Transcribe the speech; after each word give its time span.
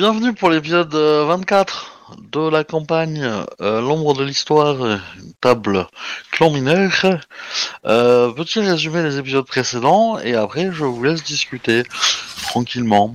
Euh, 0.00 0.12
bienvenue 0.12 0.32
pour 0.32 0.48
l'épisode 0.48 0.94
euh, 0.94 1.24
24 1.26 2.16
de 2.32 2.48
la 2.48 2.64
campagne 2.64 3.22
euh, 3.60 3.82
L'ombre 3.82 4.14
de 4.14 4.24
l'histoire, 4.24 4.82
euh, 4.82 4.96
table 5.42 5.86
clan 6.32 6.50
mineur. 6.50 6.90
Euh, 7.84 8.32
petit 8.32 8.60
résumé 8.60 9.02
des 9.02 9.18
épisodes 9.18 9.46
précédents 9.46 10.18
et 10.18 10.34
après 10.34 10.72
je 10.72 10.84
vous 10.84 11.04
laisse 11.04 11.22
discuter 11.22 11.82
tranquillement. 12.42 13.14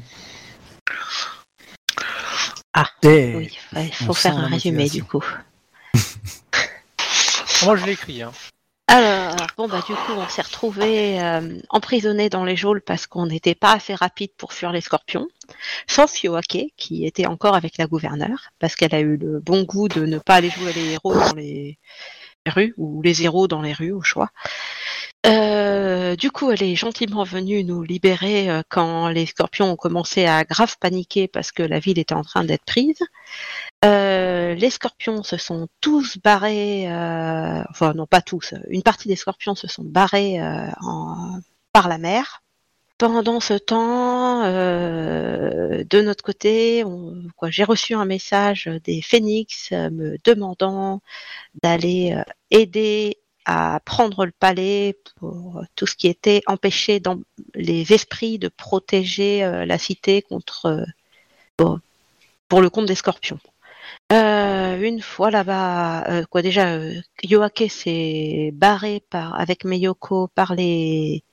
Et- 3.02 3.36
Oui, 3.36 3.58
ouais, 3.73 3.88
il 3.88 3.94
on 4.02 4.05
faut 4.05 4.13
faire 4.13 4.38
un 4.38 4.47
résumé 4.47 4.88
du 4.88 5.03
coup. 5.03 5.23
Moi, 7.63 7.77
je 7.77 7.86
l'ai 7.86 7.94
écrit. 7.94 8.22
Hein. 8.22 8.31
Alors, 8.88 9.36
bon 9.58 9.67
bah 9.67 9.81
du 9.88 9.94
coup 9.94 10.11
on 10.16 10.30
s'est 10.30 10.44
retrouvés 10.44 11.20
euh, 11.20 11.58
emprisonnés 11.70 12.30
dans 12.30 12.45
les 12.45 12.55
geôles 12.55 12.81
parce 12.81 13.08
qu'on 13.08 13.25
n'était 13.25 13.55
pas 13.55 13.73
assez 13.73 13.95
rapide 13.95 14.30
pour 14.38 14.53
fuir 14.53 14.72
les 14.72 14.81
scorpions, 14.81 15.27
sauf 15.88 16.23
Yoake 16.23 16.73
qui 16.77 17.06
était 17.06 17.25
encore 17.25 17.56
avec 17.56 17.78
la 17.78 17.88
gouverneure 17.88 18.50
parce 18.59 18.75
qu'elle 18.75 18.95
a 18.95 19.00
eu 19.00 19.17
le 19.17 19.39
bon 19.39 19.64
goût 19.64 19.88
de 19.88 20.06
ne 20.06 20.20
pas 20.20 20.36
aller 20.36 20.50
jouer 20.50 20.73
les 20.73 20.94
héros 20.94 21.14
dans 21.14 21.33
les 21.33 21.78
rues 22.47 22.73
ou 22.78 23.02
les 23.02 23.23
héros 23.23 23.47
dans 23.47 23.61
les 23.61 23.73
rues 23.73 23.92
au 23.92 24.02
choix. 24.02 24.30
Euh, 25.25 26.16
du 26.16 26.30
coup, 26.30 26.52
elle 26.52 26.61
est 26.61 26.75
gentiment 26.75 27.23
venue 27.23 27.64
nous 27.64 27.81
libérer 27.81 28.50
euh, 28.50 28.61
quand 28.70 29.08
les 29.09 29.25
scorpions 29.25 29.72
ont 29.72 29.75
commencé 29.75 30.25
à 30.28 30.44
grave 30.44 30.75
paniquer 30.80 31.28
parce 31.28 31.52
que 31.52 31.64
la 31.64 31.80
ville 31.80 31.98
était 31.98 32.14
en 32.14 32.23
train 32.23 32.44
d'être 32.44 32.66
prise. 32.66 33.00
Euh, 33.83 34.53
les 34.53 34.70
scorpions 34.70 35.23
se 35.23 35.38
sont 35.38 35.67
tous 35.81 36.17
barrés, 36.20 36.86
enfin 37.70 37.94
non 37.95 38.05
pas 38.05 38.22
tous, 38.22 38.53
une 38.70 38.83
partie 38.83 39.08
des 39.08 39.16
scorpions 39.16 39.55
se 39.55 39.67
sont 39.67 39.83
barrés 39.83 40.39
par 41.73 41.88
la 41.88 41.98
mer. 41.98 42.44
Pendant 42.98 43.42
ce 43.42 43.56
temps, 43.56 44.46
euh, 44.46 45.84
de 45.84 46.02
notre 46.02 46.24
côté, 46.24 46.86
j'ai 47.50 47.66
reçu 47.66 47.94
un 47.94 48.06
message 48.06 48.70
des 48.86 49.02
phénix 49.02 49.70
euh, 49.74 49.90
me 49.90 50.18
demandant 50.24 51.02
d'aller 51.62 52.14
euh, 52.16 52.23
aider 52.52 53.18
à 53.44 53.82
prendre 53.84 54.26
le 54.26 54.32
palais 54.32 54.98
pour 55.18 55.62
tout 55.76 55.86
ce 55.88 55.96
qui 55.96 56.08
était 56.08 56.42
empêcher 56.48 57.02
dans 57.02 57.20
les 57.54 57.92
esprits 57.92 58.40
de 58.40 58.48
protéger 58.48 59.42
la 59.68 59.78
cité 59.78 60.22
contre 60.23 60.86
pour 61.58 62.62
le 62.62 62.70
compte 62.72 62.88
des 62.88 62.96
scorpions. 62.96 63.40
Une 64.10 65.02
fois 65.02 65.30
là-bas, 65.30 66.23
déjà, 66.42 66.80
Yoake 67.23 67.66
s'est 67.70 68.50
barré 68.54 69.04
avec 69.12 69.64
Meyoko 69.64 70.28
par 70.28 70.56
les 70.56 71.23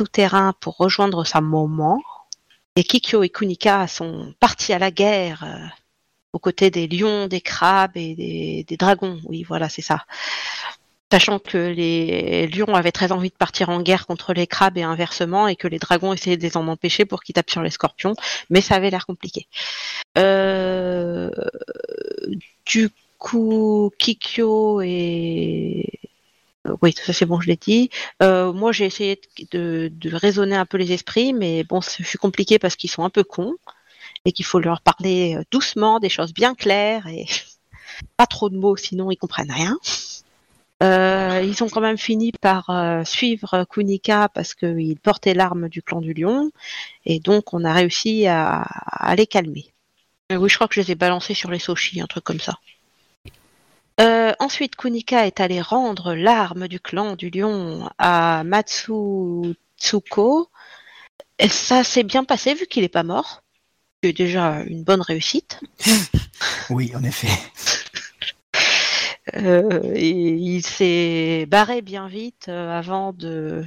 souterrains 0.00 0.54
pour 0.60 0.78
rejoindre 0.78 1.24
sa 1.24 1.42
maman. 1.42 2.00
Et 2.74 2.84
Kikyo 2.84 3.22
et 3.22 3.28
Kunika 3.28 3.86
sont 3.86 4.32
partis 4.40 4.72
à 4.72 4.78
la 4.78 4.90
guerre 4.90 5.44
euh, 5.44 5.66
aux 6.32 6.38
côtés 6.38 6.70
des 6.70 6.86
lions, 6.88 7.26
des 7.26 7.42
crabes 7.42 7.96
et 7.96 8.64
des, 8.66 8.76
dragons. 8.78 9.20
Oui, 9.24 9.42
voilà, 9.42 9.68
c'est 9.68 9.82
ça. 9.82 10.06
Sachant 11.12 11.38
que 11.38 11.58
les 11.58 12.46
lions 12.46 12.74
avaient 12.74 12.92
très 12.92 13.12
envie 13.12 13.28
de 13.28 13.34
partir 13.34 13.68
en 13.68 13.82
guerre 13.82 14.06
contre 14.06 14.32
les 14.32 14.46
crabes 14.46 14.78
et 14.78 14.82
inversement, 14.82 15.48
et 15.48 15.56
que 15.56 15.68
les 15.68 15.78
dragons 15.78 16.14
essayaient 16.14 16.38
de 16.38 16.42
les 16.42 16.56
en 16.56 16.66
empêcher 16.68 17.04
pour 17.04 17.22
qu'ils 17.22 17.34
tapent 17.34 17.50
sur 17.50 17.62
les 17.62 17.70
scorpions, 17.70 18.14
mais 18.48 18.62
ça 18.62 18.76
avait 18.76 18.90
l'air 18.90 19.04
compliqué. 19.04 19.48
Euh, 20.16 21.30
du 22.64 22.88
coup, 23.18 23.90
Kikyo 23.98 24.80
et 24.80 26.09
oui, 26.82 26.94
ça 26.94 27.12
c'est 27.12 27.26
bon, 27.26 27.40
je 27.40 27.48
l'ai 27.48 27.56
dit. 27.56 27.90
Euh, 28.22 28.52
moi, 28.52 28.72
j'ai 28.72 28.86
essayé 28.86 29.20
de, 29.52 29.90
raisonner 30.12 30.56
un 30.56 30.66
peu 30.66 30.76
les 30.76 30.92
esprits, 30.92 31.32
mais 31.32 31.64
bon, 31.64 31.80
ce 31.80 32.02
fut 32.02 32.18
compliqué 32.18 32.58
parce 32.58 32.76
qu'ils 32.76 32.90
sont 32.90 33.04
un 33.04 33.10
peu 33.10 33.24
cons 33.24 33.54
et 34.24 34.32
qu'il 34.32 34.44
faut 34.44 34.60
leur 34.60 34.82
parler 34.82 35.36
euh, 35.36 35.44
doucement, 35.50 36.00
des 36.00 36.08
choses 36.08 36.34
bien 36.34 36.54
claires 36.54 37.06
et 37.06 37.26
pas 38.16 38.26
trop 38.26 38.50
de 38.50 38.56
mots, 38.56 38.76
sinon 38.76 39.10
ils 39.10 39.16
comprennent 39.16 39.52
rien. 39.52 39.78
Euh, 40.82 41.42
ils 41.44 41.62
ont 41.62 41.68
quand 41.68 41.82
même 41.82 41.98
fini 41.98 42.32
par 42.32 42.70
euh, 42.70 43.04
suivre 43.04 43.66
Kunika 43.68 44.30
parce 44.30 44.54
qu'il 44.54 44.98
portait 44.98 45.34
l'arme 45.34 45.68
du 45.68 45.82
clan 45.82 46.00
du 46.00 46.14
lion 46.14 46.50
et 47.04 47.20
donc 47.20 47.52
on 47.52 47.64
a 47.64 47.72
réussi 47.72 48.26
à, 48.26 48.66
les 49.16 49.26
calmer. 49.26 49.74
Euh, 50.32 50.36
oui, 50.36 50.48
je 50.48 50.54
crois 50.54 50.68
que 50.68 50.74
je 50.74 50.80
les 50.80 50.92
ai 50.92 50.94
balancés 50.94 51.34
sur 51.34 51.50
les 51.50 51.58
soshis, 51.58 52.00
un 52.00 52.06
truc 52.06 52.24
comme 52.24 52.40
ça. 52.40 52.54
Euh, 54.00 54.32
ensuite, 54.38 54.76
Kunika 54.76 55.26
est 55.26 55.40
allé 55.40 55.60
rendre 55.60 56.14
l'arme 56.14 56.68
du 56.68 56.80
clan 56.80 57.16
du 57.16 57.28
lion 57.28 57.90
à 57.98 58.44
Matsutsuko. 58.44 60.48
Et 61.38 61.48
ça 61.48 61.84
s'est 61.84 62.02
bien 62.02 62.24
passé 62.24 62.54
vu 62.54 62.66
qu'il 62.66 62.82
n'est 62.82 62.88
pas 62.88 63.02
mort. 63.02 63.42
C'est 64.02 64.12
déjà 64.12 64.62
une 64.62 64.84
bonne 64.84 65.02
réussite. 65.02 65.60
Oui, 66.70 66.92
en 66.96 67.02
effet. 67.02 67.28
Euh, 69.36 69.92
et 69.94 70.08
il 70.08 70.64
s'est 70.64 71.46
barré 71.46 71.82
bien 71.82 72.08
vite 72.08 72.46
euh, 72.48 72.70
avant 72.70 73.12
de, 73.12 73.64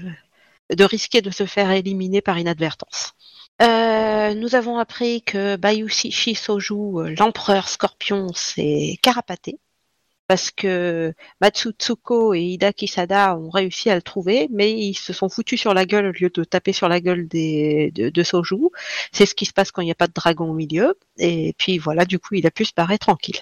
de 0.75 0.83
risquer 0.83 1.21
de 1.21 1.29
se 1.29 1.45
faire 1.45 1.71
éliminer 1.71 2.21
par 2.21 2.39
inadvertance. 2.39 3.13
Euh, 3.61 4.33
nous 4.33 4.55
avons 4.55 4.79
appris 4.79 5.21
que 5.21 5.55
Bayushi 5.55 6.33
Soju, 6.33 7.15
l'empereur 7.17 7.69
scorpion, 7.69 8.33
s'est 8.33 8.97
carapaté 9.01 9.59
parce 10.27 10.51
que 10.51 11.13
Matsutsuko 11.41 12.33
et 12.33 12.41
Ida 12.41 12.73
Kisada 12.73 13.37
ont 13.37 13.49
réussi 13.49 13.89
à 13.89 13.95
le 13.95 14.01
trouver, 14.01 14.47
mais 14.51 14.71
ils 14.71 14.95
se 14.95 15.13
sont 15.13 15.29
foutus 15.29 15.59
sur 15.59 15.73
la 15.73 15.85
gueule 15.85 16.07
au 16.07 16.11
lieu 16.11 16.29
de 16.29 16.43
taper 16.43 16.73
sur 16.73 16.87
la 16.87 17.01
gueule 17.01 17.27
de, 17.27 18.09
de 18.09 18.23
Soju. 18.23 18.69
C'est 19.11 19.25
ce 19.25 19.35
qui 19.35 19.45
se 19.45 19.53
passe 19.53 19.71
quand 19.71 19.81
il 19.81 19.85
n'y 19.85 19.91
a 19.91 19.95
pas 19.95 20.07
de 20.07 20.13
dragon 20.13 20.49
au 20.49 20.53
milieu. 20.53 20.97
Et 21.17 21.53
puis 21.57 21.77
voilà, 21.77 22.05
du 22.05 22.19
coup, 22.19 22.35
il 22.35 22.47
a 22.47 22.51
pu 22.51 22.65
se 22.65 22.73
barrer 22.75 22.97
tranquille. 22.97 23.39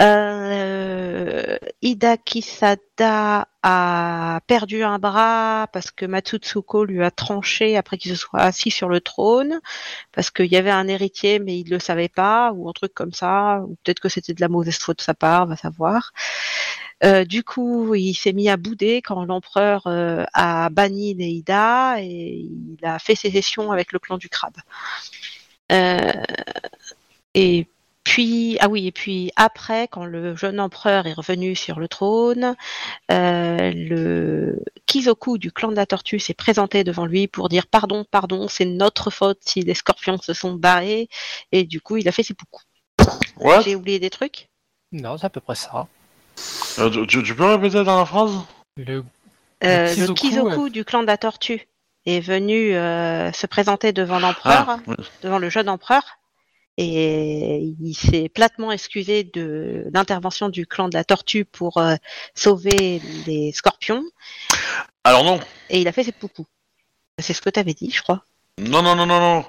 Euh, 0.00 1.56
Ida 1.82 2.16
Kisada 2.16 3.46
a 3.62 4.40
perdu 4.48 4.82
un 4.82 4.98
bras 4.98 5.68
parce 5.72 5.92
que 5.92 6.04
Matsutsuko 6.04 6.84
lui 6.84 7.02
a 7.04 7.12
tranché 7.12 7.76
après 7.76 7.96
qu'il 7.96 8.10
se 8.10 8.16
soit 8.16 8.40
assis 8.40 8.70
sur 8.72 8.88
le 8.88 9.00
trône, 9.00 9.60
parce 10.12 10.30
qu'il 10.30 10.46
y 10.46 10.56
avait 10.56 10.70
un 10.70 10.88
héritier 10.88 11.38
mais 11.38 11.58
il 11.58 11.66
ne 11.66 11.70
le 11.70 11.78
savait 11.78 12.08
pas, 12.08 12.52
ou 12.52 12.68
un 12.68 12.72
truc 12.72 12.92
comme 12.94 13.12
ça, 13.12 13.60
ou 13.66 13.76
peut-être 13.84 14.00
que 14.00 14.08
c'était 14.08 14.34
de 14.34 14.40
la 14.40 14.48
mauvaise 14.48 14.78
faute 14.78 14.98
de 14.98 15.02
sa 15.02 15.14
part, 15.14 15.46
va 15.46 15.56
savoir. 15.56 16.12
Euh, 17.04 17.24
du 17.24 17.42
coup, 17.44 17.94
il 17.94 18.14
s'est 18.14 18.32
mis 18.32 18.48
à 18.48 18.56
bouder 18.56 19.02
quand 19.02 19.24
l'empereur 19.24 19.86
euh, 19.86 20.24
a 20.32 20.70
banni 20.70 21.14
Neida 21.14 22.00
et 22.00 22.48
il 22.48 22.78
a 22.82 22.98
fait 22.98 23.14
sécession 23.14 23.72
avec 23.72 23.92
le 23.92 23.98
clan 23.98 24.16
du 24.16 24.28
crabe. 24.28 24.56
Euh, 25.72 26.12
et 27.34 27.66
puis, 28.04 28.56
ah 28.60 28.68
oui, 28.68 28.86
et 28.86 28.92
puis 28.92 29.32
après, 29.34 29.88
quand 29.88 30.04
le 30.04 30.36
jeune 30.36 30.60
empereur 30.60 31.06
est 31.06 31.14
revenu 31.14 31.56
sur 31.56 31.80
le 31.80 31.88
trône, 31.88 32.54
euh, 33.10 33.72
le 33.74 34.62
Kizoku 34.86 35.38
du 35.38 35.50
clan 35.50 35.68
de 35.70 35.76
la 35.76 35.86
tortue 35.86 36.20
s'est 36.20 36.34
présenté 36.34 36.84
devant 36.84 37.06
lui 37.06 37.26
pour 37.26 37.48
dire 37.48 37.66
pardon, 37.66 38.04
pardon, 38.08 38.46
c'est 38.48 38.66
notre 38.66 39.10
faute 39.10 39.38
si 39.40 39.62
les 39.62 39.74
scorpions 39.74 40.18
se 40.18 40.34
sont 40.34 40.52
barrés, 40.52 41.08
et 41.50 41.64
du 41.64 41.80
coup, 41.80 41.96
il 41.96 42.06
a 42.06 42.12
fait 42.12 42.22
ses 42.22 42.34
poucous. 42.34 42.62
What? 43.38 43.62
J'ai 43.62 43.74
oublié 43.74 43.98
des 43.98 44.10
trucs 44.10 44.48
Non, 44.92 45.16
c'est 45.18 45.26
à 45.26 45.30
peu 45.30 45.40
près 45.40 45.54
ça. 45.56 45.86
Euh, 46.78 47.06
tu- 47.06 47.34
peux 47.34 47.44
répéter 47.44 47.82
dans 47.84 47.98
la 47.98 48.04
phrase? 48.06 48.32
Le... 48.76 49.02
Euh, 49.64 49.94
Kizoku, 49.94 50.08
Le 50.10 50.14
Kizoku 50.14 50.68
du 50.68 50.84
clan 50.84 51.02
de 51.02 51.06
la 51.06 51.16
tortue 51.16 51.68
est 52.06 52.20
venu 52.20 52.74
euh, 52.74 53.32
se 53.32 53.46
présenter 53.46 53.92
devant 53.92 54.18
l'empereur, 54.18 54.66
Ah, 54.68 54.78
oui. 54.86 54.94
devant 55.22 55.38
le 55.38 55.48
jeune 55.48 55.68
empereur, 55.68 56.02
et 56.76 57.74
il 57.80 57.94
s'est 57.94 58.28
platement 58.28 58.72
excusé 58.72 59.24
de 59.24 59.86
l'intervention 59.92 60.48
du 60.48 60.66
clan 60.66 60.88
de 60.88 60.94
la 60.94 61.04
tortue 61.04 61.44
pour 61.44 61.76
euh, 61.78 61.94
sauver 62.34 63.00
les 63.26 63.52
scorpions, 63.52 64.02
Alors 65.04 65.24
non, 65.24 65.38
et 65.70 65.80
il 65.80 65.88
a 65.88 65.92
fait 65.92 66.04
ses 66.04 66.12
poucous. 66.12 66.46
C'est 67.20 67.32
ce 67.34 67.40
que 67.42 67.50
tu 67.50 67.60
avais 67.60 67.74
dit, 67.74 67.90
je 67.90 68.02
crois. 68.02 68.24
non, 68.58 68.82
non, 68.82 68.96
non, 68.96 69.06
non, 69.06 69.20
non. 69.20 69.44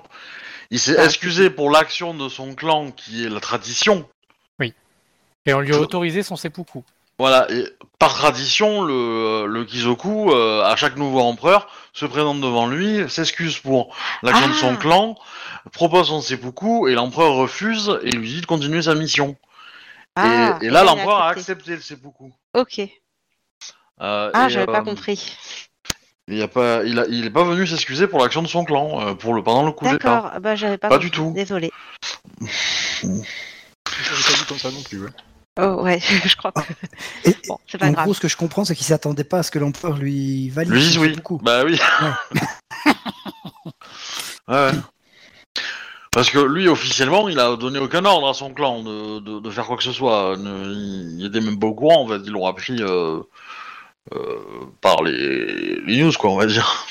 Il 0.72 0.80
s'est 0.80 0.98
Ah. 0.98 1.06
excusé 1.06 1.50
pour 1.50 1.70
l'action 1.70 2.14
de 2.14 2.28
son 2.30 2.54
clan 2.56 2.92
qui 2.92 3.26
est 3.26 3.30
la 3.30 3.40
tradition. 3.40 4.08
Et 5.48 5.54
on 5.54 5.60
lui 5.60 5.70
a 5.70 5.74
Je- 5.74 5.80
autorisé 5.80 6.24
son 6.24 6.36
seppuku. 6.36 6.80
Voilà, 7.18 7.50
et 7.50 7.66
par 7.98 8.14
tradition, 8.14 8.82
le, 8.84 9.46
le 9.48 9.64
Kizoku, 9.64 10.32
euh, 10.32 10.64
à 10.64 10.76
chaque 10.76 10.98
nouveau 10.98 11.22
empereur, 11.22 11.68
se 11.94 12.06
présente 12.06 12.42
devant 12.42 12.68
lui, 12.68 13.10
s'excuse 13.10 13.58
pour 13.60 13.96
l'action 14.22 14.50
de 14.50 14.54
son 14.54 14.74
Ah. 14.74 14.78
clan, 14.78 15.16
propose 15.72 16.08
son 16.10 16.20
seppuku, 16.22 16.90
et 16.90 16.94
l'empereur 16.94 17.34
refuse 17.36 17.98
et 18.04 18.12
lui 18.12 18.28
dit 18.28 18.42
de 18.42 18.46
continuer 18.46 18.82
sa 18.82 18.96
mission. 18.96 19.38
Ah, 20.18 20.58
et, 20.62 20.66
et 20.66 20.70
là, 20.70 20.84
il 20.84 20.88
a 20.90 20.96
l'empereur 20.96 21.20
a 21.20 21.30
accepté. 21.30 21.76
le 21.76 21.82
seppuku. 21.82 22.34
Ok. 22.54 22.80
Euh, 24.02 24.32
Ah, 24.34 24.50
j'avais 24.50 24.70
euh, 24.70 24.74
pas 24.74 24.82
compris. 24.82 25.38
Il 26.28 26.42
a 26.42 26.48
pas, 26.50 26.84
il, 26.84 27.00
a, 27.00 27.06
il 27.08 27.26
est 27.26 27.30
pas 27.30 27.44
venu 27.46 27.66
s'excuser 27.68 28.08
pour 28.08 28.20
l'action 28.20 28.42
de 28.42 28.48
son 28.48 28.66
clan 28.66 29.00
euh, 29.08 29.14
pour 29.14 29.34
le 29.36 29.42
pendant 29.44 29.64
le 29.64 29.72
coup 29.72 29.86
d'état. 29.86 30.16
D'accord, 30.22 30.40
bah 30.42 30.56
j'avais 30.56 30.78
pas 30.78 30.90
Pas 30.90 30.96
compris. 30.96 31.10
du 31.12 31.16
tout. 31.16 31.32
Désolé. 31.36 31.72
J'avais 32.42 33.14
pas 34.24 34.34
vu 34.38 34.46
comme 34.48 34.58
ça 34.58 34.72
non 34.72 34.82
plus. 34.82 35.04
ouais. 35.04 35.10
Oh 35.60 35.82
ouais, 35.84 36.00
je 36.26 36.36
crois 36.36 36.52
que. 36.52 36.60
Et- 37.30 37.36
Bon, 37.48 37.58
c'est 37.68 37.78
pas 37.78 37.88
En 37.88 37.92
grave. 37.92 38.06
gros, 38.06 38.14
ce 38.14 38.20
que 38.20 38.28
je 38.28 38.36
comprends, 38.38 38.66
c'est 38.66 38.76
qu'il 38.76 38.86
s'attendait 38.86 39.24
pas 39.24 39.40
à 39.40 39.44
ce 39.44 39.52
que 39.52 39.60
l'empereur 39.60 39.98
lui 39.98 40.50
valide. 40.50 40.74
Lui, 40.74 40.98
oui. 40.98 41.10
seppuku. 41.10 41.38
Bah 41.42 41.64
oui. 41.64 41.80
ouais. 44.48 44.54
ouais. 44.56 44.72
Parce 46.12 46.30
que 46.30 46.40
lui, 46.40 46.68
officiellement, 46.68 47.28
il 47.30 47.40
a 47.40 47.56
donné 47.58 47.78
aucun 47.80 48.04
ordre 48.06 48.28
à 48.30 48.34
son 48.34 48.54
clan 48.54 48.82
de, 48.84 49.20
de, 49.20 49.40
de 49.40 49.50
faire 49.50 49.66
quoi 49.66 49.76
que 49.78 49.84
ce 49.84 49.92
soit. 49.92 50.36
Il 50.40 51.26
était 51.26 51.42
même 51.42 51.60
pas 51.60 51.68
au 51.68 51.74
courant, 51.76 52.04
en 52.04 52.08
fait. 52.08 52.22
Ils 52.26 52.32
l'ont 52.32 52.48
appris 52.48 52.82
euh, 52.82 53.20
euh, 54.14 54.40
par 54.82 55.04
les, 55.04 55.82
les 55.82 56.02
news, 56.04 56.14
quoi, 56.18 56.32
on 56.32 56.38
va 56.38 56.46
dire. 56.46 56.86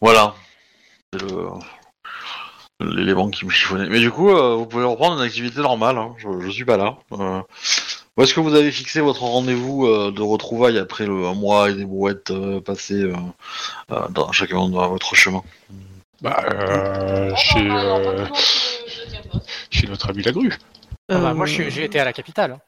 Voilà. 0.00 0.34
C'est 1.12 1.22
le- 1.22 1.48
l'élément 2.80 3.30
qui 3.30 3.44
me 3.44 3.50
chiffonnait. 3.50 3.88
Mais 3.88 4.00
du 4.00 4.10
coup, 4.10 4.30
euh, 4.30 4.54
vous 4.56 4.66
pouvez 4.66 4.84
reprendre 4.84 5.16
une 5.20 5.26
activité 5.26 5.60
normale. 5.60 5.96
hein. 5.98 6.14
Je, 6.18 6.28
je 6.40 6.50
suis 6.50 6.64
pas 6.64 6.76
là. 6.76 6.96
Euh, 7.12 7.40
où 8.16 8.22
est-ce 8.22 8.34
que 8.34 8.40
vous 8.40 8.54
avez 8.54 8.70
fixé 8.70 9.00
votre 9.00 9.22
rendez-vous 9.22 9.86
euh, 9.86 10.12
de 10.12 10.22
retrouvailles 10.22 10.78
après 10.78 11.06
le 11.06 11.26
un 11.26 11.34
mois 11.34 11.70
et 11.70 11.74
des 11.74 11.84
brouettes 11.84 12.30
euh, 12.30 12.60
passées 12.60 13.02
euh, 13.02 13.14
euh, 13.90 14.08
dans 14.10 14.30
chacun 14.32 14.68
de 14.68 14.74
votre 14.74 15.14
chemin? 15.14 15.42
Bah, 16.20 16.44
euh, 16.48 17.34
chez, 17.36 17.68
euh, 17.70 18.26
chez 19.70 19.86
notre 19.88 20.10
ami 20.10 20.22
la 20.22 20.32
grue. 20.32 20.52
Ah 21.08 21.18
bah, 21.18 21.30
Euh, 21.30 21.34
moi, 21.34 21.46
je 21.46 21.52
suis- 21.52 21.70
j'ai 21.70 21.84
été 21.84 21.98
à 22.00 22.04
la 22.04 22.12
capitale. 22.12 22.52
hein. 22.52 22.60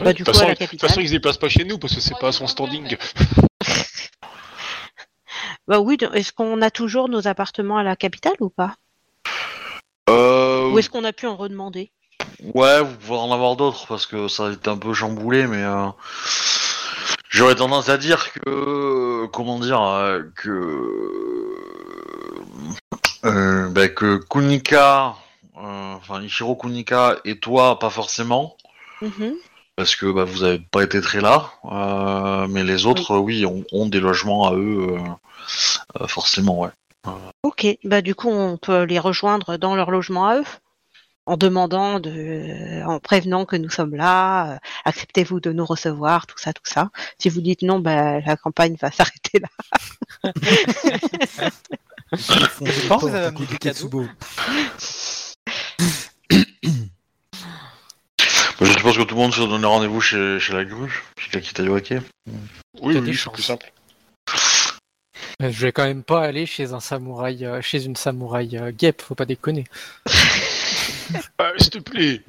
Bah, 0.00 0.12
du 0.12 0.22
de 0.22 0.24
toute 0.24 0.34
coup, 0.34 0.40
à 0.40 0.46
de 0.46 0.50
toute 0.50 0.58
capitale. 0.58 0.90
façon, 0.90 1.00
ils 1.00 1.08
se 1.08 1.12
déplacent 1.12 1.38
pas 1.38 1.48
chez 1.48 1.64
nous 1.64 1.78
parce 1.78 1.94
que 1.94 2.00
c'est 2.00 2.18
pas 2.18 2.28
à 2.28 2.32
son 2.32 2.46
standing. 2.46 2.96
Bah 5.66 5.80
oui, 5.80 5.96
est-ce 6.12 6.32
qu'on 6.32 6.60
a 6.62 6.70
toujours 6.70 7.08
nos 7.08 7.26
appartements 7.26 7.78
à 7.78 7.82
la 7.82 7.96
capitale 7.96 8.34
ou 8.40 8.50
pas? 8.50 8.74
Euh, 10.10 10.70
Ou 10.70 10.78
est-ce 10.78 10.90
qu'on 10.90 11.04
a 11.04 11.12
pu 11.12 11.26
en 11.26 11.36
redemander? 11.36 11.90
Ouais, 12.54 12.82
vous 12.82 12.94
pouvez 12.96 13.18
en 13.18 13.32
avoir 13.32 13.56
d'autres 13.56 13.86
parce 13.86 14.06
que 14.06 14.28
ça 14.28 14.48
a 14.48 14.52
été 14.52 14.68
un 14.68 14.76
peu 14.76 14.92
chamboulé, 14.92 15.46
mais 15.46 15.62
euh, 15.62 15.86
j'aurais 17.30 17.54
tendance 17.54 17.88
à 17.88 17.96
dire 17.96 18.32
que 18.32 19.26
comment 19.26 19.58
dire 19.58 19.80
euh, 19.82 20.22
que 20.36 20.50
euh, 23.24 23.68
ben, 23.70 23.88
que 23.92 24.16
Kunika, 24.28 25.14
euh, 25.56 25.94
enfin 25.94 26.22
Ichiro 26.22 26.54
Kunika 26.56 27.16
et 27.24 27.38
toi 27.38 27.78
pas 27.78 27.90
forcément 27.90 28.56
Mhm. 29.00 29.34
parce 29.76 29.96
que 29.96 30.06
bah, 30.06 30.24
vous 30.24 30.44
avez 30.44 30.58
pas 30.58 30.82
été 30.84 31.00
très 31.00 31.20
là, 31.20 31.50
mais 32.48 32.62
les 32.62 32.86
autres 32.86 33.16
oui 33.18 33.44
ont, 33.44 33.64
ont 33.72 33.86
des 33.86 34.00
logements 34.00 34.48
à 34.48 34.54
eux 34.54 34.96
forcément 36.06 36.60
ouais. 36.60 36.70
Ok, 37.42 37.66
bah 37.84 38.02
du 38.02 38.14
coup 38.14 38.30
on 38.30 38.56
peut 38.56 38.84
les 38.84 38.98
rejoindre 38.98 39.56
dans 39.56 39.74
leur 39.76 39.90
logement 39.90 40.28
à 40.28 40.38
eux, 40.38 40.44
en 41.26 41.36
demandant 41.36 42.00
de, 42.00 42.82
en 42.86 43.00
prévenant 43.00 43.44
que 43.44 43.56
nous 43.56 43.70
sommes 43.70 43.94
là, 43.94 44.54
euh, 44.54 44.58
acceptez-vous 44.84 45.40
de 45.40 45.52
nous 45.52 45.64
recevoir, 45.64 46.26
tout 46.26 46.38
ça, 46.38 46.52
tout 46.52 46.62
ça. 46.64 46.90
Si 47.18 47.28
vous 47.28 47.40
dites 47.40 47.62
non, 47.62 47.78
bah 47.80 48.20
la 48.20 48.36
campagne 48.36 48.76
va 48.80 48.90
s'arrêter 48.92 49.40
là. 49.40 49.48
Je 52.12 52.88
pense 52.88 53.02
que 53.02 53.06
vous 53.06 53.14
avez 53.14 53.26
amené 53.26 53.46
des 53.46 53.58
cadeaux. 53.58 54.06
Je 58.60 58.72
suppose 58.72 58.96
que 58.96 59.02
tout 59.02 59.14
le 59.16 59.20
monde 59.20 59.34
se 59.34 59.40
donne 59.40 59.64
rendez-vous 59.64 60.00
chez, 60.00 60.38
chez 60.38 60.52
la 60.54 60.64
grue, 60.64 61.02
chez 61.18 61.30
Kakitayuake. 61.30 61.94
Oui, 62.80 62.94
T'as 62.94 63.00
oui, 63.00 63.00
des 63.00 63.14
c'est 63.14 63.32
plus 63.32 63.42
simple. 63.42 63.72
Euh, 65.42 65.50
Je 65.50 65.66
vais 65.66 65.72
quand 65.72 65.84
même 65.84 66.02
pas 66.02 66.22
aller 66.22 66.46
chez 66.46 66.72
un 66.72 66.80
samouraï, 66.80 67.44
euh, 67.44 67.60
chez 67.60 67.84
une 67.84 67.96
samouraï 67.96 68.56
euh, 68.56 68.70
guêpe, 68.70 69.02
faut 69.02 69.14
pas 69.14 69.26
déconner. 69.26 69.64
Ah, 71.38 71.52
S'il 71.58 71.70
te 71.70 71.78
plaît. 71.78 72.22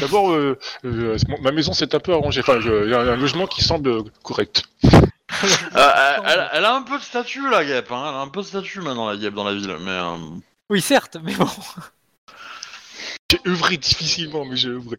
D'abord, 0.00 0.30
euh, 0.32 0.58
euh, 0.84 1.16
ma 1.40 1.52
maison 1.52 1.72
s'est 1.72 1.94
un 1.94 1.98
peu 2.00 2.12
arrangée. 2.12 2.40
Enfin, 2.40 2.60
je- 2.60 2.84
il 2.84 2.90
y 2.90 2.94
a 2.94 3.00
un 3.00 3.16
logement 3.16 3.46
qui 3.46 3.62
semble 3.62 4.10
correct. 4.22 4.64
Euh, 4.84 5.06
elle, 5.74 6.22
elle- 6.26 6.48
elle 6.52 6.64
a 6.64 6.74
un 6.74 6.82
peu 6.82 6.98
de 6.98 7.02
statut 7.02 7.48
la 7.50 7.64
guêpe, 7.64 7.90
hein. 7.92 8.04
elle 8.08 8.14
a 8.14 8.20
un 8.20 8.28
peu 8.28 8.40
de 8.40 8.46
statut 8.46 8.80
maintenant 8.80 9.08
la 9.08 9.16
guêpe 9.16 9.34
dans 9.34 9.44
la 9.44 9.54
ville, 9.54 9.76
mais 9.80 9.90
euh, 9.90 10.16
Oui, 10.70 10.80
certes, 10.80 11.16
mais 11.22 11.34
bon, 11.34 11.48
J'ai 13.30 13.40
œuvré 13.46 13.76
difficilement, 13.76 14.44
mais 14.44 14.56
j'ai 14.56 14.68
œuvré. 14.70 14.96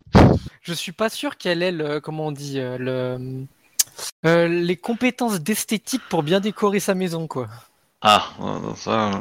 je 0.62 0.74
suis 0.74 0.92
pas 0.92 1.10
sûr 1.10 1.38
qu'elle 1.38 1.62
ait 1.64 1.72
le, 1.72 2.00
comment 2.00 2.28
on 2.28 2.32
dit, 2.32 2.60
euh, 2.60 2.78
le, 2.78 3.46
euh, 4.26 4.48
les 4.48 4.78
compétences 4.78 5.40
d'esthétique 5.40 6.02
pour 6.10 6.24
bien 6.24 6.40
décorer 6.40 6.80
sa 6.80 6.94
maison, 6.96 7.28
quoi. 7.28 7.48
ah 8.02 8.26
euh, 8.42 8.74
ça, 8.76 9.12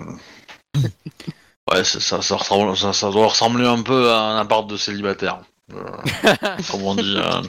euh, 0.77 0.81
ouais 1.73 1.85
ça, 1.85 2.21
ça, 2.23 2.37
ressemble- 2.37 2.77
ça, 2.77 2.93
ça 2.93 3.11
doit 3.11 3.29
ressembler 3.29 3.67
un 3.67 3.83
peu 3.83 4.11
à 4.13 4.19
un 4.21 4.39
appart 4.41 4.67
de 4.67 4.77
célibataire, 4.77 5.41
euh, 5.73 5.85
comme 6.71 6.83
on 6.83 6.95
dit. 6.95 7.17
euh. 7.17 7.43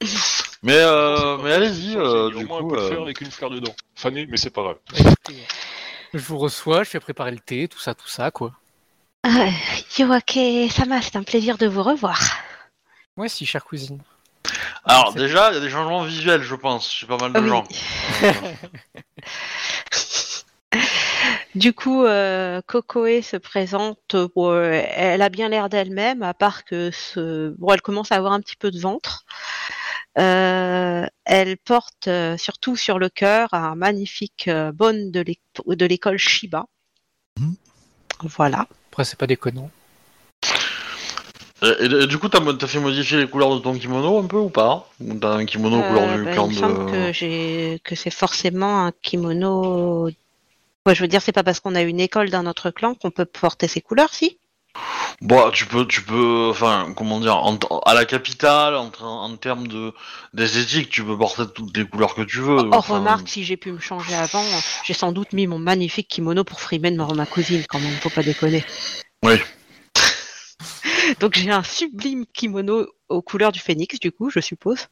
mais 0.62 0.76
euh, 0.78 1.38
mais 1.38 1.52
allez-y, 1.52 1.96
euh, 1.96 2.30
du 2.30 2.44
moins 2.44 2.60
coup. 2.60 2.66
un 2.74 2.76
peu 2.76 2.82
de 2.82 2.88
fer 2.88 3.02
avec 3.02 3.20
une 3.20 3.30
fleur 3.30 3.50
dedans. 3.50 3.74
Fané, 3.94 4.26
mais 4.26 4.36
c'est 4.36 4.50
pas 4.50 4.62
grave. 4.62 4.76
Je 6.14 6.18
vous 6.18 6.38
reçois, 6.38 6.82
je 6.84 6.90
fais 6.90 7.00
préparer 7.00 7.30
le 7.30 7.38
thé, 7.38 7.68
tout 7.68 7.78
ça, 7.78 7.94
tout 7.94 8.08
ça, 8.08 8.30
quoi. 8.30 8.52
Ah, 9.24 9.48
Yoake 9.98 10.70
Sama, 10.70 11.02
c'est 11.02 11.16
un 11.16 11.22
plaisir 11.24 11.58
de 11.58 11.66
vous 11.66 11.82
revoir. 11.82 12.20
Ouais, 13.16 13.28
si, 13.28 13.46
chère 13.46 13.64
cousine. 13.64 14.00
Alors 14.84 15.14
déjà, 15.14 15.50
il 15.50 15.54
y 15.54 15.56
a 15.58 15.60
des 15.60 15.70
changements 15.70 16.04
visuels, 16.04 16.42
je 16.42 16.54
pense, 16.54 16.90
chez 16.92 17.06
pas 17.06 17.16
mal 17.16 17.32
de 17.32 17.38
Ah 17.38 17.42
oui. 17.42 17.48
gens. 17.48 17.64
Du 21.54 21.72
coup, 21.72 22.04
euh, 22.04 22.60
Kokoe 22.66 23.22
se 23.22 23.36
présente. 23.38 24.14
euh, 24.14 24.82
elle 24.94 25.22
a 25.22 25.30
bien 25.30 25.48
l'air 25.48 25.70
d'elle-même, 25.70 26.22
à 26.22 26.34
part 26.34 26.64
que 26.66 26.90
ce... 26.90 27.48
bon, 27.58 27.72
elle 27.72 27.80
commence 27.80 28.12
à 28.12 28.16
avoir 28.16 28.32
un 28.34 28.40
petit 28.40 28.56
peu 28.56 28.70
de 28.70 28.78
ventre. 28.78 29.24
Euh, 30.18 31.06
elle 31.24 31.56
porte 31.56 32.08
euh, 32.08 32.36
surtout 32.36 32.76
sur 32.76 32.98
le 32.98 33.08
cœur 33.08 33.48
un 33.54 33.74
magnifique 33.74 34.48
euh, 34.48 34.70
bonne 34.72 35.10
de 35.10 35.20
l'é- 35.20 35.40
de 35.66 35.86
l'école 35.86 36.18
Shiba. 36.18 36.66
Mhm. 37.38 37.54
Voilà. 38.24 38.66
Après, 38.90 39.04
c'est 39.04 39.18
pas 39.18 39.26
déconnant. 39.26 39.70
Et, 41.62 41.66
et- 41.84 42.02
et 42.02 42.06
du 42.06 42.18
coup, 42.18 42.28
t'as 42.28 42.40
t'as 42.54 42.66
fait 42.66 42.80
modifier 42.80 43.16
les 43.18 43.28
couleurs 43.28 43.54
de 43.54 43.60
ton 43.60 43.74
kimono 43.78 44.18
un 44.18 44.26
peu 44.26 44.36
ou 44.38 44.50
pas? 44.50 44.88
Ou 45.00 45.14
t'as 45.14 45.34
un 45.36 45.44
kimono 45.46 45.82
couleur 45.82 46.04
Euh, 46.04 46.16
du 46.18 46.24
bah, 46.24 46.30
clan 46.32 46.44
il 46.44 46.48
me 46.48 46.52
semble 46.52 46.78
de... 46.78 46.84
que 46.84 47.12
j'ai 47.12 47.80
que 47.84 47.94
c'est 47.94 48.10
forcément 48.10 48.84
un 48.86 48.92
kimono. 49.02 50.06
Ouais, 50.86 50.94
je 50.94 51.02
veux 51.02 51.08
dire, 51.08 51.22
c'est 51.22 51.32
pas 51.32 51.44
parce 51.44 51.60
qu'on 51.60 51.74
a 51.74 51.82
une 51.82 52.00
école 52.00 52.30
d'un 52.30 52.46
autre 52.46 52.70
clan 52.70 52.94
qu'on 52.94 53.10
peut 53.10 53.24
porter 53.26 53.68
ces 53.68 53.80
couleurs, 53.80 54.14
si? 54.14 54.38
Bon, 55.20 55.50
tu 55.50 55.66
peux, 55.66 55.86
tu 55.86 56.02
peux, 56.02 56.48
enfin, 56.50 56.92
comment 56.96 57.20
dire, 57.20 57.36
en- 57.36 57.58
à 57.86 57.94
la 57.94 58.04
capitale, 58.04 58.74
en, 58.76 58.90
en 59.00 59.36
termes 59.36 59.66
de 59.66 59.92
d'esthétique, 60.34 60.90
tu 60.90 61.04
peux 61.04 61.16
porter 61.16 61.42
toutes 61.54 61.76
les 61.76 61.86
couleurs 61.86 62.14
que 62.14 62.22
tu 62.22 62.38
veux. 62.40 62.58
Or, 62.58 62.66
enfin, 62.78 62.98
remarque, 62.98 63.28
si 63.28 63.44
j'ai 63.44 63.56
pu 63.56 63.72
me 63.72 63.78
changer 63.78 64.14
avant, 64.14 64.44
j'ai 64.84 64.94
sans 64.94 65.12
doute 65.12 65.32
mis 65.32 65.46
mon 65.46 65.58
magnifique 65.58 66.08
kimono 66.08 66.44
pour 66.44 66.60
frimer 66.60 66.90
de 66.90 66.96
ma, 66.96 67.06
ma 67.14 67.26
cousine, 67.26 67.64
quand 67.68 67.80
même, 67.80 67.92
faut 67.94 68.10
pas 68.10 68.22
déconner. 68.22 68.64
Oui. 69.22 69.40
Donc 71.20 71.34
j'ai 71.36 71.50
un 71.50 71.62
sublime 71.62 72.24
kimono 72.32 72.86
aux 73.08 73.22
couleurs 73.22 73.52
du 73.52 73.60
phénix, 73.60 73.98
du 74.00 74.12
coup, 74.12 74.30
je 74.30 74.40
suppose. 74.40 74.88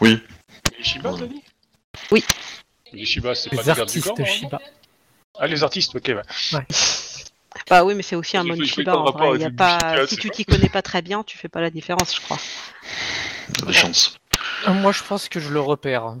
Oui. 0.00 0.20
Les 0.78 0.84
Shiba, 0.84 1.12
t'as 1.18 1.26
dit 1.26 1.42
Oui. 2.10 2.24
Les 2.92 3.04
Shiba, 3.04 3.34
c'est 3.34 3.50
pas 3.50 3.56
Les 3.56 3.62
des 3.62 3.72
gardes 3.74 3.90
du 3.90 4.00
corps 4.02 4.12
artistes 4.18 4.42
normalement 4.42 4.58
Shiba. 4.58 4.60
Ah, 5.38 5.46
les 5.46 5.62
artistes, 5.62 5.94
ok. 5.94 6.12
ouais. 6.52 6.66
Bah 7.68 7.84
oui, 7.84 7.94
mais 7.94 8.02
c'est 8.02 8.16
aussi 8.16 8.36
un 8.36 8.42
en 8.42 8.54
vrai. 9.12 9.38
Y 9.38 9.44
a 9.44 9.50
pas... 9.50 9.78
Bushido, 9.78 10.06
Si 10.06 10.16
tu 10.16 10.30
t'y 10.30 10.44
connais 10.44 10.68
pas 10.68 10.82
très 10.82 11.02
bien, 11.02 11.22
tu 11.22 11.36
fais 11.38 11.48
pas 11.48 11.60
la 11.60 11.70
différence, 11.70 12.14
je 12.14 12.20
crois. 12.20 12.38
T'as 13.58 13.66
des 13.66 13.72
chances. 13.72 14.16
Euh, 14.68 14.72
Moi, 14.72 14.92
je 14.92 15.02
pense 15.02 15.28
que 15.28 15.40
je 15.40 15.48
le 15.50 15.60
repère. 15.60 16.14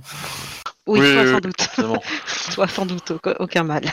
Oui, 0.86 1.00
Oui, 1.00 1.12
toi, 1.12 1.22
oui, 1.22 1.30
sans 1.32 1.40
doute. 1.40 1.68
Toi, 2.54 2.68
sans 2.68 2.86
doute, 2.86 3.10
aucun- 3.12 3.36
aucun 3.38 3.62
mal. 3.62 3.84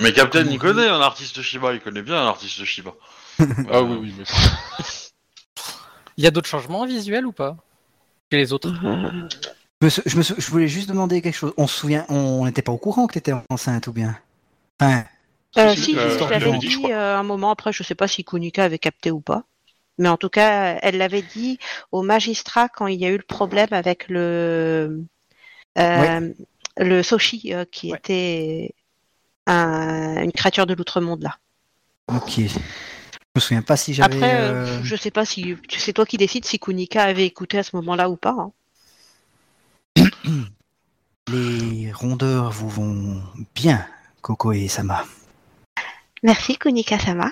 Mais 0.00 0.12
Captain, 0.12 0.46
il 0.46 0.58
connaît 0.58 0.88
un 0.88 1.00
artiste 1.00 1.42
Shiba, 1.42 1.74
il 1.74 1.80
connaît 1.80 2.02
bien 2.02 2.16
un 2.16 2.26
artiste 2.26 2.64
Shiba. 2.64 2.92
Ah 3.70 3.82
oui, 3.82 3.96
oui, 4.00 4.14
mais... 4.18 4.24
Il 6.16 6.24
y 6.24 6.26
a 6.26 6.30
d'autres 6.30 6.48
changements 6.48 6.84
visuels 6.86 7.26
ou 7.26 7.32
pas 7.32 7.56
Chez 8.30 8.38
les 8.38 8.52
autres 8.52 8.70
Je, 8.72 9.86
me 9.86 9.90
sou- 9.90 10.02
je, 10.04 10.16
me 10.16 10.22
sou- 10.22 10.34
je 10.38 10.50
voulais 10.50 10.68
juste 10.68 10.88
demander 10.88 11.22
quelque 11.22 11.34
chose. 11.34 11.54
On 11.56 11.66
se 11.66 11.76
souvient, 11.78 12.04
on 12.08 12.44
n'était 12.44 12.62
pas 12.62 12.72
au 12.72 12.78
courant 12.78 13.06
que 13.06 13.14
t'étais 13.14 13.32
enceinte 13.48 13.86
ou 13.86 13.92
bien 13.92 14.18
Enfin, 14.80 15.04
Euh, 15.58 15.74
Si, 15.74 15.82
si, 15.82 15.96
euh, 15.96 16.16
je 16.16 16.24
l'avais 16.24 16.38
l'avais 16.46 16.58
dit, 16.58 16.70
je 16.70 16.76
dit 16.76 16.82
crois. 16.84 16.94
euh, 16.94 17.16
un 17.18 17.22
moment 17.22 17.50
après, 17.50 17.72
je 17.72 17.82
sais 17.82 17.94
pas 17.94 18.06
si 18.08 18.24
Kunika 18.24 18.64
avait 18.64 18.78
capté 18.78 19.10
ou 19.10 19.20
pas. 19.20 19.44
Mais 19.98 20.08
en 20.08 20.16
tout 20.16 20.28
cas, 20.28 20.78
elle 20.82 20.96
l'avait 20.98 21.22
dit 21.22 21.58
au 21.92 22.02
magistrat 22.02 22.68
quand 22.68 22.86
il 22.86 23.00
y 23.00 23.04
a 23.06 23.10
eu 23.10 23.16
le 23.18 23.22
problème 23.22 23.68
avec 23.72 24.08
le 24.08 25.02
euh, 25.78 26.32
le 26.78 27.02
Soshi 27.02 27.52
euh, 27.54 27.64
qui 27.70 27.90
Ouais. 27.92 27.98
était 27.98 28.74
un- 29.46 30.22
une 30.22 30.32
créature 30.32 30.66
de 30.66 30.74
l'outre-monde 30.74 31.22
là. 31.22 31.36
ok. 32.08 32.40
Je 33.36 33.38
me 33.38 33.40
souviens 33.42 33.62
pas 33.62 33.76
si 33.76 33.94
j'avais. 33.94 34.12
Après, 34.16 34.34
euh, 34.34 34.54
euh, 34.54 34.80
je 34.82 34.96
sais 34.96 35.12
pas 35.12 35.24
si 35.24 35.56
c'est 35.78 35.92
toi 35.92 36.04
qui 36.04 36.16
décides 36.16 36.44
si 36.44 36.58
Kunika 36.58 37.04
avait 37.04 37.26
écouté 37.26 37.58
à 37.58 37.62
ce 37.62 37.76
moment-là 37.76 38.10
ou 38.10 38.16
pas. 38.16 38.34
hein. 38.36 38.50
Les 41.30 41.92
rondeurs 41.92 42.50
vous 42.50 42.68
vont 42.68 43.22
bien, 43.54 43.86
Coco 44.20 44.50
et 44.50 44.66
Sama. 44.66 45.04
Merci 46.24 46.58
Kunika-sama. 46.58 47.30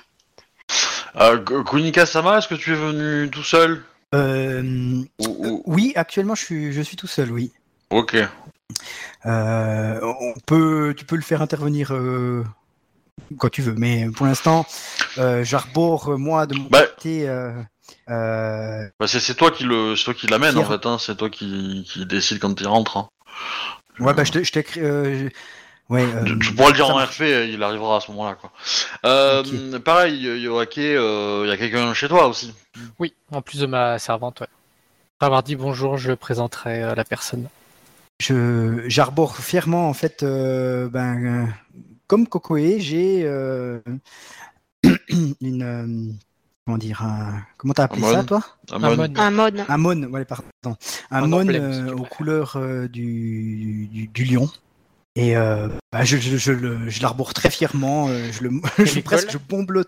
Euh, 1.16 1.42
K- 1.42 1.64
Kunika-sama, 1.64 2.38
est-ce 2.38 2.46
que 2.46 2.54
tu 2.54 2.72
es 2.72 2.76
venu 2.76 3.28
tout 3.28 3.42
seul? 3.42 3.82
Euh, 4.14 5.02
Ou- 5.18 5.26
ou- 5.26 5.62
oui, 5.66 5.92
actuellement, 5.96 6.36
je 6.36 6.44
suis, 6.44 6.72
je 6.72 6.80
suis 6.80 6.96
tout 6.96 7.08
seul, 7.08 7.32
oui. 7.32 7.50
Ok. 7.90 8.16
Euh, 9.26 10.00
on 10.02 10.34
peut, 10.46 10.94
tu 10.96 11.04
peux 11.04 11.16
le 11.16 11.22
faire 11.22 11.42
intervenir 11.42 11.92
euh, 11.92 12.44
quand 13.38 13.48
tu 13.50 13.62
veux, 13.62 13.74
mais 13.74 14.06
pour 14.14 14.26
l'instant, 14.26 14.66
euh, 15.18 15.44
j'arbore 15.44 16.18
moi 16.18 16.46
de 16.46 16.54
mon 16.54 16.64
Bah. 16.68 16.82
côté. 16.86 17.28
euh, 17.28 17.52
euh, 18.10 18.88
Bah, 19.00 19.06
c'est 19.06 19.34
toi 19.34 19.50
qui 19.50 19.64
le, 19.64 19.96
c'est 19.96 20.04
toi 20.04 20.14
qui 20.14 20.26
l'amène 20.26 20.56
en 20.58 20.64
fait. 20.64 20.84
Hein. 20.86 20.98
C'est 20.98 21.16
toi 21.16 21.30
qui, 21.30 21.86
qui 21.90 22.04
décide 22.06 22.38
quand 22.38 22.60
il 22.60 22.66
rentre. 22.66 22.96
Hein. 22.96 23.08
ouais, 24.00 24.14
bah 24.14 24.24
je 24.24 24.32
te- 24.32 24.42
je 24.42 24.52
t'écris. 24.52 24.80
euh, 24.80 25.28
ouais. 25.88 26.02
euh, 26.04 26.38
pourras 26.56 26.68
le 26.70 26.74
dire 26.74 26.88
en. 26.88 26.98
RP, 27.04 27.20
il 27.50 27.62
arrivera 27.62 27.96
à 27.96 28.00
ce 28.00 28.10
moment-là. 28.12 28.36
Quoi. 28.40 28.52
Pareil, 29.80 30.20
Yoake, 30.22 30.78
euh, 30.78 31.42
il 31.44 31.48
y 31.48 31.52
a 31.52 31.56
quelqu'un 31.56 31.92
chez 31.94 32.08
toi 32.08 32.26
aussi. 32.28 32.54
Oui, 32.98 33.12
en 33.32 33.42
plus 33.42 33.60
de 33.60 33.66
ma 33.66 33.98
servante, 33.98 34.40
ouais. 34.40 34.46
Après 35.16 35.26
avoir 35.26 35.42
dit 35.42 35.56
bonjour, 35.56 35.96
je 35.98 36.12
présenterai 36.12 36.82
euh, 36.82 36.94
la 36.94 37.04
personne. 37.04 37.48
Je 38.20 38.84
j'arbore 38.86 39.36
fièrement 39.36 39.88
en 39.88 39.94
fait. 39.94 40.22
euh, 40.22 40.88
ben, 40.88 41.24
euh, 41.24 41.46
comme 42.08 42.26
Kokoe, 42.26 42.78
j'ai 42.78 43.22
euh, 43.24 43.80
une. 45.40 45.62
euh, 45.62 46.12
comment 46.66 46.78
dire 46.78 47.02
un- 47.02 47.42
Comment 47.56 47.74
t'as 47.74 47.84
appelé 47.84 48.04
Un 48.04 48.12
ça, 48.12 48.24
toi? 48.24 48.42
Un 48.72 48.78
mon. 48.78 49.14
Un 49.68 49.78
mon, 49.78 50.02
ouais, 50.10 50.24
pardon. 50.24 50.44
Un 50.64 51.22
Un 51.22 51.26
mon 51.26 51.48
euh, 51.48 51.92
aux 51.94 52.04
couleurs 52.04 52.56
euh, 52.56 52.88
du, 52.88 53.88
du, 53.92 54.08
du 54.08 54.24
lion. 54.24 54.50
Et 55.14 55.36
euh, 55.36 55.68
bah, 55.92 56.04
je, 56.04 56.16
je, 56.16 56.36
je, 56.36 56.52
le- 56.52 56.88
je 56.88 57.02
l'arbore 57.02 57.34
très 57.34 57.50
fièrement. 57.50 58.08
je 58.08 58.42
le, 58.42 58.50
je, 58.84 59.00
presque, 59.00 59.30
je 59.30 59.38
bombe 59.38 59.70
le. 59.72 59.84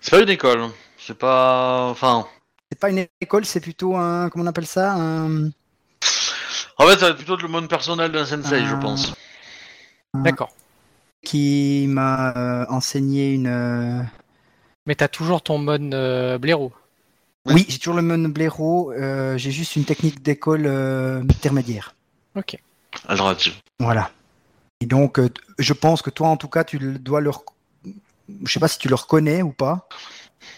C'est 0.00 0.10
pas 0.12 0.20
une 0.22 0.28
école. 0.30 0.68
C'est 0.98 1.18
pas. 1.18 1.88
Enfin. 1.90 2.26
C'est 2.70 2.78
pas 2.78 2.90
une 2.90 3.06
école, 3.20 3.44
c'est 3.46 3.60
plutôt 3.60 3.96
un. 3.96 4.28
Comment 4.28 4.44
on 4.44 4.46
appelle 4.48 4.66
ça? 4.66 4.92
Un... 4.94 5.46
En 6.80 6.86
fait, 6.86 6.98
ça 6.98 7.06
va 7.06 7.08
être 7.08 7.16
plutôt 7.16 7.36
le 7.36 7.48
monde 7.48 7.68
personnel 7.68 8.12
d'un 8.12 8.24
sensei, 8.26 8.64
je 8.64 8.74
pense. 8.76 9.14
D'accord. 10.14 10.50
Qui 11.24 11.86
m'a 11.88 12.32
euh, 12.36 12.66
enseigné 12.68 13.32
une. 13.32 13.48
euh, 13.48 14.02
Mais 14.86 14.94
t'as 14.94 15.08
toujours 15.08 15.42
ton 15.42 15.58
mon 15.58 15.90
euh, 15.92 16.38
blaireau. 16.38 16.72
Oui, 17.46 17.64
j'ai 17.68 17.78
toujours 17.78 17.94
le 17.96 18.02
mon 18.02 18.28
blaireau. 18.28 18.92
euh, 18.92 19.36
j'ai 19.36 19.50
juste 19.50 19.76
une 19.76 19.84
technique 19.84 20.22
d'école 20.22 20.66
euh, 20.66 21.20
intermédiaire. 21.22 21.94
Ok. 22.36 22.56
Alternative. 23.06 23.54
Voilà. 23.80 24.10
Et 24.80 24.86
donc, 24.86 25.18
euh, 25.18 25.28
je 25.58 25.72
pense 25.72 26.02
que 26.02 26.10
toi, 26.10 26.28
en 26.28 26.36
tout 26.36 26.48
cas, 26.48 26.62
tu 26.64 26.78
le- 26.78 26.98
dois 26.98 27.20
leur. 27.20 27.42
Je 28.44 28.52
sais 28.52 28.60
pas 28.60 28.68
si 28.68 28.78
tu 28.78 28.88
le 28.88 28.94
reconnais 28.94 29.42
ou 29.42 29.50
pas. 29.50 29.88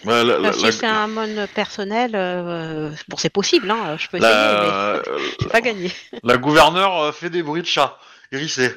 Ouais, 0.04 0.24
la, 0.24 0.38
la- 0.38 0.48
Ah, 0.50 0.52
si 0.52 0.64
la- 0.64 0.72
c'est 0.72 0.86
un 0.86 1.06
mon 1.06 1.46
personnel, 1.54 2.12
euh, 2.14 2.90
bon, 3.08 3.16
c'est 3.16 3.30
possible, 3.30 3.70
hein, 3.70 3.96
je 3.98 4.08
peux 4.08 4.18
essayer, 4.18 4.32
la- 4.32 5.00
mais 5.04 5.20
j'ai 5.40 5.48
pas 5.48 5.60
gagné. 5.60 5.90
la 6.22 6.36
gouverneure 6.36 7.14
fait 7.14 7.30
des 7.30 7.42
bruits 7.42 7.62
de 7.62 7.66
chat. 7.66 7.98
Hérissé. 8.32 8.70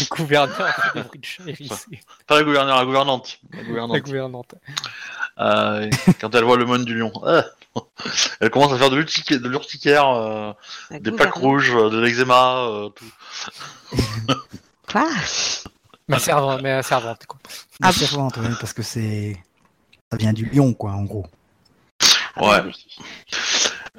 Le 0.10 0.16
gouverneur 0.16 0.68
fait 0.74 0.98
des 0.98 1.02
bruits 1.04 1.20
de 1.20 1.24
chat 1.24 1.42
hérissés. 1.46 2.00
Pas 2.26 2.36
la 2.38 2.44
gouverneure, 2.44 2.78
la 2.78 2.84
gouvernante. 2.84 3.38
La 3.52 3.62
La 3.86 4.00
gouvernante. 4.00 4.54
Euh, 5.38 5.90
quand 6.20 6.34
elle 6.34 6.44
voit 6.44 6.56
le 6.56 6.64
monde 6.64 6.84
du 6.84 6.98
lion. 6.98 7.12
Ah. 7.26 7.44
Elle 8.40 8.48
commence 8.50 8.72
à 8.72 8.78
faire 8.78 8.88
de 8.90 8.96
l'urticaire, 8.96 9.38
de 9.40 9.48
l'urticaire, 9.48 10.08
euh, 10.08 10.52
des 10.90 11.12
plaques 11.12 11.34
rouges, 11.34 11.74
euh, 11.76 11.90
de 11.90 11.98
l'eczéma, 12.00 12.56
euh, 12.68 12.88
tout. 12.88 13.04
Quoi? 14.90 15.08
Ma 16.08 16.18
servante, 16.18 16.62
ma 16.62 16.82
servante, 16.82 17.26
quoi. 17.26 17.38
La 17.80 17.88
Ah. 17.88 17.92
servante, 17.92 18.36
ouais, 18.38 18.48
parce 18.60 18.72
que 18.72 18.82
c'est. 18.82 19.36
Ça 20.10 20.16
vient 20.16 20.32
du 20.32 20.46
lion, 20.46 20.72
quoi, 20.72 20.92
en 20.92 21.02
gros. 21.02 21.26
Ah 22.36 22.40
bah 22.40 22.62
Ouais. 22.64 22.72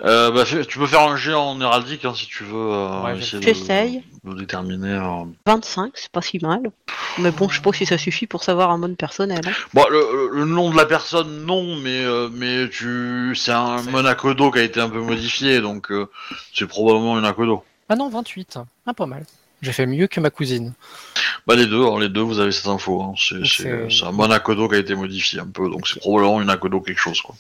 Euh, 0.05 0.31
bah, 0.31 0.45
fais- 0.45 0.65
tu 0.65 0.77
peux 0.77 0.85
faire 0.85 1.01
un 1.01 1.15
jet 1.17 1.33
en 1.33 1.59
héraldique 1.59 2.05
hein, 2.05 2.13
si 2.15 2.27
tu 2.27 2.43
veux 2.43 2.53
euh, 2.55 3.01
Ouais, 3.03 3.17
essayer 3.17 3.39
de, 3.39 3.43
J'essaye. 3.43 4.03
de 4.23 4.33
déterminer. 4.35 4.91
euh. 4.93 5.23
25, 5.47 5.91
c'est 5.95 6.11
pas 6.11 6.21
si 6.21 6.37
mal. 6.39 6.61
Mais 7.17 7.31
bon, 7.31 7.49
je 7.49 7.55
sais 7.55 7.61
pas 7.61 7.73
si 7.73 7.85
ça 7.87 7.97
suffit 7.97 8.27
pour 8.27 8.43
savoir 8.43 8.69
un 8.69 8.77
mon 8.77 8.93
personnel. 8.93 9.41
hein. 9.45 9.51
Bon, 9.73 9.85
le, 9.89 10.45
nom 10.45 10.69
de 10.69 10.77
la 10.77 10.85
personne, 10.85 11.45
non, 11.45 11.75
mais 11.77 12.03
euh, 12.03 12.29
mais 12.31 12.69
tu, 12.69 13.33
c'est 13.35 13.51
un 13.51 13.79
C'est- 13.79 13.89
Monacodo 13.89 14.51
qui 14.51 14.59
a 14.59 14.63
été 14.63 14.79
un 14.79 14.89
peu 14.89 14.99
modifié, 15.01 15.61
donc 15.61 15.91
euh, 15.91 16.07
c'est 16.53 16.67
probablement 16.67 17.17
une 17.17 17.25
Akodo. 17.25 17.63
Ah 17.89 17.95
non, 17.95 18.09
28. 18.09 18.59
Ah, 18.85 18.93
pas 18.93 19.05
mal. 19.07 19.25
J'ai 19.63 19.71
fait 19.73 19.87
mieux 19.87 20.05
que 20.05 20.19
ma 20.19 20.29
cousine. 20.29 20.73
Bah 21.47 21.55
les 21.55 21.65
deux, 21.65 21.83
hein, 21.83 21.99
les 21.99 22.09
deux, 22.09 22.21
vous 22.21 22.39
avez 22.39 22.51
cette 22.51 22.67
info. 22.67 23.01
Hein. 23.01 23.13
C'est, 23.17 23.35
Donc 23.35 23.45
c'est, 23.47 23.63
c'est- 23.63 23.97
c'est 23.99 24.05
un 24.05 24.11
Monacodo 24.11 24.69
qui 24.69 24.75
a 24.75 24.77
été 24.79 24.93
modifié 24.93 25.39
un 25.39 25.47
peu, 25.47 25.67
donc 25.71 25.87
c'est 25.87 25.99
probablement 25.99 26.39
une 26.39 26.49
Akodo 26.51 26.81
quelque 26.81 26.99
chose, 26.99 27.19
quoi. 27.21 27.33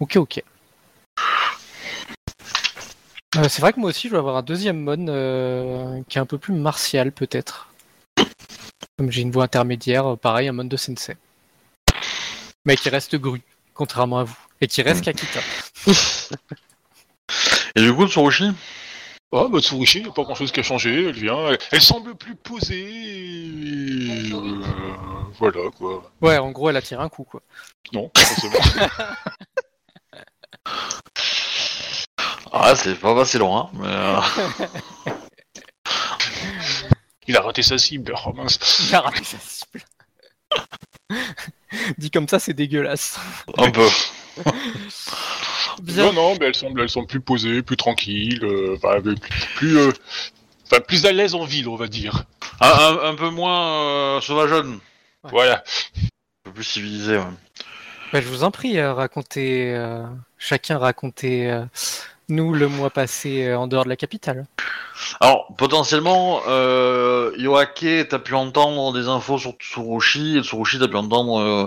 Ok, 0.00 0.16
ok. 0.16 0.42
Euh, 3.36 3.48
c'est 3.48 3.60
vrai 3.60 3.72
que 3.72 3.80
moi 3.80 3.90
aussi, 3.90 4.08
je 4.08 4.12
vais 4.12 4.18
avoir 4.18 4.36
un 4.36 4.42
deuxième 4.42 4.80
mon 4.80 5.06
euh, 5.08 6.02
qui 6.08 6.18
est 6.18 6.20
un 6.20 6.26
peu 6.26 6.38
plus 6.38 6.54
martial, 6.54 7.12
peut-être. 7.12 7.68
Comme 8.96 9.10
j'ai 9.10 9.22
une 9.22 9.30
voix 9.30 9.44
intermédiaire, 9.44 10.12
euh, 10.12 10.16
pareil, 10.16 10.48
un 10.48 10.52
mon 10.52 10.64
de 10.64 10.76
sensei. 10.76 11.16
Mais 12.64 12.76
qui 12.76 12.88
reste 12.88 13.16
gru, 13.16 13.42
contrairement 13.74 14.20
à 14.20 14.24
vous. 14.24 14.36
Et 14.60 14.66
qui 14.66 14.82
reste 14.82 15.04
Kakita. 15.04 15.40
Et 17.76 17.82
du 17.82 17.94
coup, 17.94 18.08
Tsurushi? 18.08 18.50
Oh, 19.30 19.48
bah, 19.50 19.60
Tsurushi, 19.60 19.98
il 19.98 20.04
n'y 20.04 20.10
a 20.10 20.12
pas 20.12 20.22
grand 20.22 20.34
chose 20.34 20.50
qui 20.50 20.60
a 20.60 20.62
changé. 20.62 21.08
Elle 21.08 21.12
vient, 21.12 21.48
elle, 21.48 21.58
elle 21.70 21.82
semble 21.82 22.14
plus 22.14 22.34
posée. 22.34 22.80
et, 22.80 24.32
euh, 24.32 24.62
voilà, 25.38 25.70
quoi. 25.76 26.10
Ouais, 26.22 26.38
en 26.38 26.50
gros, 26.50 26.70
elle 26.70 26.76
a 26.76 26.82
tiré 26.82 27.02
un 27.02 27.10
coup, 27.10 27.24
quoi. 27.24 27.42
Non, 27.92 28.08
pas 28.08 28.22
forcément. 28.22 28.54
Ah, 32.52 32.74
c'est 32.74 32.94
pas 32.94 33.14
passé 33.14 33.38
loin, 33.38 33.70
mais... 33.74 33.86
euh, 33.86 34.20
il 37.26 37.36
a 37.36 37.40
raté 37.42 37.62
sa 37.62 37.78
cible. 37.78 38.14
Oh, 38.26 38.32
mince. 38.32 38.58
Il 38.88 38.94
a 38.94 39.00
raté 39.00 39.22
sa 39.24 39.38
cible. 39.38 39.82
Dit 41.98 42.10
comme 42.10 42.28
ça, 42.28 42.38
c'est 42.38 42.54
dégueulasse. 42.54 43.18
un 43.58 43.70
peu. 43.70 43.86
Bien. 45.82 46.06
Non, 46.06 46.12
non, 46.12 46.36
mais 46.40 46.46
elle 46.46 46.54
semble, 46.54 46.80
elle 46.80 46.88
semble 46.90 47.06
plus 47.06 47.20
posée, 47.20 47.62
plus 47.62 47.76
tranquille, 47.76 48.40
euh, 48.44 48.76
enfin, 48.76 49.00
plus, 49.00 49.14
plus, 49.56 49.78
euh, 49.78 49.92
enfin, 50.66 50.80
plus 50.80 51.04
à 51.06 51.12
l'aise 51.12 51.34
en 51.34 51.44
ville, 51.44 51.68
on 51.68 51.76
va 51.76 51.86
dire. 51.86 52.24
Un, 52.60 52.68
un- 52.70 53.10
un 53.10 53.14
peu 53.14 53.30
moins 53.30 53.82
euh, 54.16 54.20
sauvageonne, 54.20 54.80
Ouais. 55.24 55.30
Voilà. 55.30 55.56
un 55.56 56.06
peu 56.44 56.52
plus 56.52 56.64
civilisé, 56.64 57.18
ouais. 57.18 57.24
Bah, 58.12 58.20
je 58.20 58.26
vous 58.28 58.42
en 58.42 58.50
prie, 58.50 58.78
euh, 58.78 58.92
racontez, 58.94 59.72
euh, 59.74 60.04
chacun 60.38 60.78
racontez 60.78 61.50
euh, 61.50 61.64
nous 62.28 62.52
le 62.52 62.68
mois 62.68 62.90
passé 62.90 63.44
euh, 63.46 63.58
en 63.58 63.66
dehors 63.66 63.84
de 63.84 63.88
la 63.88 63.96
capitale. 63.96 64.46
Alors, 65.20 65.46
potentiellement, 65.56 66.40
euh, 66.48 67.32
Yoake, 67.36 67.86
t'as 68.08 68.18
pu 68.18 68.34
entendre 68.34 68.92
des 68.92 69.08
infos 69.08 69.38
sur 69.38 69.52
Tsurushi, 69.52 70.38
et 70.38 70.42
Tsurushi, 70.42 70.78
t'as 70.78 70.88
pu 70.88 70.96
entendre 70.96 71.40
euh, 71.40 71.66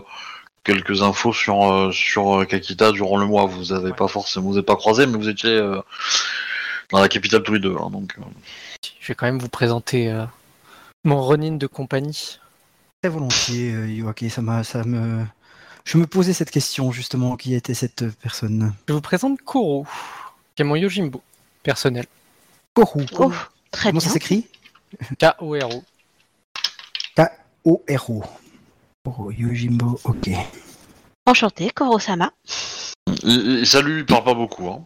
quelques 0.64 1.02
infos 1.02 1.34
sur, 1.34 1.72
euh, 1.72 1.92
sur 1.92 2.46
Kakita 2.48 2.92
durant 2.92 3.18
le 3.18 3.26
mois. 3.26 3.46
Vous 3.46 3.74
avez 3.74 3.92
Ouais. 3.92 3.96
pas 3.96 4.08
forcément, 4.08 4.50
vous 4.52 4.58
êtes 4.58 4.66
pas 4.66 4.76
croisés, 4.76 5.06
mais 5.08 5.18
vous 5.18 5.30
étiez 5.30 5.50
euh, 5.50 5.82
dans 6.92 7.00
la 7.00 7.08
capitale 7.10 7.42
tous 7.44 7.54
les 7.54 7.60
deux. 7.60 7.76
hein, 7.80 7.90
donc, 7.90 8.16
euh. 8.20 8.24
Je 9.00 9.08
vais 9.08 9.16
quand 9.16 9.26
même 9.26 9.40
vous 9.40 9.50
présenter 9.50 10.12
euh, 10.12 10.26
mon 11.04 11.22
Ronin 11.22 11.54
de 11.54 11.68
compagnie. 11.68 12.38
Très 13.02 13.10
volontiers, 13.10 13.74
euh, 13.74 13.88
Yoake, 13.88 14.26
ça 14.30 14.42
m'a, 14.42 14.64
ça 14.64 14.84
me. 14.84 15.26
Je 15.84 15.98
me 15.98 16.06
posais 16.06 16.34
cette 16.34 16.52
question 16.52 16.92
justement, 16.92 17.36
qui 17.38 17.56
était 17.56 17.74
cette 17.74 18.06
personne 18.22 18.74
Je 18.88 18.94
vous 18.94 19.02
présente 19.02 19.42
Koro, 19.42 19.88
qui 20.56 20.62
est 20.62 20.66
mon 20.66 20.76
Yojimbo 20.76 21.22
personnel. 21.64 22.06
Koru. 22.74 23.06
Oh, 23.20 23.32
très 23.72 23.90
Comment 23.90 24.00
bien. 24.00 24.08
ça 24.08 24.14
s'écrit 24.14 24.48
K-O-R-O. 25.20 25.84
O-R-O. 27.64 28.24
Oh, 29.06 29.32
Yojimbo, 29.32 30.00
ok. 30.04 30.30
Enchanté, 31.28 31.70
Koro-sama. 31.70 32.32
il, 33.24 33.60
il- 33.60 33.68
ça 33.68 33.82
lui 33.82 34.04
parle 34.04 34.24
pas 34.24 34.34
beaucoup. 34.34 34.68
Hein. 34.68 34.86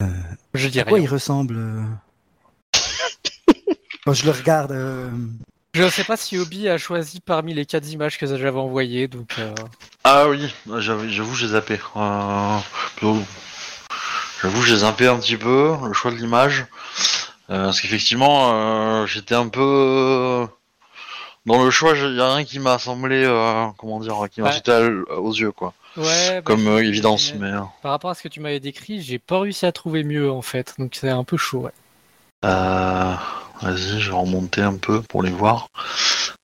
Je 0.54 0.68
dis 0.68 0.80
À 0.80 0.84
quoi 0.84 0.98
il 0.98 1.06
ressemble 1.08 1.56
euh 1.56 1.82
Quand 4.04 4.12
je 4.14 4.24
le 4.24 4.30
regarde, 4.32 4.72
euh, 4.72 5.10
Je 5.78 5.84
ne 5.84 5.90
sais 5.90 6.02
pas 6.02 6.16
si 6.16 6.36
Obi 6.38 6.68
a 6.68 6.76
choisi 6.76 7.20
parmi 7.20 7.54
les 7.54 7.64
quatre 7.64 7.88
images 7.88 8.18
que 8.18 8.26
j'avais 8.26 8.50
envoyées, 8.58 9.06
donc 9.06 9.30
euh, 9.38 9.54
Ah 10.02 10.28
oui, 10.28 10.52
j'avoue, 10.78 11.34
j'ai 11.36 11.46
zappé. 11.46 11.78
Euh, 11.96 12.58
j'avoue, 14.42 14.62
j'ai 14.62 14.76
zappé 14.78 15.06
un 15.06 15.18
petit 15.20 15.36
peu 15.36 15.76
le 15.86 15.92
choix 15.92 16.10
de 16.10 16.16
l'image. 16.16 16.66
Euh, 17.50 17.66
parce 17.66 17.80
qu'effectivement, 17.80 18.50
euh, 18.52 19.06
j'étais 19.06 19.36
un 19.36 19.46
peu. 19.46 19.60
euh, 19.62 20.46
Dans 21.46 21.62
le 21.62 21.70
choix, 21.70 21.92
il 21.96 22.16
y 22.16 22.20
a 22.20 22.34
rien 22.34 22.44
qui 22.44 22.58
m'a 22.58 22.80
semblé. 22.80 23.22
comment 23.78 24.00
dire 24.00 24.16
Qui 24.32 24.40
m'a 24.40 24.50
sauté 24.50 24.72
aux 25.16 25.32
yeux, 25.32 25.52
quoi. 25.52 25.74
ouais. 25.96 26.02
bah, 26.38 26.42
Comme 26.42 26.66
évidence, 26.80 27.34
mais- 27.38 27.52
Par 27.82 27.92
rapport 27.92 28.10
à 28.10 28.14
ce 28.16 28.24
que 28.24 28.28
tu 28.28 28.40
m'avais 28.40 28.58
décrit, 28.58 29.00
j'ai 29.00 29.20
pas 29.20 29.38
réussi 29.38 29.64
à 29.64 29.70
trouver 29.70 30.02
mieux 30.02 30.28
en 30.28 30.42
fait, 30.42 30.74
donc 30.76 30.96
c'est 31.00 31.08
un 31.08 31.22
peu 31.22 31.36
chaud. 31.36 31.60
Ouais. 31.60 31.70
Euh, 32.44 33.14
Vas-y, 33.62 34.00
je 34.00 34.10
vais 34.10 34.16
remonter 34.16 34.60
un 34.62 34.76
peu 34.76 35.02
pour 35.02 35.22
les 35.22 35.30
voir. 35.30 35.68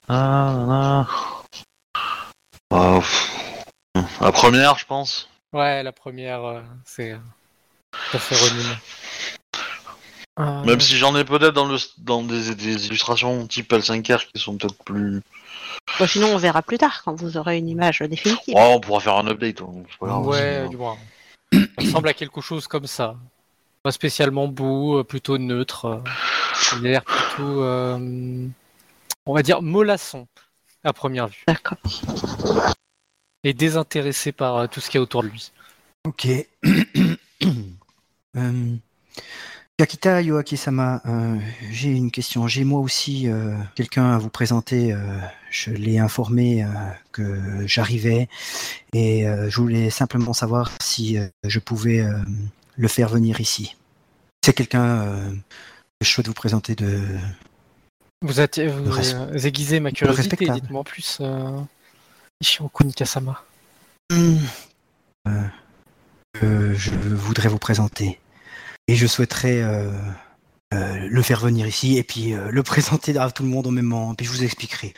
Ah, 0.08 0.54
là, 0.56 0.66
là. 0.66 1.06
Euh, 2.72 3.00
pff, 3.00 4.20
La 4.20 4.32
première, 4.32 4.78
je 4.78 4.86
pense. 4.86 5.28
Ouais, 5.52 5.82
la 5.82 5.92
première, 5.92 6.42
euh, 6.44 6.60
c'est 6.84 7.12
euh, 7.12 8.18
fait 8.18 8.34
Ronin. 8.36 8.76
Euh, 10.40 10.64
Même 10.64 10.80
si 10.80 10.96
j'en 10.96 11.14
ai 11.16 11.24
peut-être 11.24 11.54
dans, 11.54 11.66
le, 11.66 11.76
dans 11.98 12.22
des, 12.24 12.56
des 12.56 12.86
illustrations 12.86 13.46
type 13.46 13.72
L5R 13.72 14.26
qui 14.32 14.40
sont 14.40 14.56
peut-être 14.56 14.82
plus. 14.84 15.22
Bon, 16.00 16.06
sinon, 16.08 16.34
on 16.34 16.38
verra 16.38 16.60
plus 16.62 16.78
tard 16.78 17.02
quand 17.04 17.14
vous 17.14 17.36
aurez 17.36 17.58
une 17.58 17.68
image 17.68 18.00
définitive. 18.00 18.54
Oh, 18.56 18.72
on 18.74 18.80
pourra 18.80 18.98
faire 18.98 19.14
un 19.16 19.28
update. 19.28 19.60
hein, 19.62 19.84
Ouais, 20.00 20.38
c'est- 20.64 20.68
du 20.70 20.76
moins. 20.76 20.96
Ça 21.52 21.60
ressemble 21.78 22.08
à 22.08 22.14
quelque 22.14 22.40
chose 22.40 22.66
comme 22.66 22.88
ça. 22.88 23.14
Pas 23.84 23.92
spécialement 23.92 24.48
beau, 24.48 24.98
euh, 24.98 25.04
plutôt 25.04 25.38
neutre. 25.38 26.02
Il 26.72 26.86
a 26.86 26.90
l'air 26.90 27.04
plutôt, 27.04 27.62
euh, 27.62 28.48
on 29.26 29.34
va 29.34 29.42
dire, 29.42 29.62
mollasson 29.62 30.26
à 30.82 30.92
première 30.92 31.28
vue. 31.28 31.44
D'accord. 31.46 31.78
Et 33.42 33.54
désintéressé 33.54 34.32
par 34.32 34.56
euh, 34.56 34.66
tout 34.66 34.80
ce 34.80 34.90
qu'il 34.90 34.98
y 34.98 35.00
a 35.00 35.02
autour 35.02 35.22
de 35.22 35.28
lui. 35.28 35.52
Ok. 36.06 36.26
euh, 38.36 38.76
Kakita 39.76 40.22
Yoaki-sama, 40.22 41.02
euh, 41.06 41.36
j'ai 41.70 41.90
une 41.90 42.10
question. 42.10 42.46
J'ai 42.46 42.64
moi 42.64 42.80
aussi 42.80 43.28
euh, 43.28 43.56
quelqu'un 43.74 44.12
à 44.12 44.18
vous 44.18 44.30
présenter. 44.30 44.92
euh, 44.92 45.18
je 45.54 45.70
l'ai 45.70 45.98
informé 45.98 46.64
euh, 46.64 46.68
que 47.12 47.66
j'arrivais 47.66 48.28
et 48.92 49.26
euh, 49.26 49.48
je 49.48 49.60
voulais 49.60 49.88
simplement 49.88 50.32
savoir 50.32 50.70
si 50.82 51.16
euh, 51.16 51.28
je 51.44 51.60
pouvais 51.60 52.00
euh, 52.00 52.18
le 52.76 52.88
faire 52.88 53.08
venir 53.08 53.40
ici. 53.40 53.76
C'est 54.44 54.52
quelqu'un 54.52 55.32
euh, 56.02 56.04
je 56.04 56.10
souhaite 56.10 56.26
vous 56.28 56.34
présenter 56.34 56.74
de. 56.74 57.02
Vous, 58.22 58.40
êtes, 58.40 58.58
vous 58.58 58.90
res- 58.90 59.14
euh, 59.14 59.38
aiguisez 59.38 59.80
ma 59.80 59.90
curiosité, 59.92 60.48
dites-moi 60.48 60.80
en 60.80 60.84
plus. 60.84 61.18
Euh... 61.20 61.60
Ishiro 62.40 62.68
Kunikasama. 62.68 63.42
Hmm. 64.10 64.38
Euh, 65.28 65.42
que 66.32 66.74
je 66.74 66.90
voudrais 66.90 67.48
vous 67.48 67.58
présenter. 67.58 68.20
Et 68.88 68.96
je 68.96 69.06
souhaiterais 69.06 69.62
euh, 69.62 69.90
euh, 70.74 71.08
le 71.08 71.22
faire 71.22 71.40
venir 71.40 71.66
ici 71.66 71.96
et 71.96 72.02
puis 72.02 72.34
euh, 72.34 72.50
le 72.50 72.62
présenter 72.74 73.16
à 73.16 73.30
tout 73.30 73.42
le 73.42 73.48
monde 73.48 73.66
au 73.66 73.70
même 73.70 73.86
moment. 73.86 74.14
Puis 74.14 74.26
je 74.26 74.30
vous 74.32 74.44
expliquerai. 74.44 74.94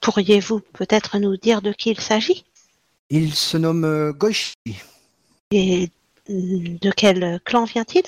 Pourriez-vous 0.00 0.60
peut-être 0.72 1.18
nous 1.18 1.36
dire 1.36 1.62
de 1.62 1.72
qui 1.72 1.90
il 1.90 2.00
s'agit? 2.00 2.44
Il 3.10 3.34
se 3.34 3.56
nomme 3.56 3.84
euh, 3.84 4.12
Goichi. 4.12 4.54
Et 5.50 5.90
mm, 6.28 6.78
de 6.80 6.90
quel 6.90 7.40
clan 7.44 7.64
vient-il? 7.64 8.02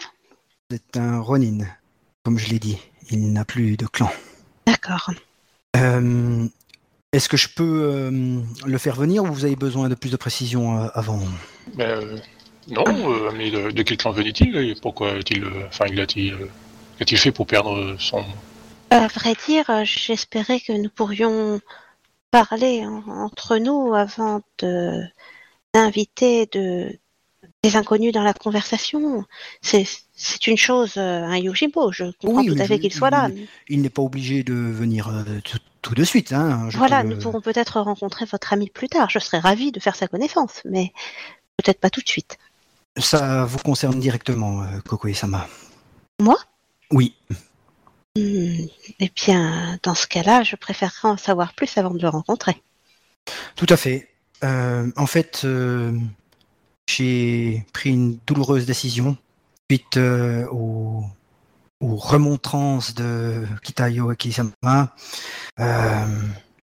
C'est 0.70 0.96
un 0.96 1.20
Ronin, 1.20 1.58
comme 2.24 2.38
je 2.38 2.48
l'ai 2.48 2.58
dit. 2.58 2.78
Il 3.10 3.32
n'a 3.32 3.44
plus 3.44 3.76
de 3.76 3.86
clan. 3.86 4.10
D'accord. 4.66 5.10
Euh, 5.76 6.46
Est-ce 7.12 7.28
que 7.28 7.36
je 7.36 7.48
peux 7.48 7.82
euh, 7.82 8.40
le 8.66 8.78
faire 8.78 8.96
venir 8.96 9.22
ou 9.24 9.26
vous 9.26 9.44
avez 9.44 9.56
besoin 9.56 9.88
de 9.88 9.94
plus 9.94 10.10
de 10.10 10.16
précision 10.16 10.80
euh, 10.80 10.88
avant? 10.94 11.20
Euh, 11.78 12.16
non, 12.68 12.84
euh, 13.12 13.30
mais 13.36 13.50
de, 13.50 13.70
de 13.70 13.82
quel 13.82 13.98
clan 13.98 14.10
venait-il 14.12 14.56
et 14.56 14.74
pourquoi 14.80 15.12
a-t-il, 15.12 15.44
euh, 15.44 15.66
enfin, 15.68 15.84
il 15.90 16.00
a-t-il, 16.00 16.34
qu'a-t-il 16.98 17.18
fait 17.18 17.30
pour 17.32 17.46
perdre 17.46 17.94
son 17.98 18.24
À 18.90 19.06
vrai 19.08 19.34
dire, 19.46 19.66
j'espérais 19.84 20.60
que 20.60 20.72
nous 20.72 20.88
pourrions 20.88 21.60
parler 22.30 22.86
en- 22.86 23.06
entre 23.06 23.58
nous 23.58 23.94
avant 23.94 24.40
de 24.58 25.02
d'inviter 25.74 26.46
de 26.46 26.98
des 27.62 27.76
inconnus 27.76 28.12
dans 28.12 28.22
la 28.22 28.32
conversation. 28.32 29.24
C'est 29.60 29.86
c'est 30.14 30.46
une 30.46 30.56
chose, 30.56 30.94
euh, 30.96 31.24
un 31.24 31.36
Yojimbo. 31.36 31.90
Je 31.90 32.04
comprends 32.20 32.40
Oui, 32.40 32.46
tout 32.46 32.56
à 32.60 32.66
fait 32.66 32.78
qu'il 32.78 32.92
soit 32.92 33.10
là. 33.10 33.30
Il 33.68 33.82
n'est 33.82 33.90
pas 33.90 34.02
obligé 34.02 34.44
de 34.44 34.54
venir 34.54 35.08
euh, 35.08 35.40
tout, 35.42 35.58
tout 35.82 35.94
de 35.94 36.04
suite. 36.04 36.32
Hein. 36.32 36.68
Je 36.70 36.78
Voilà, 36.78 37.02
peux 37.02 37.08
nous 37.08 37.18
pourrons 37.18 37.40
peut-être 37.40 37.80
rencontrer 37.80 38.24
votre 38.24 38.52
ami 38.52 38.70
plus 38.70 38.88
tard. 38.88 39.10
Je 39.10 39.18
serais 39.18 39.40
ravie 39.40 39.72
de 39.72 39.80
faire 39.80 39.96
sa 39.96 40.06
connaissance, 40.06 40.62
mais 40.64 40.92
peut-être 41.56 41.80
pas 41.80 41.90
tout 41.90 42.00
de 42.00 42.08
suite. 42.08 42.38
Ça 42.96 43.44
vous 43.44 43.58
concerne 43.58 43.98
directement, 43.98 44.62
euh, 44.62 44.78
Kokoe-sama. 44.86 45.48
Moi? 46.20 46.36
Oui. 46.92 47.14
Hmm, 48.16 48.66
Eh 49.00 49.10
bien, 49.16 49.78
dans 49.82 49.96
ce 49.96 50.06
cas-là, 50.06 50.44
je 50.44 50.54
préférerais 50.54 51.08
en 51.08 51.16
savoir 51.16 51.54
plus 51.54 51.76
avant 51.76 51.90
de 51.90 52.00
le 52.00 52.08
rencontrer. 52.08 52.62
Tout 53.56 53.66
à 53.68 53.76
fait. 53.76 54.10
Euh, 54.44 54.92
en 54.96 55.06
fait, 55.06 55.44
j'ai 56.86 57.66
pris 57.72 57.90
une 57.90 58.18
douloureuse 58.26 58.66
décision 58.66 59.16
suite 59.70 59.96
euh, 59.96 60.46
aux, 60.50 61.04
aux 61.80 61.96
remontrances 61.96 62.94
de 62.94 63.46
Kitayo 63.62 64.10
Akisama. 64.10 64.94
Euh, 65.60 66.06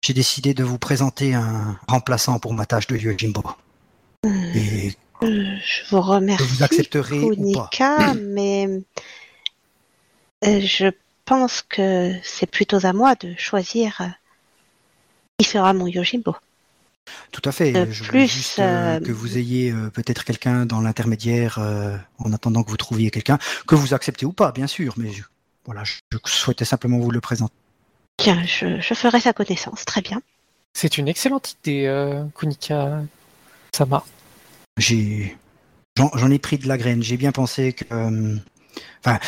j'ai 0.03 0.13
décidé 0.15 0.55
de 0.55 0.65
vous 0.65 0.79
présenter 0.79 1.35
un 1.35 1.79
remplaçant 1.89 2.39
pour 2.39 2.55
ma 2.55 2.67
tâche 2.67 2.87
de 2.87 2.97
Yojimbo. 2.97 3.43
Hmm, 4.25 4.51
Et 4.55 4.93
je 5.23 5.91
vous 5.91 6.01
remercie, 6.01 6.45
vous 6.47 6.63
accepterez 6.63 7.21
ou 7.21 7.53
pas? 7.53 8.15
Mais 8.15 8.67
euh, 10.45 10.61
je 10.61 10.91
pense 11.25 11.63
que 11.63 12.13
c'est 12.23 12.51
plutôt 12.51 12.85
à 12.85 12.93
moi 12.93 13.15
de 13.15 13.35
choisir 13.37 14.03
qui 15.39 15.47
sera 15.47 15.73
mon 15.73 15.87
Yojimbo. 15.87 16.35
Tout 17.33 17.43
à 17.45 17.53
fait. 17.53 17.73
De 17.73 17.91
je 17.91 18.05
voulais 18.05 18.25
plus, 18.27 18.33
juste 18.33 18.59
euh, 18.59 18.97
euh, 18.97 19.01
que 19.01 19.13
vous 19.13 19.39
ayez 19.39 19.71
euh, 19.73 19.91
peut-être 19.91 20.25
quelqu'un 20.25 20.67
dans 20.67 20.81
l'intermédiaire 20.81 21.59
euh, 21.59 21.97
en 22.19 22.33
attendant 22.33 22.63
que 22.63 22.71
vous 22.71 22.77
trouviez 22.77 23.11
quelqu'un, 23.11 23.39
que 23.67 23.75
vous 23.75 23.95
acceptez 23.95 24.27
ou 24.27 24.33
pas, 24.33 24.53
bien 24.53 24.67
sûr. 24.67 24.95
Mais 24.97 25.13
je- 25.13 25.23
voilà, 25.65 25.85
je, 25.85 25.95
je 26.13 26.31
souhaitais 26.33 26.65
simplement 26.65 26.99
vous 26.99 27.11
le 27.11 27.21
présenter. 27.21 27.55
Bien, 28.23 28.43
je, 28.45 28.81
je 28.81 28.95
ferai 28.95 29.21
sa 29.21 29.33
connaissance. 29.33 29.85
Très 29.85 30.03
bien. 30.03 30.21
C'est 30.75 30.99
une 30.99 31.09
excellente 31.09 31.57
idée, 31.63 31.87
euh, 31.87 32.25
Kunika 32.35 33.03
Sama. 33.75 34.05
J'ai, 34.79 35.37
j'en, 35.97 36.31
ai 36.31 36.39
pris 36.39 36.59
de 36.59 36.69
la 36.69 36.79
graine. 36.79 37.03
J'ai 37.03 37.17
bien 37.17 37.33
pensé 37.33 37.73
que, 37.73 37.85
euh, 37.93 38.37
enfin, 39.05 39.19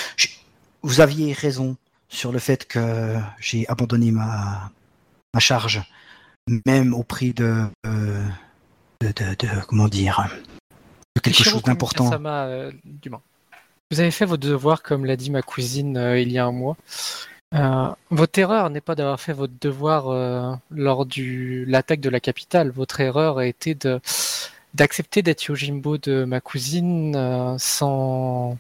vous 0.83 1.01
aviez 1.01 1.33
raison 1.33 1.77
sur 2.09 2.33
le 2.33 2.39
fait 2.39 2.67
que 2.67 3.17
j'ai 3.41 3.67
abandonné 3.69 4.11
ma 4.11 4.71
ma 5.35 5.41
charge, 5.41 5.83
même 6.67 6.95
au 6.95 7.03
prix 7.03 7.33
de 7.33 7.65
euh, 7.87 8.25
de, 9.01 9.09
de, 9.09 9.35
de- 9.35 9.65
comment 9.67 9.89
dire, 9.89 10.29
de 11.17 11.21
quelque 11.21 11.43
chose 11.43 11.63
d'important. 11.63 12.11
Euh, 12.25 12.71
du 12.85 13.11
moins. 13.11 13.23
Vous 13.91 14.01
avez 14.01 14.11
fait 14.11 14.25
votre 14.25 14.47
devoir, 14.47 14.83
comme 14.83 15.05
l'a 15.05 15.17
dit 15.17 15.31
ma 15.31 15.43
cousine 15.43 15.97
euh, 15.97 16.19
il 16.19 16.33
y 16.33 16.39
a 16.39 16.47
un 16.47 16.53
mois. 16.53 16.77
Euh, 17.55 17.89
votre 18.11 18.39
erreur 18.39 18.71
n'est 18.71 18.81
pas 18.81 18.95
d'avoir 18.95 19.21
fait 19.21 19.35
votre 19.35 19.53
devoir 19.61 20.09
euh, 20.09 20.55
lors 20.71 21.05
de 21.05 21.65
l'attaque 21.67 22.01
de 22.01 22.09
la 22.09 22.21
capitale. 22.21 22.71
Votre 22.71 23.01
erreur 23.01 23.39
a 23.39 23.47
été 23.47 23.75
de 23.75 24.01
d'accepter 24.75 25.21
d'être 25.21 25.45
Yojimbo 25.45 25.99
de 25.99 26.25
ma 26.25 26.41
cousine 26.41 27.15
euh, 27.15 27.57
sans 27.59 28.57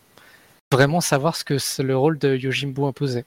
vraiment 0.71 1.01
savoir 1.01 1.37
ce 1.37 1.45
que 1.45 1.57
le 1.83 1.97
rôle 1.97 2.18
de 2.18 2.37
Yojimbo 2.37 2.87
imposait. 2.87 3.25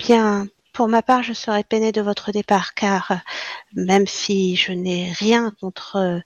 Bien, 0.00 0.48
pour 0.72 0.88
ma 0.88 1.02
part, 1.02 1.22
je 1.22 1.32
serais 1.32 1.64
peinée 1.64 1.92
de 1.92 2.00
votre 2.00 2.32
départ, 2.32 2.74
car 2.74 3.10
euh, 3.10 3.16
même 3.74 4.06
si 4.06 4.56
je 4.56 4.72
n'ai 4.72 5.12
rien 5.12 5.52
contre 5.60 5.96
euh, 5.96 6.20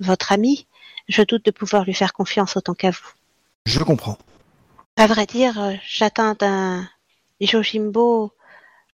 votre 0.00 0.32
ami, 0.32 0.66
je 1.08 1.22
doute 1.22 1.44
de 1.44 1.50
pouvoir 1.50 1.84
lui 1.84 1.94
faire 1.94 2.12
confiance 2.12 2.56
autant 2.56 2.74
qu'à 2.74 2.90
vous. 2.90 3.08
Je 3.66 3.82
comprends. 3.82 4.18
À 4.96 5.06
vrai 5.06 5.26
dire, 5.26 5.60
euh, 5.60 5.74
j'atteins 5.86 6.34
d'un 6.34 6.88
Yojimbo 7.40 8.32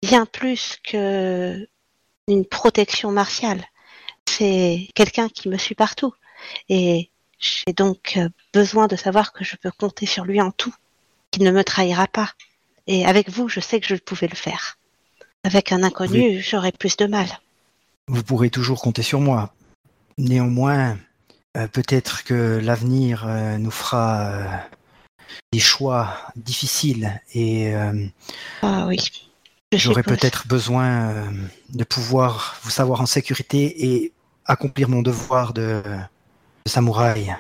bien 0.03 0.25
plus 0.25 0.79
que 0.83 1.69
une 2.29 2.47
protection 2.47 3.11
martiale. 3.11 3.63
C'est 4.29 4.89
quelqu'un 4.95 5.29
qui 5.29 5.49
me 5.49 5.59
suit 5.59 5.75
partout. 5.75 6.15
Et 6.69 7.11
j'ai 7.39 7.73
donc 7.73 8.19
besoin 8.53 8.87
de 8.87 8.97
savoir 8.97 9.33
que 9.33 9.45
je 9.45 9.57
peux 9.57 9.71
compter 9.73 10.07
sur 10.07 10.25
lui 10.25 10.41
en 10.41 10.53
tout, 10.53 10.75
qu'il 11.31 11.43
ne 11.43 11.51
me 11.51 11.65
trahira 11.65 12.07
pas. 12.07 12.31
Et 12.87 13.05
avec 13.05 13.29
vous, 13.29 13.49
je 13.49 13.61
sais 13.61 13.81
que 13.81 13.87
je 13.87 13.97
pouvais 13.97 14.29
le 14.29 14.37
faire. 14.37 14.79
Avec 15.45 15.73
un 15.73 15.83
inconnu, 15.83 16.41
j'aurais 16.41 16.73
plus 16.73 16.97
de 16.97 17.07
mal. 17.07 17.27
Vous 18.09 18.23
pourrez 18.23 18.51
toujours 18.51 18.81
compter 18.81 19.03
sur 19.03 19.21
moi. 19.21 19.53
Néanmoins, 20.19 20.97
euh, 21.57 21.67
peut-être 21.67 22.25
que 22.25 22.61
l'avenir 22.63 23.25
euh, 23.27 23.59
nous 23.59 23.71
fera 23.71 24.21
euh, 24.21 24.57
des 25.53 25.59
choix 25.59 26.17
difficiles 26.37 27.21
et 27.35 27.75
Ah 28.63 28.87
oui. 28.87 28.99
J'aurai 29.75 30.03
peut-être 30.03 30.47
besoin 30.47 31.33
de 31.71 31.85
pouvoir 31.85 32.59
vous 32.63 32.71
savoir 32.71 33.01
en 33.01 33.07
sécurité 33.07 33.87
et 33.87 34.13
accomplir 34.45 34.91
mon 34.91 35.01
devoir 35.01 35.55
de, 35.55 35.83
de 36.67 36.71
samouraï 36.71 37.35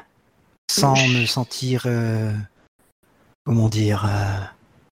sans 0.71 0.95
me 1.09 1.27
sentir, 1.27 1.87
comment 3.45 3.69
dire, 3.69 4.09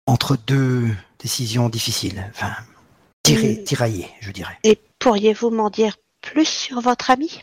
entre 0.07 0.37
deux 0.37 0.88
décisions 1.21 1.68
difficiles. 1.68 2.29
Enfin, 2.31 2.57
tiré, 3.29 3.64
tiraillé, 3.64 4.09
je 4.21 4.31
dirais. 4.31 4.59
Et 4.64 4.79
pourriez-vous 4.99 5.51
m'en 5.51 5.71
dire 5.71 5.97
plus 6.21 6.47
sur 6.47 6.81
votre 6.81 7.11
ami? 7.11 7.43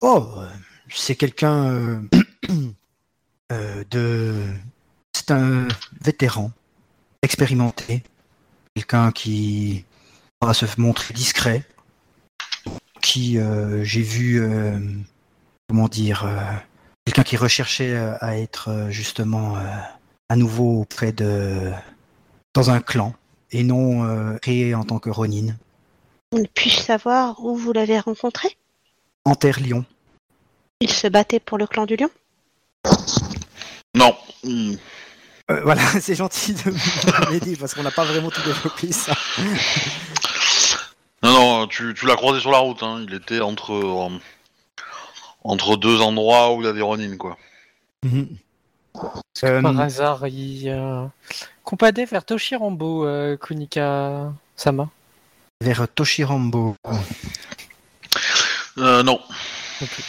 Oh, 0.00 0.26
euh, 0.38 0.48
c'est 0.88 1.16
quelqu'un 1.16 1.66
euh, 1.66 2.00
euh, 3.52 3.84
de. 3.90 4.34
C'est 5.12 5.30
un 5.30 5.66
vétéran, 6.02 6.52
expérimenté, 7.22 8.02
quelqu'un 8.74 9.10
qui 9.10 9.84
va 10.42 10.52
se 10.52 10.66
montrer 10.78 11.14
discret, 11.14 11.64
qui 13.00 13.38
euh, 13.38 13.82
j'ai 13.82 14.02
vu, 14.02 14.40
euh, 14.42 14.78
comment 15.68 15.88
dire, 15.88 16.28
quelqu'un 17.06 17.22
qui 17.22 17.36
recherchait 17.36 17.96
à 17.96 18.38
être 18.38 18.88
justement 18.90 19.56
à 20.28 20.36
nouveau 20.36 20.82
auprès 20.82 21.12
de 21.12 21.72
dans 22.54 22.70
un 22.70 22.80
clan 22.80 23.14
et 23.52 23.62
non 23.62 24.04
euh, 24.04 24.36
créé 24.38 24.74
en 24.74 24.84
tant 24.84 24.98
que 24.98 25.10
Ronin. 25.10 25.54
Puis-je 26.54 26.80
savoir 26.80 27.44
où 27.44 27.56
vous 27.56 27.72
l'avez 27.72 27.98
rencontré? 27.98 28.56
Enterre-Lion. 29.24 29.84
Il 30.80 30.90
se 30.90 31.06
battait 31.06 31.40
pour 31.40 31.58
le 31.58 31.66
clan 31.66 31.86
du 31.86 31.96
lion? 31.96 32.10
Non. 33.94 34.14
Euh, 34.44 35.60
voilà, 35.62 35.82
c'est 36.00 36.14
gentil 36.14 36.54
de 36.54 37.30
m'aider 37.30 37.56
parce 37.56 37.74
qu'on 37.74 37.82
n'a 37.82 37.90
pas 37.90 38.04
vraiment 38.04 38.30
tout 38.30 38.42
développé 38.42 38.92
ça. 38.92 39.14
Non, 41.22 41.32
non, 41.32 41.66
tu, 41.66 41.94
tu 41.94 42.06
l'as 42.06 42.16
croisé 42.16 42.40
sur 42.40 42.50
la 42.50 42.58
route. 42.58 42.82
Hein. 42.82 43.04
Il 43.08 43.14
était 43.14 43.40
entre 43.40 43.72
euh, 43.72 44.18
entre 45.44 45.76
deux 45.76 46.00
endroits 46.00 46.52
où 46.54 46.60
il 46.60 46.66
y 46.66 46.68
a 46.68 46.72
des 46.72 46.82
Ronin, 46.82 47.16
quoi. 47.16 47.38
Mhm. 48.04 48.28
Que 48.96 49.46
Euh, 49.46 49.62
par 49.62 49.78
hasard, 49.80 50.26
il 50.26 50.74
compadait 51.64 52.04
vers 52.04 52.24
Toshirambo, 52.24 53.06
euh, 53.06 53.36
Kunika 53.36 54.32
Sama 54.56 54.88
Vers 55.60 55.86
Toshirambo. 55.88 56.76
Euh, 58.78 59.02
non. 59.02 59.20
Ok. 59.82 60.04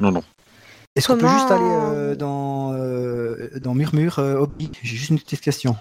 Non, 0.00 0.12
non. 0.12 0.24
Est-ce 0.96 1.06
qu'on 1.08 1.18
peut 1.18 1.28
juste 1.28 1.50
aller 1.50 1.62
euh, 1.64 2.14
dans, 2.16 2.72
euh, 2.72 3.50
dans 3.60 3.74
Murmure, 3.74 4.18
euh, 4.18 4.36
Obi? 4.36 4.70
J'ai 4.82 4.96
juste 4.96 5.10
une 5.10 5.20
petite 5.20 5.40
question. 5.40 5.76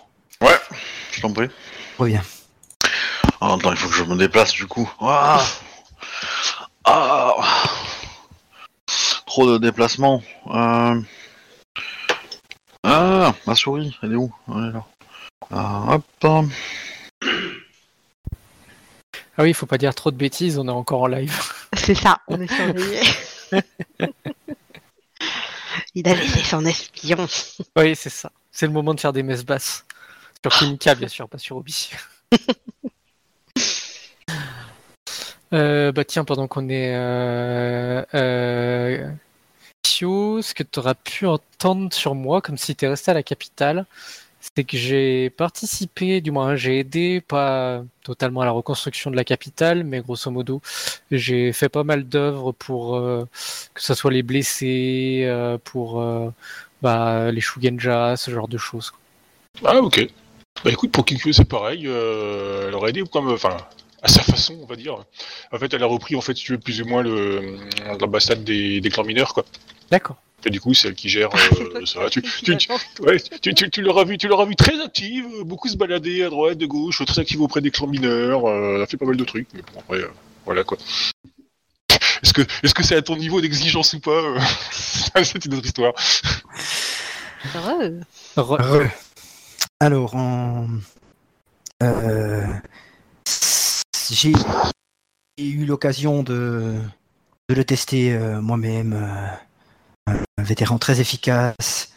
Je 1.12 1.22
t'en 1.22 1.32
prie. 1.34 1.50
Reviens. 1.98 2.22
Ah, 3.42 3.54
attends, 3.54 3.72
il 3.72 3.78
faut 3.78 3.90
que 3.90 3.96
je 3.96 4.04
me 4.04 4.16
déplace 4.16 4.52
du 4.54 4.68
coup. 4.68 4.90
Ah 5.02 5.42
Ah 6.86 7.36
Trop 9.26 9.52
de 9.52 9.58
déplacements. 9.58 10.22
Ah, 12.84 13.34
ma 13.46 13.56
souris, 13.56 13.98
elle 14.02 14.14
est 14.14 14.16
où? 14.16 14.34
Elle 14.48 14.70
est 14.70 14.72
là. 14.72 14.86
Ah, 15.52 15.96
hop. 15.96 16.04
Ah 19.38 19.44
oui, 19.44 19.50
il 19.50 19.54
faut 19.54 19.66
pas 19.66 19.78
dire 19.78 19.96
trop 19.96 20.12
de 20.12 20.18
bêtises, 20.18 20.58
on 20.60 20.68
est 20.68 20.72
encore 20.72 21.04
en 21.04 21.08
live. 21.08 21.34
C'est 21.74 21.96
ça, 21.96 22.20
on 22.28 22.40
est 22.40 22.54
surveillé. 22.54 23.00
Il 25.96 26.08
a 26.08 26.14
laissé 26.14 26.44
son 26.44 26.66
espion. 26.66 27.28
oui, 27.78 27.96
c'est 27.96 28.10
ça. 28.10 28.32
C'est 28.52 28.68
le 28.68 28.74
moment 28.74 28.94
de 28.94 29.00
faire 29.00 29.14
des 29.14 29.24
messes 29.24 29.46
basses. 29.46 29.86
Sur 30.44 30.58
Kunika, 30.58 30.96
bien 31.00 31.08
sûr, 31.08 31.28
pas 31.28 31.38
sur 31.38 31.58
Obi. 31.58 31.92
Euh, 35.52 35.92
bah 35.92 36.06
tiens, 36.06 36.26
pendant 36.26 36.48
qu'on 36.48 36.70
est 36.70 36.94
euh, 36.96 38.04
euh, 38.14 39.12
Ce 40.00 40.54
que 40.54 40.64
tu 40.64 40.80
auras 40.80 40.94
pu 40.94 41.26
entendre 41.26 41.94
sur 41.94 42.16
moi, 42.16 42.42
comme 42.42 42.58
si 42.58 42.76
tu 42.76 42.88
resté 42.88 43.12
à 43.12 43.14
la 43.14 43.24
capitale, 43.24 43.86
c'est 44.40 44.64
que 44.64 44.78
j'ai 44.78 45.30
participé, 45.30 46.22
du 46.22 46.32
moins 46.32 46.56
j'ai 46.56 46.80
aidé, 46.80 47.20
pas 47.20 47.84
totalement 48.04 48.42
à 48.42 48.46
la 48.46 48.52
reconstruction 48.52 49.12
de 49.12 49.18
la 49.18 49.26
capitale, 49.26 49.84
mais 49.84 50.00
grosso 50.00 50.32
modo, 50.32 50.62
j'ai 51.12 51.52
fait 51.52 51.68
pas 51.68 51.84
mal 51.84 52.08
d'œuvres 52.08 52.54
pour 52.54 52.96
euh, 52.96 53.28
que 53.74 53.82
ce 53.82 53.94
soit 53.94 54.12
les 54.12 54.24
blessés, 54.24 55.24
euh, 55.26 55.58
pour 55.62 56.02
euh, 56.02 56.30
bah, 56.82 57.32
les 57.32 57.42
Shugenja, 57.42 58.16
ce 58.16 58.32
genre 58.32 58.48
de 58.48 58.58
choses. 58.58 58.94
Ah, 59.66 59.76
ok. 59.82 60.08
Bah 60.64 60.72
écoute, 60.72 60.92
pour 60.92 61.04
Kikyo, 61.06 61.34
c'est 61.34 61.46
pareil. 61.46 61.86
elle 61.86 62.74
aurait 62.74 62.92
aidé 62.92 63.04
comme. 63.12 63.32
Enfin, 63.32 63.58
à 64.02 64.08
sa 64.08 64.24
façon, 64.24 64.58
on 64.62 64.66
va 64.66 64.76
dire. 64.76 64.96
En 65.52 65.58
fait, 65.58 65.74
elle 65.74 65.84
a 65.84 65.86
repris, 65.86 66.16
en 66.16 66.22
fait, 66.22 66.36
si 66.36 66.46
tu 66.46 66.52
veux, 66.54 66.58
plus 66.58 66.82
ou 66.82 66.86
moins 66.86 67.02
le 67.02 67.58
l'ambassade 68.00 68.44
des, 68.44 68.82
des 68.82 68.90
clans 68.90 69.04
mineurs, 69.04 69.34
quoi. 69.34 69.46
D'accord. 69.92 70.18
Et 70.46 70.50
du 70.50 70.62
coup, 70.62 70.74
c'est 70.74 70.88
elle 70.88 70.96
qui 70.96 71.10
gère 71.10 71.30
euh, 71.36 71.84
ça. 71.86 72.10
Tu, 72.10 72.22
tu, 72.22 72.56
tu, 72.56 72.70
ouais, 73.02 73.18
tu, 73.42 73.54
tu, 73.54 73.70
tu 73.70 73.82
l'auras 73.82 74.06
vu, 74.06 74.18
tu 74.18 74.28
l'auras 74.30 74.46
vu 74.46 74.56
très 74.56 74.80
active, 74.82 75.26
euh, 75.40 75.44
beaucoup 75.44 75.68
se 75.68 75.76
balader 75.76 76.24
à 76.24 76.30
droite, 76.30 76.58
de 76.58 76.66
gauche, 76.66 77.04
très 77.06 77.20
active 77.22 77.42
auprès 77.42 77.60
des 77.62 77.72
clans 77.72 77.88
mineurs. 77.88 78.46
euh, 78.48 78.76
elle 78.78 78.82
a 78.82 78.86
fait 78.88 78.96
pas 78.98 79.06
mal 79.06 79.18
de 79.18 79.24
trucs, 79.26 79.48
mais 79.54 79.62
bon, 79.74 79.80
après, 79.82 79.98
euh, 79.98 80.08
voilà 80.46 80.64
quoi. 80.64 80.78
Est-ce 82.24 82.34
que, 82.34 82.42
est-ce 82.64 82.74
que 82.74 82.84
c'est 82.84 82.96
à 82.96 83.02
ton 83.02 83.18
niveau 83.18 83.42
d'exigence 83.42 83.94
ou 83.94 84.00
pas 84.00 84.22
C'est 84.72 85.44
une 85.46 85.56
autre 85.56 85.66
histoire. 85.66 85.94
Re- 87.56 88.04
Re. 88.38 88.90
Alors, 89.80 90.16
en... 90.16 90.68
euh, 91.84 92.46
j'ai 94.12 94.32
eu 95.38 95.66
l'occasion 95.66 96.24
de, 96.24 96.76
de 97.50 97.56
le 97.56 97.64
tester 97.64 98.14
euh, 98.14 98.42
moi-même. 98.42 98.94
Un 100.38 100.44
vétéran 100.44 100.78
très 100.78 101.02
efficace. 101.02 101.92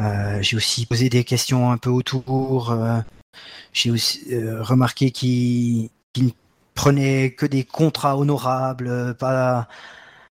Euh, 0.00 0.42
j'ai 0.42 0.56
aussi 0.56 0.86
posé 0.86 1.08
des 1.08 1.24
questions 1.24 1.70
un 1.70 1.78
peu 1.78 1.90
autour. 1.90 2.70
euh, 2.70 3.00
j'ai 3.72 3.90
aussi 3.90 4.22
euh, 4.32 4.62
remarqué 4.62 5.10
qu'il 5.10 5.90
ne 6.16 6.30
prenait 6.74 7.32
que 7.32 7.46
des 7.46 7.64
contrats 7.64 8.16
honorables, 8.16 9.14
pas, 9.16 9.68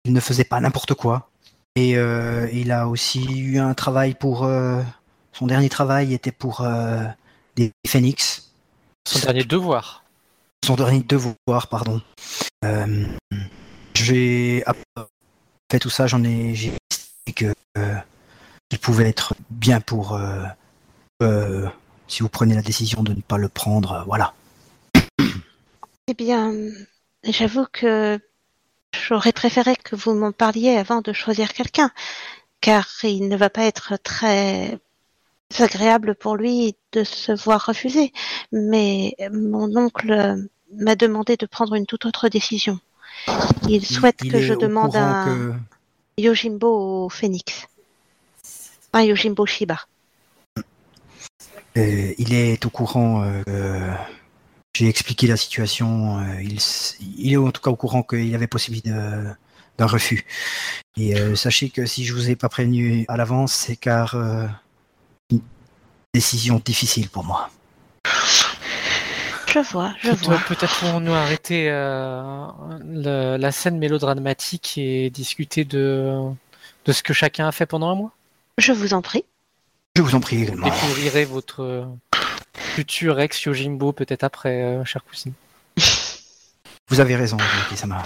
il 0.05 0.13
ne 0.13 0.19
faisait 0.19 0.43
pas 0.43 0.59
n'importe 0.59 0.93
quoi. 0.93 1.29
Et 1.75 1.97
euh, 1.97 2.49
il 2.51 2.71
a 2.71 2.87
aussi 2.87 3.25
eu 3.25 3.59
un 3.59 3.73
travail 3.73 4.15
pour 4.15 4.43
euh, 4.43 4.81
son 5.33 5.47
dernier 5.47 5.69
travail 5.69 6.13
était 6.13 6.31
pour 6.31 6.61
euh, 6.61 7.03
des 7.55 7.71
Phoenix. 7.87 8.51
Son 9.07 9.19
dernier 9.19 9.43
devoir. 9.43 10.03
Son 10.65 10.75
dernier 10.75 11.01
devoir, 11.01 11.67
pardon. 11.69 12.01
J'ai 13.95 14.63
fait 15.71 15.79
tout 15.79 15.89
ça, 15.89 16.07
j'en 16.07 16.23
ai 16.23 16.55
j'ai 16.55 16.73
que 17.33 17.53
euh, 17.77 17.95
il 18.71 18.79
pouvait 18.79 19.09
être 19.09 19.33
bien 19.49 19.81
pour 19.81 20.13
euh, 20.13 20.43
euh, 21.21 21.67
si 22.07 22.21
vous 22.23 22.29
prenez 22.29 22.55
la 22.55 22.61
décision 22.61 23.03
de 23.03 23.13
ne 23.13 23.21
pas 23.21 23.37
le 23.37 23.49
prendre, 23.49 23.91
euh, 23.93 24.03
voilà. 24.05 24.33
Eh 26.07 26.13
bien, 26.13 26.53
j'avoue 27.23 27.65
que 27.71 28.19
j'aurais 28.93 29.31
préféré 29.31 29.75
que 29.75 29.95
vous 29.95 30.13
m'en 30.13 30.31
parliez 30.31 30.75
avant 30.75 31.01
de 31.01 31.13
choisir 31.13 31.53
quelqu'un, 31.53 31.91
car 32.61 32.87
il 33.03 33.27
ne 33.27 33.37
va 33.37 33.49
pas 33.49 33.63
être 33.63 33.97
très 34.01 34.79
agréable 35.59 36.15
pour 36.15 36.35
lui 36.35 36.75
de 36.93 37.03
se 37.03 37.31
voir 37.31 37.65
refuser. 37.65 38.11
Mais 38.51 39.15
mon 39.31 39.75
oncle 39.77 40.47
m'a 40.75 40.95
demandé 40.95 41.37
de 41.37 41.45
prendre 41.45 41.75
une 41.75 41.85
toute 41.85 42.05
autre 42.05 42.29
décision. 42.29 42.79
Il 43.67 43.85
souhaite 43.85 44.19
Il 44.23 44.31
que 44.31 44.41
je 44.41 44.53
demande 44.53 44.95
un 44.95 45.25
que- 45.25 45.53
Yojimbo 46.19 47.09
Phoenix. 47.09 47.67
Un 48.93 49.03
Yojimbo 49.03 49.45
Shiba. 49.45 49.79
Euh, 51.77 52.13
il 52.17 52.33
est 52.33 52.65
au 52.65 52.69
courant 52.69 53.23
euh, 53.23 53.93
j'ai 54.75 54.89
expliqué 54.89 55.27
la 55.27 55.37
situation. 55.37 56.19
euh, 56.19 56.41
il, 56.41 57.31
est 57.31 57.37
en 57.37 57.51
tout 57.51 57.61
cas 57.61 57.69
au 57.69 57.75
courant 57.75 58.03
qu'il 58.03 58.27
y 58.27 58.35
avait 58.35 58.47
possibilité 58.47 58.89
d'un 58.89 59.85
refus. 59.85 60.25
Et 60.97 61.15
sachez 61.35 61.69
que 61.69 61.85
si 61.85 62.03
je 62.03 62.13
vous 62.13 62.29
ai 62.29 62.35
pas 62.35 62.49
prévenu 62.49 63.05
à 63.07 63.15
l'avance, 63.15 63.53
c'est 63.53 63.75
car 63.77 64.15
une 65.29 65.41
décision 66.13 66.61
difficile 66.63 67.09
pour 67.09 67.23
moi. 67.23 67.49
Je 69.51 69.59
vois, 69.59 69.93
je 70.01 70.09
Peut- 70.11 70.15
vois. 70.25 70.37
Peut-être 70.47 70.79
pourrons-nous 70.79 71.13
arrêter 71.13 71.67
euh, 71.69 72.45
le- 72.83 73.37
la 73.37 73.51
scène 73.51 73.77
mélodramatique 73.77 74.77
et 74.77 75.09
discuter 75.09 75.65
de, 75.65 76.29
de 76.85 76.91
ce 76.91 77.01
que 77.03 77.13
chacun 77.13 77.47
a 77.47 77.51
fait 77.51 77.65
pendant 77.65 77.89
un 77.89 77.95
mois. 77.95 78.11
Je 78.57 78.71
vous 78.71 78.93
en 78.93 79.01
prie. 79.01 79.23
Je 79.95 80.01
vous 80.01 80.15
en 80.15 80.19
prie 80.19 80.43
également. 80.43 80.67
Découvrirez 80.67 81.25
votre 81.25 81.87
futur 82.55 83.19
ex 83.19 83.41
Yojimbo 83.43 83.91
peut-être 83.91 84.23
après, 84.23 84.61
euh, 84.63 84.85
chère 84.85 85.03
cousine. 85.03 85.33
Vous 86.89 86.99
avez 86.99 87.15
raison, 87.15 87.37
Yoki-sama. 87.37 88.03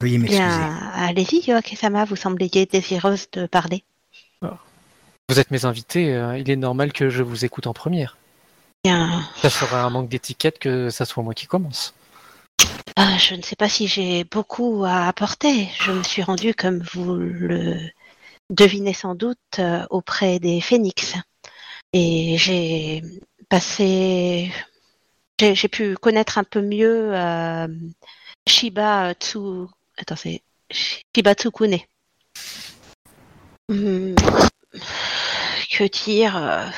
Veuillez 0.00 0.18
m'excuser. 0.18 0.42
Allez-y, 0.94 1.42
Yoake-sama, 1.50 2.04
vous 2.04 2.16
sembliez 2.16 2.66
désireuse 2.66 3.26
de 3.32 3.46
parler. 3.46 3.84
Vous 5.28 5.38
êtes 5.38 5.50
mes 5.50 5.64
invités, 5.64 6.12
euh, 6.14 6.36
il 6.38 6.50
est 6.50 6.56
normal 6.56 6.92
que 6.92 7.08
je 7.08 7.22
vous 7.22 7.44
écoute 7.44 7.66
en 7.66 7.72
première. 7.72 8.16
Bien, 8.84 9.22
Ça 9.36 9.48
serait 9.48 9.76
un 9.76 9.90
manque 9.90 10.08
d'étiquette 10.08 10.58
que 10.58 10.90
ça 10.90 11.04
soit 11.04 11.22
moi 11.22 11.34
qui 11.34 11.46
commence. 11.46 11.94
euh, 12.98 13.18
je 13.18 13.34
ne 13.36 13.42
sais 13.42 13.54
pas 13.54 13.68
si 13.68 13.86
j'ai 13.86 14.24
beaucoup 14.24 14.84
à 14.84 15.06
apporter. 15.06 15.68
Je 15.80 15.92
me 15.92 16.02
suis 16.02 16.22
rendue, 16.22 16.52
comme 16.54 16.82
vous 16.92 17.14
le 17.14 17.78
devinez 18.50 18.92
sans 18.92 19.14
doute, 19.14 19.38
euh, 19.60 19.86
auprès 19.90 20.40
des 20.40 20.60
phénix. 20.60 21.14
Et 21.92 22.36
j'ai 22.38 23.02
passé... 23.48 24.50
J'ai 25.40 25.68
pu 25.68 25.94
connaître 25.96 26.38
un 26.38 26.44
peu 26.44 26.60
mieux 26.60 27.14
euh, 27.14 27.68
Shiba 28.48 29.12
Tsu... 29.14 29.38
Attends, 29.96 30.16
c'est 30.16 30.42
Shiba 30.70 31.34
Tsukune. 31.34 31.78
Hmm, 33.68 34.14
Que 35.70 35.84
dire 35.84 36.72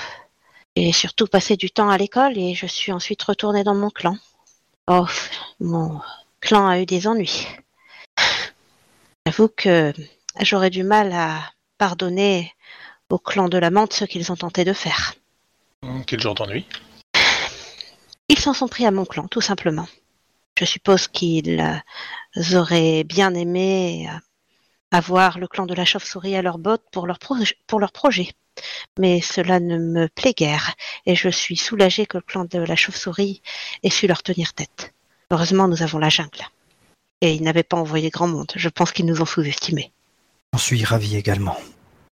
J'ai 0.77 0.93
surtout 0.93 1.27
passé 1.27 1.57
du 1.57 1.71
temps 1.71 1.89
à 1.89 1.97
l'école 1.97 2.37
et 2.37 2.55
je 2.55 2.67
suis 2.67 2.91
ensuite 2.91 3.23
retournée 3.23 3.63
dans 3.63 3.77
mon 3.77 3.91
clan. 3.91 4.17
Oh, 4.89 5.07
mon 5.61 6.01
clan 6.41 6.67
a 6.67 6.81
eu 6.81 6.87
des 6.87 7.07
ennuis. 7.07 7.47
J'avoue 9.25 9.49
que 9.49 9.93
j'aurais 10.41 10.71
du 10.71 10.83
mal 10.83 11.13
à 11.13 11.53
pardonner 11.79 12.53
au 13.09 13.19
clan 13.19 13.49
de 13.49 13.57
la 13.59 13.71
menthe 13.71 13.93
ce 13.93 14.05
qu'ils 14.05 14.33
ont 14.33 14.37
tenté 14.37 14.65
de 14.65 14.73
faire. 14.73 15.15
Hum, 15.83 16.05
Quel 16.05 16.21
genre 16.21 16.35
d'ennui? 16.35 16.67
Ils 18.29 18.39
s'en 18.39 18.53
sont 18.53 18.69
pris 18.69 18.85
à 18.85 18.91
mon 18.91 19.05
clan, 19.05 19.29
tout 19.29 19.41
simplement. 19.41 19.87
Je 20.59 20.65
suppose 20.65 21.07
qu'ils 21.07 21.83
auraient 22.55 23.05
bien 23.05 23.35
aimé 23.35 24.09
avoir 24.95 25.39
le 25.39 25.49
clan 25.49 25.67
de 25.67 25.75
la 25.75 25.85
chauve-souris 25.85 26.37
à 26.37 26.43
leur 26.43 26.59
botte 26.59 26.83
pour 26.93 27.07
leur, 27.07 27.19
pour 27.67 27.81
leur 27.81 27.93
projet. 27.93 28.31
Mais 28.99 29.21
cela 29.21 29.59
ne 29.61 29.77
me 29.79 30.07
plaît 30.09 30.35
guère, 30.35 30.75
et 31.07 31.17
je 31.17 31.29
suis 31.29 31.57
soulagée 31.57 32.07
que 32.07 32.19
le 32.19 32.23
clan 32.23 32.45
de 32.45 32.59
la 32.59 32.77
chauve-souris 32.77 33.43
ait 33.83 33.91
su 33.91 34.07
leur 34.07 34.23
tenir 34.23 34.55
tête. 34.55 34.93
Heureusement, 35.33 35.67
nous 35.67 35.83
avons 35.83 35.99
la 35.99 36.09
jungle. 36.11 36.43
Et 37.21 37.33
ils 37.35 37.43
n'avaient 37.43 37.63
pas 37.65 37.77
envoyé 37.77 38.11
grand 38.11 38.29
monde. 38.29 38.53
Je 38.55 38.69
pense 38.69 38.93
qu'ils 38.93 39.07
nous 39.07 39.21
ont 39.21 39.27
sous-estimés. 39.27 39.91
J'en 40.53 40.59
suis 40.61 40.85
ravi 40.85 41.17
également. 41.17 41.57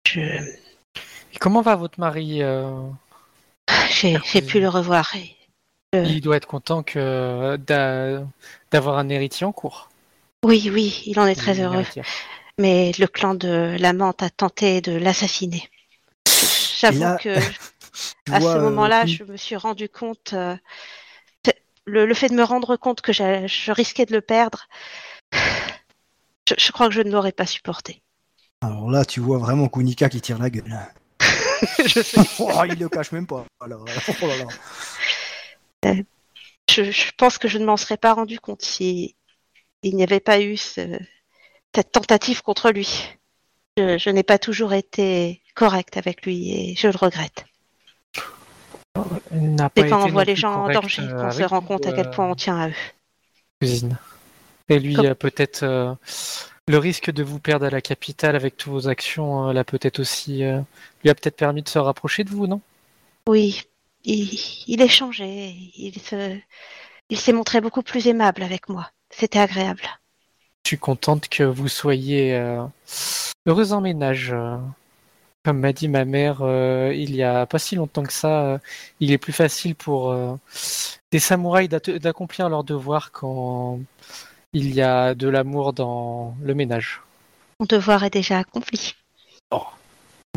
Je... 0.08 0.22
Et 0.22 1.38
comment 1.39 1.62
va 1.62 1.76
votre 1.76 2.00
mari 2.00 2.42
euh, 2.42 2.72
J'ai 3.89 4.18
j'ai 4.24 4.42
pu 4.42 4.60
le 4.62 4.70
revoir. 4.70 5.13
et 5.15 5.36
Euh. 5.96 6.06
Il 6.06 6.22
doit 6.22 6.38
être 6.38 6.48
content 6.48 6.84
que 6.84 7.58
d'a- 7.58 8.24
d'avoir 8.72 8.98
un 8.98 9.10
héritier 9.10 9.46
en 9.46 9.52
cours. 9.52 9.89
Oui, 10.46 10.70
oui, 10.72 11.04
il 11.06 11.20
en 11.20 11.26
est 11.28 11.36
très 11.36 11.60
heureux. 11.60 11.82
héritière. 11.82 12.06
Mais 12.60 12.91
le 13.00 13.08
clan 13.08 13.36
de 13.36 13.78
la 13.80 13.93
menthe 13.93 14.22
a 14.22 14.30
tenté 14.30 14.82
de 14.82 14.91
l'assassiner. 14.91 15.69
J'avoue 16.80 17.00
là, 17.00 17.17
que 17.17 17.30
à 18.32 18.39
vois, 18.39 18.54
ce 18.54 18.58
euh, 18.58 18.62
moment-là, 18.63 19.06
je 19.06 19.24
me 19.24 19.38
suis 19.38 19.56
rendu 19.56 19.88
compte. 19.88 20.34
euh, 20.34 20.56
le, 21.86 22.06
le 22.06 22.13
fait 22.13 22.28
de 22.28 22.36
me 22.36 22.43
rendre 22.43 22.76
compte 22.76 23.02
que 23.02 23.13
je 23.13 23.72
risquais 23.72 24.06
de 24.06 24.12
le 24.12 24.22
perdre, 24.22 24.67
je, 25.34 26.54
je 26.58 26.72
crois 26.72 26.88
que 26.89 26.93
je 26.93 27.02
ne 27.02 27.12
l'aurais 27.12 27.32
pas 27.32 27.45
supporté. 27.45 28.04
Alors 28.62 28.91
là, 28.91 29.06
tu 29.06 29.22
vois 29.22 29.38
vraiment 29.38 29.69
Kunika 29.69 30.10
qui 30.10 30.19
tire 30.19 30.38
la 30.38 30.50
gueule. 30.50 30.78
je, 31.86 32.02
sais. 32.02 32.19
Oh, 32.39 32.63
il 32.67 32.78
le 32.78 32.89
cache 32.89 33.13
même 33.13 33.26
pas. 33.26 33.45
Alors, 33.62 33.86
oh 34.22 34.28
là 34.28 34.36
là. 35.86 35.95
je, 36.69 36.91
je 36.91 37.12
pense 37.17 37.38
que 37.38 37.48
je 37.48 37.58
ne 37.58 37.65
m'en 37.65 37.78
serais 37.78 37.98
pas 37.98 38.13
rendu 38.13 38.38
compte 38.39 38.62
si 38.62 39.15
il 39.82 39.95
n'y 39.95 40.04
avait 40.04 40.19
pas 40.19 40.41
eu 40.41 40.58
ce- 40.58 41.00
cette 41.76 41.92
tentative 41.92 42.42
contre 42.42 42.72
lui. 42.72 42.90
Je, 43.78 43.98
je 43.98 44.10
n'ai 44.10 44.24
pas 44.24 44.40
toujours 44.40 44.74
été 44.74 45.42
correcte 45.56 45.98
avec 45.98 46.26
lui 46.26 46.52
et 46.52 46.76
je 46.76 46.88
le 46.88 46.98
regrette. 46.98 47.46
Il 49.32 49.56
n'a 49.56 49.70
pas 49.70 49.82
C'est 49.84 49.90
quand 49.90 50.00
été 50.02 50.10
on 50.10 50.14
voit 50.14 50.24
les 50.26 50.36
gens 50.36 50.54
en 50.54 50.70
danger 50.70 51.04
euh, 51.04 51.22
qu'on 51.22 51.32
se 51.32 51.44
rend 51.44 51.62
compte 51.62 51.86
à 51.86 51.92
quel 51.92 52.08
euh, 52.08 52.12
point 52.12 52.30
on 52.30 52.36
tient 52.36 52.60
à 52.60 52.70
eux. 52.70 52.74
cousine. 53.62 53.98
Et 54.68 54.80
lui, 54.80 54.96
Comme- 54.96 55.06
euh, 55.06 55.16
peut-être 55.16 55.64
euh, 55.64 55.94
le 56.68 56.78
risque 56.78 57.12
de 57.12 57.24
vous 57.24 57.40
perdre 57.40 57.66
à 57.66 57.70
la 57.70 57.82
capitale 57.82 58.36
avec 58.36 58.58
toutes 58.58 58.72
vos 58.72 58.88
actions, 58.88 59.50
euh, 59.50 59.54
l'a 59.54 59.64
peut-être 59.64 60.00
aussi 60.00 60.44
euh, 60.44 60.60
lui 61.04 61.10
a 61.10 61.16
peut-être 61.16 61.38
permis 61.38 61.62
de 61.62 61.70
se 61.70 61.80
rapprocher 61.80 62.24
de 62.24 62.30
vous, 62.30 62.48
non? 62.48 62.62
Oui, 63.28 63.64
il, 64.04 64.40
il 64.68 64.82
est 64.82 64.88
changé. 64.90 65.54
Il 65.78 66.00
se, 66.02 66.38
il 67.10 67.18
s'est 67.18 67.34
montré 67.34 67.62
beaucoup 67.62 67.84
plus 67.84 68.08
aimable 68.08 68.44
avec 68.44 68.70
moi. 68.70 68.92
C'était 69.10 69.40
agréable. 69.40 69.84
Suis 70.70 70.78
contente 70.78 71.30
que 71.30 71.42
vous 71.42 71.68
soyez 71.68 72.36
euh, 72.36 72.64
heureuse 73.48 73.74
en 73.74 73.82
ménage. 73.82 74.32
euh? 74.34 74.56
Comme 75.44 75.62
m'a 75.62 75.74
dit 75.74 75.88
ma 75.88 76.06
mère, 76.06 76.44
euh, 76.44 76.94
il 76.94 77.16
y 77.16 77.24
a 77.24 77.48
pas 77.48 77.58
si 77.58 77.74
longtemps 77.74 78.04
que 78.04 78.14
ça, 78.14 78.44
euh, 78.44 78.58
il 79.00 79.12
est 79.12 79.18
plus 79.18 79.34
facile 79.34 79.74
pour 79.74 80.16
des 81.12 81.18
samouraïs 81.18 81.70
d'accomplir 81.70 82.50
leur 82.50 82.64
devoir 82.64 83.12
quand 83.12 83.80
il 84.54 84.72
y 84.72 84.84
a 84.84 85.16
de 85.16 85.28
l'amour 85.28 85.74
dans 85.74 86.38
le 86.40 86.54
ménage. 86.54 87.02
Mon 87.60 87.66
devoir 87.66 88.04
est 88.04 88.12
déjà 88.12 88.38
accompli. 88.38 88.94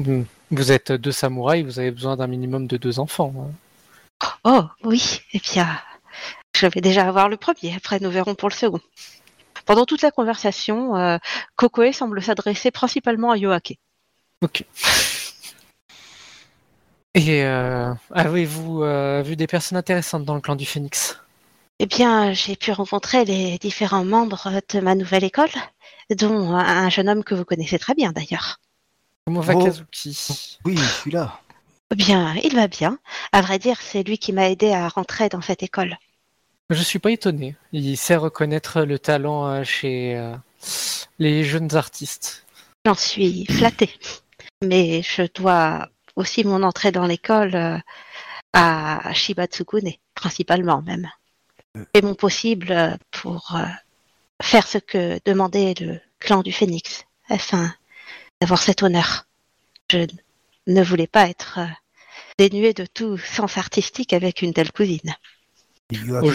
Hmm. 0.02 0.22
Vous 0.50 0.72
êtes 0.72 0.92
deux 0.92 1.12
samouraïs, 1.12 1.62
vous 1.62 1.78
avez 1.78 1.90
besoin 1.90 2.16
d'un 2.16 2.26
minimum 2.26 2.66
de 2.66 2.78
deux 2.78 3.00
enfants. 3.00 3.34
hein. 3.36 4.30
Oh, 4.44 4.64
oui. 4.82 5.20
Eh 5.34 5.40
bien, 5.40 5.68
je 6.56 6.66
vais 6.68 6.80
déjà 6.80 7.06
avoir 7.06 7.28
le 7.28 7.36
premier. 7.36 7.74
Après, 7.76 8.00
nous 8.00 8.10
verrons 8.10 8.34
pour 8.34 8.48
le 8.48 8.54
second. 8.54 8.80
Pendant 9.66 9.84
toute 9.86 10.02
la 10.02 10.10
conversation, 10.10 10.96
euh, 10.96 11.18
Kokoe 11.56 11.92
semble 11.92 12.22
s'adresser 12.22 12.70
principalement 12.70 13.30
à 13.30 13.36
Yoake. 13.36 13.78
Ok. 14.42 14.64
Et 17.14 17.44
euh, 17.44 17.92
avez-vous 18.10 18.82
euh, 18.82 19.22
vu 19.22 19.36
des 19.36 19.46
personnes 19.46 19.76
intéressantes 19.76 20.24
dans 20.24 20.34
le 20.34 20.40
clan 20.40 20.56
du 20.56 20.64
Phénix? 20.64 21.20
Eh 21.78 21.86
bien, 21.86 22.32
j'ai 22.32 22.56
pu 22.56 22.72
rencontrer 22.72 23.24
les 23.24 23.58
différents 23.58 24.04
membres 24.04 24.50
de 24.72 24.80
ma 24.80 24.94
nouvelle 24.94 25.24
école, 25.24 25.50
dont 26.16 26.54
un 26.54 26.88
jeune 26.88 27.08
homme 27.08 27.24
que 27.24 27.34
vous 27.34 27.44
connaissez 27.44 27.78
très 27.78 27.94
bien 27.94 28.12
d'ailleurs. 28.12 28.60
Comment 29.26 29.40
va 29.40 29.54
Oh. 29.56 29.64
Kazuki? 29.64 30.58
Oui, 30.64 30.76
je 30.76 30.84
suis 30.84 31.10
là. 31.10 31.40
Eh 31.90 31.96
Bien, 31.96 32.34
il 32.42 32.54
va 32.54 32.68
bien. 32.68 32.98
À 33.32 33.42
vrai 33.42 33.58
dire, 33.58 33.78
c'est 33.82 34.02
lui 34.02 34.16
qui 34.16 34.32
m'a 34.32 34.48
aidé 34.48 34.72
à 34.72 34.88
rentrer 34.88 35.28
dans 35.28 35.42
cette 35.42 35.62
école. 35.62 35.98
Je 36.72 36.82
suis 36.82 36.98
pas 36.98 37.10
étonné. 37.10 37.54
Il 37.72 37.96
sait 37.96 38.16
reconnaître 38.16 38.82
le 38.82 38.98
talent 38.98 39.46
euh, 39.46 39.64
chez 39.64 40.16
euh, 40.16 40.34
les 41.18 41.44
jeunes 41.44 41.74
artistes. 41.76 42.44
J'en 42.84 42.94
suis 42.94 43.46
flattée. 43.46 43.90
Mais 44.62 45.02
je 45.02 45.22
dois 45.34 45.88
aussi 46.16 46.44
mon 46.44 46.62
entrée 46.62 46.92
dans 46.92 47.06
l'école 47.06 47.54
euh, 47.54 47.78
à 48.52 49.12
Shibatsukune, 49.12 49.92
principalement 50.14 50.82
même. 50.82 51.08
Et 51.94 52.02
mon 52.02 52.14
possible 52.14 52.98
pour 53.10 53.56
euh, 53.56 53.64
faire 54.42 54.66
ce 54.66 54.78
que 54.78 55.18
demandait 55.24 55.74
le 55.80 56.00
clan 56.18 56.42
du 56.42 56.52
Phénix, 56.52 57.04
afin 57.28 57.72
d'avoir 58.40 58.60
cet 58.60 58.82
honneur. 58.82 59.26
Je 59.90 60.06
ne 60.66 60.82
voulais 60.82 61.06
pas 61.06 61.28
être 61.28 61.58
euh, 61.58 61.66
dénuée 62.38 62.74
de 62.74 62.86
tout 62.86 63.16
sens 63.18 63.58
artistique 63.58 64.12
avec 64.12 64.42
une 64.42 64.52
telle 64.52 64.72
cousine. 64.72 65.14
Oh, 66.22 66.30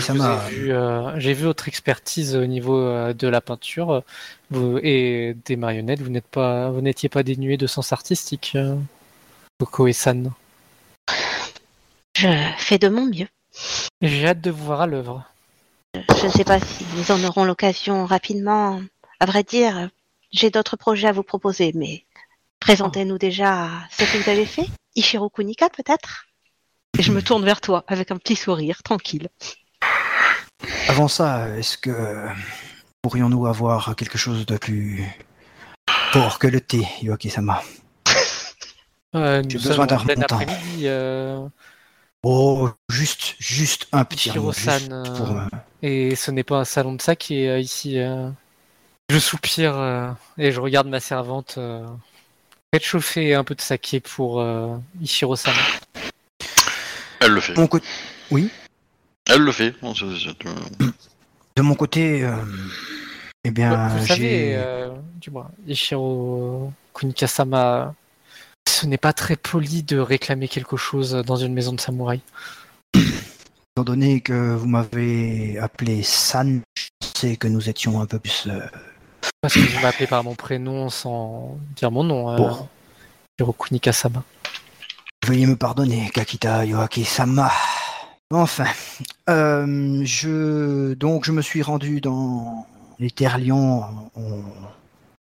vu, 0.49 0.71
euh, 0.71 1.19
J'ai 1.19 1.33
vu 1.33 1.45
votre 1.45 1.67
expertise 1.67 2.35
au 2.35 2.45
niveau 2.45 2.79
euh, 2.79 3.13
de 3.13 3.27
la 3.27 3.41
peinture 3.41 4.03
vous, 4.49 4.79
et 4.83 5.35
des 5.45 5.55
marionnettes. 5.55 6.01
Vous 6.01 6.09
n'êtes 6.09 6.27
pas, 6.27 6.69
vous 6.69 6.81
n'étiez 6.81 7.09
pas 7.09 7.23
dénué 7.23 7.57
de 7.57 7.67
sens 7.67 7.93
artistique, 7.93 8.53
euh, 8.55 8.75
Coco 9.59 9.87
et 9.87 9.93
San. 9.93 10.31
Je 12.17 12.27
fais 12.57 12.77
de 12.77 12.89
mon 12.89 13.05
mieux. 13.05 13.27
J'ai 14.01 14.27
hâte 14.27 14.41
de 14.41 14.51
vous 14.51 14.65
voir 14.65 14.81
à 14.81 14.87
l'œuvre. 14.87 15.23
Je 15.95 16.25
ne 16.25 16.31
sais 16.31 16.43
pas 16.43 16.59
si 16.59 16.85
nous 16.95 17.11
en 17.11 17.23
aurons 17.23 17.45
l'occasion 17.45 18.05
rapidement. 18.05 18.81
À 19.19 19.25
vrai 19.25 19.43
dire, 19.43 19.89
j'ai 20.31 20.49
d'autres 20.49 20.77
projets 20.77 21.07
à 21.07 21.11
vous 21.11 21.23
proposer, 21.23 21.71
mais 21.73 22.03
présentez-nous 22.59 23.17
déjà 23.17 23.69
ce 23.91 24.03
que 24.03 24.23
vous 24.23 24.29
avez 24.29 24.45
fait. 24.45 24.67
Ishiro 24.95 25.29
Kunika, 25.29 25.69
peut-être? 25.69 26.27
Et 26.97 27.03
je 27.03 27.11
me 27.11 27.21
tourne 27.21 27.43
vers 27.45 27.61
toi 27.61 27.83
avec 27.87 28.11
un 28.11 28.17
petit 28.17 28.35
sourire, 28.35 28.81
tranquille. 28.83 29.29
avant 30.87 31.07
ça, 31.07 31.49
est-ce 31.57 31.77
que 31.77 32.27
pourrions-nous 33.01 33.45
avoir 33.45 33.95
quelque 33.95 34.17
chose 34.17 34.45
de 34.45 34.57
plus 34.57 35.05
fort 36.11 36.39
que 36.39 36.47
le 36.47 36.59
thé, 36.61 36.87
Yoaki 37.01 37.29
Sama 37.29 37.61
Euh, 39.15 39.41
J'ai 39.47 39.57
besoin 39.59 39.85
d'un 39.85 39.97
remontant. 39.97 40.37
après-midi. 40.39 40.83
euh, 40.87 41.47
Oh, 42.23 42.69
juste, 42.89 43.35
juste 43.39 43.87
un 43.91 44.03
petit 44.03 44.29
mot, 44.37 44.51
pour, 45.15 45.31
euh, 45.31 45.45
Et 45.81 46.15
ce 46.15 46.31
n'est 46.31 46.43
pas 46.43 46.57
un 46.57 46.65
salon 46.65 46.93
de 46.93 47.01
ça 47.01 47.15
qui 47.15 47.41
est 47.43 47.49
euh, 47.49 47.59
ici. 47.59 47.99
euh. 47.99 48.29
Je 49.09 49.19
soupire 49.19 50.15
et 50.37 50.51
je 50.51 50.59
regarde 50.59 50.87
ma 50.87 50.99
servante. 50.99 51.57
Faites 52.73 52.83
chauffer 52.83 53.33
un 53.35 53.45
peu 53.45 53.55
de 53.55 53.61
saké 53.61 54.01
pour 54.01 54.41
euh, 54.41 54.75
Ichiro-san. 55.01 55.53
Elle 57.19 57.31
le 57.31 57.41
fait. 57.41 57.55
mon 57.55 57.67
côté- 57.67 57.85
Elle 59.29 59.41
le 59.41 59.51
fait. 59.51 59.73
Bon, 59.81 59.93
c'est- 59.93 60.05
c'est- 60.19 60.87
de 61.55 61.61
mon 61.61 61.75
côté, 61.75 62.23
euh, 62.23 62.35
eh 63.43 63.51
bien, 63.51 63.87
Vous 63.89 64.05
savez, 64.05 64.21
j'ai... 64.21 64.55
euh, 64.55 64.91
du 65.19 65.31
moins, 65.31 65.49
Ichiro 65.67 66.71
Kunikasama, 66.93 67.93
ce 68.69 68.85
n'est 68.85 68.97
pas 68.97 69.13
très 69.13 69.35
poli 69.35 69.83
de 69.83 69.97
réclamer 69.97 70.47
quelque 70.47 70.77
chose 70.77 71.11
dans 71.25 71.35
une 71.35 71.53
maison 71.53 71.73
de 71.73 71.79
samouraï. 71.81 72.21
Étant 72.95 73.83
donné 73.83 74.21
que 74.21 74.53
vous 74.55 74.67
m'avez 74.67 75.57
appelé 75.59 76.03
San, 76.03 76.61
je 76.75 77.07
sais 77.15 77.35
que 77.37 77.47
nous 77.47 77.69
étions 77.69 77.99
un 78.01 78.05
peu 78.05 78.19
plus... 78.19 78.43
euh, 78.47 78.59
Parce 79.41 79.53
que 79.55 79.59
vous 79.59 79.79
m'appelez 79.81 80.07
par 80.07 80.23
mon 80.23 80.35
prénom 80.35 80.89
sans 80.89 81.57
dire 81.75 81.91
mon 81.91 82.03
nom. 82.03 82.31
euh, 82.31 82.37
Bon. 82.37 82.67
Ichiro 83.39 83.53
Kunikasama. 83.53 84.23
Veuillez 85.27 85.45
me 85.45 85.57
pardonner, 85.57 86.09
Kakita 86.13 86.63
Yoaki-sama. 86.63 87.51
Enfin, 88.31 88.67
euh, 89.29 90.01
je 90.05 90.93
donc 90.93 91.25
je 91.25 91.33
me 91.33 91.41
suis 91.41 91.61
rendu 91.61 91.99
dans 91.99 92.65
les 92.97 93.11
terres 93.11 93.37
Lions. 93.37 93.83
On 94.15 94.41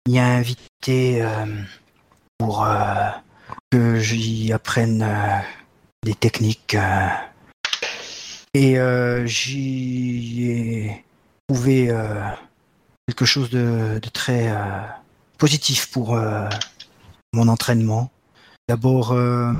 m'y 0.07 0.19
a 0.19 0.27
invité 0.27 1.23
euh, 1.23 1.47
pour 2.37 2.67
euh, 2.67 3.09
que 3.71 3.97
j'y 3.97 4.53
apprenne 4.53 5.03
des 6.03 6.13
techniques. 6.13 6.77
et 8.53 8.77
j'y 9.25 10.51
ai 10.51 11.05
trouvé 11.47 11.91
quelque 13.07 13.25
chose 13.25 13.49
de, 13.49 13.99
très 14.13 14.53
positif 15.39 15.89
pour 15.89 16.15
mon 17.33 17.47
entraînement. 17.47 18.11
D'abord 18.67 19.11
euh, 19.11 19.53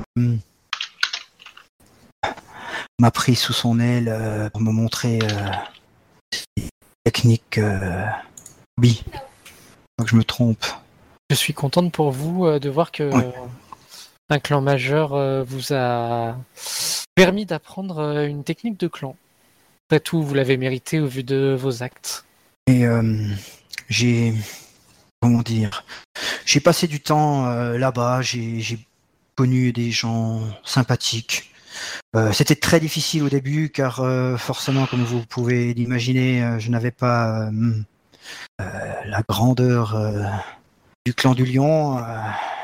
m'a 2.99 3.11
pris 3.11 3.35
sous 3.35 3.53
son 3.53 3.79
aile 3.79 4.09
euh, 4.09 4.49
pour 4.49 4.61
me 4.61 4.71
montrer 4.71 5.19
euh, 5.21 5.51
ses 6.31 6.69
techniques. 7.03 7.59
Oui, 8.77 9.03
que 9.99 10.07
je 10.07 10.15
me 10.15 10.23
trompe. 10.23 10.65
Je 11.29 11.35
suis 11.35 11.53
contente 11.53 11.91
pour 11.91 12.11
vous 12.11 12.59
de 12.59 12.69
voir 12.69 12.91
que 12.91 13.09
un 14.29 14.39
clan 14.39 14.61
majeur 14.61 15.43
vous 15.45 15.73
a 15.73 16.35
permis 17.15 17.45
d'apprendre 17.45 18.25
une 18.25 18.43
technique 18.43 18.79
de 18.79 18.87
clan. 18.87 19.15
Après 19.87 19.99
tout, 19.99 20.21
vous 20.21 20.33
l'avez 20.33 20.57
mérité 20.57 20.99
au 20.99 21.05
vu 21.05 21.23
de 21.23 21.55
vos 21.57 21.83
actes. 21.83 22.25
Et 22.67 22.85
euh, 22.87 23.29
j'ai 23.87 24.33
comment 25.21 25.43
dire, 25.43 25.85
j'ai 26.45 26.59
passé 26.59 26.87
du 26.87 26.99
temps 26.99 27.47
euh, 27.47 27.77
là-bas. 27.77 28.21
J'ai 28.21 28.79
connu 29.35 29.71
des 29.71 29.91
gens 29.91 30.41
sympathiques. 30.63 31.51
Euh, 32.15 32.31
C'était 32.31 32.55
très 32.55 32.79
difficile 32.79 33.23
au 33.23 33.29
début 33.29 33.69
car 33.69 33.99
euh, 33.99 34.37
forcément, 34.37 34.85
comme 34.85 35.03
vous 35.03 35.25
pouvez 35.25 35.73
l'imaginer, 35.73 36.43
euh, 36.43 36.59
je 36.59 36.69
n'avais 36.71 36.91
pas 36.91 37.49
la 38.59 39.21
grandeur 39.27 39.95
du 41.05 41.13
clan 41.13 41.35
du 41.35 41.45
lion, 41.45 42.01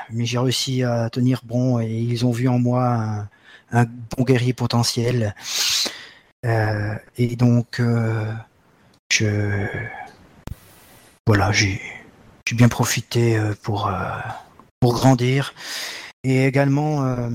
mais 0.09 0.25
j'ai 0.25 0.39
réussi 0.39 0.83
à 0.83 1.09
tenir 1.09 1.41
bon 1.43 1.79
et 1.79 1.87
ils 1.91 2.25
ont 2.25 2.31
vu 2.31 2.47
en 2.47 2.57
moi 2.57 2.87
un, 2.93 3.29
un 3.71 3.85
bon 3.85 4.23
guerrier 4.23 4.53
potentiel. 4.53 5.35
Et 6.43 7.35
donc, 7.35 7.79
je 9.11 9.67
voilà, 11.27 11.51
j'ai 11.51 11.79
bien 12.53 12.69
profité 12.69 13.39
pour 13.61 13.91
pour 14.79 14.93
grandir 14.93 15.53
et 16.23 16.45
également 16.45 17.05
euh, 17.05 17.29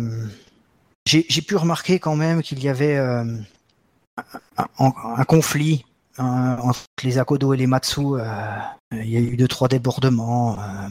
j'ai 1.06 1.42
pu 1.42 1.56
remarquer 1.56 1.98
quand 1.98 2.16
même 2.16 2.42
qu'il 2.42 2.62
y 2.62 2.68
avait 2.68 2.96
euh, 2.96 3.24
un, 4.78 5.24
conflit 5.24 5.84
hein, 6.18 6.56
entre 6.62 6.84
les 7.02 7.18
Akodo 7.18 7.54
et 7.54 7.56
les 7.56 7.66
Matsu. 7.66 8.00
euh, 8.00 8.24
il 8.92 9.08
y 9.08 9.16
a 9.16 9.20
eu 9.20 9.36
deux 9.36 9.48
trois 9.48 9.68
débordements 9.68 10.58
euh, 10.58 10.88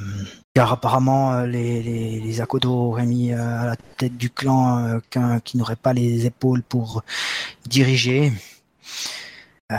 car 0.54 0.72
apparemment 0.72 1.34
euh, 1.34 1.46
les, 1.46 1.82
les, 2.20 2.42
Akodo 2.42 2.72
auraient 2.72 3.06
mis 3.06 3.34
euh, 3.34 3.62
à 3.62 3.66
la 3.66 3.76
tête 3.76 4.18
du 4.18 4.30
clan 4.30 4.80
euh, 4.80 5.00
qu'un 5.10 5.40
qui 5.40 5.58
n'aurait 5.58 5.76
pas 5.76 5.94
les 5.94 6.26
épaules 6.26 6.64
pour 6.64 7.04
diriger. 7.66 8.34
Euh, 9.72 9.76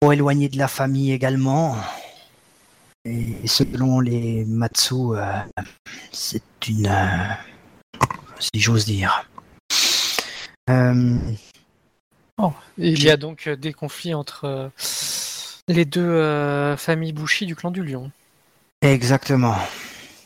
trop 0.00 0.12
éloigné 0.12 0.48
de 0.48 0.58
la 0.58 0.68
famille 0.68 1.12
également. 1.12 1.76
Et 3.08 3.46
selon 3.46 4.00
les 4.00 4.44
Matsu, 4.46 4.94
euh, 5.14 5.38
c'est 6.10 6.42
une. 6.68 6.88
euh, 6.88 7.28
si 8.40 8.60
j'ose 8.60 8.84
dire. 8.84 9.28
Euh, 10.68 11.16
Il 12.78 13.02
y 13.02 13.08
a 13.10 13.16
donc 13.16 13.48
des 13.48 13.72
conflits 13.72 14.12
entre 14.14 14.70
les 15.68 15.84
deux 15.84 16.76
familles 16.76 17.12
Bushi 17.12 17.46
du 17.46 17.54
clan 17.54 17.70
du 17.70 17.84
lion. 17.84 18.10
exactement. 18.82 19.56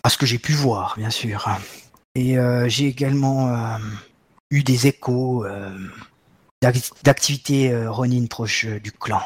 À 0.03 0.09
ce 0.09 0.17
que 0.17 0.25
j'ai 0.25 0.39
pu 0.39 0.53
voir, 0.55 0.95
bien 0.97 1.11
sûr. 1.11 1.47
Et 2.15 2.37
j'ai 2.67 2.87
également 2.87 3.79
eu 4.51 4.63
des 4.63 4.87
échos 4.87 5.45
d'ac- 6.63 6.93
d'activités 7.05 7.87
Ronin 7.87 8.27
proches 8.27 8.67
du 8.67 8.91
clan. 8.93 9.23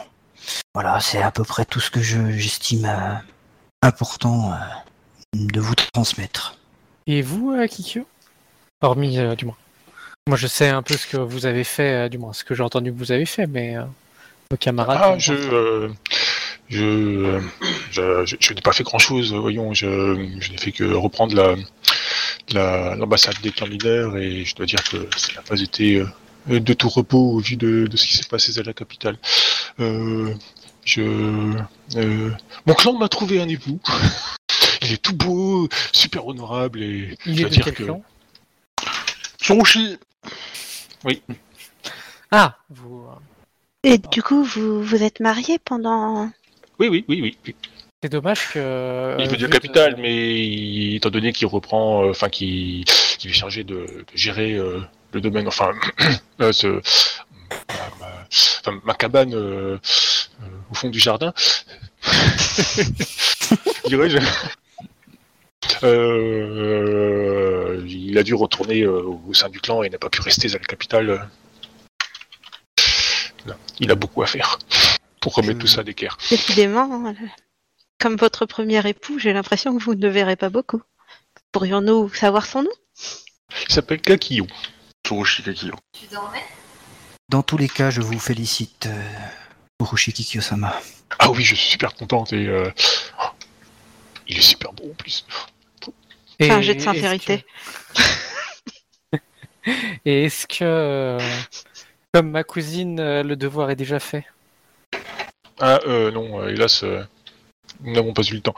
Voilà, 0.75 0.99
c'est 1.01 1.23
à 1.23 1.31
peu 1.31 1.45
près 1.45 1.64
tout 1.64 1.81
ce 1.81 1.90
que 1.90 2.01
je- 2.03 2.33
j'estime 2.33 2.90
important 3.85 4.53
euh, 4.53 4.57
de 5.35 5.61
vous 5.61 5.75
transmettre. 5.92 6.57
Et 7.07 7.23
vous, 7.23 7.53
euh, 7.53 7.66
Kikyo? 7.66 8.07
Hormis, 8.81 9.18
euh, 9.18 9.35
du 9.35 9.44
moins. 9.44 9.57
Moi, 10.27 10.37
je 10.38 10.47
sais 10.47 10.68
un 10.68 10.83
peu 10.83 10.97
ce 10.97 11.07
que 11.07 11.16
vous 11.18 11.44
avez 11.47 11.64
fait, 11.64 12.07
euh, 12.07 12.09
du 12.09 12.18
moins 12.18 12.33
ce 12.33 12.44
que 12.44 12.55
j'ai 12.55 12.62
entendu 12.62 12.92
que 12.92 12.99
vous 12.99 13.12
avez 13.12 13.27
fait, 13.27 13.47
mais 13.47 13.77
euh, 13.77 13.83
vos 14.51 14.57
camarades. 14.57 14.99
Ah, 15.01 15.18
je, 15.18 15.35
euh, 15.35 15.88
je, 16.68 17.40
je, 17.90 18.25
je- 18.25 18.37
je 18.40 18.53
n'ai 18.55 18.61
pas 18.62 18.73
fait 18.73 18.85
grand 18.85 18.99
chose, 18.99 19.35
voyons, 19.35 19.75
je, 19.75 19.87
je 20.40 20.51
n'ai 20.51 20.57
fait 20.59 20.73
que 20.73 20.85
reprendre 20.85 21.35
la, 21.37 21.55
la- 22.53 22.97
l'ambassade 22.97 23.35
des 23.42 23.51
clans 23.53 23.66
mineurs 23.66 24.16
et 24.16 24.44
je 24.47 24.55
dois 24.55 24.64
dire 24.66 24.83
que 24.85 24.97
ça 25.16 25.35
n'a 25.35 25.42
pas 25.42 25.61
été 25.61 26.03
de 26.49 26.73
tout 26.75 26.88
repos 26.88 27.18
au 27.33 27.38
vu 27.40 27.57
de, 27.57 27.87
de 27.87 27.97
ce 27.97 28.07
qui 28.07 28.16
s'est 28.16 28.29
passé 28.29 28.59
à 28.59 28.62
la 28.62 28.73
capitale. 28.73 29.16
Euh, 29.81 30.35
je, 30.85 31.03
euh, 31.97 32.31
mon 32.66 32.75
clan 32.75 32.92
m'a 32.94 33.09
trouvé 33.09 33.40
un 33.40 33.49
époux. 33.49 33.81
Il 34.83 34.92
est 34.92 35.03
tout 35.03 35.14
beau, 35.16 35.68
super 35.92 36.27
honorable 36.27 36.83
et 36.83 37.16
Il 37.25 37.40
est 37.40 37.44
de 37.44 37.49
dire 37.49 37.64
quel 37.64 37.75
que 37.75 37.85
clan? 37.85 38.03
Sushi 39.40 39.99
Ah, 42.31 42.57
vous. 42.70 43.05
euh, 43.09 43.14
Et 43.83 43.99
du 43.99 44.23
coup, 44.23 44.44
vous 44.44 44.83
vous 44.83 45.03
êtes 45.03 45.20
mariés 45.20 45.59
pendant. 45.64 46.31
oui, 46.79 46.88
oui, 46.88 47.05
oui, 47.09 47.20
oui. 47.23 47.38
oui. 47.47 47.55
C'est 48.03 48.11
dommage 48.11 48.49
que. 48.53 48.59
euh, 48.59 49.16
Il 49.18 49.29
veut 49.31 49.37
de- 49.38 49.47
capital, 49.47 49.97
mais 49.99 50.38
il- 50.47 50.97
étant 50.97 51.09
donné 51.11 51.33
qu'il 51.33 51.47
reprend, 51.47 52.05
euh, 52.05 52.11
enfin 52.11 52.29
qu'il 52.29 52.85
qu'il 52.85 53.31
est 53.31 53.35
chargé 53.35 53.64
de, 53.64 53.75
de 53.75 54.05
gérer 54.14 54.53
euh, 54.53 54.81
le 55.12 55.20
domaine, 55.23 55.49
enfin, 55.49 55.70
euh, 56.42 56.53
ce, 56.53 56.66
ma, 56.66 57.90
ma- 58.01 58.27
enfin, 58.61 58.81
ma 58.85 58.94
cabane 58.94 59.33
au 60.75 60.77
fond 60.77 60.91
du 60.91 60.99
jardin, 60.99 61.33
dirais-je. 63.87 64.19
Euh, 65.85 67.81
il 67.87 68.19
a 68.19 68.25
dû 68.25 68.35
retourner 68.35 68.83
euh, 68.83 69.05
au 69.05 69.33
sein 69.35 69.49
du 69.49 69.61
clan 69.61 69.85
et 69.85 69.89
n'a 69.89 69.99
pas 69.99 70.11
pu 70.11 70.21
rester 70.21 70.49
à 70.51 70.59
la 70.59 70.65
capitale. 70.65 71.29
Non, 73.47 73.55
Il 73.79 73.93
a 73.93 73.95
beaucoup 73.95 74.23
à 74.23 74.27
faire 74.27 74.59
pour 75.21 75.35
remettre 75.37 75.61
tout 75.61 75.69
ça 75.69 75.85
d'équerre. 75.85 76.19
Décidément, 76.29 77.07
euh, 77.07 77.13
comme 78.01 78.17
votre 78.17 78.45
premier 78.47 78.87
époux, 78.89 79.21
j'ai 79.21 79.33
l'impression 79.33 79.79
que 79.79 79.83
vous 79.83 79.95
ne 79.95 80.03
le 80.03 80.09
verrez 80.09 80.37
pas 80.37 80.51
beaucoup. 80.51 80.83
Pourrions-nous 81.53 82.13
savoir 82.13 82.47
son 82.47 82.65
nom? 82.65 82.71
Il 83.69 83.73
s'appelle 83.73 84.01
Kakio. 84.01 84.49
Sushi 85.07 85.45
Kakio. 85.45 85.77
Dans 87.29 87.45
tous 87.45 87.57
les 87.59 87.69
cas, 87.69 87.91
je 87.91 88.01
vous 88.01 88.19
félicite, 88.19 88.89
Kiyosama. 89.83 90.81
Ah 91.19 91.31
oui, 91.31 91.43
je 91.43 91.55
suis 91.55 91.71
super 91.73 91.95
contente 91.95 92.33
et 92.33 92.47
euh, 92.47 92.71
il 94.29 94.39
est 94.39 94.43
super 94.43 94.73
beau 94.73 94.91
en 94.91 94.95
plus. 94.95 95.27
Et 96.39 96.51
un 96.51 96.61
jet 96.63 96.75
de 96.75 96.81
sincérité. 96.81 97.45
que- 99.13 99.19
Et 100.05 100.25
est-ce 100.25 100.47
que, 100.47 100.59
euh, 100.63 101.19
comme 102.13 102.31
ma 102.31 102.45
cousine, 102.45 103.01
euh, 103.01 103.23
le 103.23 103.35
devoir 103.37 103.71
est 103.71 103.77
déjà 103.77 103.99
fait? 103.99 104.27
Ah 105.61 105.81
euh, 105.87 106.11
non, 106.11 106.41
euh, 106.41 106.49
hélas, 106.51 106.85
nous 107.81 107.92
n'avons 107.92 108.13
pas 108.13 108.23
eu 108.23 108.35
le 108.35 108.40
temps. 108.40 108.55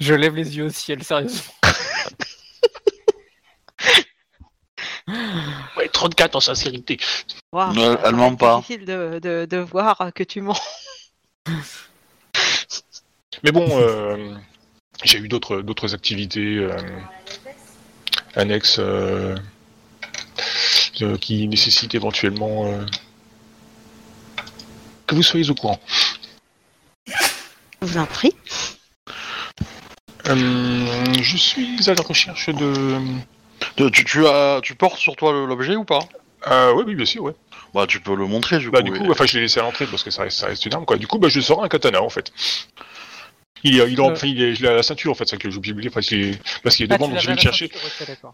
Je 0.00 0.14
lève 0.14 0.34
les 0.36 0.56
yeux 0.56 0.66
au 0.66 0.70
ciel, 0.70 1.02
sérieusement. 1.02 1.42
Ouais, 5.76 5.88
34 5.88 6.36
en 6.36 6.40
sincérité. 6.40 6.98
Wow, 7.52 7.72
elle 8.04 8.14
ment 8.14 8.36
pas. 8.36 8.56
difficile 8.56 8.84
de, 8.84 9.18
de, 9.22 9.46
de 9.46 9.56
voir 9.56 10.10
que 10.14 10.22
tu 10.22 10.40
mens. 10.40 10.60
Mais 13.42 13.52
bon, 13.52 13.66
euh, 13.70 14.34
j'ai 15.04 15.18
eu 15.18 15.28
d'autres 15.28 15.60
d'autres 15.62 15.94
activités 15.94 16.56
euh, 16.56 16.76
annexes 18.34 18.78
euh, 18.80 19.36
euh, 21.02 21.16
qui 21.16 21.46
nécessitent 21.48 21.94
éventuellement 21.94 22.66
euh, 22.66 22.84
que 25.06 25.14
vous 25.14 25.22
soyez 25.22 25.48
au 25.50 25.54
courant. 25.54 25.80
Je 27.06 27.86
vous 27.86 27.96
en 27.96 28.06
prie. 28.06 28.34
Euh, 30.26 31.14
je 31.22 31.36
suis 31.36 31.88
à 31.88 31.94
la 31.94 32.02
recherche 32.02 32.50
de. 32.50 33.00
Tu, 33.78 33.90
tu- 33.92 34.04
tu 34.04 34.26
as, 34.26 34.60
tu 34.62 34.74
portes 34.74 34.98
sur 34.98 35.16
toi 35.16 35.32
l'objet 35.32 35.76
ou 35.76 35.84
pas? 35.84 36.00
Ah 36.44 36.72
oui, 36.74 36.84
oui, 36.86 36.94
bien 36.94 37.04
sûr, 37.04 37.22
ouais. 37.22 37.34
Bah, 37.74 37.86
tu 37.86 38.00
peux 38.00 38.14
le 38.14 38.26
montrer 38.26 38.58
du 38.58 38.70
Bah 38.70 38.78
coup. 38.82 38.90
du 38.90 38.94
et- 38.94 38.98
coup, 38.98 39.10
enfin 39.10 39.26
je 39.26 39.34
l'ai 39.34 39.42
laissé 39.42 39.60
à 39.60 39.62
l'entrée 39.62 39.86
parce 39.86 40.02
que 40.02 40.10
ça 40.10 40.22
reste, 40.22 40.38
ça 40.38 40.46
reste 40.46 40.64
une 40.66 40.74
arme 40.74 40.84
quoi. 40.86 40.96
Du 40.96 41.06
coup, 41.06 41.18
bah 41.18 41.28
je 41.28 41.40
sors 41.40 41.62
un 41.62 41.68
katana 41.68 42.02
en 42.02 42.08
fait. 42.08 42.32
Il 43.64 43.78
est, 43.80 43.90
il 43.92 43.98
est, 43.98 44.02
Euh. 44.02 44.12
enfin, 44.12 44.26
il 44.26 44.40
est, 44.42 44.54
je 44.54 44.62
l'ai 44.62 44.68
à 44.68 44.74
la 44.74 44.82
ceinture 44.82 45.10
en 45.10 45.14
fait, 45.14 45.28
ça 45.28 45.36
que 45.36 45.50
j'ai 45.50 45.56
oublié 45.58 45.90
parce 45.90 46.06
qu'il 46.06 46.20
est, 46.34 46.42
parce 46.62 46.76
qu'il 46.76 46.86
est 46.86 46.92
Ah, 46.92 46.96
devant, 46.96 47.08
tu 47.08 47.12
donc 47.14 47.22
je 47.22 47.26
vais 47.28 47.34
le 47.34 47.40
chercher. 47.40 47.68
ceinture. 47.98 48.32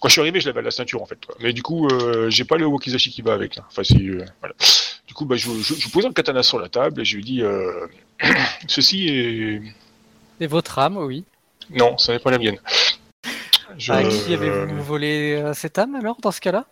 Quand 0.00 0.08
je 0.08 0.12
suis 0.12 0.20
arrivé, 0.20 0.40
je 0.40 0.46
l'avais 0.46 0.58
à 0.58 0.62
la 0.62 0.70
ceinture 0.72 1.00
en 1.02 1.06
fait. 1.06 1.24
quoi. 1.24 1.36
Mais 1.40 1.52
du 1.52 1.62
coup, 1.62 1.86
euh, 1.88 2.28
j'ai 2.28 2.44
pas 2.44 2.56
le 2.56 2.66
wakizashi 2.66 3.10
qui 3.10 3.22
va 3.22 3.32
avec. 3.34 3.56
Là. 3.56 3.64
Enfin, 3.70 3.82
c'est, 3.84 3.96
euh, 3.96 4.24
voilà. 4.40 4.54
Du 5.06 5.14
coup, 5.14 5.24
bah 5.24 5.36
je, 5.36 5.48
je, 5.62 5.74
je 5.74 5.88
pose 5.88 6.04
un 6.06 6.12
katana 6.12 6.42
sur 6.42 6.58
la 6.58 6.68
table 6.68 7.00
et 7.00 7.04
je 7.04 7.16
lui 7.16 7.22
dis, 7.24 7.42
euh, 7.42 7.86
ceci 8.68 9.08
est, 9.08 9.62
Et 10.40 10.46
votre 10.46 10.78
âme, 10.78 10.96
oui. 10.98 11.24
non, 11.70 11.96
ça 11.98 12.12
n'est 12.12 12.18
pas 12.18 12.30
la 12.32 12.38
mienne. 12.38 12.58
Je, 13.78 13.92
À 13.92 14.02
qui 14.02 14.32
euh, 14.32 14.34
avez-vous 14.34 14.82
volé 14.82 15.34
euh, 15.34 15.54
cette 15.54 15.78
âme 15.78 15.94
alors, 15.94 16.16
dans 16.20 16.30
ce 16.30 16.40
cas-là? 16.40 16.66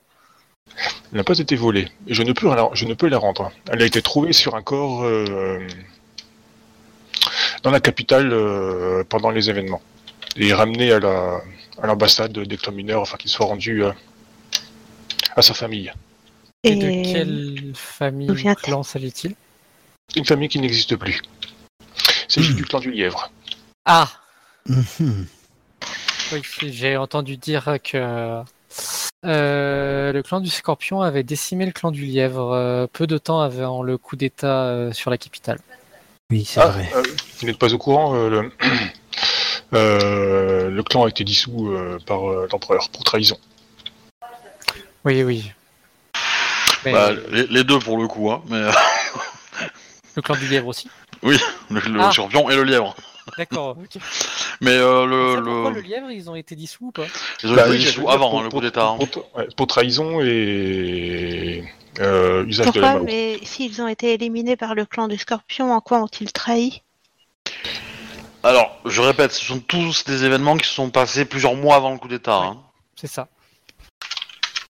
Elle 1.11 1.19
n'a 1.19 1.25
pas 1.25 1.39
été 1.39 1.57
volée. 1.57 1.89
Et 2.07 2.15
je 2.15 2.23
ne 2.23 2.33
peux 2.33 2.47
la, 2.55 2.69
je 2.75 2.85
ne 2.85 2.95
peux 2.95 3.09
la 3.09 3.19
rendre. 3.19 3.51
Elle 3.71 3.83
a 3.83 3.87
été 3.87 4.01
trouvée 4.03 4.33
sur 4.33 4.55
un 4.55 4.63
corps 4.63 5.03
euh, 5.05 5.67
dans 7.63 7.71
la 7.71 7.81
capitale 7.81 8.33
euh, 8.33 9.03
pendant 9.09 9.31
les 9.31 9.51
événements. 9.51 9.83
et 10.37 10.53
ramené 10.55 10.93
à 10.93 11.01
la 11.01 11.41
à 11.83 11.87
l'ambassade 11.87 12.33
des 12.39 12.57
clans 12.59 12.73
mineurs 12.73 13.03
afin 13.03 13.17
qu'il 13.17 13.31
soit 13.31 13.47
rendu 13.47 13.83
euh, 13.85 13.93
à 15.35 15.43
sa 15.43 15.55
famille. 15.55 15.93
Et, 16.63 16.77
de 16.77 17.11
quelle 17.13 17.73
famille 17.75 18.31
ou 18.31 18.55
clan 18.55 18.83
s'agit-il? 18.83 19.35
Une 20.15 20.27
famille 20.27 20.49
qui 20.49 20.61
n'existe 20.61 20.97
plus. 20.97 21.23
C'est 22.29 22.43
Hmm. 22.43 22.55
du 22.55 22.65
clan 22.65 22.81
du 22.81 22.91
lièvre. 22.93 23.31
Ah 23.87 24.09
Mhm. 24.69 25.27
Oui, 26.33 26.43
j'ai 26.73 26.97
entendu 26.97 27.37
dire 27.37 27.77
que 27.83 28.43
euh, 29.27 30.13
le 30.13 30.23
clan 30.23 30.41
du 30.41 30.49
Scorpion 30.49 31.03
avait 31.03 31.23
décimé 31.25 31.67
le 31.67 31.73
clan 31.73 31.91
du 31.91 32.05
Lièvre 32.05 32.53
euh, 32.53 32.87
peu 32.87 33.07
de 33.07 33.19
temps 33.19 33.41
avant 33.41 33.83
le 33.83 33.99
coup 33.99 34.17
d'État 34.17 34.65
euh, 34.67 34.93
sur 34.93 35.11
la 35.11 35.19
capitale. 35.19 35.59
Oui, 36.31 36.45
c'est 36.45 36.61
Ah, 36.61 36.69
vrai. 36.69 36.89
euh, 36.95 37.03
vous 37.41 37.47
n'êtes 37.47 37.59
pas 37.59 37.73
au 37.75 37.79
courant 37.79 38.15
euh, 38.15 38.29
le... 38.29 38.53
euh, 39.75 40.71
le 40.71 40.83
clan 40.85 41.05
a 41.05 41.09
été 41.09 41.25
dissous 41.25 41.69
euh, 41.73 41.99
par 42.07 42.31
euh, 42.31 42.49
l'empereur 42.53 42.89
pour 42.91 43.03
trahison. 43.03 43.39
Oui, 45.05 45.23
oui. 45.25 45.53
Mais 46.85 46.93
Bah, 46.93 47.13
les, 47.31 47.47
les 47.49 47.65
deux 47.65 47.79
pour 47.81 47.99
le 47.99 48.07
coup, 48.07 48.31
hein, 48.31 48.43
mais 48.49 48.71
le 50.15 50.23
clan 50.23 50.37
du 50.37 50.47
Lièvre 50.47 50.69
aussi? 50.69 50.89
le, 51.23 51.37
le 51.71 52.01
Ah. 52.01 52.13
scorpion 52.13 52.49
et 52.51 52.57
le 52.57 52.63
lièvre. 52.65 52.95
D'accord. 53.39 53.77
ok. 53.79 54.01
Mais 54.61 54.71
euh, 54.73 55.03
Ça, 55.03 55.07
le, 55.41 55.45
pourquoi 55.45 55.71
le... 55.71 55.77
le 55.77 55.81
Lièvre, 55.81 56.11
ils 56.11 56.29
ont 56.31 56.35
été 56.35 56.55
dissous 56.55 56.87
ou 56.87 56.91
pas 56.93 57.07
ils 57.43 57.51
ont 57.51 57.55
Bah 57.55 57.63
été 57.63 57.71
oui, 57.73 57.79
dissous 57.79 58.09
avant 58.11 58.31
pour- 58.31 58.41
hein, 58.41 58.43
le 58.45 58.49
coup 58.51 58.61
d'État. 58.61 58.87
hein. 58.89 58.99
Pour, 58.99 59.31
ouais, 59.37 59.49
pour 59.57 59.67
trahison 59.67 60.21
et 60.21 61.65
euh, 62.01 62.45
usage 62.47 62.67
de 62.73 62.81
la 62.81 62.89
Pourquoi 62.89 62.95
Mao. 63.01 63.05
Mais 63.05 63.39
s'ils 63.43 63.81
ont 63.83 63.89
été 63.89 64.13
éliminés 64.15 64.57
par 64.57 64.75
le 64.75 64.85
clan 64.87 65.09
du 65.09 65.19
Scorpion, 65.19 65.73
en 65.73 65.81
quoi 65.81 65.99
ont-ils 66.03 66.33
trahi? 66.33 66.83
Alors, 68.43 68.79
je 68.87 69.01
répète, 69.03 69.33
ce 69.33 69.45
sont 69.45 69.61
tous 69.61 70.05
des 70.05 70.25
événements 70.25 70.57
qui 70.57 70.67
se 70.69 70.75
sont 70.75 70.91
passés 70.91 71.25
plusieurs 71.27 71.55
mois 71.55 71.77
avant 71.77 71.93
le 71.93 71.99
coup 71.99 72.09
d'État. 72.09 72.41
Ouais. 72.41 72.47
hein. 72.47 72.57
C'est 72.97 73.07
ça. 73.07 73.29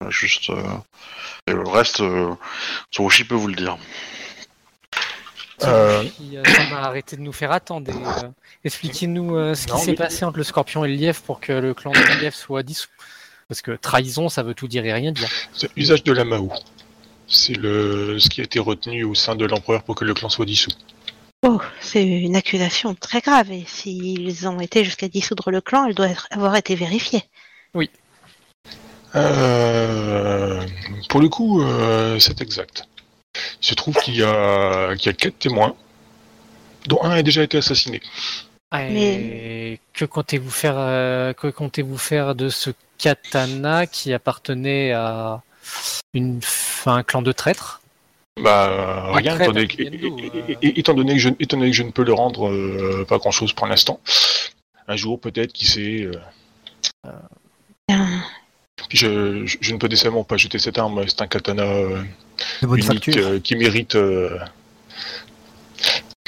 Juste. 0.09 0.51
euh, 0.51 0.63
Et 1.47 1.53
le 1.53 1.63
reste, 1.69 2.01
euh, 2.01 2.35
Tsurushi 2.93 3.25
peut 3.25 3.37
vous 3.37 3.47
le 3.49 3.55
dire. 3.55 3.77
Euh, 5.65 6.05
Puis, 6.05 6.37
euh, 6.37 6.43
ça 6.45 6.65
m'a 6.71 6.81
arrêté 6.83 7.17
de 7.17 7.21
nous 7.23 7.33
faire 7.33 7.53
attendre. 7.53 7.91
et, 7.91 7.95
euh, 8.25 8.29
Expliquez-nous 8.65 9.37
euh, 9.37 9.55
ce 9.55 9.67
qui 9.67 9.79
s'est 9.79 9.91
mais- 9.93 9.97
passé 9.97 10.25
entre 10.25 10.39
le 10.39 10.45
Scorpion 10.45 10.85
et 10.85 10.89
le 10.89 10.95
Lièvre 10.95 11.21
pour 11.23 11.41
que 11.41 11.53
le 11.53 11.75
clan 11.75 11.91
du 11.93 11.99
Lièvre 12.21 12.35
soit 12.37 12.63
dissous. 12.63 12.89
Parce 13.49 13.61
que 13.63 13.73
trahison, 13.73 14.29
ça 14.29 14.43
veut 14.43 14.55
tout 14.55 14.69
dire 14.69 14.85
et 14.87 14.93
rien 14.93 15.13
dire. 15.13 15.29
c'est 15.53 15.71
usage 15.77 16.03
de 16.05 16.13
la 16.13 16.25
Mao. 16.25 16.51
C'est 17.29 17.55
le 17.55 18.19
ce 18.19 18.29
qui 18.29 18.41
a 18.41 18.45
été 18.45 18.59
retenu 18.59 19.05
au 19.05 19.15
sein 19.15 19.37
de 19.37 19.45
l'empereur 19.45 19.83
pour 19.83 19.95
que 19.95 20.05
le 20.05 20.15
clan 20.15 20.29
soit 20.29 20.45
dissous. 20.47 20.71
Oh, 21.45 21.61
c'est 21.81 22.05
une 22.05 22.37
accusation 22.37 22.95
très 22.95 23.21
grave 23.21 23.51
et 23.51 23.65
s'ils 23.67 24.47
ont 24.49 24.61
été 24.61 24.85
jusqu'à 24.85 25.09
dissoudre 25.09 25.51
le 25.51 25.61
clan, 25.61 25.87
elle 25.87 25.95
doit 25.95 26.09
être- 26.09 26.29
avoir 26.31 26.55
été 26.57 26.75
vérifiée. 26.77 27.23
Euh, 29.15 30.65
pour 31.09 31.21
le 31.21 31.29
coup, 31.29 31.63
euh, 31.63 32.19
c'est 32.19 32.41
exact. 32.41 32.85
Il 33.63 33.67
se 33.67 33.75
trouve 33.75 33.97
qu'il 33.97 34.17
y 34.17 34.23
a 34.23 34.95
qu'il 34.97 35.07
y 35.07 35.09
a 35.11 35.13
quatre 35.15 35.39
témoins, 35.39 35.75
dont 36.87 37.03
un 37.03 37.11
a 37.11 37.23
déjà 37.23 37.43
été 37.43 37.59
assassiné. 37.59 38.01
Et 38.75 39.81
que 39.93 40.05
comptez-vous 40.07 40.51
faire 40.51 40.75
euh, 40.79 41.33
Que 41.35 41.49
comptez-vous 41.49 41.99
faire 41.99 42.35
de 42.35 42.49
ce 42.49 42.71
katana 42.99 43.87
qui 43.87 44.13
appartenait 44.15 44.93
à 44.93 45.43
une, 46.15 46.41
à 46.87 46.91
un 46.93 47.03
clan 47.03 47.23
de 47.23 47.33
traîtres? 47.33 47.81
Bah 48.41 49.09
Une 49.11 49.17
rien, 49.17 49.37
étant 49.39 49.53
donné, 49.53 49.67
que, 49.69 49.83
et- 49.83 49.89
euh. 49.89 50.55
et- 50.63 50.67
et- 50.69 50.79
étant 50.81 50.95
donné 50.95 51.13
que 51.15 51.19
je, 51.21 51.29
étant 51.39 51.59
donné 51.59 51.71
que 51.71 51.77
je 51.77 51.83
ne 51.83 51.91
peux 51.91 52.05
le 52.05 52.15
rendre 52.15 52.49
euh, 52.49 53.05
pas 53.07 53.19
grand 53.19 53.31
chose 53.31 53.53
pour 53.53 53.67
l'instant. 53.67 54.01
Un 54.89 54.97
jour 54.97 55.21
peut-être, 55.21 55.53
qui 55.53 55.67
sait. 55.67 56.09
Puis 58.93 58.99
je, 58.99 59.47
je, 59.47 59.57
je 59.59 59.73
ne 59.73 59.79
peux 59.79 59.89
décemment 59.89 60.23
pas 60.23 60.37
jeter 60.37 60.59
cette 60.59 60.77
arme. 60.77 61.03
C'est 61.09 61.23
un 61.23 61.27
katana 61.27 61.63
euh, 61.63 62.03
unique 62.63 62.85
facture. 62.85 63.27
euh, 63.27 63.39
qui 63.41 63.57
mérite. 63.57 63.95
Euh... 63.95 64.39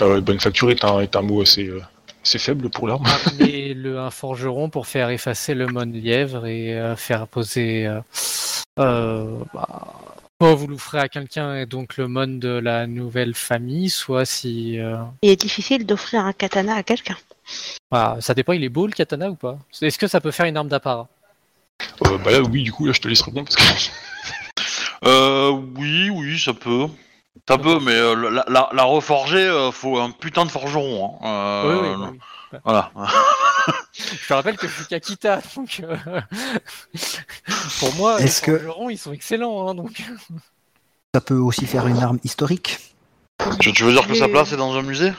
ah 0.01 0.21
bonne 0.21 0.41
facture 0.41 0.71
est 0.71 0.83
un, 0.83 1.01
est 1.01 1.15
un 1.15 1.21
mot 1.21 1.43
assez, 1.43 1.67
euh, 1.69 1.83
assez 2.25 2.39
faible 2.39 2.71
pour 2.71 2.89
l'arme. 2.89 3.05
Amenez-le 3.27 3.99
un 3.99 4.11
forgeron 4.11 4.71
pour 4.71 4.87
faire 4.87 5.11
effacer 5.11 5.53
le 5.53 5.67
mon 5.67 5.85
lièvre 5.85 6.47
et 6.47 6.73
euh, 6.73 6.97
faire 6.97 7.27
poser. 7.27 7.87
Euh, 7.87 8.01
euh, 8.81 9.27
bah, 9.53 9.93
soit 10.41 10.55
vous 10.55 10.67
l'offrez 10.67 11.01
à 11.01 11.09
quelqu'un 11.09 11.57
et 11.57 11.67
donc 11.67 11.99
le 11.99 12.09
mon 12.09 12.39
de 12.39 12.49
la 12.49 12.87
nouvelle 12.87 13.35
famille, 13.35 13.91
soit 13.91 14.25
si. 14.25 14.79
euh, 14.79 14.97
Il 15.21 15.29
est 15.29 15.37
difficile 15.37 15.85
d'offrir 15.85 16.25
un 16.25 16.33
katana 16.33 16.77
à 16.77 16.83
quelqu'un. 16.83 17.17
voilà, 17.91 18.17
ça 18.23 18.33
dépend, 18.33 18.55
il 18.55 18.65
est 18.65 18.71
beau 18.71 18.87
le 18.87 18.93
katana 18.95 19.29
ou 19.29 19.35
pas? 19.35 19.59
Est-ce 19.83 19.99
que 19.99 20.07
ça 20.09 20.23
peut 20.23 20.31
faire 20.31 20.47
une 20.47 20.57
arme 20.57 20.69
d'apparat? 20.69 21.09
Euh, 22.07 22.19
bah 22.19 22.31
là, 22.33 22.41
oui, 22.41 22.63
du 22.63 22.73
coup, 22.73 22.87
là, 22.87 22.93
je 22.93 23.01
te 23.01 23.09
laisse 23.09 23.23
répondre 23.23 23.47
parce 23.49 23.57
que. 23.57 23.91
Euh, 25.07 25.51
oui, 25.77 26.09
oui, 26.09 26.39
ça 26.39 26.55
peut. 26.55 26.87
Ça 27.47 27.59
peut, 27.59 27.79
mais 27.81 27.93
euh, 27.93 28.31
la, 28.31 28.45
la, 28.49 28.71
la 28.73 28.83
reforger, 28.85 29.37
euh, 29.45 29.71
faut 29.71 29.99
un 29.99 30.11
putain 30.11 30.47
de 30.47 30.51
forgeron. 30.51 31.19
Hein. 31.23 31.63
Oui, 31.67 31.71
Euh, 31.75 31.97
oui, 31.99 32.07
oui. 32.13 32.59
Voilà. 32.65 32.91
Je 33.93 34.27
te 34.29 34.33
rappelle 34.33 34.57
que 34.57 34.67
je 34.67 34.73
suis 34.75 34.87
Kakita, 34.87 35.41
donc 35.57 35.83
euh, 35.83 35.97
pour 37.81 37.95
moi, 37.97 38.19
les 38.19 38.25
Est-ce 38.25 38.41
que- 38.43 38.57
forgerons, 38.59 38.89
ils 38.91 38.97
sont 38.99 39.13
excellents. 39.13 39.69
Hein, 39.69 39.75
donc 39.75 40.03
Ça 41.15 41.21
peut 41.21 41.35
aussi 41.37 41.67
faire 41.67 41.87
une 41.87 41.99
arme 42.03 42.19
historique? 42.25 42.79
Tu, 43.61 43.73
tu 43.73 43.85
veux 43.85 43.93
dire 43.93 44.07
que 44.07 44.15
sa 44.15 44.29
place 44.29 44.53
est 44.53 44.57
dans 44.57 44.75
un 44.75 44.83
musée? 44.83 45.13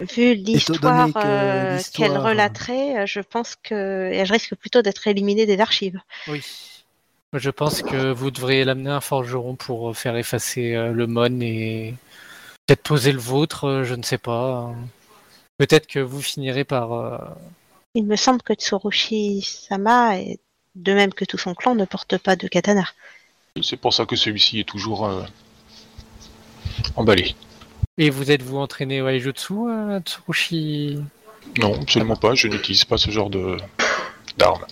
Vu 0.00 0.34
l'histoire 0.34 1.08
euh, 1.16 1.78
qu'elle 1.92 2.16
relaterait, 2.16 3.00
euh, 3.00 3.06
je 3.06 3.20
pense 3.20 3.56
que 3.56 4.10
elle 4.12 4.30
risque 4.30 4.54
plutôt 4.54 4.82
d'être 4.82 5.06
éliminée 5.06 5.46
des 5.46 5.60
archives. 5.60 6.00
oui. 6.28 6.42
Je 7.32 7.50
pense 7.50 7.82
que 7.82 8.10
vous 8.10 8.32
devriez 8.32 8.64
l'amener 8.64 8.90
à 8.90 8.96
un 8.96 9.00
forgeron 9.00 9.54
pour 9.54 9.96
faire 9.96 10.16
effacer 10.16 10.74
euh, 10.74 10.90
le 10.92 11.06
mon 11.06 11.40
et 11.40 11.94
peut-être 12.66 12.82
poser 12.82 13.12
le 13.12 13.20
vôtre, 13.20 13.64
euh, 13.68 13.84
je 13.84 13.94
ne 13.94 14.02
sais 14.02 14.18
pas. 14.18 14.74
Peut-être 15.56 15.86
que 15.86 16.00
vous 16.00 16.22
finirez 16.22 16.64
par. 16.64 16.92
euh, 16.92 17.18
Il 17.94 18.04
me 18.04 18.16
semble 18.16 18.42
que 18.42 18.54
Tsurushi 18.54 19.42
Sama, 19.42 20.18
et 20.18 20.40
de 20.74 20.92
même 20.92 21.14
que 21.14 21.24
tout 21.24 21.38
son 21.38 21.54
clan, 21.54 21.76
ne 21.76 21.84
porte 21.84 22.18
pas 22.18 22.34
de 22.34 22.48
katana. 22.48 22.84
C'est 23.62 23.76
pour 23.76 23.94
ça 23.94 24.06
que 24.06 24.16
celui-ci 24.16 24.60
est 24.60 24.68
toujours 24.68 25.06
euh, 25.06 25.22
emballé. 26.96 27.36
Et 28.02 28.08
vous 28.08 28.30
êtes-vous 28.30 28.56
entraîné 28.56 29.02
au 29.02 29.08
Aijutsu, 29.08 29.52
euh, 29.68 30.00
Tsurushi? 30.00 31.00
Non, 31.60 31.74
absolument 31.82 32.16
pas. 32.16 32.34
Je 32.34 32.48
n'utilise 32.48 32.86
pas 32.86 32.96
ce 32.96 33.10
genre 33.10 33.28
de 33.28 33.58
d'arme. 34.38 34.64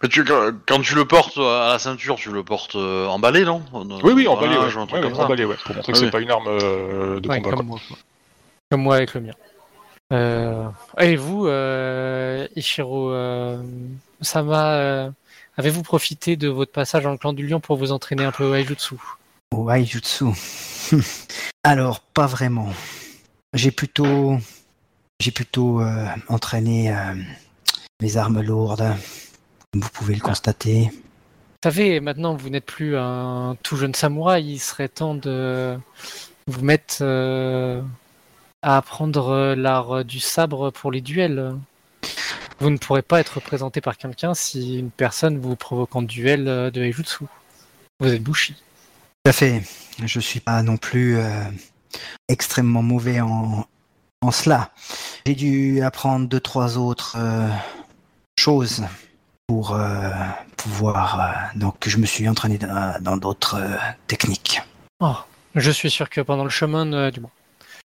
Mais 0.00 0.08
tu, 0.08 0.24
quand, 0.24 0.80
tu 0.80 0.94
le 0.94 1.04
portes 1.06 1.38
à 1.38 1.70
la 1.72 1.78
ceinture, 1.80 2.14
tu 2.14 2.30
le 2.30 2.44
portes 2.44 2.76
euh, 2.76 3.08
emballé, 3.08 3.44
non? 3.44 3.64
Oui, 4.04 4.12
oui, 4.14 4.28
emballé, 4.28 4.56
ouais. 4.56 4.70
genre 4.70 4.84
un 4.84 4.86
truc 4.86 5.00
Ouais, 5.00 5.06
ouais, 5.06 5.10
comme 5.10 5.16
ça. 5.16 5.24
emballé, 5.24 5.44
ouais, 5.44 5.56
pour 5.64 5.74
montrer 5.74 5.92
que 5.92 5.98
Ah 5.98 6.00
c'est 6.00 6.04
oui. 6.06 6.10
pas 6.12 6.20
une 6.20 6.30
arme 6.30 6.46
euh, 6.46 7.18
de 7.18 7.28
Ouais, 7.28 7.42
combat. 7.42 7.56
comme 7.56 7.66
moi. 7.66 7.80
Comme 8.70 8.82
moi 8.82 8.94
avec 8.94 9.14
le 9.14 9.20
mien. 9.22 9.32
Euh, 10.12 10.68
et 11.00 11.16
vous, 11.16 11.48
euh, 11.48 12.46
Ichiro 12.54 13.10
euh, 13.10 13.60
Sama, 14.20 14.74
euh, 14.74 15.10
avez-vous 15.56 15.82
profité 15.82 16.36
de 16.36 16.46
votre 16.46 16.70
passage 16.70 17.02
dans 17.02 17.10
le 17.10 17.18
clan 17.18 17.32
du 17.32 17.44
lion 17.44 17.58
pour 17.58 17.76
vous 17.76 17.90
entraîner 17.90 18.22
un 18.24 18.30
peu 18.30 18.44
au 18.44 18.54
Aijutsu 18.54 18.94
Au 19.50 19.68
Aijutsu. 19.68 20.26
Alors, 21.64 22.00
pas 22.00 22.26
vraiment. 22.26 22.68
J'ai 23.54 23.70
plutôt, 23.70 24.38
j'ai 25.20 25.30
plutôt 25.30 25.80
euh, 25.80 26.06
entraîné 26.28 26.94
euh, 26.94 27.14
mes 28.00 28.16
armes 28.16 28.40
lourdes, 28.40 28.94
comme 29.72 29.82
vous 29.82 29.90
pouvez 29.90 30.14
le 30.14 30.20
constater. 30.20 30.90
Vous 30.90 31.70
savez, 31.70 32.00
maintenant 32.00 32.34
vous 32.34 32.50
n'êtes 32.50 32.66
plus 32.66 32.96
un 32.96 33.56
tout 33.62 33.76
jeune 33.76 33.94
samouraï, 33.94 34.52
il 34.52 34.58
serait 34.58 34.88
temps 34.88 35.14
de 35.14 35.76
vous 36.46 36.64
mettre 36.64 36.98
euh, 37.00 37.82
à 38.62 38.76
apprendre 38.76 39.30
euh, 39.30 39.54
l'art 39.56 40.04
du 40.04 40.20
sabre 40.20 40.70
pour 40.70 40.92
les 40.92 41.00
duels. 41.00 41.54
Vous 42.60 42.70
ne 42.70 42.78
pourrez 42.78 43.02
pas 43.02 43.20
être 43.20 43.36
représenté 43.36 43.80
par 43.80 43.96
quelqu'un 43.96 44.34
si 44.34 44.78
une 44.78 44.90
personne 44.90 45.38
vous 45.38 45.56
provoque 45.56 45.94
en 45.96 46.02
duel 46.02 46.44
de 46.44 46.82
Aijutsu. 46.82 47.24
Vous 48.00 48.12
êtes 48.12 48.22
Bushi. 48.22 48.54
Tout 49.28 49.32
à 49.32 49.34
fait. 49.34 49.62
Je 50.02 50.20
suis 50.20 50.40
pas 50.40 50.62
non 50.62 50.78
plus 50.78 51.18
euh, 51.18 51.28
extrêmement 52.28 52.80
mauvais 52.80 53.20
en, 53.20 53.66
en 54.22 54.30
cela. 54.30 54.70
J'ai 55.26 55.34
dû 55.34 55.82
apprendre 55.82 56.26
deux, 56.26 56.40
trois 56.40 56.78
autres 56.78 57.16
euh, 57.18 57.46
choses 58.38 58.86
pour 59.46 59.72
euh, 59.72 60.08
pouvoir. 60.56 61.50
donc, 61.56 61.86
je 61.86 61.98
me 61.98 62.06
suis 62.06 62.26
entraîné 62.26 62.56
dans 62.56 63.18
d'autres 63.18 63.60
techniques. 64.06 64.62
Oh, 65.00 65.16
je 65.54 65.70
suis 65.72 65.90
sûr 65.90 66.08
que 66.08 66.22
pendant 66.22 66.44
le 66.44 66.48
chemin, 66.48 67.10
du 67.10 67.20
moins, 67.20 67.30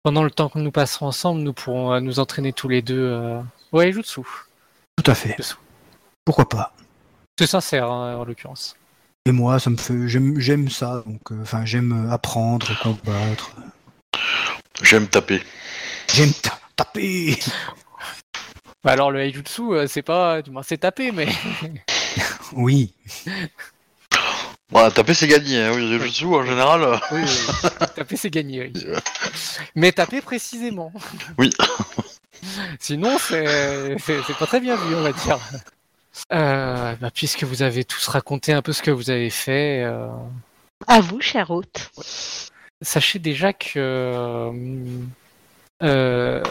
pendant 0.04 0.24
le 0.24 0.32
temps 0.32 0.50
que 0.50 0.60
nous 0.60 0.72
passerons 0.72 1.08
ensemble, 1.08 1.40
nous 1.40 1.54
pourrons 1.54 2.02
nous 2.02 2.20
entraîner 2.20 2.52
tous 2.52 2.68
les 2.68 2.82
deux 2.82 3.18
au 3.72 3.80
Aijutsu. 3.80 4.24
Tout 4.98 5.10
à 5.10 5.16
fait. 5.16 5.38
Pourquoi 6.26 6.50
pas 6.50 6.74
C'est 7.40 7.48
sincère, 7.48 7.90
hein, 7.90 8.18
en 8.18 8.26
l'occurrence. 8.26 8.76
Et 9.26 9.32
moi, 9.32 9.60
ça 9.60 9.70
me 9.70 9.78
fait. 9.78 10.08
J'aime, 10.08 10.40
j'aime 10.40 10.70
ça. 10.70 11.04
Donc, 11.06 11.22
euh, 11.32 11.42
enfin, 11.42 11.66
j'aime 11.66 12.10
apprendre, 12.12 12.68
combattre. 12.82 13.52
J'aime 14.82 15.08
taper. 15.08 15.42
J'aime 16.14 16.32
ta- 16.34 16.60
taper. 16.76 17.38
Bah 18.84 18.92
alors 18.94 19.12
le 19.12 19.20
Haijutsu, 19.20 19.74
euh, 19.74 19.88
c'est 19.88 20.02
pas, 20.02 20.42
du 20.42 20.52
moins 20.52 20.64
c'est 20.64 20.78
tapé, 20.78 21.12
mais 21.12 21.28
Oui. 22.54 22.94
Bon, 24.72 24.90
taper 24.90 25.14
c'est 25.14 25.28
gagné, 25.28 25.62
hein, 25.64 25.72
oui, 25.76 25.90
les 25.90 26.00
jutsu 26.00 26.26
en 26.28 26.46
général. 26.46 26.84
euh, 26.84 26.98
oui, 27.12 27.22
oui. 27.24 27.70
taper 27.96 28.16
c'est 28.16 28.30
gagné. 28.30 28.72
oui. 28.74 28.86
Mais 29.76 29.92
taper 29.92 30.22
précisément. 30.22 30.94
Oui. 31.38 31.50
Sinon, 32.80 33.18
c'est 33.20 33.98
c'est 34.00 34.22
c'est 34.26 34.38
pas 34.38 34.46
très 34.48 34.62
bien 34.62 34.78
vu, 34.78 34.96
on 34.96 35.02
va 35.02 35.12
dire. 35.12 35.40
Euh, 36.32 36.96
bah, 36.96 37.12
puisque 37.14 37.44
vous 37.44 37.62
avez 37.62 37.84
tous 37.84 38.08
raconté 38.08 38.54
un 38.54 38.62
peu 38.62 38.74
ce 38.74 38.82
que 38.82 38.92
vous 38.92 39.10
avez 39.10 39.30
fait, 39.30 39.84
euh, 39.84 40.08
À 40.88 41.02
vous, 41.02 41.22
cher 41.22 41.50
hôte. 41.52 41.90
sachez 42.82 43.20
déjà 43.20 43.54
que 43.54 43.74
euh, 43.78 44.52
euh, 45.84 46.44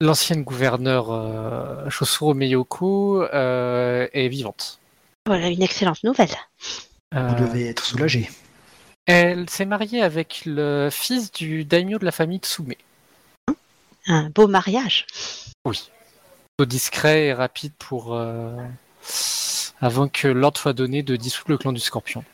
l'ancienne 0.00 0.42
gouverneure 0.44 1.10
euh, 1.12 1.88
Shosuro 1.90 2.34
Miyoko 2.34 3.22
euh, 3.22 4.06
est 4.12 4.28
vivante. 4.28 4.78
Voilà 5.26 5.48
une 5.48 5.62
excellente 5.62 6.02
nouvelle. 6.04 6.34
Euh, 7.14 7.28
Vous 7.28 7.44
devez 7.46 7.68
être 7.68 7.84
soulagé. 7.84 8.28
elle 9.06 9.48
s'est 9.50 9.66
mariée 9.66 10.02
avec 10.02 10.42
le 10.46 10.88
fils 10.90 11.30
du 11.30 11.64
daimyo 11.64 11.98
de 11.98 12.04
la 12.04 12.12
famille 12.12 12.38
Tsume. 12.38 12.72
Un 14.06 14.30
beau 14.30 14.48
mariage. 14.48 15.06
Oui. 15.64 15.90
Discret 16.60 17.26
et 17.26 17.32
rapide 17.32 17.72
pour 17.78 18.14
euh, 18.14 18.56
avant 19.80 20.08
que 20.08 20.28
l'ordre 20.28 20.58
soit 20.58 20.72
donné 20.72 21.02
de 21.02 21.16
dissoudre 21.16 21.50
le 21.50 21.58
clan 21.58 21.72
du 21.72 21.80
Scorpion. 21.80 22.24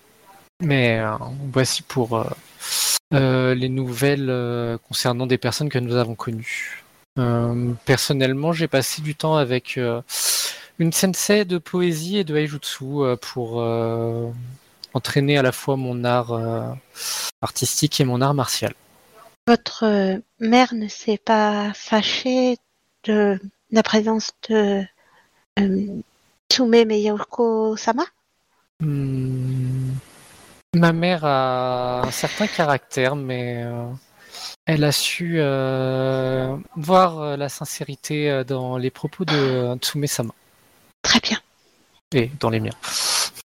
Mais 0.60 0.98
euh, 0.98 1.12
voici 1.52 1.82
pour 1.82 2.26
euh, 3.14 3.54
les 3.54 3.68
nouvelles 3.68 4.78
concernant 4.86 5.26
des 5.26 5.38
personnes 5.38 5.70
que 5.70 5.78
nous 5.78 5.96
avons 5.96 6.14
connues. 6.14 6.84
Personnellement, 7.84 8.52
j'ai 8.52 8.68
passé 8.68 9.02
du 9.02 9.16
temps 9.16 9.36
avec 9.36 9.80
une 10.78 10.92
sensei 10.92 11.44
de 11.44 11.58
poésie 11.58 12.18
et 12.18 12.24
de 12.24 12.36
haijutsu 12.36 13.16
pour 13.20 13.56
entraîner 14.94 15.38
à 15.38 15.42
la 15.42 15.52
fois 15.52 15.76
mon 15.76 16.04
art 16.04 16.76
artistique 17.40 18.00
et 18.00 18.04
mon 18.04 18.20
art 18.20 18.34
martial. 18.34 18.74
Votre 19.48 20.20
mère 20.38 20.74
ne 20.74 20.86
s'est 20.86 21.18
pas 21.18 21.72
fâchée 21.74 22.58
de 23.04 23.40
la 23.70 23.82
présence 23.82 24.30
de 24.48 24.82
euh, 25.60 26.00
Tsume 26.50 26.84
Miyoko-sama 26.84 28.04
Hmm. 28.80 29.94
Ma 30.76 30.92
mère 30.92 31.24
a 31.24 32.02
un 32.06 32.10
certain 32.12 32.46
caractère, 32.46 33.16
mais 33.16 33.64
euh, 33.64 33.86
elle 34.66 34.84
a 34.84 34.92
su 34.92 35.38
euh, 35.38 36.56
voir 36.76 37.18
euh, 37.18 37.36
la 37.36 37.48
sincérité 37.48 38.44
dans 38.46 38.76
les 38.76 38.90
propos 38.90 39.24
de 39.24 39.76
Tsume-sama 39.80 40.32
Très 41.02 41.18
bien. 41.18 41.38
et 42.14 42.30
dans 42.38 42.50
les 42.50 42.60
miens. 42.60 42.74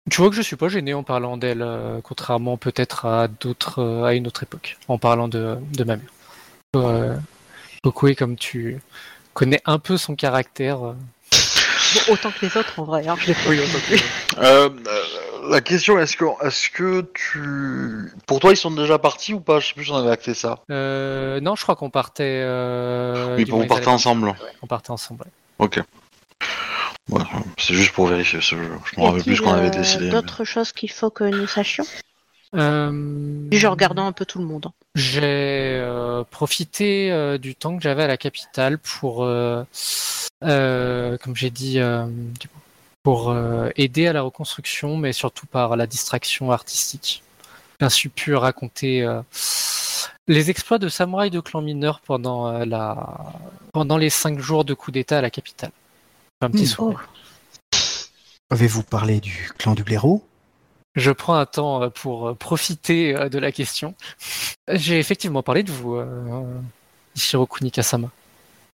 Tu 0.10 0.20
vois 0.20 0.30
que 0.30 0.36
je 0.36 0.42
suis 0.42 0.56
pas 0.56 0.68
gêné 0.68 0.94
en 0.94 1.04
parlant 1.04 1.38
d'elle, 1.38 1.62
euh, 1.62 2.02
contrairement 2.02 2.58
peut-être 2.58 3.06
à 3.06 3.28
d'autres 3.28 3.80
euh, 3.80 4.04
à 4.04 4.14
une 4.16 4.28
autre 4.28 4.44
époque, 4.44 4.78
en 4.88 4.98
parlant 4.98 5.28
de, 5.28 5.58
de 5.74 5.84
ma 5.84 5.96
mère. 5.96 6.12
Euh, 6.76 7.16
comme 8.18 8.36
tu 8.36 8.82
connais 9.34 9.62
un 9.66 9.80
peu 9.80 9.98
son 9.98 10.16
caractère. 10.16 10.86
euh, 10.86 10.94
Bon, 12.08 12.14
autant 12.14 12.32
que 12.32 12.46
les 12.46 12.56
autres 12.56 12.80
en 12.80 12.84
vrai. 12.86 13.06
hein, 13.08 13.16
je 13.20 13.28
l'ai 13.28 14.02
Euh, 14.38 14.70
euh, 14.70 14.70
la 15.50 15.60
question 15.60 16.00
est-ce 16.00 16.16
que, 16.16 16.24
est-ce 16.46 16.70
que 16.70 17.02
tu. 17.14 18.14
Pour 18.28 18.40
toi, 18.40 18.52
ils 18.52 18.58
sont 18.58 18.72
déjà 18.72 18.98
partis 18.98 19.34
ou 19.34 19.42
pas? 19.42 19.60
Je 19.60 19.68
sais 19.68 19.74
plus 19.74 19.84
si 19.86 19.92
on 19.92 19.98
avait 19.98 20.12
acté 20.12 20.34
ça. 20.34 20.60
euh, 20.70 21.42
non, 21.42 21.56
je 21.56 21.64
crois 21.64 21.76
qu'on 21.76 21.90
partait. 21.90 22.42
Euh, 22.46 23.36
oui, 23.38 23.46
on 23.52 23.68
partait 23.68 23.88
ensemble. 23.88 24.34
On 24.62 24.68
partait 24.68 24.92
ensemble. 24.92 25.26
ouais. 25.26 25.32
Ok. 25.66 25.82
Ouais, 27.10 27.22
c'est 27.58 27.74
juste 27.74 27.92
pour 27.92 28.08
vérifier. 28.08 28.40
ce 28.40 28.56
jeu. 28.56 28.72
Je 28.96 29.00
me 29.02 29.06
rappelle 29.06 29.24
plus 29.24 29.36
ce 29.36 29.42
qu'on 29.42 29.52
avait 29.54 29.70
décidé. 29.70 30.06
mais- 30.06 30.12
D'autres 30.12 30.46
choses 30.46 30.72
qu'il 30.72 30.92
faut 30.92 31.10
que 31.10 31.26
nous 31.26 31.48
sachions? 31.48 31.86
Euh, 32.56 33.48
Je 33.52 33.68
regardant 33.68 34.06
un 34.08 34.12
peu 34.12 34.26
tout 34.26 34.40
le 34.40 34.46
monde. 34.46 34.66
hein. 34.68 34.74
J'ai 34.96 35.22
euh, 35.24 36.24
profité 36.30 37.12
euh, 37.12 37.38
du 37.38 37.56
temps 37.56 37.78
que 37.78 37.84
j'avais 37.84 38.04
à 38.04 38.08
la 38.08 38.18
capitale 38.18 38.78
pour, 38.78 39.24
euh, 39.24 39.64
euh, 40.44 41.18
comme 41.18 41.36
j'ai 41.36 41.50
dit, 41.50 41.80
euh, 41.80 42.06
pour 43.04 43.30
euh, 43.30 43.70
aider 43.78 44.08
à 44.08 44.14
la 44.14 44.22
reconstruction, 44.22 44.98
mais 44.98 45.14
surtout 45.14 45.46
par 45.46 45.76
la 45.78 45.88
distraction 45.88 46.52
artistique. 46.52 47.24
J'ai 47.80 47.86
ainsi 47.86 48.10
pu 48.10 48.36
raconter 48.36 49.02
euh, 49.04 49.22
les 50.28 50.50
exploits 50.50 50.78
de 50.78 50.90
samouraïs 50.90 51.32
de 51.32 51.40
clan 51.40 51.62
mineur 51.62 52.02
pendant 52.02 52.48
euh, 52.48 52.66
la 52.66 53.34
pendant 53.74 53.98
les 53.98 54.10
cinq 54.10 54.40
jours 54.40 54.66
de 54.66 54.74
coup 54.74 54.92
d'État 54.92 55.20
à 55.20 55.22
la 55.22 55.30
capitale. 55.30 55.72
Un 56.42 56.52
petit 56.52 56.64
Hmm. 56.64 56.68
sourire. 56.68 57.10
Avez-vous 58.50 58.84
parlé 58.84 59.22
du 59.22 59.50
clan 59.58 59.74
du 59.74 59.84
blaireau? 59.84 60.24
Je 60.96 61.12
prends 61.12 61.36
un 61.36 61.46
temps 61.46 61.84
euh, 61.84 61.90
pour 61.90 62.30
euh, 62.30 62.34
profiter 62.36 63.16
euh, 63.16 63.30
de 63.30 63.40
la 63.40 63.52
question. 63.52 63.96
J'ai 64.68 65.00
effectivement 65.00 65.42
parlé 65.42 65.64
de 65.64 65.72
vous, 65.72 65.96
euh, 65.96 66.44
Ishiro. 67.16 67.48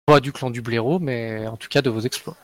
Pas 0.06 0.20
du 0.20 0.32
clan 0.32 0.50
du 0.50 0.62
blaireau, 0.62 0.98
mais 0.98 1.46
en 1.46 1.56
tout 1.56 1.68
cas 1.68 1.82
de 1.82 1.90
vos 1.90 2.00
exploits. 2.00 2.36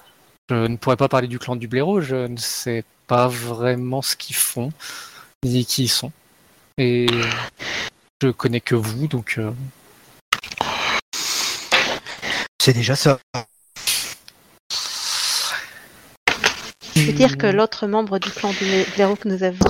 Je 0.51 0.67
ne 0.67 0.77
pourrais 0.77 0.97
pas 0.97 1.09
parler 1.09 1.29
du 1.29 1.39
clan 1.39 1.57
du 1.57 1.69
blaireau, 1.69 2.01
je 2.01 2.27
ne 2.27 2.37
sais 2.37 2.85
pas 3.07 3.29
vraiment 3.29 4.03
ce 4.03 4.17
qu'ils 4.17 4.37
font, 4.37 4.73
ni 5.45 5.65
qui 5.65 5.85
ils 5.85 5.89
sont. 5.89 6.13
Et 6.77 7.07
je 8.21 8.29
connais 8.29 8.61
que 8.61 8.75
vous, 8.75 9.07
donc 9.07 9.39
C'est 12.61 12.73
déjà 12.73 12.95
ça. 12.95 13.19
Je 16.95 17.01
veux 17.01 17.12
dire 17.23 17.39
que 17.39 17.47
Hmm. 17.47 17.57
l'autre 17.57 17.87
membre 17.87 18.19
du 18.19 18.31
clan 18.31 18.51
du 18.51 18.85
blaireau 18.95 19.17
que 19.17 19.29
nous 19.29 19.43
avons 19.45 19.69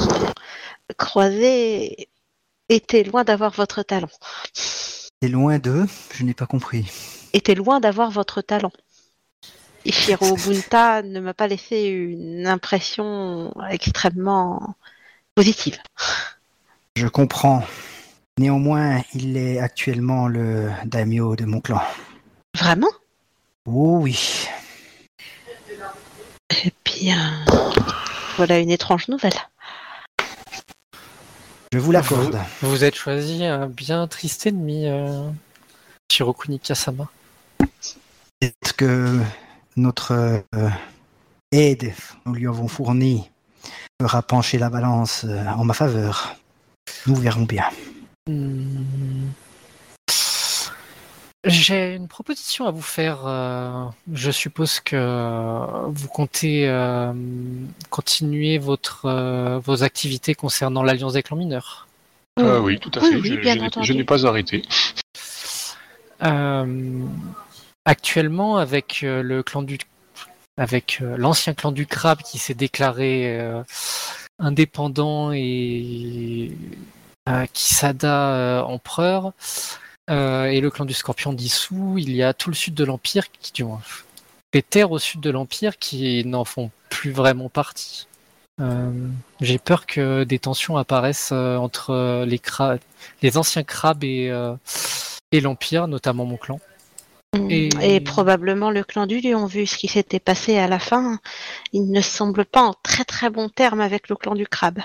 croisé 0.97 2.09
était 2.69 3.05
loin 3.05 3.25
d'avoir 3.25 3.53
votre 3.53 3.83
talent. 3.83 4.09
C'est 4.55 5.29
loin 5.29 5.59
d'eux, 5.59 5.87
je 6.15 6.25
n'ai 6.25 6.33
pas 6.35 6.47
compris. 6.47 6.91
Était 7.35 7.55
loin 7.55 7.79
d'avoir 7.81 8.11
votre 8.11 8.41
talent. 8.41 8.73
Ishiro 9.85 10.37
Bunta 10.45 11.03
ne 11.03 11.21
m'a 11.21 11.35
pas 11.35 11.47
laissé 11.47 11.83
une 11.83 12.47
impression 12.47 13.53
extrêmement 13.69 14.75
positive. 15.35 15.79
Je 16.97 17.07
comprends. 17.07 17.65
Néanmoins, 18.39 19.03
il 19.15 19.37
est 19.37 19.59
actuellement 19.59 20.27
le 20.27 20.71
daimyo 20.87 21.37
de 21.37 21.45
mon 21.45 21.61
clan. 21.61 21.83
Vraiment? 22.57 22.93
Oh 23.67 23.99
oui. 24.01 24.47
Eh 26.65 26.73
bien, 26.85 27.45
voilà 28.37 28.59
une 28.61 28.71
étrange 28.71 29.09
nouvelle. 29.09 29.33
Je 31.73 31.79
vous 31.79 31.91
l'accorde. 31.91 32.39
vous 32.61 32.85
êtes 32.85 32.95
choisi 32.95 33.45
un 33.45 33.67
bien 33.67 34.07
triste 34.07 34.47
ennemi, 34.47 34.87
euh, 34.87 35.29
Ishiro 36.09 36.33
Kunikasama. 36.33 37.09
Est-ce 38.41 38.73
que 38.75 39.19
notre 39.77 40.13
euh, 40.13 40.71
aide 41.51 41.93
que 41.95 42.17
nous 42.27 42.35
lui 42.35 42.47
avons 42.47 42.69
fournie 42.69 43.29
fera 44.01 44.23
pencher 44.23 44.59
la 44.59 44.71
balance 44.71 45.25
euh, 45.25 45.45
en 45.47 45.65
ma 45.65 45.75
faveur 45.75 46.37
Nous 47.07 47.17
verrons 47.17 47.43
bien. 47.43 47.65
Hmm. 48.29 49.31
J'ai 51.45 51.97
une 51.97 52.07
proposition 52.07 52.67
à 52.67 52.71
vous 52.71 52.83
faire. 52.83 53.27
euh, 53.27 53.85
je 54.13 54.31
suppose 54.31 54.79
que 54.79 55.87
vous 55.89 56.07
comptez 56.09 56.69
euh, 56.69 57.13
continuer 57.91 58.59
votre, 58.59 59.07
euh, 59.07 59.59
vos 59.59 59.83
activités 59.83 60.35
concernant 60.37 60.85
l'Alliance 60.85 61.15
des 61.15 61.23
clans 61.25 61.37
mineurs. 61.37 61.89
Ah 62.37 62.61
oui, 62.61 62.79
tout 62.79 62.93
à 62.95 63.01
fait. 63.01 63.17
oui, 63.17 63.39
je, 63.43 63.49
n'ai- 63.49 63.61
entendu. 63.61 63.87
je 63.87 63.93
n'ai 63.93 64.05
pas 64.05 64.25
arrêté. 64.25 64.63
Euh, 66.23 67.01
actuellement, 67.85 68.57
avec 68.59 69.01
le 69.03 69.43
clan 69.43 69.63
du, 69.63 69.79
avec 70.57 71.01
l'ancien 71.01 71.55
clan 71.55 71.73
du 71.73 71.87
crabe 71.87 72.23
qui 72.23 72.39
s'est 72.39 72.55
déclaré 72.55 73.39
euh, 73.41 73.63
indépendant 74.39 75.33
et 75.33 76.53
euh, 77.29 77.47
Kisada 77.53 78.29
euh, 78.35 78.63
empereur, 78.63 79.33
euh, 80.13 80.45
et 80.45 80.61
le 80.61 80.71
clan 80.71 80.85
du 80.85 80.95
scorpion 80.95 81.33
dissous, 81.33 81.97
il 81.99 82.15
y 82.15 82.23
a 82.23 82.33
tout 82.35 82.51
le 82.51 82.55
sud 82.55 82.75
de 82.75 82.85
l'empire 82.85 83.31
qui, 83.33 83.53
du 83.53 83.65
moins, 83.65 83.81
les 84.55 84.63
terres 84.63 84.93
au 84.93 84.99
sud 84.99 85.21
de 85.21 85.31
l'empire 85.31 85.79
qui 85.79 86.25
n'en 86.25 86.45
font 86.45 86.71
plus 86.91 87.11
vraiment 87.11 87.49
partie. 87.49 88.07
Euh, 88.61 88.91
J'ai 89.41 89.59
peur 89.59 89.87
que 89.87 90.25
des 90.25 90.39
tensions 90.39 90.77
apparaissent 90.77 91.31
euh, 91.33 91.57
entre 91.57 92.25
les, 92.25 92.39
cra- 92.39 92.79
les 93.23 93.39
anciens 93.39 93.65
crabes 93.65 94.05
et 94.05 94.31
euh, 94.31 94.55
et 95.35 95.41
l'Empire, 95.41 95.89
notamment 95.89 96.27
mon 96.27 96.37
clan. 96.37 96.61
Et... 97.49 97.71
Et- 97.81 98.01
probablement 98.01 98.71
le 98.71 98.85
clan 98.85 99.07
du 99.07 99.21
lion, 99.21 99.47
vu 99.47 99.67
ce 99.67 99.79
qui 99.79 99.89
s'était 99.89 100.21
passé 100.21 100.59
à 100.59 100.69
la 100.69 100.79
fin, 100.79 101.19
il 101.73 101.91
ne 101.91 102.03
semble 102.03 102.45
pas 102.45 102.61
en 102.61 102.75
très 102.83 103.05
très 103.05 103.31
bon 103.31 103.49
terme 103.49 103.81
avec 103.81 104.11
le 104.11 104.17
clan 104.17 104.35
du 104.35 104.47
crabe. 104.47 104.81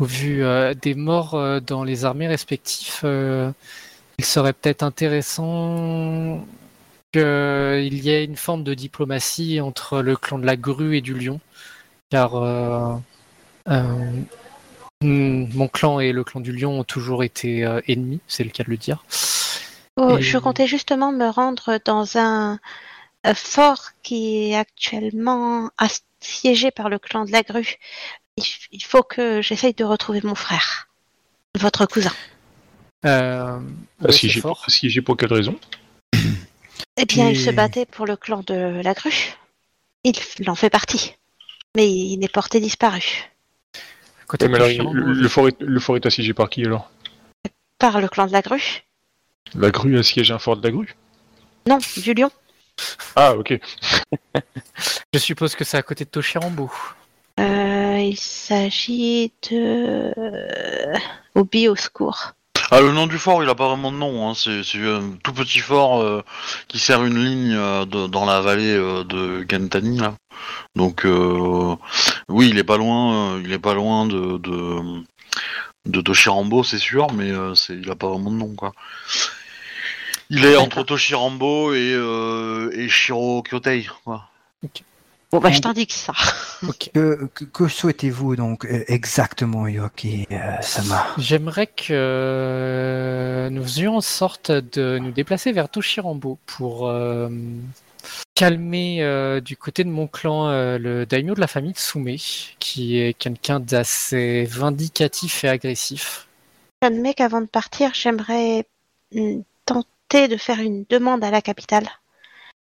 Au 0.00 0.04
vu 0.04 0.42
euh, 0.42 0.74
des 0.74 0.96
morts 0.96 1.34
euh, 1.34 1.60
dans 1.60 1.84
les 1.84 2.04
armées 2.04 2.26
respectives, 2.26 3.02
euh, 3.04 3.52
il 4.20 4.24
serait 4.24 4.52
peut-être 4.52 4.82
intéressant 4.82 6.46
qu'il 7.14 8.04
y 8.04 8.10
ait 8.10 8.22
une 8.22 8.36
forme 8.36 8.64
de 8.64 8.74
diplomatie 8.74 9.62
entre 9.62 10.02
le 10.02 10.14
clan 10.14 10.38
de 10.38 10.44
la 10.44 10.58
grue 10.58 10.98
et 10.98 11.00
du 11.00 11.14
lion, 11.14 11.40
car 12.10 12.34
euh, 12.34 12.94
euh, 13.70 14.10
mon 15.00 15.68
clan 15.68 16.00
et 16.00 16.12
le 16.12 16.22
clan 16.22 16.40
du 16.40 16.52
lion 16.52 16.80
ont 16.80 16.84
toujours 16.84 17.24
été 17.24 17.64
euh, 17.64 17.80
ennemis, 17.88 18.20
c'est 18.28 18.44
le 18.44 18.50
cas 18.50 18.62
de 18.62 18.68
le 18.68 18.76
dire. 18.76 19.02
Oh, 19.96 20.18
Et- 20.18 20.22
Je 20.22 20.36
comptais 20.36 20.66
justement 20.66 21.12
me 21.12 21.30
rendre 21.30 21.78
dans 21.86 22.18
un 22.18 22.58
fort 23.34 23.92
qui 24.02 24.50
est 24.50 24.54
actuellement 24.54 25.70
assiégé 25.78 26.70
par 26.70 26.90
le 26.90 26.98
clan 26.98 27.24
de 27.24 27.32
la 27.32 27.42
grue. 27.42 27.76
Il 28.36 28.84
faut 28.84 29.02
que 29.02 29.40
j'essaye 29.40 29.72
de 29.72 29.84
retrouver 29.84 30.20
mon 30.22 30.34
frère, 30.34 30.90
votre 31.58 31.86
cousin. 31.86 32.12
Euh, 33.06 33.58
Assiégé 34.04 34.40
fort 34.40 34.56
pour, 34.58 34.64
assiégé 34.66 35.00
pour 35.00 35.16
quelle 35.16 35.32
raison 35.32 35.58
Eh 36.96 37.04
bien, 37.06 37.30
il 37.30 37.38
se 37.40 37.50
battait 37.50 37.86
pour 37.86 38.06
le 38.06 38.16
clan 38.16 38.42
de 38.46 38.80
la 38.82 38.92
grue. 38.94 39.34
Il, 40.04 40.14
en 40.48 40.54
fait 40.54 40.70
partie. 40.70 41.16
Mais 41.76 41.88
il 41.90 42.22
est 42.24 42.32
porté 42.32 42.60
disparu. 42.60 43.30
Côté 44.26 44.44
Ouais, 44.46 44.50
mais 44.50 44.56
alors, 44.56 44.68
Toshirambo, 44.68 44.94
le, 44.94 45.12
le 45.12 45.28
fort 45.28 45.48
est, 45.48 45.60
le 45.60 45.80
fort 45.80 45.96
est 45.96 46.06
assiégé 46.06 46.34
par 46.34 46.50
qui 46.50 46.64
alors? 46.64 46.90
Par 47.78 48.00
le 48.00 48.08
clan 48.08 48.26
de 48.26 48.32
la 48.32 48.42
grue 48.42 48.84
La 49.54 49.70
grue 49.70 49.98
assiège 49.98 50.30
un 50.30 50.38
fort 50.38 50.56
de 50.56 50.62
la 50.62 50.70
grue? 50.70 50.94
Non, 51.66 51.78
du 51.96 52.14
lion. 52.14 52.30
Ah, 53.16 53.34
ok. 53.34 53.58
Je 55.14 55.18
suppose 55.18 55.54
que 55.54 55.64
c'est 55.64 55.76
à 55.76 55.82
côté 55.82 56.04
de 56.04 56.10
Toshirambo. 56.10 56.70
Euh, 57.38 57.98
il 57.98 58.18
s'agit 58.18 59.32
de... 59.50 60.12
Obi 61.34 61.68
au 61.68 61.76
secours. 61.76 62.34
Ah, 62.72 62.80
le 62.80 62.92
nom 62.92 63.06
du 63.08 63.18
fort, 63.18 63.42
il 63.42 63.48
a 63.48 63.54
pas 63.54 63.68
vraiment 63.68 63.90
de 63.90 63.96
nom. 63.96 64.28
Hein. 64.28 64.34
C'est 64.34 64.60
un 64.86 65.12
tout 65.24 65.32
petit 65.32 65.58
fort 65.58 66.00
euh, 66.00 66.22
qui 66.68 66.78
sert 66.78 67.04
une 67.04 67.18
ligne 67.22 67.54
euh, 67.54 67.84
de- 67.84 68.06
dans 68.06 68.24
la 68.24 68.40
vallée 68.40 68.74
euh, 68.76 69.02
de 69.04 69.42
Gantani. 69.42 69.98
Là. 69.98 70.14
Donc, 70.76 71.04
oui, 72.28 72.48
il 72.50 72.58
est 72.58 72.64
pas 72.64 72.76
loin. 72.76 73.40
il 73.40 73.52
est 73.52 73.58
pas 73.58 73.74
loin 73.74 74.06
de 74.06 74.38
de, 74.38 75.02
de 75.86 76.00
Toshirambo, 76.00 76.62
c'est 76.62 76.78
sûr, 76.78 77.12
mais 77.12 77.32
c'est 77.54 77.74
il 77.74 77.90
a 77.90 77.96
pas 77.96 78.08
vraiment 78.08 78.30
de 78.30 78.36
nom, 78.36 78.54
quoi. 78.54 78.72
Il 80.30 80.44
est 80.44 80.56
entre 80.56 80.82
Toshirambo 80.84 81.74
et 81.74 81.92
et 82.72 82.88
Shiro 82.88 83.42
Kyotei, 83.42 83.86
quoi. 84.04 84.28
Bon, 85.32 85.38
bah, 85.38 85.50
je 85.50 85.60
t'indique 85.60 85.92
ça. 85.92 86.12
Que, 86.92 87.26
que, 87.32 87.44
que 87.44 87.68
souhaitez-vous 87.68 88.36
donc 88.36 88.66
euh, 88.66 88.84
exactement, 88.86 89.66
Yoki 89.66 90.26
euh, 90.30 90.60
Sama? 90.60 91.06
J'aimerais 91.16 91.66
que 91.66 93.48
nous 93.50 93.62
faisions 93.62 93.96
en 93.96 94.00
sorte 94.02 94.50
de 94.50 94.98
nous 94.98 95.10
déplacer 95.10 95.52
vers 95.52 95.70
Toshirambo 95.70 96.38
pour 96.44 96.88
euh, 96.88 97.30
calmer 98.34 99.02
euh, 99.02 99.40
du 99.40 99.56
côté 99.56 99.84
de 99.84 99.88
mon 99.88 100.06
clan 100.06 100.48
euh, 100.48 100.78
le 100.78 101.06
daimyo 101.06 101.34
de 101.34 101.40
la 101.40 101.46
famille 101.46 101.74
Tsume, 101.74 102.16
qui 102.58 102.98
est 102.98 103.14
quelqu'un 103.14 103.60
d'assez 103.60 104.44
vindicatif 104.44 105.44
et 105.44 105.48
agressif. 105.48 106.26
J'admets 106.82 107.14
qu'avant 107.14 107.40
de 107.40 107.46
partir, 107.46 107.92
j'aimerais 107.94 108.66
mm, 109.12 109.40
tenter 109.66 110.28
de 110.28 110.36
faire 110.36 110.60
une 110.60 110.84
demande 110.88 111.22
à 111.24 111.30
la 111.30 111.42
capitale. 111.42 111.88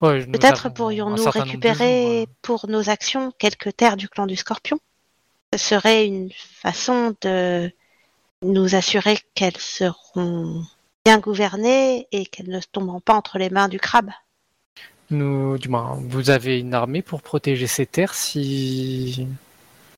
Ouais, 0.01 0.25
Peut-être 0.25 0.69
pourrions-nous 0.69 1.29
récupérer 1.29 2.27
pour 2.41 2.67
nos 2.67 2.89
actions 2.89 3.31
quelques 3.39 3.75
terres 3.75 3.97
du 3.97 4.07
clan 4.07 4.27
du 4.27 4.35
Scorpion. 4.35 4.79
Ce 5.53 5.59
serait 5.59 6.05
une 6.05 6.31
façon 6.31 7.15
de 7.21 7.71
nous 8.43 8.75
assurer 8.75 9.17
qu'elles 9.33 9.57
seront 9.57 10.63
bien 11.03 11.17
gouvernées 11.17 12.07
et 12.11 12.25
qu'elles 12.25 12.49
ne 12.49 12.59
tomberont 12.59 12.99
pas 12.99 13.15
entre 13.15 13.39
les 13.39 13.49
mains 13.49 13.69
du 13.69 13.79
crabe. 13.79 14.11
Nous, 15.09 15.57
du 15.57 15.69
moins, 15.69 15.97
vous 16.01 16.29
avez 16.29 16.59
une 16.59 16.73
armée 16.73 17.01
pour 17.01 17.21
protéger 17.21 17.65
ces 17.65 17.85
terres 17.85 18.13
si 18.13 19.27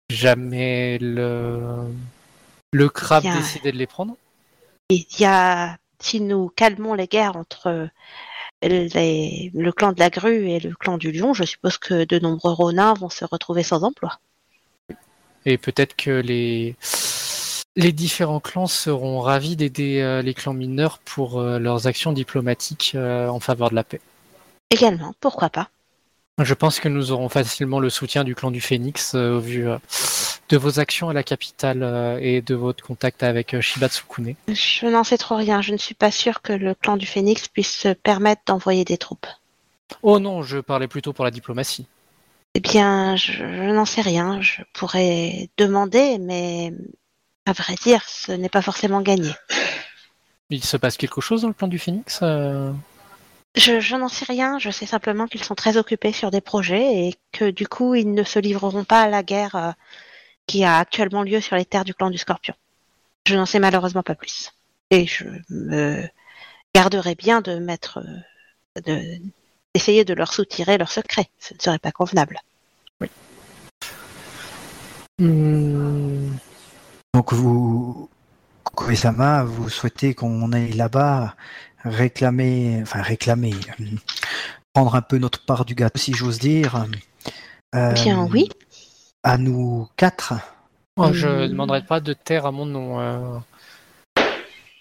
jamais 0.09 0.97
le 0.99 1.87
le 2.71 2.89
crabe 2.89 3.23
décidait 3.23 3.71
de 3.71 3.77
les 3.77 3.87
prendre? 3.87 4.15
Il 4.89 5.05
y 5.19 5.25
a, 5.25 5.77
si 5.99 6.21
nous 6.21 6.49
calmons 6.49 6.93
les 6.93 7.07
guerres 7.07 7.35
entre 7.35 7.89
les- 8.67 9.51
le 9.53 9.71
clan 9.71 9.93
de 9.93 9.99
la 9.99 10.09
grue 10.09 10.49
et 10.49 10.59
le 10.59 10.75
clan 10.75 10.97
du 10.97 11.11
lion, 11.11 11.33
je 11.33 11.43
suppose 11.43 11.77
que 11.77 12.03
de 12.05 12.19
nombreux 12.19 12.51
ronins 12.51 12.93
vont 12.93 13.09
se 13.09 13.25
retrouver 13.25 13.63
sans 13.63 13.83
emploi. 13.83 14.19
Et 15.45 15.57
peut-être 15.57 15.95
que 15.95 16.11
les, 16.11 16.75
les 17.75 17.91
différents 17.91 18.41
clans 18.41 18.67
seront 18.67 19.21
ravis 19.21 19.55
d'aider 19.55 20.01
euh, 20.01 20.21
les 20.21 20.33
clans 20.33 20.53
mineurs 20.53 20.99
pour 20.99 21.39
euh, 21.39 21.59
leurs 21.59 21.87
actions 21.87 22.11
diplomatiques 22.11 22.91
euh, 22.95 23.27
en 23.29 23.39
faveur 23.39 23.69
de 23.69 23.75
la 23.75 23.83
paix. 23.83 24.01
Également, 24.69 25.13
pourquoi 25.19 25.49
pas 25.49 25.69
Je 26.41 26.53
pense 26.53 26.79
que 26.79 26.89
nous 26.89 27.11
aurons 27.11 27.29
facilement 27.29 27.79
le 27.79 27.89
soutien 27.89 28.23
du 28.23 28.35
clan 28.35 28.51
du 28.51 28.61
Phénix 28.61 29.15
au 29.15 29.39
vu 29.39 29.65
de 30.49 30.57
vos 30.57 30.79
actions 30.79 31.09
à 31.09 31.13
la 31.13 31.23
capitale 31.23 31.83
euh, 31.83 32.19
et 32.21 32.41
de 32.41 32.55
votre 32.55 32.83
contact 32.83 33.23
avec 33.23 33.53
euh, 33.53 33.61
Shiba 33.61 33.87
Tsukune. 33.87 34.35
Je 34.47 34.87
n'en 34.87 35.03
sais 35.03 35.17
trop 35.17 35.35
rien. 35.35 35.61
Je 35.61 35.71
ne 35.71 35.77
suis 35.77 35.95
pas 35.95 36.11
sûre 36.11 36.41
que 36.41 36.53
le 36.53 36.73
clan 36.73 36.97
du 36.97 37.05
Phénix 37.05 37.47
puisse 37.47 37.71
se 37.71 37.89
permettre 37.89 38.41
d'envoyer 38.47 38.83
des 38.83 38.97
troupes. 38.97 39.27
Oh 40.01 40.19
non, 40.19 40.41
je 40.41 40.57
parlais 40.57 40.87
plutôt 40.87 41.13
pour 41.13 41.23
la 41.25 41.31
diplomatie. 41.31 41.87
Eh 42.55 42.59
bien, 42.59 43.15
je, 43.15 43.33
je 43.33 43.71
n'en 43.71 43.85
sais 43.85 44.01
rien. 44.01 44.41
Je 44.41 44.61
pourrais 44.73 45.49
demander, 45.57 46.17
mais 46.17 46.73
à 47.45 47.53
vrai 47.53 47.75
dire, 47.83 48.03
ce 48.07 48.31
n'est 48.31 48.49
pas 48.49 48.61
forcément 48.61 49.01
gagné. 49.01 49.31
Il 50.49 50.63
se 50.63 50.77
passe 50.77 50.97
quelque 50.97 51.21
chose 51.21 51.43
dans 51.43 51.47
le 51.47 51.53
clan 51.53 51.67
du 51.67 51.77
Phénix 51.77 52.19
euh? 52.23 52.71
Je, 53.55 53.79
je 53.79 53.95
n'en 53.95 54.09
sais 54.09 54.25
rien. 54.25 54.57
Je 54.57 54.71
sais 54.71 54.87
simplement 54.87 55.27
qu'ils 55.27 55.43
sont 55.43 55.55
très 55.55 55.77
occupés 55.77 56.11
sur 56.11 56.31
des 56.31 56.41
projets 56.41 57.07
et 57.07 57.15
que 57.31 57.51
du 57.51 57.67
coup, 57.67 57.93
ils 57.93 58.11
ne 58.11 58.23
se 58.23 58.39
livreront 58.39 58.83
pas 58.83 59.01
à 59.01 59.09
la 59.09 59.21
guerre 59.21 59.55
euh, 59.55 59.71
qui 60.49 60.63
a 60.63 60.79
actuellement 60.79 61.21
lieu 61.21 61.41
sur 61.41 61.55
les 61.55 61.63
terres 61.65 61.85
du 61.85 61.93
clan 61.93 62.09
du 62.09 62.17
Scorpion. 62.17 62.55
Je 63.27 63.35
n'en 63.35 63.45
sais 63.45 63.59
malheureusement 63.59 64.01
pas 64.01 64.15
plus. 64.15 64.51
Et 64.89 65.05
je 65.05 65.25
me 65.51 66.03
garderai 66.73 67.13
bien 67.13 67.41
de 67.41 67.59
mettre, 67.59 67.99
euh, 67.99 68.81
de- 68.81 69.21
d'essayer 69.75 70.05
de 70.05 70.15
leur 70.15 70.33
soutirer 70.33 70.79
leurs 70.79 70.91
secrets. 70.91 71.29
Ce 71.37 71.53
ne 71.53 71.59
serait 71.59 71.77
pas 71.77 71.91
convenable. 71.91 72.39
Hmm, 75.19 76.31
Donc 77.13 77.31
vous, 77.33 78.09
Koe-sama, 78.63 79.43
vous 79.43 79.69
souhaitez 79.69 80.15
qu'on 80.15 80.51
aille 80.51 80.71
là-bas 80.73 81.35
réclamer, 81.83 82.79
enfin 82.81 83.03
réclamer, 83.03 83.53
euh, 83.81 83.85
prendre 84.73 84.95
un 84.95 85.01
peu 85.03 85.19
notre 85.19 85.45
part 85.45 85.63
du 85.65 85.75
gâteau, 85.75 85.99
si 85.99 86.13
j'ose 86.13 86.39
dire. 86.39 86.87
euh, 87.75 87.93
Bien, 87.93 88.25
oui. 88.31 88.49
À 89.29 89.37
nous 89.37 89.87
quatre. 89.95 90.33
oh, 90.97 91.13
je 91.13 91.27
ne 91.27 91.45
Hmm. 91.45 91.51
demanderai 91.51 91.83
pas 91.83 91.99
de 91.99 92.13
terre 92.13 92.47
à 92.47 92.51
mon 92.51 92.65
nom. 92.65 92.99
euh. 92.99 93.37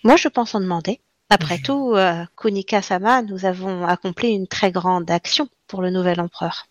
Moi, 0.05 0.17
je 0.17 0.29
pense 0.29 0.55
en 0.55 0.61
demander. 0.61 1.01
Après 1.29 1.59
tout, 1.59 1.93
euh, 1.95 2.25
Kunika-sama, 2.35 3.21
nous 3.21 3.45
avons 3.45 3.87
accompli 3.87 4.29
une 4.31 4.47
très 4.47 4.73
grande 4.73 5.11
action 5.11 5.49
pour 5.67 5.83
le 5.83 5.91
nouvel 5.91 6.19
empereur. 6.23 6.67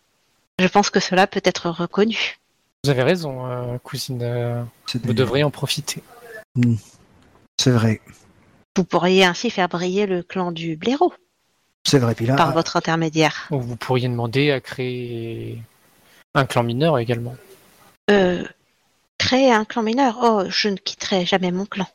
Je 0.58 0.66
pense 0.66 0.90
que 0.90 0.98
cela 0.98 1.28
peut 1.28 1.40
être 1.44 1.70
reconnu. 1.70 2.38
Vous 2.82 2.90
avez 2.90 3.04
raison, 3.04 3.46
euh, 3.46 3.78
cousine. 3.78 4.18
euh, 4.22 4.64
vous 5.04 5.12
devriez 5.12 5.44
en 5.44 5.52
profiter. 5.52 6.02
c'est 7.60 7.70
vrai. 7.70 8.00
Vous 8.76 8.82
pourriez 8.82 9.24
ainsi 9.24 9.50
faire 9.50 9.68
briller 9.68 10.06
le 10.06 10.24
clan 10.24 10.50
du 10.50 10.76
blaireau 10.76 11.12
C'est 11.86 12.00
vrai. 12.00 12.16
Puis 12.16 12.26
là, 12.26 12.34
par 12.34 12.52
votre 12.52 12.76
intermédiaire. 12.76 13.46
Ou 13.52 13.60
Vous 13.60 13.76
pourriez 13.76 14.08
demander 14.08 14.50
à 14.50 14.60
créer 14.60 15.62
un 16.34 16.44
clan 16.44 16.64
mineur 16.64 16.98
également. 16.98 17.36
Euh, 18.10 18.44
créer 19.18 19.52
un 19.52 19.64
clan 19.64 19.82
mineur 19.82 20.18
Oh, 20.22 20.44
je 20.48 20.68
ne 20.68 20.76
quitterai 20.76 21.26
jamais 21.26 21.50
mon 21.50 21.66
clan. 21.66 21.86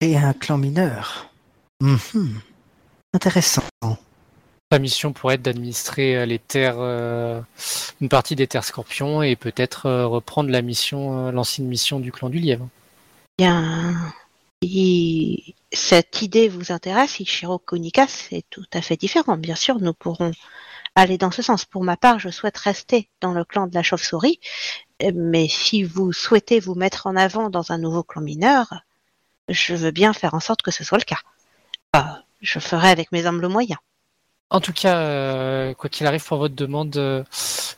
et 0.00 0.16
un 0.16 0.32
clan 0.32 0.56
mineur. 0.58 1.28
Mhm. 1.80 2.40
Intéressant. 3.14 3.62
La 4.70 4.78
mission 4.78 5.12
pourrait 5.12 5.34
être 5.34 5.42
d'administrer 5.42 6.16
euh, 6.16 6.26
les 6.26 6.38
terres, 6.38 6.76
euh, 6.78 7.40
une 8.00 8.08
partie 8.08 8.36
des 8.36 8.46
terres 8.46 8.64
scorpions 8.64 9.20
et 9.22 9.34
peut-être 9.34 9.86
euh, 9.86 10.06
reprendre 10.06 10.50
la 10.50 10.62
mission, 10.62 11.26
euh, 11.26 11.32
l'ancienne 11.32 11.66
mission 11.66 11.98
du 11.98 12.12
clan 12.12 12.28
du 12.28 12.38
lièvre. 12.38 12.68
Bien, 13.36 13.94
cette 15.72 16.22
idée 16.22 16.48
vous 16.48 16.70
intéresse, 16.70 17.18
Ichiro 17.18 17.58
Kunika, 17.58 18.06
c'est 18.06 18.44
tout 18.50 18.66
à 18.72 18.80
fait 18.82 18.96
différent. 18.96 19.36
Bien 19.36 19.56
sûr, 19.56 19.80
nous 19.80 19.94
pourrons 19.94 20.30
aller 20.94 21.18
dans 21.18 21.30
ce 21.32 21.42
sens. 21.42 21.64
Pour 21.64 21.82
ma 21.82 21.96
part, 21.96 22.20
je 22.20 22.28
souhaite 22.28 22.58
rester 22.58 23.08
dans 23.20 23.32
le 23.32 23.44
clan 23.44 23.66
de 23.66 23.74
la 23.74 23.82
chauve-souris, 23.82 24.38
mais 25.14 25.48
si 25.48 25.82
vous 25.82 26.12
souhaitez 26.12 26.60
vous 26.60 26.74
mettre 26.74 27.06
en 27.06 27.16
avant 27.16 27.50
dans 27.50 27.72
un 27.72 27.78
nouveau 27.78 28.02
clan 28.02 28.22
mineur, 28.22 28.82
je 29.48 29.74
veux 29.74 29.90
bien 29.90 30.12
faire 30.12 30.34
en 30.34 30.40
sorte 30.40 30.62
que 30.62 30.70
ce 30.70 30.84
soit 30.84 30.98
le 30.98 31.04
cas. 31.04 31.20
Ah, 31.92 32.22
je 32.40 32.58
ferai 32.58 32.88
avec 32.88 33.12
mes 33.12 33.26
humbles 33.26 33.48
moyens. 33.48 33.78
En 34.50 34.60
tout 34.60 34.72
cas, 34.72 34.98
euh, 34.98 35.74
quoi 35.74 35.88
qu'il 35.88 36.06
arrive 36.06 36.24
pour 36.24 36.38
votre 36.38 36.56
demande, 36.56 36.96
euh, 36.96 37.22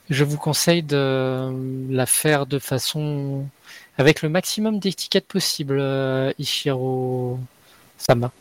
je 0.09 0.25
vous 0.25 0.39
conseille 0.39 0.83
de 0.83 0.97
euh, 0.97 1.87
la 1.91 2.07
faire 2.07 2.47
de 2.47 2.59
façon 2.59 3.47
avec 3.99 4.23
le 4.23 4.31
maximum 4.31 4.79
d'étiquettes 4.79 5.27
possible, 5.27 5.83
Ishiro 6.39 7.39
Sama. 7.99 8.33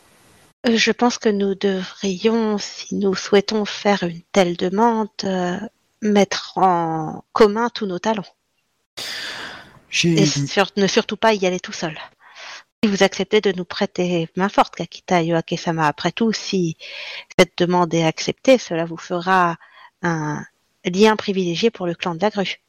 Je 0.64 0.92
pense 0.92 1.18
que 1.18 1.28
nous 1.28 1.54
devrions, 1.54 2.56
si 2.56 2.94
nous 2.94 3.14
souhaitons 3.14 3.66
faire 3.66 4.02
une 4.02 4.22
telle 4.32 4.56
demande, 4.56 5.08
mettre 6.00 6.56
en 6.56 7.24
commun 7.32 7.68
tous 7.68 7.86
nos 7.86 7.98
talents. 7.98 8.24
J'ai 9.90 10.22
Et 10.22 10.26
sur- 10.26 10.70
ne 10.76 10.86
surtout 10.86 11.16
pas 11.16 11.34
y 11.34 11.46
aller 11.46 11.60
tout 11.60 11.72
seul. 11.72 11.98
Si 12.82 12.90
vous 12.90 13.02
acceptez 13.02 13.40
de 13.40 13.52
nous 13.52 13.64
prêter 13.64 14.28
main 14.36 14.48
forte, 14.48 14.74
Kakita 14.74 15.22
Yoake-sama, 15.22 15.86
après 15.86 16.10
tout, 16.12 16.32
si 16.32 16.76
cette 17.38 17.52
demande 17.58 17.92
est 17.94 18.04
acceptée, 18.04 18.58
cela 18.58 18.84
vous 18.84 18.96
fera 18.96 19.56
un 20.02 20.44
lien 20.84 21.14
privilégié 21.14 21.70
pour 21.70 21.86
le 21.86 21.94
clan 21.94 22.14
de 22.14 22.20
la 22.22 22.30
grue. 22.30 22.60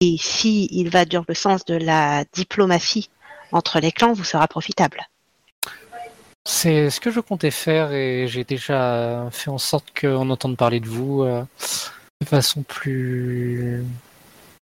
Et 0.00 0.16
si 0.20 0.68
il 0.70 0.90
va 0.90 1.04
dans 1.04 1.24
le 1.26 1.34
sens 1.34 1.64
de 1.64 1.74
la 1.74 2.24
diplomatie 2.32 3.10
entre 3.50 3.80
les 3.80 3.90
clans, 3.90 4.12
vous 4.12 4.24
sera 4.24 4.46
profitable. 4.46 5.08
C'est 6.44 6.90
ce 6.90 7.00
que 7.00 7.10
je 7.10 7.18
comptais 7.18 7.50
faire 7.50 7.92
et 7.92 8.28
j'ai 8.28 8.44
déjà 8.44 9.28
fait 9.32 9.50
en 9.50 9.58
sorte 9.58 9.86
qu'on 9.98 10.30
entende 10.30 10.56
parler 10.56 10.78
de 10.78 10.86
vous 10.86 11.22
euh, 11.22 11.42
de 12.20 12.26
façon 12.26 12.62
plus, 12.62 13.82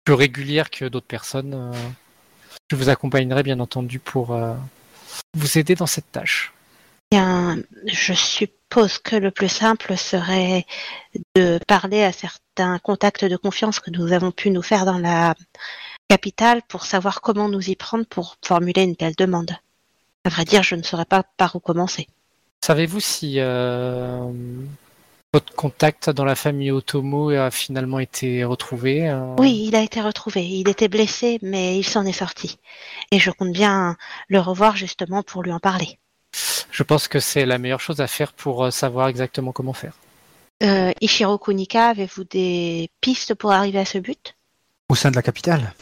plus 0.04 0.14
régulière 0.14 0.70
que 0.70 0.86
d'autres 0.86 1.06
personnes. 1.06 1.54
euh. 1.54 1.72
Je 2.70 2.76
vous 2.76 2.88
accompagnerai 2.88 3.42
bien 3.42 3.60
entendu 3.60 3.98
pour 3.98 4.32
euh, 4.32 4.54
vous 5.34 5.58
aider 5.58 5.74
dans 5.74 5.86
cette 5.86 6.10
tâche. 6.10 6.52
Bien, 7.10 7.58
je 7.86 8.14
suppose 8.14 8.98
que 8.98 9.16
le 9.16 9.30
plus 9.30 9.50
simple 9.50 9.96
serait 9.98 10.64
de 11.36 11.58
parler 11.68 12.02
à 12.02 12.12
certains 12.12 12.78
contacts 12.78 13.26
de 13.26 13.36
confiance 13.36 13.80
que 13.80 13.90
nous 13.90 14.12
avons 14.12 14.32
pu 14.32 14.50
nous 14.50 14.62
faire 14.62 14.86
dans 14.86 14.98
la 14.98 15.34
capitale 16.08 16.62
pour 16.68 16.86
savoir 16.86 17.20
comment 17.20 17.48
nous 17.48 17.70
y 17.70 17.76
prendre 17.76 18.06
pour 18.06 18.36
formuler 18.42 18.82
une 18.84 18.96
telle 18.96 19.14
demande. 19.16 19.50
À 20.24 20.30
vrai 20.30 20.44
dire, 20.44 20.62
je 20.62 20.74
ne 20.74 20.82
saurais 20.82 21.04
pas 21.04 21.22
par 21.36 21.56
où 21.56 21.60
commencer. 21.60 22.08
Savez-vous 22.64 23.00
si 23.00 23.34
euh, 23.38 24.30
votre 25.34 25.54
contact 25.54 26.10
dans 26.10 26.26
la 26.26 26.34
famille 26.34 26.70
Otomo 26.70 27.30
a 27.30 27.50
finalement 27.50 27.98
été 27.98 28.44
retrouvé 28.44 29.08
euh, 29.08 29.34
Oui, 29.38 29.64
il 29.66 29.74
a 29.74 29.80
été 29.80 30.02
retrouvé. 30.02 30.44
Il 30.46 30.68
était 30.68 30.88
blessé, 30.88 31.38
mais 31.40 31.78
il 31.78 31.84
s'en 31.84 32.04
est 32.04 32.12
sorti. 32.12 32.58
Et 33.10 33.18
je 33.18 33.30
compte 33.30 33.52
bien 33.52 33.96
le 34.28 34.40
revoir 34.40 34.76
justement 34.76 35.22
pour 35.22 35.42
lui 35.42 35.52
en 35.52 35.58
parler. 35.58 35.98
Je 36.70 36.82
pense 36.82 37.08
que 37.08 37.18
c'est 37.18 37.46
la 37.46 37.56
meilleure 37.58 37.80
chose 37.80 38.00
à 38.02 38.06
faire 38.06 38.32
pour 38.34 38.64
euh, 38.64 38.70
savoir 38.70 39.08
exactement 39.08 39.52
comment 39.52 39.72
faire. 39.72 39.94
Euh, 40.62 40.92
Ishiro 41.00 41.38
Kunika, 41.38 41.88
avez-vous 41.88 42.24
des 42.24 42.90
pistes 43.00 43.34
pour 43.34 43.52
arriver 43.52 43.78
à 43.78 43.84
ce 43.86 43.98
but? 43.98 44.36
Au 44.90 44.94
sein 44.94 45.10
de 45.10 45.16
la 45.16 45.22
capitale? 45.22 45.72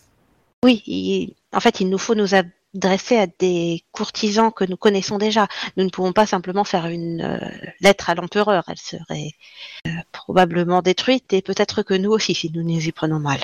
Oui, 0.65 0.83
il- 0.87 1.35
en 1.53 1.59
fait, 1.61 1.81
il 1.81 1.89
nous 1.91 1.99
faut 1.99 2.15
nous 2.15 2.35
adresser 2.77 3.19
à 3.19 3.27
des 3.39 3.83
courtisans 3.93 4.51
que 4.53 4.65
nous 4.65 4.77
connaissons 4.77 5.19
déjà. 5.19 5.49
Nous 5.77 5.85
ne 5.85 5.91
pouvons 5.91 6.13
pas 6.13 6.27
simplement 6.27 6.65
faire 6.65 6.87
une 6.87 7.21
euh, 7.23 7.39
lettre 7.81 8.11
à 8.11 8.15
l'empereur. 8.15 8.65
Elle 8.69 8.79
serait 8.79 9.33
euh, 9.87 9.91
probablement 10.13 10.83
détruite 10.83 11.33
et 11.33 11.43
peut-être 11.43 11.83
que 11.83 11.95
nous 11.95 12.11
aussi 12.11 12.35
si 12.35 12.51
nous 12.55 12.63
nous 12.63 12.79
y 12.87 12.93
prenons 12.93 13.19
mal. 13.19 13.41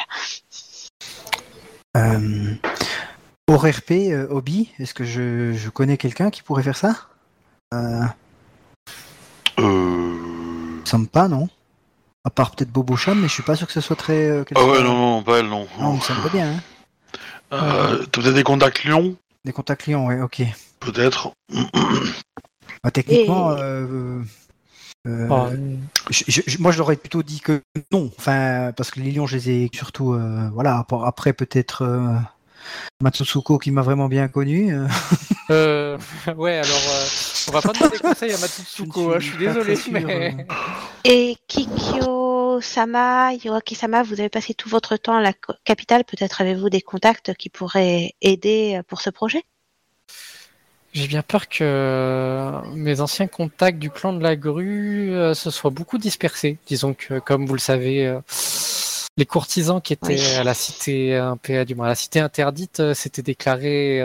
Euh, 1.97 2.55
hors 3.49 3.65
RP, 3.67 3.91
euh, 4.11 4.27
hobby, 4.31 4.71
est-ce 4.79 4.95
que 4.95 5.05
je, 5.05 5.53
je 5.53 5.71
connais 5.71 5.97
quelqu'un 5.97 6.31
qui 6.31 6.43
pourrait 6.43 6.63
faire 6.63 6.77
ça? 6.77 6.97
Euh, 7.75 8.03
Euh... 9.59 10.81
Semble 10.85 11.09
pas, 11.09 11.27
non 11.29 11.49
À 12.25 12.31
part 12.31 12.51
peut-être 12.53 12.71
Bobo 12.71 12.97
Cham, 12.97 13.19
mais 13.21 13.29
je 13.29 13.33
suis 13.33 13.43
pas 13.43 13.57
sûr 13.57 13.67
que 13.67 13.73
ce 13.73 13.81
soit 13.81 13.97
très. 13.97 14.29
euh, 14.29 14.45
Ah 14.55 14.65
ouais, 14.65 14.83
non, 14.83 14.95
non, 14.95 15.23
pas 15.23 15.39
elle, 15.39 15.49
non. 15.49 15.67
Non, 15.81 15.95
il 15.95 15.97
me 15.97 16.01
semble 16.03 16.31
bien. 16.31 16.53
Hein. 16.53 16.61
Euh, 17.53 18.05
T'as 18.11 18.21
peut-être 18.23 18.35
des 18.35 18.43
contacts 18.43 18.85
Lyon 18.85 19.17
Des 19.45 19.53
contacts 19.53 19.83
clients, 19.83 20.07
ouais, 20.07 20.21
ok. 20.21 20.43
Peut-être. 20.81 21.33
Bah, 22.85 22.91
techniquement, 22.93 23.57
Et- 23.57 23.61
euh, 23.63 24.21
euh, 25.09 25.29
Oh, 25.31 25.47
je- 26.11 26.25
je- 26.29 26.43
je- 26.47 26.59
moi, 26.59 26.71
je 26.71 26.79
l'aurais 26.79 26.95
plutôt 26.97 27.23
dit 27.25 27.41
que 27.41 27.61
non. 27.91 28.11
Enfin, 28.19 28.73
parce 28.77 28.91
que 28.93 29.01
les 29.01 29.11
lions, 29.11 29.27
je 29.27 29.37
les 29.37 29.51
ai 29.51 29.71
surtout. 29.75 30.13
euh, 30.13 30.49
voilà, 30.53 30.79
après- 30.79 31.05
après 31.05 31.33
peut-être 31.33 31.83
euh, 31.83 32.15
Matsusuko 33.03 33.59
qui 33.59 33.71
m'a 33.73 33.83
vraiment 33.83 34.09
bien 34.09 34.29
connu. 34.29 34.67
ouais, 35.49 36.59
alors 36.59 36.83
euh, 36.91 37.07
on 37.49 37.53
va 37.53 37.61
pas 37.63 37.73
demander 37.73 37.99
conseil 37.99 38.33
à 38.33 38.39
Matsuko, 38.39 39.13
hein, 39.15 39.17
je 39.19 39.25
suis 39.27 39.45
pas 39.45 39.51
très 39.53 39.55
désolé, 39.55 39.77
sûr, 39.77 39.93
mais 39.93 40.05
euh. 40.05 40.31
Et 41.05 41.37
Kikyo-sama, 42.61 43.33
Yoaki-sama, 43.35 44.03
vous 44.03 44.15
avez 44.21 44.29
passé 44.29 44.55
tout 44.55 44.69
votre 44.69 44.97
temps 44.97 45.17
à 45.17 45.21
la 45.21 45.33
capitale. 45.65 46.05
Peut-être 46.05 46.41
avez-vous 46.41 46.71
des 46.71 46.81
contacts 46.81 47.35
qui 47.35 47.49
pourraient 47.49 48.15
aider 48.23 48.77
euh, 48.77 48.83
pour 48.83 49.01
ce 49.01 49.11
projet? 49.11 49.45
J'ai 50.93 51.07
bien 51.07 51.23
peur 51.23 51.49
que 51.49 52.61
mes 52.75 53.01
anciens 53.01 53.27
contacts 53.27 53.79
du 53.79 53.91
clan 53.91 54.15
de 54.15 54.23
la 54.23 54.37
grue 54.37 55.13
euh, 55.15 55.35
se 55.35 55.51
soient 55.51 55.71
beaucoup 55.71 55.99
dispersés. 55.99 56.57
Disons 56.67 56.95
que, 56.95 57.19
comme 57.19 57.45
vous 57.47 57.53
le 57.53 57.59
savez, 57.61 58.07
euh, 58.07 58.21
les 59.19 59.27
courtisans 59.27 59.81
qui 59.83 59.93
étaient 59.93 60.15
Oui. 60.19 60.37
à 60.37 60.45
la 60.45 60.55
cité 60.55 61.15
impé- 61.17 61.65
du 61.67 61.75
moins 61.75 61.87
à 61.87 61.91
la 61.91 61.95
cité 61.95 62.21
interdite 62.21 62.95
s'étaient 62.95 63.23
déclarés 63.23 64.03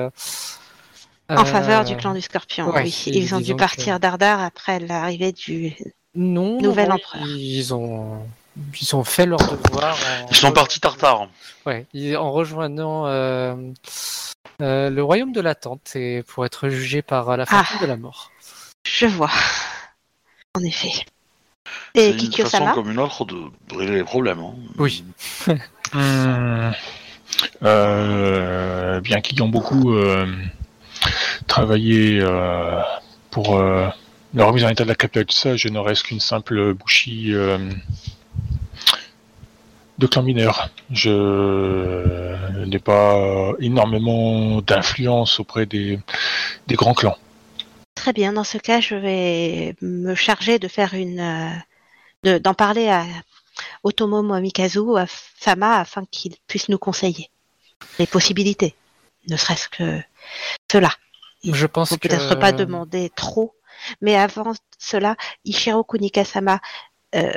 En 1.30 1.38
euh, 1.38 1.45
faveur 1.45 1.86
du 1.86 1.95
clan 1.95 2.14
du 2.14 2.22
Scorpion, 2.22 2.70
ouais, 2.72 2.84
oui. 2.84 3.04
Ils 3.08 3.34
ont 3.34 3.39
dû 3.39 3.54
que- 3.54 3.60
partir 3.60 3.99
d'ardard 3.99 4.41
après 4.41 4.80
l'arrivée 4.80 5.32
du... 5.32 5.74
Non, 6.14 6.60
Nouvel 6.62 6.89
non, 6.89 6.95
empereur. 6.95 7.26
Ils 7.26 7.74
ont, 7.74 8.18
ils 8.82 8.95
ont 8.95 9.04
fait 9.04 9.26
leur 9.26 9.39
devoir. 9.39 9.95
en- 9.95 10.28
Ils 10.30 10.36
sont 10.36 10.52
partis 10.52 10.80
tartare. 10.80 11.28
Ouais, 11.66 11.86
en 12.18 12.32
rejoignant 12.32 13.06
euh, 13.08 13.56
euh, 14.62 14.89
le 14.89 15.04
royaume 15.04 15.32
de 15.32 15.41
l'attente 15.41 15.95
et 15.95 16.24
pour 16.24 16.45
être 16.45 16.70
jugé 16.70 17.02
par 17.02 17.36
la 17.38 17.45
fortune 17.45 17.78
Ah. 17.80 17.82
de 17.84 17.88
la 17.88 17.97
mort. 17.97 18.32
Je 18.84 19.06
vois. 19.06 19.30
En 20.56 20.64
effet. 20.64 21.06
C'est 21.95 22.10
Et 22.10 22.24
une 22.26 22.32
façon 22.32 22.66
comme 22.74 22.89
une 22.91 22.99
autre 22.99 23.26
de 23.26 23.36
régler 23.76 23.97
les 23.97 24.04
problèmes. 24.04 24.39
hein. 24.39 24.54
Oui. 24.78 25.04
Hmm. 25.93 26.72
Euh, 27.64 29.02
bien 29.02 29.20
qu'ayant 29.20 29.47
beaucoup 29.49 29.93
euh, 29.93 30.26
travaillé 31.47 32.20
euh, 32.22 32.80
pour 33.30 33.58
euh, 33.58 33.88
la 34.34 34.45
remise 34.45 34.64
en 34.64 34.70
état 34.70 34.84
de 34.84 34.89
la 34.89 34.95
capitale, 34.95 35.26
tout 35.26 35.36
ça, 35.36 35.58
je 35.58 35.68
ne 35.68 35.80
reste 35.80 36.04
qu'une 36.04 36.20
simple 36.22 36.74
bouchie 36.74 37.34
euh, 37.34 37.58
de 40.02 40.08
clan 40.08 40.24
mineur. 40.24 40.70
Je 40.91 42.66
n'ai 42.66 42.80
pas 42.80 43.54
énormément 43.60 44.62
d'influence 44.62 45.39
auprès 45.39 45.66
des, 45.66 45.99
des 46.68 46.76
grands 46.76 46.93
clans. 46.93 47.18
Très 47.95 48.14
bien. 48.14 48.34
Dans 48.34 48.43
ce 48.43 48.58
cas, 48.58 48.82
je 48.82 48.95
vais 48.95 49.76
me 49.82 50.16
charger 50.16 50.60
de 50.60 50.68
faire 50.68 50.93
une... 50.93 51.20
euh, 51.20 51.49
de- 52.24 52.38
d'en 52.39 52.54
parler 52.54 52.89
à 52.89 53.06
Otomo 53.84 54.22
Moamikazu, 54.24 54.97
à 54.97 55.06
Sama, 55.39 55.80
afin 55.80 56.04
qu'il 56.10 56.34
puisse 56.47 56.68
nous 56.70 56.80
conseiller 56.80 57.30
les 57.99 58.08
possibilités. 58.08 58.76
Ne 59.30 59.38
serait-ce 59.38 59.70
que 59.70 60.02
cela. 60.72 60.91
Il 61.43 61.54
Je 61.56 61.68
pense 61.68 61.89
faut 61.89 61.97
que 61.97 62.08
peut-être 62.08 62.36
pas 62.39 62.52
demander 62.52 63.12
trop. 63.16 63.54
Mais 64.02 64.16
avant 64.16 64.54
cela, 64.78 65.16
Ishiro 65.45 65.84
Kunika-sama, 65.84 66.60
euh, 67.16 67.32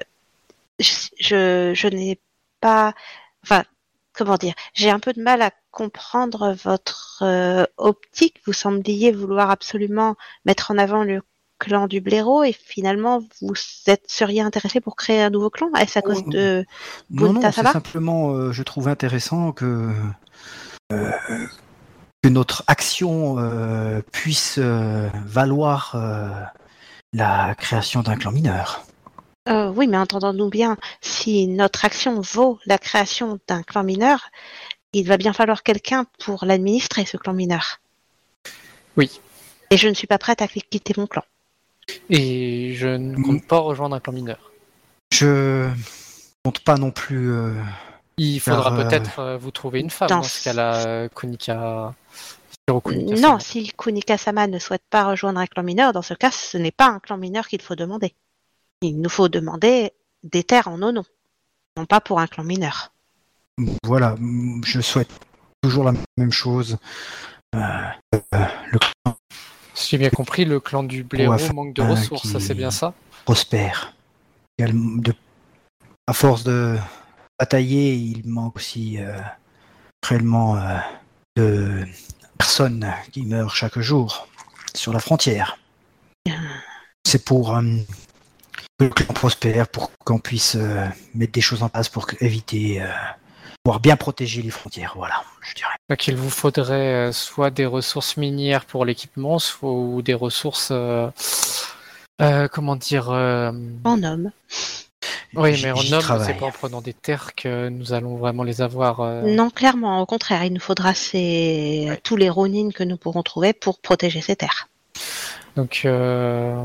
je, 0.78 0.92
je, 1.18 1.72
je 1.74 1.88
n'ai 1.88 2.18
pas, 2.64 2.94
enfin, 3.42 3.62
comment 4.14 4.36
dire, 4.36 4.54
j'ai 4.72 4.88
un 4.88 4.98
peu 4.98 5.12
de 5.12 5.20
mal 5.20 5.42
à 5.42 5.50
comprendre 5.70 6.56
votre 6.64 7.18
euh, 7.20 7.66
optique. 7.76 8.40
Vous 8.46 8.54
sembliez 8.54 9.12
vouloir 9.12 9.50
absolument 9.50 10.16
mettre 10.46 10.70
en 10.70 10.78
avant 10.78 11.04
le 11.04 11.20
clan 11.58 11.88
du 11.88 12.00
blaireau 12.00 12.42
et 12.42 12.52
finalement 12.52 13.20
vous 13.42 13.52
êtes, 13.86 14.04
seriez 14.06 14.40
intéressé 14.40 14.80
pour 14.80 14.96
créer 14.96 15.20
un 15.22 15.28
nouveau 15.28 15.50
clan 15.50 15.68
Est-ce 15.78 15.98
à 15.98 16.02
cause 16.02 16.22
Oh, 16.26 16.30
de 16.30 16.64
Non, 17.10 17.34
non, 17.34 17.42
c'est 17.42 17.66
simplement, 17.66 18.30
euh, 18.30 18.50
je 18.50 18.62
trouve 18.62 18.88
intéressant 18.88 19.52
que, 19.52 19.92
euh, 20.92 21.10
que 22.22 22.28
notre 22.30 22.64
action 22.66 23.36
puisse 24.10 24.58
valoir 24.58 25.96
la 27.12 27.54
création 27.56 28.00
d'un 28.00 28.16
clan 28.16 28.32
mineur. 28.32 28.86
Euh, 29.48 29.70
oui, 29.70 29.86
mais 29.86 29.98
entendons-nous 29.98 30.48
bien, 30.48 30.76
si 31.02 31.46
notre 31.46 31.84
action 31.84 32.20
vaut 32.20 32.58
la 32.64 32.78
création 32.78 33.38
d'un 33.46 33.62
clan 33.62 33.84
mineur, 33.84 34.30
il 34.94 35.06
va 35.06 35.16
bien 35.18 35.32
falloir 35.32 35.62
quelqu'un 35.62 36.06
pour 36.18 36.44
l'administrer, 36.46 37.04
ce 37.04 37.16
clan 37.16 37.34
mineur. 37.34 37.80
Oui. 38.96 39.20
Et 39.70 39.76
je 39.76 39.88
ne 39.88 39.94
suis 39.94 40.06
pas 40.06 40.18
prête 40.18 40.40
à 40.40 40.48
quitter 40.48 40.94
mon 40.96 41.06
clan. 41.06 41.24
Et 42.08 42.72
je 42.74 42.88
ne 42.88 43.22
compte 43.22 43.46
pas 43.46 43.58
rejoindre 43.58 43.96
un 43.96 44.00
clan 44.00 44.12
mineur. 44.14 44.52
Je 45.12 45.68
compte 46.42 46.60
pas 46.60 46.76
non 46.76 46.90
plus. 46.90 47.30
euh, 47.32 47.54
Il 48.16 48.40
faudra 48.40 48.72
euh, 48.72 48.84
peut-être 48.84 49.18
euh, 49.18 49.36
vous 49.36 49.50
trouver 49.50 49.80
une 49.80 49.90
femme 49.90 50.08
dans 50.08 50.16
dans 50.16 50.22
ce 50.22 50.44
cas-là, 50.44 51.08
Non, 53.20 53.38
si 53.38 53.72
Kunika-sama 53.76 54.46
ne 54.46 54.58
souhaite 54.58 54.84
pas 54.88 55.04
rejoindre 55.04 55.40
un 55.40 55.46
clan 55.46 55.62
mineur, 55.62 55.92
dans 55.92 56.02
ce 56.02 56.14
cas, 56.14 56.30
ce 56.30 56.56
n'est 56.56 56.70
pas 56.70 56.86
un 56.86 56.98
clan 56.98 57.18
mineur 57.18 57.46
qu'il 57.46 57.60
faut 57.60 57.74
demander. 57.74 58.14
Il 58.82 59.00
nous 59.00 59.08
faut 59.10 59.28
demander 59.28 59.92
des 60.22 60.44
terres 60.44 60.68
en 60.68 60.78
nos 60.78 60.92
noms, 60.92 61.04
non 61.76 61.86
pas 61.86 62.00
pour 62.00 62.20
un 62.20 62.26
clan 62.26 62.44
mineur. 62.44 62.92
voilà, 63.84 64.16
je 64.64 64.80
souhaite 64.80 65.10
toujours 65.62 65.84
la 65.84 65.92
même 66.16 66.32
chose. 66.32 66.78
Euh, 67.54 67.58
euh, 68.14 68.44
le 68.72 68.78
clan 68.78 69.16
Si 69.74 69.90
j'ai 69.90 69.98
bien 69.98 70.10
compris, 70.10 70.44
le 70.44 70.60
clan 70.60 70.82
du 70.82 71.04
blaireau 71.04 71.32
Ouais, 71.32 71.52
manque 71.52 71.74
de 71.74 71.82
ressources, 71.82 72.30
ça 72.32 72.40
c'est 72.40 72.54
bien 72.54 72.70
ça? 72.70 72.94
prospère. 73.24 73.94
De- 74.58 75.14
à 76.06 76.12
force 76.12 76.44
de 76.44 76.76
batailler, 77.38 77.94
il 77.94 78.28
manque 78.28 78.56
aussi 78.56 78.98
euh, 78.98 79.18
réellement 80.06 80.56
euh, 80.56 80.78
de 81.36 81.84
personnes 82.38 82.92
qui 83.10 83.24
meurent 83.24 83.54
chaque 83.56 83.78
jour 83.78 84.28
sur 84.74 84.92
la 84.92 84.98
frontière. 85.00 85.58
C'est 87.06 87.24
pour 87.24 87.56
euh, 87.56 87.62
que 88.78 88.84
le 88.84 88.90
clan 88.90 89.12
prospère, 89.14 89.68
pour 89.68 89.90
qu'on 90.04 90.18
puisse 90.18 90.56
euh, 90.56 90.86
mettre 91.14 91.32
des 91.32 91.40
choses 91.40 91.62
en 91.62 91.68
place 91.68 91.88
pour 91.88 92.06
éviter, 92.20 92.82
euh, 92.82 92.86
pouvoir 93.62 93.80
bien 93.80 93.96
protéger 93.96 94.42
les 94.42 94.50
frontières. 94.50 94.94
Voilà, 94.96 95.22
je 95.42 95.54
dirais. 95.54 95.74
Donc 95.88 96.06
il 96.08 96.16
vous 96.16 96.30
faudrait 96.30 97.08
euh, 97.08 97.12
soit 97.12 97.50
des 97.50 97.66
ressources 97.66 98.16
minières 98.16 98.64
pour 98.64 98.84
l'équipement, 98.84 99.38
soit 99.38 99.70
ou 99.70 100.02
des 100.02 100.14
ressources, 100.14 100.68
euh, 100.72 101.08
euh, 102.20 102.48
comment 102.48 102.76
dire, 102.76 103.10
euh, 103.10 103.52
En 103.84 104.02
homme. 104.02 104.32
oui, 105.34 105.60
mais 105.62 105.70
en 105.70 105.92
homme, 105.92 106.22
c'est 106.26 106.34
pas 106.34 106.46
en 106.46 106.50
prenant 106.50 106.80
des 106.80 106.94
terres 106.94 107.34
que 107.36 107.68
nous 107.68 107.92
allons 107.92 108.16
vraiment 108.16 108.42
les 108.42 108.60
avoir. 108.60 109.00
euh, 109.00 109.22
Non, 109.22 109.50
clairement, 109.50 110.00
au 110.00 110.06
contraire, 110.06 110.42
il 110.44 110.52
nous 110.52 110.60
faudra 110.60 110.94
ces... 110.94 111.86
Ouais. 111.90 112.00
tous 112.02 112.16
les 112.16 112.28
Ronin 112.30 112.70
que 112.74 112.82
nous 112.82 112.96
pourrons 112.96 113.22
trouver 113.22 113.52
pour 113.52 113.78
protéger 113.78 114.20
ces 114.20 114.34
terres. 114.36 114.68
Donc 115.56 115.82
euh, 115.84 116.56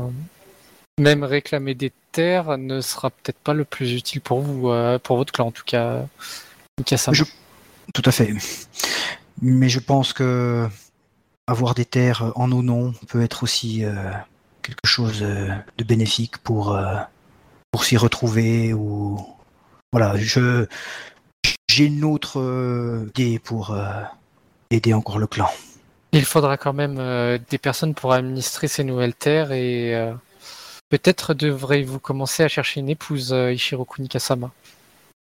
même 0.98 1.22
réclamer 1.22 1.74
des 1.74 1.92
terres 2.12 2.58
ne 2.58 2.80
sera 2.80 3.10
peut-être 3.10 3.38
pas 3.38 3.54
le 3.54 3.64
plus 3.64 3.92
utile 3.94 4.20
pour 4.20 4.40
vous, 4.40 4.70
euh, 4.70 4.98
pour 4.98 5.16
votre 5.16 5.32
clan 5.32 5.46
en 5.48 5.50
tout 5.52 5.64
cas. 5.64 6.02
Je- 7.12 7.24
Tout 7.94 8.02
à 8.04 8.12
fait. 8.12 8.32
Mais 9.42 9.68
je 9.68 9.80
pense 9.80 10.12
que 10.12 10.68
avoir 11.46 11.74
des 11.74 11.84
terres 11.84 12.32
en 12.36 12.48
nos 12.48 12.62
noms 12.62 12.92
peut 13.08 13.22
être 13.22 13.42
aussi 13.42 13.84
euh, 13.84 13.94
quelque 14.62 14.86
chose 14.86 15.20
euh, 15.22 15.48
de 15.78 15.84
bénéfique 15.84 16.38
pour, 16.38 16.74
euh, 16.76 16.96
pour 17.72 17.84
s'y 17.84 17.96
retrouver 17.96 18.72
ou 18.72 19.18
voilà, 19.92 20.16
je 20.16 20.66
j'ai 21.68 21.84
une 21.86 22.04
autre 22.04 22.38
euh, 22.40 23.06
idée 23.16 23.38
pour 23.38 23.76
aider 24.70 24.92
encore 24.94 25.18
le 25.18 25.26
clan. 25.26 25.48
Il 26.12 26.24
faudra 26.24 26.56
quand 26.56 26.72
même 26.72 26.96
des 27.48 27.58
personnes 27.58 27.94
pour 27.94 28.12
administrer 28.12 28.66
ces 28.68 28.82
nouvelles 28.84 29.14
terres 29.14 29.52
et 29.52 30.12
peut-être 30.90 31.32
devrez-vous 31.32 31.98
commencer 31.98 32.42
à 32.42 32.48
chercher 32.48 32.80
une 32.80 32.90
épouse, 32.90 33.32
euh, 33.32 33.52
Ishiroku 33.52 34.02
Nikasama. 34.02 34.50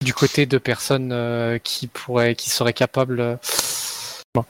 Du 0.04 0.14
côté 0.14 0.46
de 0.46 0.58
personnes 0.58 1.12
euh, 1.12 1.60
qui 1.60 1.88
pourraient, 1.88 2.36
qui 2.36 2.50
seraient 2.50 2.74
capables. 2.74 3.20
euh, 3.20 3.36
bon. 4.34 4.46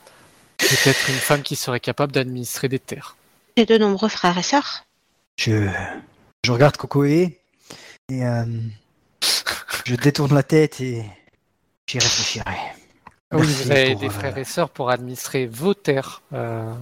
Peut-être 0.58 1.10
une 1.10 1.16
femme 1.16 1.42
qui 1.42 1.56
serait 1.56 1.80
capable 1.80 2.12
d'administrer 2.12 2.68
des 2.68 2.80
terres. 2.80 3.16
J'ai 3.56 3.66
de 3.66 3.78
nombreux 3.78 4.10
frères 4.10 4.38
et 4.38 4.44
sœurs. 4.44 4.86
Je, 5.40 5.70
je 6.46 6.52
regarde 6.52 6.78
Kokoe 6.78 7.06
et 7.06 7.34
euh, 8.12 8.46
je 9.86 9.96
détourne 9.96 10.34
la 10.34 10.44
tête 10.44 10.82
et 10.82 11.06
j'y 11.88 12.00
réfléchirai. 12.00 12.58
Oui, 13.34 13.46
vous 13.46 13.72
avez 13.72 13.92
pour, 13.92 14.00
des 14.02 14.08
euh, 14.08 14.10
frères 14.12 14.38
et 14.38 14.44
sœurs 14.46 14.70
pour 14.70 14.90
administrer 14.90 15.46
vos 15.48 15.74
terres. 15.74 16.22
euh, 16.34 16.74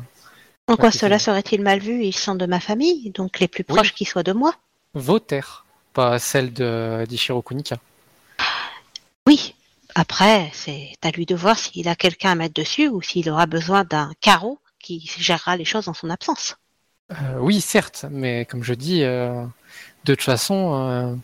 En 0.68 0.78
quoi 0.78 0.92
cela 0.92 1.20
serait-il 1.20 1.62
mal 1.62 1.80
vu 1.80 2.04
Ils 2.04 2.16
sont 2.16 2.36
de 2.36 2.46
ma 2.46 2.60
famille, 2.60 3.12
donc 3.12 3.40
les 3.40 3.48
plus 3.48 3.64
Oui. 3.70 3.76
proches 3.76 3.94
qui 3.94 4.06
soient 4.06 4.24
de 4.24 4.34
moi? 4.34 4.54
vos 4.94 5.20
terres, 5.20 5.66
pas 5.94 6.18
celles 6.20 6.54
de 6.54 7.06
d'Ishiroku 7.08 7.54
Nika. 7.54 7.78
Oui. 9.28 9.54
Après, 9.94 10.50
c'est 10.54 10.92
à 11.02 11.12
lui 11.12 11.26
de 11.26 11.36
voir 11.36 11.58
s'il 11.58 11.88
a 11.88 11.96
quelqu'un 11.96 12.32
à 12.32 12.36
mettre 12.36 12.54
dessus 12.54 12.88
ou 12.90 13.02
s'il 13.02 13.30
aura 13.30 13.46
besoin 13.46 13.84
d'un 13.84 14.12
carreau 14.22 14.60
qui 14.80 15.00
gérera 15.18 15.56
les 15.58 15.66
choses 15.66 15.88
en 15.88 15.94
son 15.94 16.10
absence. 16.10 16.56
Euh, 17.12 17.38
oui, 17.40 17.62
certes, 17.62 18.06
mais 18.10 18.46
comme 18.46 18.64
je 18.64 18.74
dis, 18.74 19.04
euh, 19.04 19.46
de 20.06 20.16
toute 20.16 20.24
façon, 20.24 20.74
euh, 20.90 21.16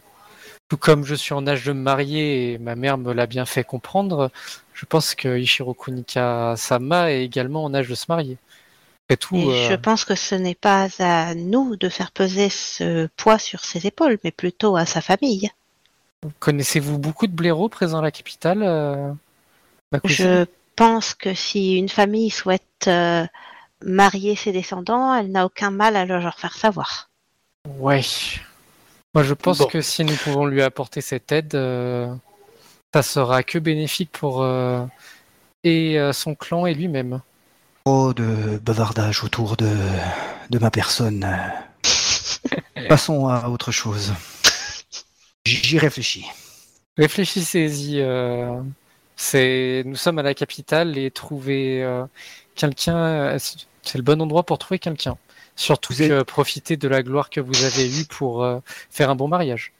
tout 0.70 0.78
comme 0.78 1.06
je 1.06 1.16
suis 1.16 1.34
en 1.34 1.48
âge 1.48 1.66
de 1.66 1.74
me 1.74 1.82
marier 1.82 2.54
et 2.54 2.58
ma 2.60 2.76
mère 2.76 2.98
me 2.98 3.14
l'a 3.14 3.28
bien 3.28 3.46
fait 3.46 3.64
comprendre, 3.64 4.32
je 4.74 4.86
pense 4.86 5.16
que 5.16 5.38
Ishiroku 5.38 5.92
Nika 5.92 6.56
Sama 6.58 7.12
est 7.12 7.24
également 7.24 7.64
en 7.66 7.74
âge 7.74 7.90
de 7.90 7.96
se 7.96 8.06
marier. 8.10 8.38
Après 9.12 9.18
tout, 9.18 9.36
Et 9.36 9.66
euh, 9.66 9.70
je 9.72 9.76
pense 9.76 10.06
que 10.06 10.16
ce 10.16 10.36
n'est 10.36 10.56
pas 10.56 10.88
à 11.00 11.36
nous 11.36 11.76
de 11.76 11.90
faire 11.90 12.12
peser 12.12 12.50
ce 12.50 13.08
poids 13.18 13.40
sur 13.40 13.66
ses 13.66 13.86
épaules, 13.86 14.18
mais 14.24 14.32
plutôt 14.32 14.78
à 14.78 14.86
sa 14.86 15.02
famille. 15.02 15.52
connaissez-vous 16.40 16.98
beaucoup 16.98 17.28
de 17.28 17.34
blaireaux 17.34 17.68
présents 17.68 18.00
à 18.00 18.04
la 18.04 18.12
capitale 18.12 18.64
euh, 18.64 19.12
Je 20.06 20.46
pense 20.78 21.14
que 21.14 21.34
si 21.34 21.78
une 21.78 21.90
famille 21.90 22.30
souhaite 22.30 22.88
euh, 22.88 23.26
marier 23.84 24.38
ses 24.38 24.54
descendants, 24.54 25.14
elle 25.14 25.30
n'a 25.32 25.46
aucun 25.46 25.72
mal 25.72 25.98
à 25.98 26.06
leur 26.06 26.40
faire 26.40 26.56
savoir. 26.56 27.10
Ouais. 27.80 28.02
Moi, 29.14 29.24
je 29.24 29.34
pense 29.34 29.58
Bon. 29.58 29.66
que 29.66 29.82
si 29.82 30.06
nous 30.06 30.16
pouvons 30.16 30.46
lui 30.46 30.62
apporter 30.62 31.02
cette 31.02 31.34
aide, 31.34 31.54
euh, 31.56 32.16
ça 32.94 33.04
sera 33.04 33.44
que 33.44 33.60
bénéfique 33.60 34.12
pour 34.14 34.42
euh, 34.42 34.86
et 35.66 36.00
euh, 36.00 36.14
son 36.14 36.34
clan 36.34 36.66
et 36.66 36.74
lui-même. 36.74 37.22
Trop 37.84 38.14
de 38.14 38.60
bavardage 38.60 39.24
autour 39.24 39.58
de, 39.58 39.70
de 40.50 40.60
ma 40.60 40.70
personne. 40.70 41.28
Passons 42.90 43.28
à 43.28 43.50
autre 43.50 43.72
chose. 43.72 44.14
J'y 45.46 45.80
réfléchis. 45.80 46.26
Réfléchissez-y. 46.98 48.00
euh, 48.02 48.62
c'est, 49.16 49.84
nous 49.86 49.96
sommes 49.96 50.20
à 50.20 50.24
la 50.24 50.34
capitale 50.36 50.98
et 50.98 51.10
trouver 51.10 51.84
euh, 51.84 52.06
quelqu'un, 52.56 52.98
euh, 52.98 53.40
c'est 53.84 53.98
le 53.98 54.04
bon 54.04 54.22
endroit 54.22 54.44
pour 54.44 54.58
trouver 54.60 54.78
quelqu'un. 54.80 55.18
Surtout 55.56 55.94
Vous 55.94 56.04
êtes- 56.04 56.10
que 56.10 56.22
profiter 56.24 56.78
de 56.78 56.88
la 56.88 57.02
gloire 57.02 57.30
que 57.32 57.40
vous 57.42 57.64
avez 57.64 57.88
eue 58.00 58.06
pour 58.06 58.44
euh, 58.44 58.60
faire 58.92 59.10
un 59.10 59.16
bon 59.16 59.28
mariage. 59.28 59.74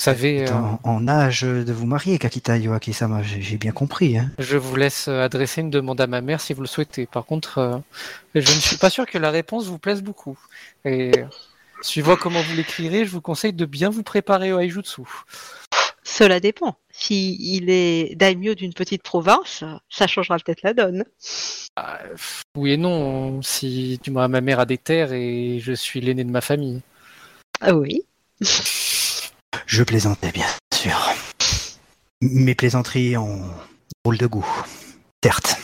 Vous 0.00 0.04
savez, 0.04 0.48
euh, 0.48 0.52
En, 0.54 0.78
en 0.84 1.08
âge 1.08 1.40
de 1.42 1.72
vous 1.72 1.84
marier, 1.84 2.20
Kakita 2.20 2.56
Yoaki-sama, 2.56 3.24
j'ai 3.24 3.42
j'ai 3.42 3.56
bien 3.56 3.72
compris. 3.72 4.16
Hein. 4.16 4.30
je 4.38 4.56
vous 4.56 4.76
laisse 4.76 5.08
euh, 5.08 5.24
adresser 5.24 5.60
une 5.60 5.70
demande 5.70 6.00
à 6.00 6.06
ma 6.06 6.20
mère 6.20 6.40
si 6.40 6.52
vous 6.52 6.60
le 6.60 6.68
souhaitez. 6.68 7.06
Par 7.06 7.24
contre, 7.26 7.58
euh, 7.58 7.78
je 8.36 8.54
ne 8.54 8.60
suis 8.60 8.76
pas 8.76 8.90
sûr 8.90 9.06
que 9.06 9.18
la 9.18 9.32
réponse 9.32 9.66
vous 9.66 9.80
plaise 9.80 10.00
beaucoup. 10.02 10.38
Et 10.84 11.10
suivant 11.82 12.14
comment 12.14 12.40
vous 12.42 12.54
l'écrirez, 12.54 13.06
je 13.06 13.10
vous 13.10 13.20
conseille 13.20 13.52
de 13.52 13.64
bien 13.64 13.90
vous 13.90 14.04
préparer 14.04 14.52
au 14.52 14.60
Aijutsu. 14.60 15.02
Cela 16.04 16.38
dépend. 16.38 16.76
Si 16.92 17.36
il 17.56 17.68
est 17.68 18.14
daimyo 18.14 18.54
d'une 18.54 18.74
petite 18.74 19.02
province, 19.02 19.64
ça 19.90 20.06
changera 20.06 20.38
peut-être 20.38 20.62
la 20.62 20.74
donne. 20.74 21.04
Ah, 21.74 21.98
oui 22.56 22.72
et 22.72 22.76
non. 22.76 23.42
Si 23.42 23.98
tu 24.00 24.12
vois, 24.12 24.28
ma 24.28 24.40
mère 24.40 24.60
a 24.60 24.64
des 24.64 24.78
terres 24.78 25.12
et 25.12 25.58
je 25.60 25.72
suis 25.72 26.00
l'aîné 26.00 26.22
de 26.22 26.30
ma 26.30 26.40
famille. 26.40 26.82
Ah 27.60 27.74
oui. 27.74 28.04
Je 29.66 29.82
plaisantais, 29.82 30.32
bien 30.32 30.46
sûr. 30.74 30.98
Mes 32.20 32.54
plaisanteries 32.54 33.16
ont 33.16 33.42
rôle 34.04 34.18
de 34.18 34.26
goût. 34.26 34.46
Certes. 35.22 35.56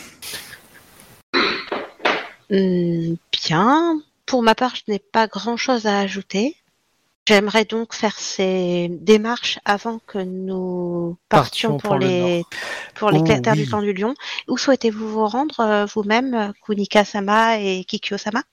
Hmm, 2.49 3.15
bien. 3.47 4.01
Pour 4.25 4.43
ma 4.43 4.55
part, 4.55 4.75
je 4.75 4.83
n'ai 4.87 4.99
pas 4.99 5.27
grand-chose 5.27 5.85
à 5.85 5.99
ajouter. 5.99 6.55
J'aimerais 7.27 7.65
donc 7.65 7.95
faire 7.95 8.17
ces 8.19 8.87
démarches 8.89 9.59
avant 9.65 9.99
que 10.05 10.19
nous 10.19 11.17
partions 11.27 11.69
Partions 11.69 11.77
pour, 11.77 11.89
pour 11.89 11.97
le 11.97 12.05
les 12.05 12.45
pour 12.93 13.09
les 13.09 13.19
Oh, 13.19 13.23
terres 13.23 13.55
du 13.55 13.61
oui. 13.61 13.67
clan 13.67 13.81
du 13.81 13.93
lion. 13.93 14.13
Où 14.47 14.57
souhaitez-vous 14.57 15.09
vous 15.09 15.25
rendre 15.25 15.59
euh, 15.59 15.85
vous-même, 15.85 16.53
Kunika-sama 16.63 17.59
et 17.59 17.83
Kikyo-sama? 17.83 18.43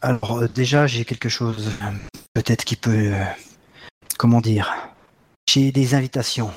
Alors 0.00 0.38
euh, 0.42 0.48
déjà, 0.48 0.86
j'ai 0.86 1.04
quelque 1.04 1.28
chose 1.28 1.70
euh, 1.82 1.90
peut-être 2.34 2.64
qui 2.64 2.76
peut... 2.76 3.12
euh, 3.12 3.24
comment 4.18 4.40
dire 4.40 4.72
J'ai 5.48 5.72
des 5.72 5.94
invitations 5.94 6.52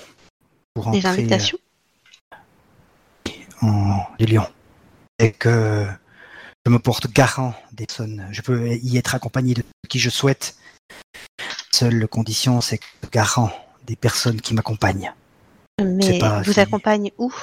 pour 0.73 0.91
Des 0.91 0.99
entrer 0.99 1.09
euh, 1.09 1.13
invitations 1.13 1.57
en 3.61 4.05
les 4.19 4.25
Lions. 4.25 4.47
Et 5.19 5.31
que 5.31 5.85
je 6.65 6.71
me 6.71 6.79
porte 6.79 7.07
garant 7.11 7.53
des 7.71 7.85
personnes. 7.85 8.27
Je 8.31 8.41
peux 8.41 8.67
y 8.73 8.97
être 8.97 9.15
accompagné 9.15 9.53
de 9.53 9.63
qui 9.87 9.99
je 9.99 10.09
souhaite. 10.09 10.55
Seule 11.71 12.07
condition, 12.07 12.61
c'est 12.61 12.77
que 12.77 12.85
garant 13.11 13.51
des 13.85 13.95
personnes 13.95 14.41
qui 14.41 14.53
m'accompagnent. 14.53 15.13
Mais 15.81 16.19
pas 16.19 16.41
vous 16.41 16.53
si- 16.53 16.59
accompagne 16.59 17.11
où? 17.17 17.33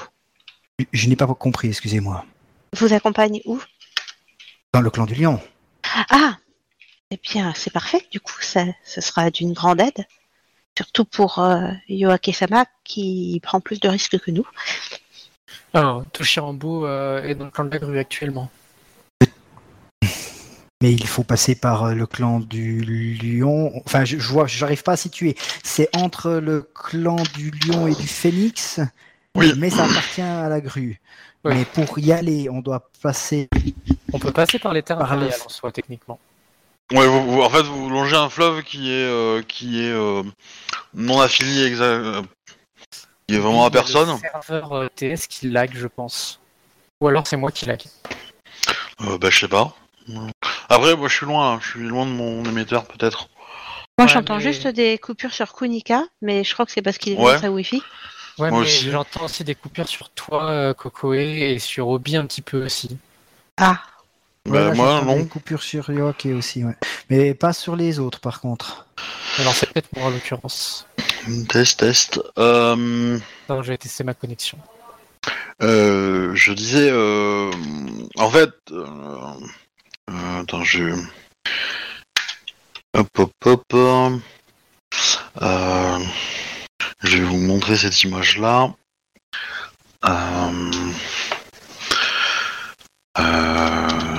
Je- 0.79 0.85
Je 0.93 1.09
n'ai 1.09 1.17
pas 1.17 1.27
compris, 1.27 1.69
excusez-moi. 1.69 2.25
Vous 2.79 2.93
accompagne 2.93 3.41
où? 3.45 3.61
Dans 4.73 4.81
le 4.81 4.91
clan 4.91 5.05
du 5.05 5.15
lion. 5.15 5.41
Ah 6.11 6.37
Eh 7.15 7.19
bien, 7.23 7.53
c'est 7.55 7.71
parfait. 7.71 8.01
Du 8.11 8.21
coup, 8.21 8.41
ça, 8.41 8.65
ce 8.85 9.03
sera 9.03 9.31
d'une 9.31 9.53
grande 9.53 9.83
aide. 9.83 10.07
Surtout 10.79 11.05
pour 11.05 11.41
euh, 11.41 11.69
Yoake-sama 11.91 12.65
qui 12.85 13.39
prend 13.43 13.61
plus 13.61 13.81
de 13.81 13.89
risques 13.91 14.19
que 14.19 14.31
nous. 14.31 14.49
Alors, 15.75 16.07
Toshirambo 16.11 16.87
euh, 16.87 17.23
est 17.23 17.35
dans 17.35 17.45
le 17.45 17.51
clan 17.51 17.67
de 17.67 17.71
la 17.71 17.79
grue 17.79 17.99
actuellement. 17.99 18.51
Mais 20.83 20.93
il 20.95 21.07
faut 21.07 21.23
passer 21.23 21.55
par 21.55 21.85
euh, 21.85 21.95
le 21.95 22.07
clan 22.07 22.41
du 22.41 22.81
lion. 22.81 23.71
Enfin, 23.85 24.07
je, 24.07 24.19
je 24.19 24.29
vois, 24.29 24.47
j'arrive 24.47 24.83
pas 24.83 24.93
à 24.93 24.97
situer. 24.97 25.37
C'est 25.63 25.95
entre 25.95 26.31
le 26.31 26.63
clan 26.75 27.17
du 27.35 27.51
lion 27.51 27.87
et 27.89 27.95
du 27.95 28.09
phénix. 28.09 28.81
Oui. 29.35 29.53
Mais 29.59 29.69
ça 29.69 29.85
appartient 29.85 30.23
à 30.23 30.49
la 30.49 30.63
grue. 30.63 30.99
Ouais. 31.45 31.55
Mais 31.55 31.65
pour 31.67 31.99
y 31.99 32.11
aller, 32.13 32.49
on 32.49 32.61
doit 32.61 32.89
passer 33.03 33.51
On 34.15 34.19
peut 34.19 34.33
passer 34.33 34.59
par 34.59 34.73
les 34.73 34.83
terres 34.83 34.97
Par 34.97 35.15
le- 35.17 35.25
impériales 35.25 35.41
en 35.45 35.51
soi, 35.51 35.71
techniquement. 35.73 36.19
Ouais, 36.93 37.07
vous, 37.07 37.31
vous- 37.33 37.43
en 37.43 37.49
fait, 37.51 37.63
vous 37.63 37.89
longez 37.89 38.17
un 38.17 38.29
fleuve 38.29 38.63
qui 38.63 38.91
est 38.91 39.05
euh, 39.05 39.43
qui 39.43 39.83
est 39.83 39.91
euh, 39.93 40.23
non 40.95 41.21
affilié 41.21 41.71
exa- 41.75 41.83
euh, 41.83 42.23
qui 43.27 43.35
est 43.37 43.39
vraiment 43.39 43.65
à 43.65 43.71
personne. 43.71 44.11
Le 44.11 44.43
serveur 44.43 44.91
TS 44.95 45.27
qui 45.27 45.49
lag, 45.51 45.71
je 45.75 45.87
pense. 45.87 46.41
Ou 47.01 47.09
alors 47.09 47.27
c'est 47.27 47.37
moi 47.37 47.51
qui 47.51 47.65
lag. 47.67 47.83
Euh, 49.03 49.17
bah, 49.19 49.31
je 49.31 49.39
sais 49.41 49.49
pas. 49.49 49.75
Après, 50.69 50.97
moi, 50.97 51.09
je 51.09 51.15
suis 51.17 51.27
loin. 51.27 51.55
hein. 51.55 51.59
Je 51.63 51.71
suis 51.71 51.81
loin 51.89 52.05
de 52.07 52.11
mon 52.11 52.45
émetteur, 52.45 52.85
peut-être. 52.85 53.29
Moi, 53.99 54.07
Ouais, 54.07 54.13
j'entends 54.13 54.37
mais- 54.37 54.43
juste 54.43 54.67
des 54.69 54.99
coupures 54.99 55.33
sur 55.33 55.53
Kunika, 55.55 56.03
mais 56.21 56.45
je 56.45 56.53
crois 56.53 56.67
que 56.67 56.73
c'est 56.73 56.83
parce 56.83 56.99
qu'il 56.99 57.15
est 57.15 57.17
Ouais. 57.19 57.35
dans 57.37 57.41
sa 57.41 57.51
Wi-Fi. 57.51 57.83
Ouais, 58.39 58.51
Moi 58.51 58.61
mais 58.61 58.67
aussi. 58.67 58.91
j'entends 58.91 59.25
aussi 59.25 59.45
des 59.45 59.55
coupures 59.55 59.89
sur 59.89 60.09
toi, 60.11 60.73
Kokoe, 60.75 61.15
et 61.15 61.59
sur 61.59 61.89
Obi 61.89 62.17
un 62.17 62.25
petit 62.27 62.41
peu 62.43 62.65
aussi. 62.65 62.97
Ah, 63.59 63.83
Ouais, 64.49 64.59
Bah, 64.71 64.75
moi, 64.75 65.03
non. 65.05 65.17
Des 65.17 65.27
coupures 65.27 65.63
sur 65.63 65.89
Yoake 65.91 66.27
aussi, 66.37 66.65
ouais. 66.65 66.77
Mais 67.11 67.33
pas 67.35 67.53
sur 67.53 67.77
les 67.77 67.99
autres, 68.01 68.21
par 68.21 68.41
contre. 68.41 68.87
Alors 69.39 69.55
c'est 69.55 69.73
peut-être 69.73 69.89
moi 69.97 70.07
en 70.07 70.11
l'occurrence. 70.11 70.87
Test, 71.49 71.79
test. 71.81 72.21
Euh, 72.39 73.19
Alors, 73.49 73.63
j'ai 73.63 73.79
testé 73.79 74.03
ma 74.05 74.15
connexion. 74.15 74.59
euh, 75.63 76.33
je 76.35 76.53
disais, 76.53 76.89
euh, 76.91 77.51
en 78.17 78.31
fait, 78.31 78.51
euh, 78.73 78.85
euh, 80.11 80.41
attends, 80.41 80.65
je, 80.65 80.93
hop, 82.95 83.09
hop, 83.19 83.33
hop. 83.45 83.63
Euh, 85.41 85.99
je 87.03 87.17
vais 87.19 87.25
vous 87.25 87.39
montrer 87.39 87.77
cette 87.77 88.03
image-là. 88.03 88.75
Euh, 90.05 90.71
euh, 93.19 94.12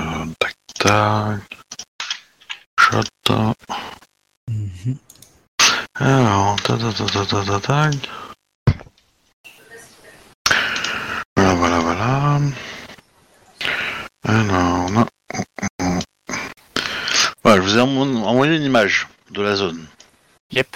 tac, 0.84 1.40
tac. 1.50 1.58
Shot. 2.80 3.56
Mhm. 4.50 4.98
Alors, 5.96 6.56
ta 6.64 6.78
ta 6.78 6.92
ta 6.92 7.06
ta 7.06 7.26
ta 7.26 7.44
ta 7.46 7.60
tac. 7.60 8.10
Voilà, 11.38 11.54
voilà, 11.56 11.80
voilà. 11.80 12.40
Alors, 14.26 14.90
non. 14.92 15.06
Voilà, 17.44 17.62
je 17.62 17.62
vous 17.62 17.78
ai 17.78 17.82
envo- 17.82 18.24
envoyé 18.26 18.56
une 18.56 18.64
image 18.64 19.08
de 19.32 19.42
la 19.42 19.56
zone. 19.56 19.86
Yep. 20.52 20.68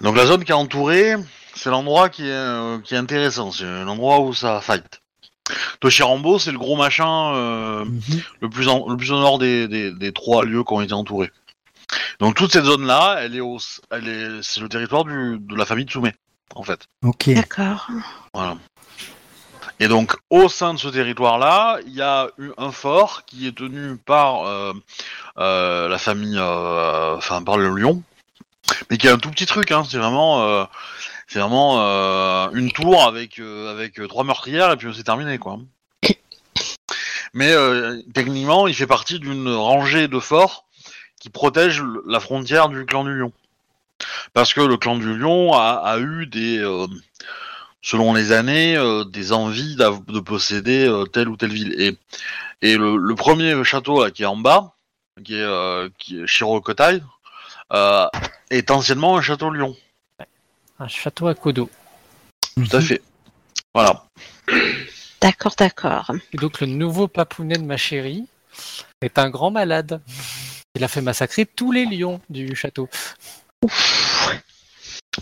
Donc 0.00 0.16
la 0.16 0.26
zone 0.26 0.44
qui 0.44 0.52
est 0.52 0.54
entourée, 0.54 1.14
c'est 1.54 1.70
l'endroit 1.70 2.08
qui 2.08 2.28
est, 2.28 2.32
euh, 2.32 2.78
qui 2.80 2.94
est 2.94 2.98
intéressant, 2.98 3.50
c'est 3.50 3.64
l'endroit 3.84 4.20
où 4.20 4.34
ça 4.34 4.60
fight. 4.60 5.00
Toshirambo, 5.80 6.38
c'est 6.38 6.52
le 6.52 6.58
gros 6.58 6.76
machin 6.76 7.34
euh, 7.34 7.84
Mhm. 7.84 8.22
le, 8.40 8.48
plus 8.50 8.68
en- 8.68 8.88
le 8.88 8.96
plus 8.96 9.10
au 9.12 9.18
nord 9.20 9.38
des, 9.38 9.68
des, 9.68 9.90
des 9.92 10.12
trois 10.12 10.44
lieux 10.44 10.64
qui 10.64 10.72
ont 10.72 10.80
été 10.80 10.92
entourés. 10.94 11.30
Donc 12.20 12.34
toute 12.34 12.52
cette 12.52 12.64
zone-là, 12.64 13.18
elle 13.20 13.36
est 13.36 13.40
au, 13.40 13.58
elle 13.90 14.08
est, 14.08 14.42
c'est 14.42 14.60
le 14.60 14.68
territoire 14.68 15.04
du, 15.04 15.38
de 15.38 15.54
la 15.54 15.64
famille 15.66 15.86
Tsume, 15.86 16.10
en 16.54 16.62
fait. 16.62 16.86
Ok. 17.04 17.30
d'accord. 17.30 17.88
Voilà. 18.34 18.56
Et 19.78 19.88
donc, 19.88 20.16
au 20.30 20.48
sein 20.48 20.72
de 20.72 20.78
ce 20.78 20.88
territoire-là, 20.88 21.78
il 21.86 21.92
y 21.92 22.00
a 22.00 22.28
eu 22.38 22.50
un 22.56 22.70
fort 22.72 23.24
qui 23.26 23.46
est 23.46 23.54
tenu 23.56 23.96
par 23.98 24.46
euh, 24.46 24.72
euh, 25.38 25.88
la 25.88 25.98
famille, 25.98 26.38
euh, 26.38 27.14
enfin 27.16 27.42
par 27.42 27.58
le 27.58 27.68
lion, 27.68 28.02
mais 28.90 28.96
qui 28.96 29.06
est 29.06 29.10
un 29.10 29.18
tout 29.18 29.30
petit 29.30 29.44
truc. 29.44 29.70
Hein, 29.72 29.82
c'est 29.88 29.98
vraiment, 29.98 30.42
euh, 30.44 30.64
c'est 31.26 31.40
vraiment 31.40 31.80
euh, 31.80 32.48
une 32.54 32.70
tour 32.72 33.04
avec 33.04 33.38
euh, 33.38 33.70
avec 33.70 33.98
euh, 33.98 34.06
trois 34.06 34.24
meurtrières 34.24 34.72
et 34.72 34.76
puis 34.76 34.92
c'est 34.94 35.02
terminé 35.02 35.38
quoi. 35.38 35.58
Mais 37.34 37.52
euh, 37.52 38.00
techniquement, 38.14 38.66
il 38.66 38.74
fait 38.74 38.86
partie 38.86 39.18
d'une 39.18 39.48
rangée 39.48 40.08
de 40.08 40.18
forts 40.18 40.64
qui 41.20 41.28
protège 41.28 41.82
la 42.06 42.18
frontière 42.18 42.70
du 42.70 42.86
clan 42.86 43.04
du 43.04 43.14
lion. 43.18 43.32
Parce 44.32 44.54
que 44.54 44.62
le 44.62 44.78
clan 44.78 44.96
du 44.96 45.14
lion 45.18 45.52
a, 45.52 45.82
a 45.84 45.98
eu 45.98 46.26
des, 46.26 46.58
euh, 46.58 46.86
selon 47.82 48.14
les 48.14 48.32
années, 48.32 48.76
euh, 48.76 49.04
des 49.04 49.32
envies 49.32 49.76
de 49.76 50.20
posséder 50.20 50.86
euh, 50.86 51.04
telle 51.04 51.28
ou 51.28 51.36
telle 51.36 51.52
ville. 51.52 51.74
Et, 51.78 51.96
et 52.62 52.76
le, 52.76 52.96
le 52.96 53.14
premier 53.14 53.62
château 53.64 54.02
là, 54.02 54.10
qui 54.10 54.22
est 54.22 54.26
en 54.26 54.36
bas, 54.36 54.72
qui 55.22 55.34
est, 55.34 55.42
euh, 55.42 55.90
qui 55.98 56.20
est 56.20 56.26
Shirokotai, 56.26 57.02
est 58.50 58.70
anciennement 58.70 59.18
un 59.18 59.22
château 59.22 59.50
lion. 59.50 59.76
Un 60.78 60.88
château 60.88 61.26
à 61.28 61.34
Kodo. 61.34 61.70
Tout 62.56 62.76
à 62.76 62.80
fait. 62.80 63.02
Voilà. 63.74 64.04
D'accord, 65.20 65.54
d'accord. 65.58 66.10
Et 66.32 66.36
donc 66.36 66.60
le 66.60 66.66
nouveau 66.66 67.08
papounet 67.08 67.56
de 67.56 67.64
ma 67.64 67.76
chérie 67.76 68.26
est 69.00 69.18
un 69.18 69.30
grand 69.30 69.50
malade. 69.50 70.00
Il 70.74 70.84
a 70.84 70.88
fait 70.88 71.00
massacrer 71.00 71.46
tous 71.46 71.72
les 71.72 71.86
lions 71.86 72.20
du 72.28 72.54
château. 72.54 72.88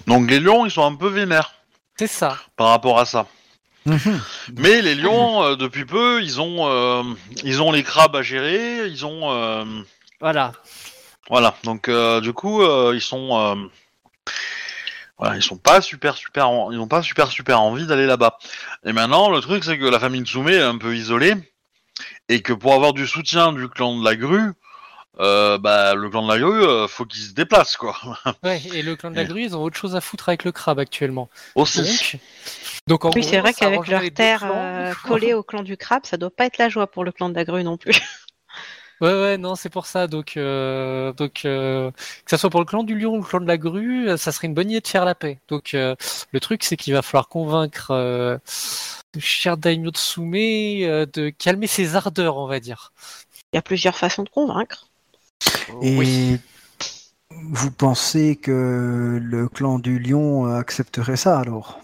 Donc 0.07 0.28
les 0.28 0.40
lions, 0.40 0.66
ils 0.66 0.70
sont 0.70 0.84
un 0.84 0.94
peu 0.96 1.09
vénères 1.09 1.55
C'est 1.98 2.07
ça. 2.09 2.36
par 2.57 2.68
rapport 2.68 2.98
à 2.98 3.05
ça. 3.07 3.26
Mhm. 3.86 4.20
Mais 4.57 4.82
les 4.82 4.94
lions, 4.94 5.42
euh, 5.42 5.57
depuis 5.57 5.84
peu, 5.84 6.22
ils 6.22 6.40
ont, 6.40 6.66
euh, 6.68 7.02
ils 7.44 7.61
ont 7.62 7.70
les 7.70 7.82
crabes 7.82 8.16
à 8.16 8.22
gérer, 8.22 8.86
ils 8.88 9.05
ont, 9.05 9.30
euh, 9.30 9.64
Voilà. 10.20 10.52
voilà. 11.28 11.55
Donc 11.64 11.88
euh, 11.88 12.20
du 12.20 12.32
coup, 12.32 12.62
euh, 12.62 12.92
ils 12.94 13.02
sont, 13.02 13.38
euh, 13.38 13.55
voilà, 15.18 15.36
ils 15.36 15.42
sont 15.42 15.56
pas 15.56 15.80
super 15.80 16.16
super, 16.16 16.48
en- 16.48 16.72
ils 16.72 16.78
ont 16.78 16.88
pas 16.88 17.02
super 17.02 17.28
super 17.30 17.60
envie 17.60 17.86
d'aller 17.86 18.06
là-bas. 18.06 18.38
Et 18.84 18.92
maintenant, 18.92 19.30
le 19.30 19.40
truc, 19.40 19.64
c'est 19.64 19.78
que 19.78 19.84
la 19.84 20.00
famille 20.00 20.24
Tsume 20.24 20.48
est 20.48 20.60
un 20.60 20.76
peu 20.78 20.96
isolée 20.96 21.34
et 22.28 22.42
que 22.42 22.52
pour 22.52 22.74
avoir 22.74 22.92
du 22.92 23.06
soutien 23.06 23.52
du 23.52 23.68
clan 23.68 23.98
de 23.98 24.04
la 24.04 24.16
grue, 24.16 24.52
euh, 25.20 25.58
bah 25.58 25.94
le 25.94 26.10
clan 26.10 26.22
de 26.26 26.32
la 26.32 26.38
grue, 26.40 26.64
euh, 26.64 26.88
faut 26.88 27.04
qu'il 27.04 27.22
se 27.22 27.32
déplace 27.34 27.76
quoi. 27.76 27.96
Ouais, 28.42 28.60
et 28.74 28.82
le 28.82 28.96
clan 28.96 29.10
de 29.12 29.16
la 29.16 29.24
grue, 29.24 29.42
ils 29.44 29.56
ont 29.56 29.62
autre 29.62 29.76
chose 29.78 29.94
à 29.94 30.00
foutre 30.00 30.28
avec 30.28 30.42
le 30.42 30.50
crabe 30.50 30.80
actuellement. 30.80 31.30
Aussi. 31.54 31.82
Donc, 31.82 32.18
donc 32.88 33.04
en 33.04 33.10
Oui, 33.14 33.22
c'est 33.22 33.38
vrai 33.38 33.54
qu'avec 33.54 33.86
leur 33.86 34.02
terre 34.12 34.40
clans. 34.40 34.50
euh, 34.52 34.92
collée 35.04 35.32
au 35.34 35.42
clan 35.44 35.62
du 35.62 35.76
crabe, 35.76 36.04
ça 36.04 36.16
doit 36.16 36.34
pas 36.34 36.46
être 36.46 36.58
la 36.58 36.68
joie 36.68 36.88
pour 36.88 37.04
le 37.04 37.12
clan 37.12 37.28
de 37.28 37.34
la 37.36 37.44
grue 37.44 37.62
non 37.62 37.76
plus. 37.76 37.92
Ouais, 39.01 39.12
ouais, 39.12 39.38
non, 39.38 39.55
c'est 39.57 39.68
pour 39.70 39.86
ça. 39.86 40.07
Donc, 40.07 40.36
euh, 40.36 41.12
donc 41.12 41.45
euh, 41.45 41.90
que 41.90 42.30
ça 42.30 42.38
soit 42.38 42.49
pour 42.51 42.61
le 42.61 42.66
clan 42.66 42.84
du 42.84 42.99
lion 42.99 43.14
ou 43.14 43.18
le 43.18 43.24
clan 43.24 43.40
de 43.40 43.47
la 43.47 43.59
grue, 43.59 44.09
ça 44.16 44.32
serait 44.32 44.47
une 44.47 44.55
bonne 44.55 44.70
idée 44.70 44.80
de 44.80 44.86
faire 44.88 45.05
la 45.05 45.14
paix. 45.14 45.40
Donc, 45.49 45.74
euh, 45.74 45.95
le 46.32 46.40
truc, 46.40 46.62
c'est 46.64 46.76
qu'il 46.76 46.95
va 46.95 47.03
falloir 47.03 47.28
convaincre 47.28 47.90
euh, 47.90 48.38
le 49.14 49.20
cher 49.20 49.57
Daimyo 49.57 49.90
Tsume 49.90 50.34
euh, 50.36 51.07
de 51.12 51.30
calmer 51.30 51.66
ses 51.66 51.97
ardeurs, 51.97 52.36
on 52.36 52.47
va 52.47 52.61
dire. 52.61 52.92
Il 53.53 53.57
y 53.57 53.59
a 53.59 53.62
plusieurs 53.62 53.97
façons 53.97 54.22
de 54.22 54.28
convaincre. 54.28 54.86
Et 55.82 55.97
Oui. 55.97 56.40
vous 57.30 57.70
pensez 57.70 58.36
que 58.36 59.18
le 59.22 59.49
clan 59.49 59.78
du 59.78 59.99
lion 59.99 60.47
accepterait 60.47 61.16
ça 61.16 61.38
alors? 61.38 61.80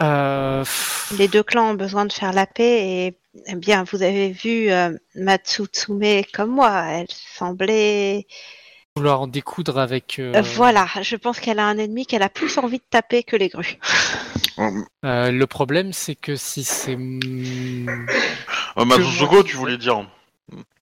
Euh, 0.00 0.64
Les 1.10 1.28
deux 1.28 1.42
clans 1.42 1.70
ont 1.70 1.74
besoin 1.74 2.06
de 2.06 2.12
faire 2.12 2.32
la 2.32 2.46
paix 2.46 3.06
et 3.06 3.18
eh 3.46 3.54
bien, 3.54 3.84
vous 3.84 4.02
avez 4.02 4.30
vu 4.30 4.70
euh, 4.70 4.96
Matsutsume 5.14 6.22
comme 6.32 6.50
moi. 6.50 6.84
Elle 6.90 7.06
semblait. 7.10 8.26
vouloir 8.96 9.20
en 9.20 9.26
découdre 9.26 9.78
avec. 9.78 10.18
euh, 10.18 10.34
Euh, 10.36 10.42
voilà, 10.42 10.86
je 11.02 11.16
pense 11.16 11.40
qu'elle 11.40 11.58
a 11.58 11.66
un 11.66 11.78
ennemi 11.78 12.06
qu'elle 12.06 12.22
a 12.22 12.28
plus 12.28 12.58
envie 12.58 12.78
de 12.78 12.84
taper 12.90 13.22
que 13.22 13.36
les 13.36 13.48
grues. 13.48 13.78
euh, 15.04 15.30
le 15.30 15.46
problème, 15.46 15.92
c'est 15.92 16.16
que 16.16 16.36
si 16.36 16.64
c'est 16.64 16.96
Euh, 16.96 19.42
tu 19.44 19.56
voulais 19.56 19.78
dire 19.78 20.06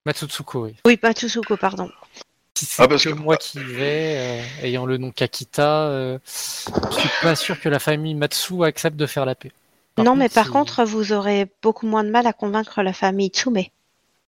Matsutsuko, 0.04 0.64
oui. 0.64 0.76
Oui, 0.86 0.98
Matsusuko, 1.02 1.56
pardon. 1.56 1.90
Si 2.54 2.64
c'est 2.64 2.82
Ah, 2.82 2.88
parce 2.88 3.04
que, 3.04 3.10
que- 3.10 3.14
moi 3.14 3.36
qui 3.36 3.58
y 3.58 3.64
vais, 3.64 4.14
euh, 4.16 4.42
ayant 4.62 4.86
le 4.86 4.96
nom 4.96 5.10
Kakita, 5.10 5.88
euh, 5.88 6.18
je 6.26 6.98
suis 7.00 7.08
pas 7.20 7.36
sûr 7.36 7.60
que 7.60 7.68
la 7.68 7.78
famille 7.78 8.14
Matsu 8.14 8.64
accepte 8.64 8.96
de 8.96 9.06
faire 9.06 9.26
la 9.26 9.34
paix. 9.34 9.52
Par 9.96 10.04
non, 10.04 10.12
contre, 10.12 10.18
mais 10.18 10.28
par 10.28 10.50
contre, 10.50 10.84
vous 10.84 11.12
aurez 11.12 11.46
beaucoup 11.62 11.86
moins 11.86 12.04
de 12.04 12.10
mal 12.10 12.26
à 12.26 12.32
convaincre 12.32 12.82
la 12.82 12.92
famille 12.92 13.28
Tsume. 13.30 13.64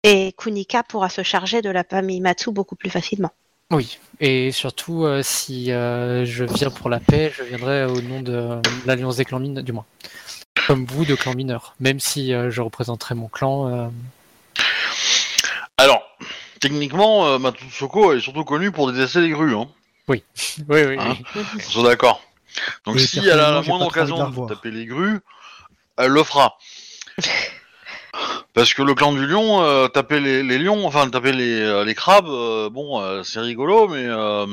Et 0.03 0.34
Kunika 0.38 0.84
pourra 0.84 1.07
se 1.09 1.24
charger 1.24 1.61
de 1.61 1.70
la 1.70 1.84
famille 1.86 2.20
Matsu 2.20 2.51
beaucoup 2.51 2.76
plus 2.76 2.89
facilement. 2.89 3.32
Oui, 3.72 3.97
et 4.20 4.51
surtout 4.51 5.05
euh, 5.05 5.22
si 5.24 5.72
euh, 5.72 6.26
je 6.26 6.43
viens 6.43 6.70
pour 6.70 6.89
la 6.89 6.99
paix, 6.99 7.32
je 7.36 7.43
viendrai 7.43 7.86
au 7.86 8.01
nom 8.01 8.22
de 8.22 8.34
euh, 8.34 8.61
l'Alliance 8.86 9.16
des 9.16 9.26
clans 9.26 9.39
mineurs, 9.39 9.64
du 9.64 9.72
moins. 9.72 9.86
Comme 10.68 10.86
vous, 10.86 11.05
de 11.05 11.16
clans 11.16 11.34
mineurs. 11.34 11.74
Même 11.80 11.99
si 11.99 12.34
euh, 12.34 12.51
je 12.51 12.61
représenterai 12.61 13.16
mon 13.16 13.30
clan. 13.30 13.70
euh, 13.70 13.88
Alors, 15.78 16.03
techniquement, 16.59 17.26
euh, 17.28 17.39
Matsusuko 17.39 18.14
est 18.14 18.20
surtout 18.20 18.43
connu 18.43 18.72
pour 18.72 18.91
détester 18.91 19.22
les 19.22 19.30
grues. 19.30 19.55
Hein. 19.55 19.68
Oui, 20.07 20.24
oui, 20.70 20.82
Hein 20.99 21.16
oui. 21.36 21.43
On 21.76 21.86
est 21.86 21.89
d'accord. 21.89 22.22
Donc 22.86 22.95
Oui, 22.95 23.07
si 23.07 23.20
elle 23.20 23.39
a 23.39 23.51
la 23.51 23.61
moindre 23.61 23.86
de 23.86 23.89
occasion 23.89 24.30
de 24.30 24.47
taper 24.47 24.70
les 24.70 24.86
grues, 24.86 25.20
elle 25.97 26.11
le 26.11 26.23
fera. 26.23 26.57
Parce 28.53 28.73
que 28.73 28.83
le 28.83 28.93
clan 28.93 29.13
du 29.13 29.25
lion, 29.25 29.63
euh, 29.63 29.87
taper 29.87 30.19
les, 30.19 30.43
les 30.43 30.59
lions, 30.59 30.85
enfin 30.85 31.09
taper 31.09 31.31
les, 31.31 31.59
euh, 31.59 31.83
les 31.83 31.95
crabes, 31.95 32.27
euh, 32.27 32.69
bon, 32.69 33.01
euh, 33.01 33.23
c'est 33.23 33.39
rigolo, 33.39 33.87
mais 33.87 34.05
euh, 34.05 34.45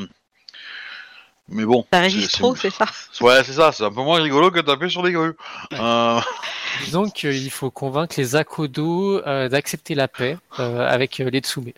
mais 1.49 1.65
bon. 1.67 1.85
Ça 1.93 2.09
c'est- 2.09 2.29
trop, 2.39 2.57
c'est 2.57 2.71
ça. 2.71 2.87
Ouais, 3.21 3.45
c'est 3.45 3.53
ça, 3.53 3.73
c'est 3.73 3.85
un 3.85 3.93
peu 3.93 4.01
moins 4.03 4.23
rigolo 4.23 4.51
que 4.51 4.61
taper 4.61 4.89
sur 4.89 5.03
les 5.03 5.13
grues. 5.13 5.35
Euh, 5.75 6.21
Disons 6.85 7.11
qu'il 7.11 7.51
faut 7.51 7.71
convaincre 7.71 8.15
les 8.19 8.37
Akodo 8.37 9.21
euh, 9.27 9.49
d'accepter 9.51 9.95
la 9.95 10.09
paix 10.09 10.39
euh, 10.61 10.87
avec 10.89 11.21
euh, 11.21 11.29
les 11.29 11.41
Tsume, 11.41 11.73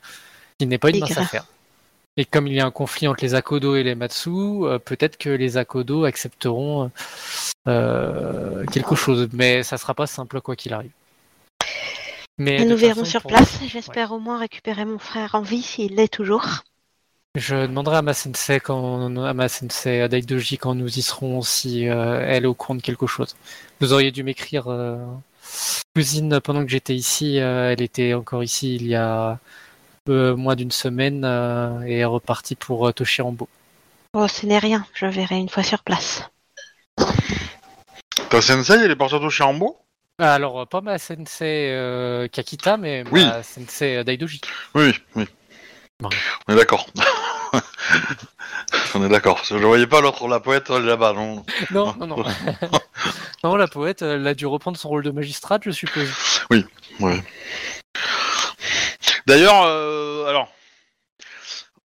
qui 0.58 0.66
n'est 0.66 0.78
pas 0.78 0.90
une 0.90 1.00
mince 1.00 1.16
affaire. 1.18 1.44
Et 2.16 2.24
comme 2.26 2.46
il 2.46 2.52
y 2.52 2.60
a 2.60 2.66
un 2.66 2.70
conflit 2.70 3.08
entre 3.08 3.24
les 3.24 3.34
Akodo 3.34 3.74
et 3.74 3.82
les 3.82 3.94
Matsu, 3.96 4.28
euh, 4.30 4.78
peut-être 4.78 5.16
que 5.16 5.30
les 5.30 5.56
Akodo 5.56 6.04
accepteront 6.04 6.84
euh, 6.84 6.88
quelque 7.64 8.94
chose, 8.94 9.28
mais 9.32 9.62
ça 9.62 9.76
sera 9.78 9.94
pas 9.94 10.06
simple 10.06 10.40
quoi 10.40 10.56
qu'il 10.56 10.72
arrive. 10.72 10.90
Mais 12.38 12.64
Nous 12.64 12.76
verrons 12.76 13.00
façon, 13.00 13.10
sur 13.10 13.22
place. 13.22 13.58
J'espère 13.66 14.12
au 14.12 14.18
moins 14.18 14.38
récupérer 14.38 14.84
mon 14.84 14.98
frère 14.98 15.34
en 15.34 15.42
vie 15.42 15.62
s'il 15.62 15.96
l'est 15.96 16.12
toujours. 16.12 16.46
Je 17.34 17.66
demanderai 17.66 17.96
à 17.96 18.02
ma 18.02 18.12
sensei, 18.14 18.60
quand, 18.60 19.16
à 19.24 19.32
ma 19.32 19.48
sensei 19.48 20.00
à 20.02 20.08
Daidoji 20.08 20.58
quand 20.58 20.74
nous 20.74 20.98
y 20.98 21.02
serons 21.02 21.40
si 21.40 21.88
euh, 21.88 22.22
elle 22.26 22.44
est 22.44 22.46
au 22.46 22.52
courant 22.54 22.74
de 22.74 22.82
quelque 22.82 23.06
chose. 23.06 23.36
Vous 23.80 23.92
auriez 23.94 24.10
dû 24.10 24.22
m'écrire, 24.22 24.68
euh, 24.68 24.98
cousine, 25.94 26.40
pendant 26.40 26.62
que 26.62 26.70
j'étais 26.70 26.94
ici. 26.94 27.38
euh, 27.40 27.72
elle 27.72 27.80
était 27.80 28.12
encore 28.12 28.44
ici 28.44 28.74
il 28.74 28.86
y 28.86 28.94
a 28.94 29.38
peu 30.04 30.34
moins 30.34 30.56
d'une 30.56 30.72
semaine 30.72 31.24
euh, 31.24 31.80
et 31.86 31.98
est 32.00 32.04
repartie 32.04 32.54
pour 32.54 32.88
euh, 32.88 32.92
Toshirambo. 32.92 33.48
Oh, 34.14 34.28
ce 34.28 34.44
n'est 34.44 34.58
rien. 34.58 34.84
Je 34.92 35.06
verrai 35.06 35.36
une 35.36 35.48
fois 35.48 35.62
sur 35.62 35.82
place. 35.82 36.28
Ta 38.30 38.40
sensei, 38.40 38.80
elle 38.84 38.90
est 38.90 38.96
partie 38.96 39.14
au 39.14 39.30
Chirambo 39.30 39.78
Ah, 40.18 40.34
Alors, 40.34 40.60
euh, 40.60 40.66
pas 40.66 40.80
ma 40.80 40.98
sensei 40.98 41.70
euh, 41.70 42.28
Kakita, 42.28 42.76
mais 42.76 43.04
Oui. 43.10 43.24
ma 43.24 43.42
sensei 43.42 43.96
euh, 43.96 44.04
Daidoji. 44.04 44.40
Oui, 44.74 44.94
oui. 45.16 45.26
Bon. 46.00 46.08
On 46.48 46.54
est 46.54 46.56
d'accord. 46.56 46.86
On 48.94 49.04
est 49.04 49.08
d'accord. 49.08 49.36
Parce 49.36 49.48
que 49.50 49.58
je 49.58 49.64
voyais 49.64 49.86
pas 49.86 50.00
l'autre, 50.00 50.26
la 50.28 50.40
poète, 50.40 50.70
elle 50.70 50.84
là-bas, 50.84 51.12
non 51.16 51.44
Non, 51.70 51.94
non, 51.98 52.06
non. 52.06 52.24
non, 53.44 53.56
la 53.56 53.68
poète, 53.68 54.02
elle 54.02 54.26
a 54.26 54.34
dû 54.34 54.46
reprendre 54.46 54.76
son 54.78 54.88
rôle 54.88 55.02
de 55.02 55.10
magistrate, 55.10 55.62
je 55.64 55.70
suppose. 55.70 56.08
Ouais. 57.00 57.22
D'ailleurs, 59.26 59.62
euh, 59.64 60.26
alors, 60.26 60.48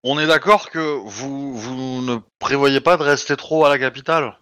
on 0.03 0.19
est 0.19 0.27
d'accord 0.27 0.69
que 0.69 0.79
vous, 0.79 1.57
vous 1.57 2.01
ne 2.01 2.17
prévoyez 2.39 2.81
pas 2.81 2.97
de 2.97 3.03
rester 3.03 3.35
trop 3.35 3.65
à 3.65 3.69
la 3.69 3.79
capitale? 3.79 4.37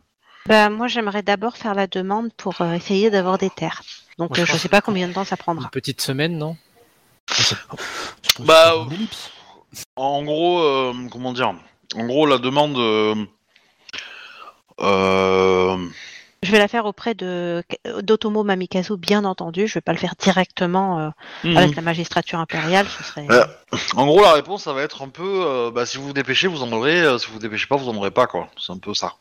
Bah, 0.47 0.69
moi, 0.69 0.87
j'aimerais 0.87 1.23
d'abord 1.23 1.57
faire 1.57 1.73
la 1.73 1.87
demande 1.87 2.31
pour 2.33 2.59
euh, 2.61 2.73
essayer 2.73 3.09
d'avoir 3.09 3.37
des 3.37 3.49
terres. 3.49 3.81
Donc, 4.17 4.29
Moi, 4.31 4.37
je 4.37 4.41
euh, 4.41 4.45
je 4.45 4.51
pense 4.51 4.61
sais 4.61 4.69
pas 4.69 4.81
combien 4.81 5.07
de 5.07 5.13
temps 5.13 5.23
ça 5.23 5.35
Une 5.35 5.37
prendra. 5.37 5.69
petite 5.69 6.01
semaine, 6.01 6.37
non? 6.37 6.57
Bah, 8.39 8.73
une. 8.91 9.07
En 9.95 10.23
gros, 10.23 10.59
euh, 10.61 10.93
comment 11.11 11.33
dire? 11.33 11.53
En 11.95 12.05
gros, 12.05 12.25
la 12.25 12.37
demande. 12.37 12.77
euh, 12.77 13.15
euh, 14.81 15.77
Je 16.43 16.51
vais 16.51 16.59
la 16.59 16.67
faire 16.67 16.85
auprès 16.85 17.13
de 17.15 17.63
d'Otomo 18.01 18.43
Mamikazu, 18.43 18.97
bien 18.97 19.23
entendu. 19.23 19.67
Je 19.67 19.75
vais 19.75 19.81
pas 19.81 19.93
le 19.93 19.97
faire 19.97 20.15
directement 20.19 20.99
euh, 20.99 21.09
Mhm. 21.45 21.57
avec 21.57 21.75
la 21.75 21.81
magistrature 21.81 22.39
impériale. 22.39 22.85
Ce 22.97 23.03
serait. 23.03 23.27
Euh, 23.31 23.45
En 23.95 24.05
gros, 24.05 24.21
la 24.21 24.33
réponse, 24.33 24.63
ça 24.63 24.73
va 24.73 24.81
être 24.83 25.01
un 25.03 25.09
peu. 25.09 25.45
euh, 25.45 25.71
bah, 25.71 25.85
si 25.85 25.97
vous 25.97 26.07
vous 26.07 26.13
dépêchez, 26.13 26.47
vous 26.47 26.61
en 26.63 26.71
aurez. 26.73 27.01
euh, 27.01 27.17
si 27.17 27.27
vous 27.27 27.33
vous 27.33 27.39
dépêchez 27.39 27.65
pas, 27.67 27.77
vous 27.77 27.89
en 27.89 27.95
aurez 27.95 28.11
pas, 28.11 28.27
quoi. 28.27 28.49
C'est 28.59 28.73
un 28.73 28.77
peu 28.77 28.93
ça. 28.93 29.13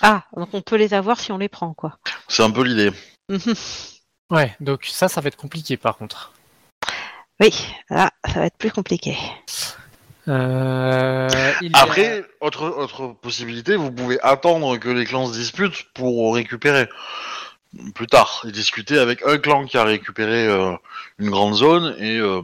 Ah, 0.00 0.24
donc 0.36 0.48
on 0.52 0.62
peut 0.62 0.76
les 0.76 0.94
avoir 0.94 1.20
si 1.20 1.32
on 1.32 1.38
les 1.38 1.48
prend, 1.48 1.74
quoi. 1.74 1.98
C'est 2.28 2.42
un 2.42 2.50
peu 2.50 2.62
l'idée. 2.62 2.90
Mhm. 3.28 3.54
Ouais, 4.30 4.54
donc 4.60 4.86
ça, 4.86 5.08
ça 5.08 5.20
va 5.20 5.28
être 5.28 5.36
compliqué 5.36 5.76
par 5.76 5.96
contre. 5.98 6.32
oui, 7.40 7.52
là, 7.90 8.10
ça 8.26 8.40
va 8.40 8.46
être 8.46 8.56
plus 8.56 8.70
compliqué. 8.72 9.16
Euh, 10.28 11.28
il 11.60 11.70
y 11.72 11.74
a- 11.74 11.78
Après, 11.82 12.24
autre, 12.40 12.64
autre 12.68 13.08
possibilité, 13.08 13.74
vous 13.76 13.90
pouvez 13.90 14.20
attendre 14.22 14.76
que 14.78 14.88
les 14.88 15.04
clans 15.04 15.26
se 15.26 15.32
disputent 15.32 15.86
pour 15.94 16.34
récupérer. 16.34 16.88
Plus 17.94 18.06
tard, 18.06 18.44
et 18.46 18.52
discuter 18.52 18.98
avec 18.98 19.22
un 19.26 19.38
clan 19.38 19.64
qui 19.64 19.78
a 19.78 19.84
récupéré 19.84 20.46
euh, 20.46 20.72
une 21.18 21.30
grande 21.30 21.54
zone 21.54 21.96
et, 21.98 22.18
euh, 22.18 22.42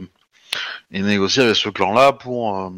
et 0.91 1.01
négocier 1.01 1.43
avec 1.43 1.55
ce 1.55 1.69
clan-là 1.69 2.13
pour, 2.13 2.57
euh, 2.57 2.69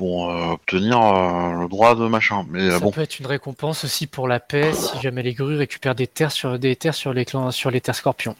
pour 0.00 0.30
euh, 0.30 0.52
obtenir 0.52 0.98
euh, 0.98 1.60
le 1.60 1.68
droit 1.68 1.94
de 1.94 2.06
machin. 2.08 2.46
Mais 2.48 2.62
euh, 2.62 2.70
ça 2.70 2.78
bon, 2.78 2.90
peut 2.90 3.02
être 3.02 3.18
une 3.18 3.26
récompense 3.26 3.84
aussi 3.84 4.06
pour 4.06 4.28
la 4.28 4.40
paix 4.40 4.72
si 4.72 4.98
jamais 4.98 5.22
les 5.22 5.34
grues 5.34 5.58
récupèrent 5.58 5.94
des 5.94 6.06
terres 6.06 6.32
sur 6.32 6.58
des 6.58 6.74
terres 6.74 6.94
sur 6.94 7.12
les 7.12 7.26
clans 7.26 7.50
sur 7.50 7.70
les 7.70 7.82
terres 7.82 7.94
scorpions. 7.94 8.34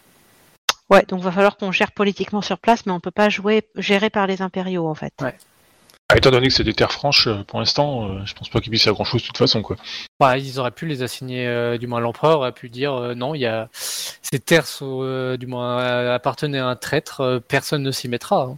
Ouais, 0.89 1.05
donc 1.07 1.21
va 1.21 1.31
falloir 1.31 1.57
qu'on 1.57 1.71
gère 1.71 1.91
politiquement 1.91 2.41
sur 2.41 2.57
place, 2.57 2.87
mais 2.87 2.91
on 2.91 2.99
peut 2.99 3.11
pas 3.11 3.29
jouer 3.29 3.61
géré 3.75 4.09
par 4.09 4.25
les 4.25 4.41
impériaux, 4.41 4.87
en 4.87 4.95
fait. 4.95 5.13
Ah, 5.21 6.17
étant 6.17 6.31
donné 6.31 6.47
que 6.47 6.53
c'est 6.53 6.63
des 6.63 6.73
terres 6.73 6.91
franches, 6.91 7.29
pour 7.45 7.59
l'instant, 7.59 8.09
euh, 8.09 8.25
je 8.25 8.33
pense 8.33 8.49
pas 8.49 8.59
qu'ils 8.59 8.71
puissent 8.71 8.83
faire 8.83 8.93
grand 8.93 9.05
chose 9.05 9.21
de 9.21 9.27
toute 9.27 9.37
façon, 9.37 9.61
quoi. 9.61 9.75
Bah, 10.19 10.39
ils 10.39 10.59
auraient 10.59 10.71
pu 10.71 10.87
les 10.87 11.03
assigner, 11.03 11.45
euh, 11.45 11.77
du 11.77 11.85
moins 11.85 11.99
l'empereur 11.99 12.39
aurait 12.39 12.51
pu 12.53 12.69
dire 12.69 12.93
euh, 12.95 13.13
non, 13.13 13.35
il 13.35 13.41
y 13.41 13.45
a 13.45 13.69
ces 13.73 14.39
terres 14.39 14.65
sont, 14.65 15.01
euh, 15.03 15.37
du 15.37 15.45
moins 15.45 15.79
euh, 15.79 16.15
appartenaient 16.15 16.57
à 16.57 16.65
un 16.65 16.75
traître, 16.75 17.21
euh, 17.21 17.39
personne 17.39 17.83
ne 17.83 17.91
s'y 17.91 18.07
mettra. 18.09 18.41
hein. 18.45 18.57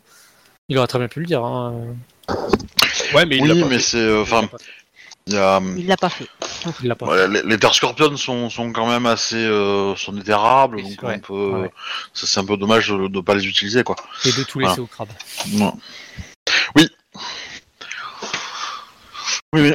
Il 0.69 0.77
aurait 0.77 0.87
très 0.87 0.99
bien 0.99 1.09
pu 1.09 1.19
le 1.19 1.25
dire. 1.25 1.43
hein. 1.43 1.73
Ouais, 3.15 3.25
mais 3.25 3.37
il 3.37 3.47
l'a 3.47 3.53
oui, 3.53 3.61
pas 3.61 3.67
mais 3.67 3.75
fait. 3.77 3.81
c'est. 3.83 3.97
euh, 3.97 4.21
Enfin, 4.23 4.49
il 5.27 5.33
y 5.33 5.37
a. 5.37 5.57
euh, 5.57 5.75
Il 5.77 5.87
l'a 5.87 5.97
pas 5.97 6.09
fait. 6.09 6.27
Il 6.81 6.87
l'a 6.87 6.95
pas. 6.95 7.05
ouais, 7.07 7.27
les, 7.27 7.41
les 7.43 7.57
terres 7.59 7.73
scorpionnes 7.75 8.17
sont, 8.17 8.49
sont 8.49 8.71
quand 8.73 8.87
même 8.89 9.05
assez. 9.05 9.35
euh, 9.35 9.95
sont 9.95 10.11
déterrables, 10.13 10.77
Oui, 10.77 10.83
donc 10.95 11.03
ouais, 11.03 11.15
on 11.15 11.19
peut. 11.19 11.33
ouais, 11.33 11.61
ouais. 11.61 11.71
ça, 12.13 12.27
C'est 12.27 12.39
un 12.39 12.45
peu 12.45 12.57
dommage 12.57 12.89
de 12.89 12.95
ne 13.07 13.21
pas 13.21 13.35
les 13.35 13.45
utiliser, 13.47 13.83
quoi. 13.83 13.95
Et 14.25 14.31
de 14.31 14.43
tout 14.43 14.59
laisser 14.59 14.79
au 14.81 14.87
crabe. 14.87 15.09
Ouais. 15.53 15.71
Oui. 16.75 16.89
Oui, 19.53 19.61
oui. 19.61 19.73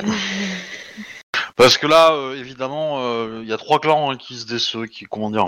Parce 1.56 1.76
que 1.78 1.86
là, 1.86 2.12
euh, 2.12 2.36
évidemment, 2.36 2.98
euh, 3.00 3.40
il 3.42 3.48
y 3.48 3.52
a 3.52 3.56
trois 3.56 3.80
clans 3.80 4.10
hein, 4.10 4.16
qui 4.16 4.36
se 4.38 4.46
dé- 4.46 4.88
qui 4.88 5.04
comment 5.06 5.30
dire, 5.30 5.46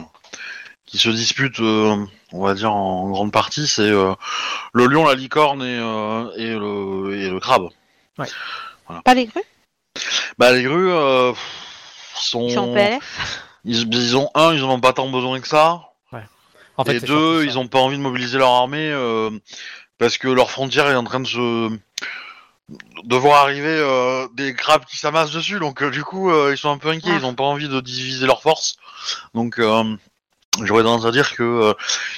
qui 0.87 0.99
se 0.99 1.09
disputent, 1.09 1.61
euh, 1.61 1.97
on 2.33 2.43
va 2.45 2.55
dire 2.55 2.73
en 2.73 3.09
grande 3.11 3.33
partie, 3.33 3.67
c'est 3.69 3.83
euh, 3.83 4.13
le 4.73 4.87
lion, 4.87 5.05
la 5.07 5.15
licorne 5.15 5.63
et, 5.63 5.79
euh, 5.81 6.31
et 6.37 6.49
le 6.57 7.15
et 7.17 7.29
le 7.31 7.39
crabe. 7.41 7.69
Pas 9.05 9.15
les 9.15 9.27
grues 9.27 9.45
Bah 10.39 10.53
les 10.53 10.63
grues 10.63 10.91
euh, 10.91 11.33
sont, 12.15 12.49
Ils 12.49 12.55
sont 12.55 12.71
en 12.71 12.75
PLF 12.75 13.45
ils, 13.65 13.93
ils 13.93 14.17
ont 14.17 14.31
un, 14.35 14.55
ils 14.55 14.63
en 14.63 14.71
ont 14.71 14.81
pas 14.81 14.93
tant 14.93 15.09
besoin 15.09 15.41
que 15.41 15.49
ça. 15.49 15.87
En 16.77 16.85
fait, 16.85 16.97
et 16.97 17.01
deux, 17.01 17.45
ils 17.45 17.59
ont 17.59 17.69
pas 17.69 17.79
envie 17.79 17.99
de 17.99 18.03
mobiliser 18.03 18.39
leur 18.39 18.49
armée 18.49 18.91
euh, 18.91 19.31
parce 19.99 20.17
que 20.17 20.29
leur 20.29 20.51
frontière 20.51 20.89
est 20.89 20.95
en 20.95 21.05
train 21.05 21.21
de 21.21 21.27
se 21.27 21.79
de 23.05 23.17
voir 23.17 23.43
arriver 23.43 23.67
euh, 23.69 24.29
des 24.35 24.55
crabes 24.55 24.87
qui 24.87 24.97
s'amassent 24.97 25.33
dessus. 25.33 25.59
Donc 25.59 25.83
euh, 25.83 25.91
du 25.91 26.05
coup, 26.05 26.31
euh, 26.31 26.53
ils 26.53 26.57
sont 26.57 26.71
un 26.71 26.79
peu 26.79 26.89
inquiets. 26.89 27.11
Ah. 27.13 27.19
Ils 27.19 27.27
ont 27.27 27.35
pas 27.35 27.45
envie 27.45 27.69
de 27.69 27.81
diviser 27.81 28.27
leurs 28.27 28.41
forces. 28.41 28.77
Donc 29.35 29.59
euh, 29.59 29.95
j'aurais 30.63 30.83
tendance 30.83 31.05
à 31.07 31.11
dire 31.13 31.35
que 31.35 31.43
euh, 31.43 31.75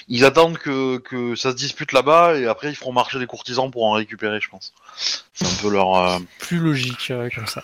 ils 0.09 0.25
attendent 0.25 0.59
que, 0.59 0.99
que 0.99 1.35
ça 1.37 1.51
se 1.51 1.57
dispute 1.57 1.93
là-bas 1.93 2.37
et 2.37 2.47
après 2.47 2.71
ils 2.71 2.75
feront 2.77 2.93
marcher 2.93 3.19
des 3.19 3.27
courtisans 3.27 3.71
pour 3.71 3.85
en 3.85 3.93
récupérer, 3.93 4.41
je 4.41 4.49
pense. 4.49 4.73
C'est 5.35 5.47
un 5.47 5.63
peu 5.63 5.71
leur. 5.71 5.95
euh, 5.95 6.19
plus 6.39 6.59
logique 6.59 7.11
euh, 7.11 7.29
comme 7.35 7.47
ça. 7.47 7.63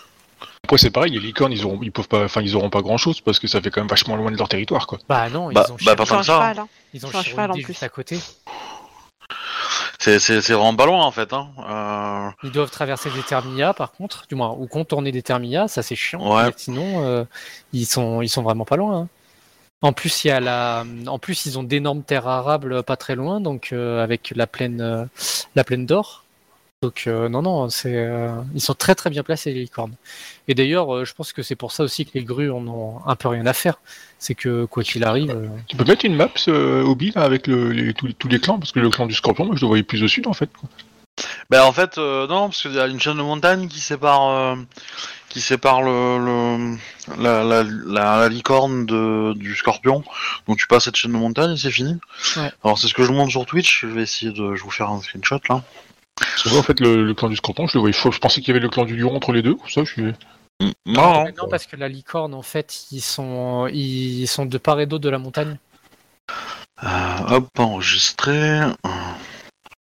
Après, 0.64 0.76
c'est 0.78 0.90
pareil, 0.90 1.12
les 1.12 1.18
licornes, 1.20 1.52
ils 1.52 1.64
auront, 1.64 1.78
ils 1.82 1.90
peuvent 1.90 2.08
pas, 2.08 2.24
enfin, 2.24 2.42
ils 2.42 2.54
auront 2.54 2.68
pas 2.70 2.82
grand 2.82 2.98
chose 2.98 3.20
parce 3.22 3.38
que 3.38 3.46
ça 3.48 3.60
fait 3.60 3.70
quand 3.70 3.80
même 3.80 3.88
vachement 3.88 4.16
loin 4.16 4.30
de 4.30 4.36
leur 4.36 4.48
territoire, 4.48 4.86
quoi. 4.86 4.98
Bah 5.08 5.30
non, 5.30 5.50
Bah- 5.50 5.64
ils 5.66 5.72
ont 5.72 5.76
bah, 5.84 5.96
pas 5.96 6.04
ça. 6.04 6.22
cheval, 6.22 6.58
hein. 6.58 6.68
ils 6.92 7.06
ont 7.06 7.10
Chiro 7.10 7.22
cheval, 7.22 7.50
en 7.50 7.54
plus. 7.54 7.66
juste 7.66 7.82
à 7.82 7.88
côté. 7.88 8.18
C'est 9.98 10.20
c'est 10.20 10.40
c'est 10.40 10.52
vraiment 10.52 10.76
pas 10.76 10.86
loin 10.86 11.04
en 11.04 11.10
fait. 11.10 11.32
Hein. 11.32 11.48
Euh, 11.68 12.30
Ils 12.44 12.52
doivent 12.52 12.70
traverser 12.70 13.10
des 13.10 13.22
termia 13.22 13.74
par 13.74 13.90
contre, 13.92 14.26
du 14.28 14.36
moins, 14.36 14.54
ou 14.56 14.66
contourner 14.68 15.10
des 15.10 15.22
termia, 15.22 15.66
ça 15.66 15.82
c'est 15.82 15.96
chiant. 15.96 16.36
Ouais. 16.36 16.46
mais 16.46 16.52
sinon, 16.56 17.04
euh, 17.04 17.24
ils 17.72 17.84
sont 17.86 18.22
ils 18.22 18.28
sont 18.28 18.42
vraiment 18.42 18.64
pas 18.64 18.76
loin. 18.76 18.96
hein. 18.96 19.08
En 19.80 19.92
plus, 19.92 20.24
il 20.24 20.28
y 20.28 20.30
a 20.30 20.40
la, 20.40 20.84
en 21.06 21.18
plus 21.18 21.46
ils 21.46 21.58
ont 21.58 21.62
d'énormes 21.62 22.02
terres 22.02 22.26
arables 22.26 22.82
pas 22.82 22.96
très 22.96 23.14
loin, 23.14 23.40
donc 23.40 23.68
euh, 23.72 24.02
avec 24.02 24.32
la 24.34 24.46
plaine, 24.48 24.80
euh, 24.80 25.04
la 25.54 25.62
plaine 25.64 25.86
d'or. 25.86 26.24
Donc 26.82 27.04
euh, 27.06 27.28
non 27.28 27.42
non, 27.42 27.68
c'est, 27.70 27.94
euh, 27.96 28.30
ils 28.54 28.60
sont 28.60 28.74
très 28.74 28.94
très 28.94 29.10
bien 29.10 29.22
placés 29.22 29.52
les 29.52 29.60
licornes. 29.62 29.94
Et 30.48 30.54
d'ailleurs, 30.54 30.94
euh, 30.94 31.04
je 31.04 31.12
pense 31.14 31.32
que 31.32 31.42
c'est 31.42 31.56
pour 31.56 31.72
ça 31.72 31.84
aussi 31.84 32.06
que 32.06 32.12
les 32.14 32.24
grues 32.24 32.50
en 32.50 32.66
ont 32.68 33.00
un 33.06 33.16
peu 33.16 33.28
rien 33.28 33.46
à 33.46 33.52
faire. 33.52 33.80
C'est 34.18 34.34
que 34.34 34.64
quoi 34.64 34.82
qu'il 34.84 35.04
arrive, 35.04 35.30
euh, 35.30 35.48
Tu 35.68 35.76
peux 35.76 35.84
mettre 35.84 36.04
une 36.04 36.14
map, 36.16 36.30
ce 36.36 36.82
hobby, 36.82 37.12
là, 37.14 37.22
avec 37.22 37.46
le, 37.48 37.70
les- 37.72 37.94
tous, 37.94 38.12
tous 38.12 38.28
les 38.28 38.38
clans, 38.40 38.58
parce 38.58 38.72
que 38.72 38.80
le 38.80 38.90
clan 38.90 39.06
du 39.06 39.14
scorpion, 39.14 39.44
moi, 39.44 39.54
je 39.56 39.60
le 39.62 39.66
voyais 39.68 39.82
plus 39.82 40.02
au 40.02 40.08
sud, 40.08 40.26
en 40.28 40.32
fait, 40.32 40.50
quoi. 40.52 40.68
Ben 41.50 41.62
en 41.64 41.72
fait 41.72 41.98
euh, 41.98 42.28
non 42.28 42.46
parce 42.46 42.62
qu'il 42.62 42.74
y 42.74 42.78
a 42.78 42.86
une 42.86 43.00
chaîne 43.00 43.16
de 43.16 43.22
montagne 43.22 43.66
qui 43.66 43.80
sépare 43.80 44.28
euh, 44.28 44.54
qui 45.28 45.40
sépare 45.40 45.82
le, 45.82 46.18
le 46.18 46.76
la, 47.22 47.44
la, 47.44 47.62
la, 47.62 48.18
la 48.20 48.28
licorne 48.28 48.86
de, 48.86 49.32
du 49.34 49.54
scorpion. 49.54 50.02
Donc 50.46 50.58
tu 50.58 50.66
passes 50.66 50.84
cette 50.84 50.96
chaîne 50.96 51.12
de 51.12 51.16
montagne 51.16 51.52
et 51.52 51.56
c'est 51.56 51.70
fini. 51.70 51.96
Ouais. 52.36 52.50
Alors 52.64 52.78
c'est 52.78 52.88
ce 52.88 52.94
que 52.94 53.04
je 53.04 53.12
montre 53.12 53.30
sur 53.30 53.46
Twitch. 53.46 53.82
Je 53.82 53.86
vais 53.86 54.02
essayer 54.02 54.32
de 54.32 54.54
je 54.54 54.60
vais 54.60 54.64
vous 54.64 54.70
faire 54.70 54.90
un 54.90 55.00
screenshot 55.00 55.40
là. 55.48 55.62
Parce 56.20 56.42
que 56.42 56.48
moi, 56.48 56.58
en 56.58 56.62
fait, 56.64 56.80
le, 56.80 57.04
le 57.04 57.14
clan 57.14 57.28
du 57.28 57.36
scorpion, 57.36 57.68
je 57.68 57.74
le 57.74 57.80
voyais 57.80 57.92
faux. 57.92 58.10
Je 58.10 58.18
pensais 58.18 58.40
qu'il 58.40 58.48
y 58.48 58.50
avait 58.50 58.58
le 58.58 58.68
clan 58.68 58.84
du 58.84 58.96
lion 58.96 59.14
entre 59.14 59.30
les 59.30 59.40
deux, 59.40 59.56
ça, 59.68 59.84
je 59.84 59.92
suis... 59.92 60.02
Non, 60.60 60.72
non. 60.84 61.24
Mais 61.26 61.34
non, 61.38 61.46
parce 61.48 61.66
que 61.66 61.76
la 61.76 61.88
licorne, 61.88 62.34
en 62.34 62.42
fait, 62.42 62.86
ils 62.90 63.00
sont, 63.00 63.68
ils 63.72 64.26
sont 64.26 64.44
de 64.44 64.58
part 64.58 64.80
et 64.80 64.86
d'autre 64.86 65.04
de 65.04 65.10
la 65.10 65.18
montagne. 65.18 65.58
Euh, 66.82 67.18
hop 67.28 67.48
enregistré. 67.56 68.62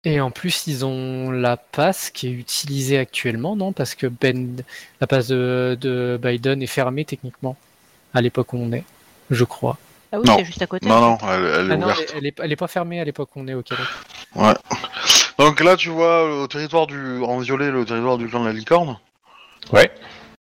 Et 0.08 0.20
en 0.20 0.30
plus, 0.30 0.68
ils 0.68 0.84
ont 0.84 1.32
la 1.32 1.56
passe 1.56 2.10
qui 2.10 2.28
est 2.28 2.32
utilisée 2.32 2.96
actuellement, 2.96 3.56
non? 3.56 3.72
Parce 3.72 3.96
que 3.96 4.06
Ben, 4.06 4.62
la 5.00 5.06
passe 5.08 5.26
de, 5.26 5.76
de 5.80 6.16
Biden 6.22 6.62
est 6.62 6.66
fermée 6.68 7.04
techniquement 7.04 7.56
à 8.14 8.20
l'époque 8.20 8.52
où 8.52 8.56
on 8.56 8.70
est, 8.72 8.84
je 9.30 9.42
crois. 9.44 9.78
Ah 10.12 10.18
oui, 10.20 10.24
Non. 10.28 10.36
c'est 10.38 10.44
juste 10.44 10.62
à 10.62 10.68
côté. 10.68 10.86
Non, 10.88 11.00
non, 11.00 11.18
elle, 11.28 11.44
elle 11.44 11.70
est 11.70 11.74
Ah 11.74 11.76
non, 11.76 11.86
ouverte. 11.86 12.04
elle, 12.12 12.18
elle 12.18 12.26
est, 12.26 12.40
elle 12.40 12.52
est 12.52 12.56
pas 12.56 12.68
fermée 12.68 13.00
à 13.00 13.04
l'époque 13.04 13.30
où 13.34 13.40
on 13.40 13.48
est 13.48 13.54
au 13.54 13.62
Québec. 13.62 13.84
Donc 15.38 15.60
là, 15.60 15.76
tu 15.76 15.88
vois 15.90 16.22
le 16.42 16.46
territoire 16.46 16.86
du 16.86 17.20
en 17.22 17.38
violet, 17.38 17.70
le 17.72 17.84
territoire 17.84 18.16
du 18.16 18.28
clan 18.28 18.40
de 18.40 18.46
la 18.46 18.52
licorne. 18.52 18.98
Ouais. 19.72 19.90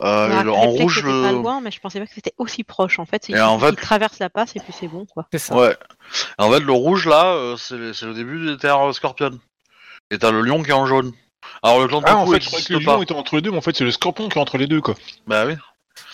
Euh, 0.04 0.28
le- 0.28 0.34
rappelais 0.34 0.52
en 0.52 0.62
rouge, 0.72 0.96
c'était 0.96 1.08
pas 1.08 1.32
le. 1.32 1.38
loin, 1.38 1.62
mais 1.62 1.70
je 1.70 1.80
pensais 1.80 2.00
pas 2.00 2.08
que 2.08 2.14
c'était 2.16 2.34
aussi 2.40 2.64
proche. 2.64 2.98
En 2.98 3.06
fait, 3.06 3.30
Et 3.30 3.40
en 3.40 3.60
fait- 3.60 3.74
traverse 3.76 4.18
la 4.18 4.32
passe 4.32 4.56
et 4.56 4.60
puis 4.60 4.74
c'est 4.78 4.88
bon, 4.88 5.06
quoi. 5.06 5.28
C'est 5.32 5.38
ça. 5.38 5.56
Ouais. 5.56 5.76
Et 6.40 6.42
en 6.42 6.52
fait, 6.52 6.60
le 6.62 6.72
rouge 6.74 7.08
là, 7.08 7.26
euh, 7.36 7.56
c'est 7.58 7.76
le 7.78 8.14
début 8.16 8.44
des 8.44 8.58
terres 8.58 8.92
Scorpion. 8.96 9.40
Et 10.12 10.18
t'as 10.20 10.32
le 10.32 10.42
lion 10.42 10.62
qui 10.62 10.70
est 10.70 10.74
en 10.74 10.86
jaune. 10.86 11.12
Alors 11.64 11.80
le 11.82 11.88
clan 11.88 12.02
de 12.02 12.06
Ah, 12.08 12.18
en 12.18 12.28
fait, 12.28 12.42
je 12.42 12.48
croyais 12.48 12.66
que 12.66 12.74
le 12.74 12.84
pas. 12.86 12.96
lion 12.98 13.02
était 13.04 13.14
entre 13.14 13.36
les 13.36 13.42
deux, 13.42 13.52
mais 13.52 13.58
en 13.58 13.62
fait, 13.62 13.76
c'est 13.76 13.84
le 13.84 13.92
scorpion 13.92 14.30
qui 14.30 14.38
est 14.38 14.42
entre 14.42 14.58
les 14.58 14.68
deux, 14.68 14.82
quoi. 14.82 14.94
Bah 15.26 15.46
oui. 15.48 15.54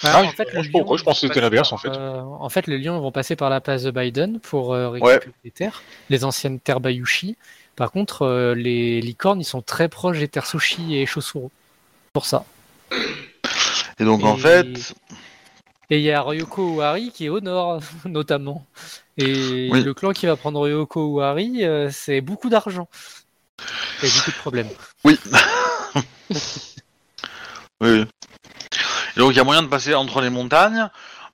Ah, 0.04 0.22
en 0.24 0.30
fait, 0.30 0.48
je 0.52 0.56
pas 0.56 0.62
pourquoi, 0.72 0.94
lion, 0.96 0.98
je 0.98 1.04
pense 1.04 1.22
que 1.22 1.28
c'était 1.28 1.42
l'inverse, 1.42 1.72
en 1.74 1.78
passer 1.78 1.90
fait. 1.90 1.94
par, 1.98 2.02
euh, 2.02 2.22
en 2.22 2.50
fait, 2.50 2.68
les 2.68 2.78
lions 2.78 3.00
vont 3.00 3.12
passer 3.12 3.36
par 3.36 3.50
la 3.50 3.60
place 3.62 3.84
de 3.84 3.92
Biden 3.92 4.40
pour 4.40 4.74
euh, 4.74 4.90
récupérer 4.90 5.32
les 5.44 5.52
terres, 5.52 5.82
les 6.10 6.24
anciennes 6.24 6.60
terres 6.60 6.80
Bayushi. 6.80 7.36
Par 7.76 7.92
contre, 7.92 8.24
euh, 8.24 8.54
les 8.56 9.02
licornes, 9.02 9.40
ils 9.42 9.46
sont 9.46 9.62
très 9.62 9.88
proches 9.90 10.20
des 10.20 10.28
terres 10.28 10.46
Sushi 10.46 10.96
et 10.96 11.06
Chosuro. 11.06 11.52
Pour 12.14 12.26
ça. 12.26 12.46
Et 14.00 14.04
donc 14.04 14.24
en 14.24 14.36
Et- 14.38 14.40
fait, 14.40 14.94
Et 15.90 15.98
il 16.00 16.04
y 16.04 16.12
a 16.12 16.22
Ryoko 16.22 16.76
Uhari 16.76 17.12
qui 17.12 17.26
est 17.26 17.30
au 17.30 17.40
nord, 17.40 17.80
notamment. 18.06 18.66
Et 19.18 19.70
Oui. 19.72 19.84
le 19.84 19.94
clan 19.94 20.12
qui 20.12 20.26
va 20.26 20.36
prendre 20.36 20.60
Ryoko 20.62 21.18
Uhari, 21.20 21.64
euh, 21.66 21.90
c'est 21.92 22.22
beaucoup 22.22 22.50
d'argent. 22.50 22.88
Beaucoup 24.02 24.32
de 24.32 24.36
problèmes. 24.38 24.70
oui. 25.04 25.18
oui. 27.82 28.06
Et 29.16 29.20
donc 29.20 29.32
il 29.32 29.38
y 29.38 29.40
a 29.40 29.44
moyen 29.44 29.64
de 29.64 29.68
passer 29.68 29.96
entre 29.96 30.22
les 30.22 30.30
montagnes, 30.30 30.90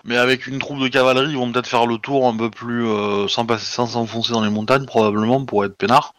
mais 0.06 0.18
avec 0.18 0.48
une 0.48 0.60
troupe 0.60 0.80
de 0.80 0.88
cavalerie, 0.88 1.32
ils 1.32 1.38
vont 1.38 1.52
peut-être 1.52 1.68
faire 1.68 1.86
le 1.86 1.98
tour 1.98 2.28
un 2.28 2.36
peu 2.36 2.50
plus 2.50 2.88
euh, 2.88 3.28
sans 3.28 3.46
passer, 3.46 3.66
sans 3.66 3.88
s'enfoncer 3.88 4.32
dans 4.32 4.44
les 4.44 4.50
montagnes 4.50 4.86
probablement 4.86 5.44
pour 5.46 5.66
être 5.66 5.76
peinards. 5.76 6.14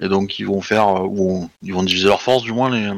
Et 0.00 0.08
donc 0.08 0.38
ils 0.38 0.46
vont 0.46 0.62
faire, 0.62 0.88
euh, 0.88 1.06
ou 1.06 1.50
ils 1.62 1.74
vont 1.74 1.82
diviser 1.82 2.08
leur 2.08 2.22
force 2.22 2.42
du 2.42 2.52
moins 2.52 2.70
les 2.70 2.90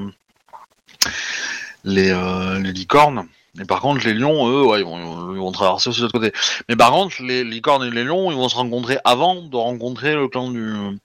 les, 1.84 2.10
euh, 2.10 2.58
les 2.58 2.72
licornes. 2.72 3.26
Et 3.60 3.64
par 3.64 3.80
contre 3.80 4.04
les 4.04 4.14
lions, 4.14 4.48
eux, 4.48 4.64
ouais, 4.64 4.80
ils 4.80 4.84
vont, 4.84 5.34
ils 5.34 5.38
vont 5.38 5.52
traverser 5.52 5.88
aussi 5.88 6.00
de 6.00 6.04
l'autre 6.04 6.18
côté. 6.18 6.32
Mais 6.68 6.76
par 6.76 6.90
contre 6.90 7.22
les 7.22 7.42
licornes 7.44 7.84
et 7.84 7.90
les 7.90 8.04
lions, 8.04 8.30
ils 8.30 8.36
vont 8.36 8.48
se 8.48 8.56
rencontrer 8.56 8.98
avant 9.04 9.42
de 9.42 9.56
rencontrer 9.56 10.14
le 10.14 10.28
clan 10.28 10.50
du 10.50 10.98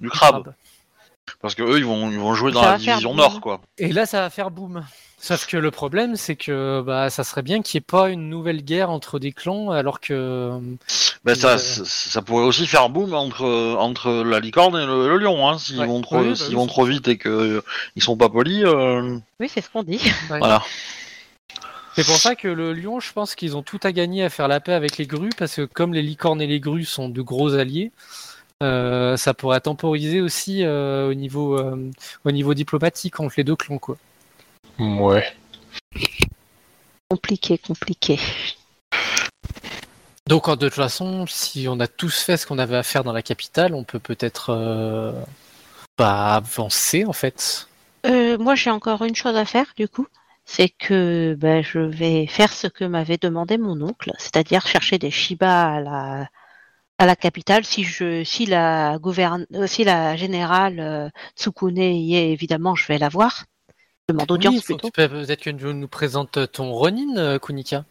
du 0.00 0.10
crabe, 0.10 0.52
parce 1.40 1.54
que 1.54 1.62
eux 1.62 1.78
ils 1.78 1.84
vont 1.84 2.10
ils 2.10 2.18
vont 2.18 2.34
jouer 2.34 2.52
dans 2.52 2.62
Ça 2.62 2.72
la 2.72 2.78
division 2.78 3.10
boum. 3.10 3.18
nord 3.18 3.40
quoi. 3.40 3.60
Et 3.78 3.92
là, 3.92 4.06
ça 4.06 4.20
va 4.20 4.30
faire 4.30 4.50
boum. 4.50 4.84
Sauf 5.20 5.46
que 5.46 5.56
le 5.56 5.72
problème, 5.72 6.14
c'est 6.14 6.36
que 6.36 6.80
bah, 6.80 7.10
ça 7.10 7.24
serait 7.24 7.42
bien 7.42 7.60
qu'il 7.62 7.76
n'y 7.78 7.82
ait 7.82 7.86
pas 7.90 8.08
une 8.08 8.28
nouvelle 8.28 8.62
guerre 8.62 8.88
entre 8.90 9.18
des 9.18 9.32
clans, 9.32 9.70
alors 9.72 9.98
que. 10.00 10.52
Ben 11.24 11.34
ça, 11.34 11.54
Euh, 11.54 11.58
ça, 11.58 11.84
ça 11.84 12.22
pourrait 12.22 12.44
aussi 12.44 12.68
faire 12.68 12.88
boom 12.88 13.12
entre, 13.14 13.44
entre 13.78 14.12
la 14.24 14.38
licorne 14.38 14.76
et 14.80 14.86
le, 14.86 15.08
le 15.08 15.18
lion, 15.18 15.48
hein, 15.48 15.58
s'ils 15.58 15.80
Ouais. 15.80 15.86
vont 15.86 16.00
trop, 16.02 16.20
Oui, 16.20 16.34
bah 16.38 16.44
oui, 16.48 16.54
vont 16.54 16.68
trop 16.68 16.84
vite 16.84 17.08
et 17.08 17.16
que 17.18 17.28
euh, 17.28 17.60
ils 17.96 18.02
sont 18.02 18.16
pas 18.16 18.28
polis. 18.28 18.62
euh, 18.64 19.18
Oui, 19.40 19.50
c'est 19.52 19.60
ce 19.60 19.68
qu'on 19.70 19.82
dit. 19.82 20.00
Voilà. 20.28 20.62
C'est 21.94 22.04
pour 22.06 22.16
ça 22.16 22.36
que 22.36 22.46
le 22.46 22.72
lion, 22.72 23.00
je 23.00 23.12
pense 23.12 23.34
qu'ils 23.34 23.56
ont 23.56 23.62
tout 23.64 23.80
à 23.82 23.90
gagner 23.90 24.22
à 24.22 24.30
faire 24.30 24.46
la 24.46 24.60
paix 24.60 24.72
avec 24.74 24.98
les 24.98 25.06
grues, 25.06 25.30
parce 25.36 25.56
que 25.56 25.62
comme 25.64 25.92
les 25.92 26.02
licornes 26.02 26.40
et 26.40 26.46
les 26.46 26.60
grues 26.60 26.84
sont 26.84 27.08
de 27.08 27.22
gros 27.22 27.54
alliés, 27.54 27.90
euh, 28.62 29.16
ça 29.16 29.34
pourrait 29.34 29.60
temporiser 29.60 30.20
aussi 30.20 30.64
euh, 30.64 31.10
au, 31.10 31.14
niveau, 31.14 31.58
euh, 31.58 31.90
au 32.24 32.30
niveau 32.30 32.54
diplomatique 32.54 33.20
entre 33.20 33.34
les 33.36 33.44
deux 33.44 33.56
clans. 33.56 33.78
Quoi. 33.78 33.96
Ouais. 34.78 35.24
Compliqué, 37.08 37.58
compliqué. 37.58 38.18
Donc 40.26 40.50
de 40.50 40.66
toute 40.66 40.74
façon, 40.74 41.26
si 41.26 41.66
on 41.68 41.80
a 41.80 41.86
tous 41.86 42.22
fait 42.22 42.36
ce 42.36 42.46
qu'on 42.46 42.58
avait 42.58 42.76
à 42.76 42.82
faire 42.82 43.02
dans 43.02 43.12
la 43.12 43.22
capitale, 43.22 43.74
on 43.74 43.84
peut 43.84 43.98
peut-être 43.98 44.50
euh, 44.50 45.12
bah, 45.96 46.34
avancer 46.34 47.06
en 47.06 47.14
fait. 47.14 47.68
Euh, 48.06 48.38
moi, 48.38 48.54
j'ai 48.54 48.70
encore 48.70 49.02
une 49.04 49.16
chose 49.16 49.36
à 49.36 49.44
faire, 49.44 49.66
du 49.76 49.88
coup. 49.88 50.06
C'est 50.44 50.68
que 50.68 51.34
ben, 51.38 51.62
je 51.62 51.78
vais 51.78 52.26
faire 52.26 52.52
ce 52.52 52.66
que 52.66 52.84
m'avait 52.84 53.18
demandé 53.18 53.58
mon 53.58 53.80
oncle, 53.82 54.12
c'est-à-dire 54.18 54.66
chercher 54.66 54.98
des 54.98 55.10
Shiba 55.10 55.74
à 55.74 55.80
la, 55.80 56.28
à 56.98 57.06
la 57.06 57.16
capitale. 57.16 57.64
Si, 57.64 57.84
je, 57.84 58.24
si, 58.24 58.46
la, 58.46 58.98
gouverne, 58.98 59.46
euh, 59.54 59.66
si 59.66 59.84
la 59.84 60.16
générale 60.16 60.80
euh, 60.80 61.08
Tsukune 61.36 61.78
y 61.78 62.16
est, 62.16 62.30
évidemment, 62.32 62.74
je 62.74 62.86
vais 62.86 62.98
la 62.98 63.08
voir. 63.08 63.44
Je 64.08 64.14
demande 64.14 64.30
audience 64.30 64.54
Oui, 64.54 64.62
plutôt. 64.62 64.88
tu 64.88 64.92
peux- 64.92 65.08
peut-être 65.08 65.42
que 65.42 65.50
tu 65.50 65.64
nous 65.64 65.88
présentes 65.88 66.52
ton 66.52 66.72
Ronin, 66.72 67.16
euh, 67.16 67.38
Kunika. 67.38 67.84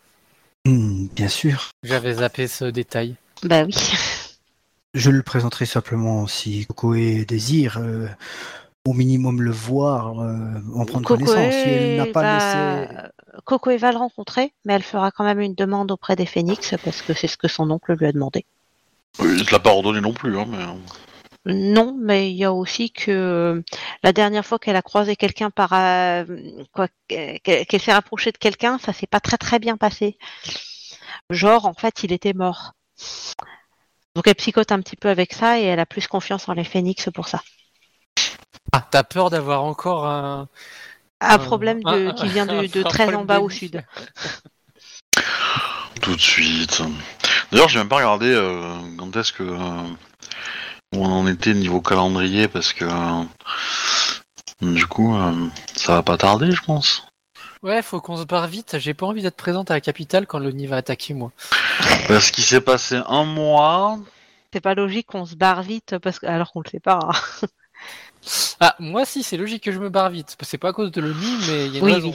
Hmm, 0.66 1.08
bien 1.16 1.30
sûr. 1.30 1.70
J'avais 1.84 2.16
zappé 2.16 2.48
ce 2.48 2.66
détail. 2.66 3.16
Bah 3.44 3.64
oui. 3.64 3.76
Je 4.94 5.12
le 5.12 5.22
présenterai 5.22 5.66
simplement 5.66 6.28
si 6.28 6.66
Kokoe 6.66 7.24
désire 7.26 7.78
euh, 7.78 8.08
au 8.86 8.94
minimum 8.94 9.42
le 9.42 9.52
voir, 9.52 10.20
euh, 10.20 10.36
en 10.74 10.86
prendre 10.86 11.06
connaissance. 11.08 11.54
Si 11.54 11.70
elle 11.70 11.98
n'a 11.98 12.06
pas 12.08 12.24
va... 12.24 12.82
laissé. 12.82 13.10
Kokoe 13.46 13.78
va 13.78 13.92
le 13.92 13.98
rencontrer, 13.98 14.54
mais 14.66 14.74
elle 14.74 14.84
fera 14.84 15.12
quand 15.12 15.24
même 15.24 15.40
une 15.40 15.54
demande 15.54 15.92
auprès 15.92 16.16
des 16.16 16.26
Phénix 16.26 16.74
parce 16.84 17.02
que 17.04 17.14
c'est 17.14 17.28
ce 17.28 17.38
que 17.38 17.48
son 17.48 17.70
oncle 17.70 17.94
lui 17.94 18.08
a 18.08 18.12
demandé. 18.12 18.46
Il 19.20 19.46
te 19.46 19.52
l'a 19.52 19.60
pas 19.60 19.72
ordonné 19.72 20.02
non 20.02 20.14
plus, 20.14 20.38
hein, 20.38 20.46
mais. 20.48 20.64
Non, 21.46 21.96
mais 21.98 22.30
il 22.32 22.36
y 22.36 22.44
a 22.44 22.52
aussi 22.52 22.92
que 22.92 23.10
euh, 23.12 23.62
la 24.04 24.12
dernière 24.12 24.46
fois 24.46 24.60
qu'elle 24.60 24.76
a 24.76 24.82
croisé 24.82 25.16
quelqu'un 25.16 25.50
par 25.50 25.72
euh, 25.74 26.26
quoi 26.74 26.88
qu'elle 27.08 27.82
s'est 27.82 27.94
rapprochée 27.94 28.32
de 28.34 28.38
quelqu'un, 28.38 28.78
ça 28.80 28.92
s'est 28.92 29.08
pas 29.08 29.22
très 29.22 29.38
très 29.38 29.58
bien 29.58 29.78
passé. 29.78 30.18
Genre 31.30 31.66
en 31.66 31.74
fait, 31.74 32.04
il 32.04 32.12
était 32.12 32.34
mort. 32.34 32.74
Donc 34.16 34.28
elle 34.28 34.36
psychote 34.36 34.72
un 34.74 34.82
petit 34.82 34.98
peu 34.98 35.08
avec 35.10 35.34
ça 35.34 35.60
et 35.60 35.64
elle 35.64 35.80
a 35.80 35.86
plus 35.86 36.08
confiance 36.08 36.50
en 36.50 36.54
les 36.54 36.64
phénix 36.66 37.10
pour 37.14 37.28
ça. 37.30 37.42
Ah, 38.74 38.86
t'as 38.92 39.04
peur 39.04 39.30
d'avoir 39.30 39.64
encore 39.64 40.06
un. 40.06 40.50
Un 41.22 41.36
Euh, 41.36 41.38
problème 41.40 41.82
de, 41.82 42.10
un- 42.10 42.14
qui 42.14 42.28
vient 42.28 42.46
de, 42.46 42.84
très 42.90 43.14
en 43.16 43.24
bas 43.26 43.40
au 43.40 43.50
sud. 43.50 43.84
Tout 46.02 46.16
de 46.16 46.22
suite. 46.22 46.82
D'ailleurs, 47.52 47.70
j'ai 47.70 47.80
même 47.80 47.90
pas 47.90 47.98
regardé 47.98 48.28
euh, 48.32 48.76
quand 48.98 49.16
est-ce 49.16 49.32
que 49.32 49.44
euh, 49.44 49.84
où 50.96 51.06
on 51.06 51.12
en 51.12 51.28
était 51.28 51.54
niveau 51.54 51.82
calendrier 51.82 52.48
parce 52.48 52.74
que 52.74 52.86
euh, 52.86 53.24
du 54.62 54.86
coup, 54.86 55.16
euh, 55.16 55.48
ça 55.76 55.94
va 55.96 56.04
pas 56.04 56.18
tarder, 56.18 56.52
je 56.52 56.62
pense. 56.62 57.08
Ouais, 57.64 57.82
faut 57.82 58.02
qu'on 58.02 58.18
se 58.18 58.24
barre 58.24 58.48
vite. 58.48 58.78
J'ai 58.80 58.94
pas 58.94 59.06
envie 59.08 59.22
d'être 59.22 59.36
présente 59.36 59.72
à 59.72 59.76
la 59.76 59.82
capitale 59.82 60.28
quand 60.28 60.40
l'ONI 60.40 60.68
va 60.68 60.78
attaquer, 60.78 61.14
moi. 61.14 61.32
Parce 62.08 62.32
qu'il 62.32 62.44
s'est 62.44 62.62
passé 62.62 63.00
un 63.08 63.24
mois. 63.24 63.98
C'est 64.54 64.62
pas 64.62 64.76
logique 64.76 65.08
qu'on 65.08 65.26
se 65.26 65.36
barre 65.36 65.64
vite 65.64 65.98
parce 66.02 66.20
que 66.20 66.26
alors 66.28 66.52
qu'on 66.52 66.62
le 66.62 66.70
sait 66.70 66.80
pas. 66.80 67.00
hein. 67.04 67.48
Ah, 68.60 68.76
moi, 68.80 69.06
si, 69.06 69.24
c'est 69.24 69.38
logique 69.38 69.64
que 69.64 69.72
je 69.72 69.80
me 69.80 69.90
barre 69.90 70.10
vite. 70.10 70.36
C'est 70.42 70.58
pas 70.58 70.70
à 70.70 70.74
cause 70.74 70.92
de 70.92 71.00
l'ONI, 71.00 71.38
mais 71.48 71.68
il 71.68 71.74
y 71.74 71.76
a 71.78 71.80
une 71.80 71.86
Oui, 71.86 71.94
raison. 71.94 72.14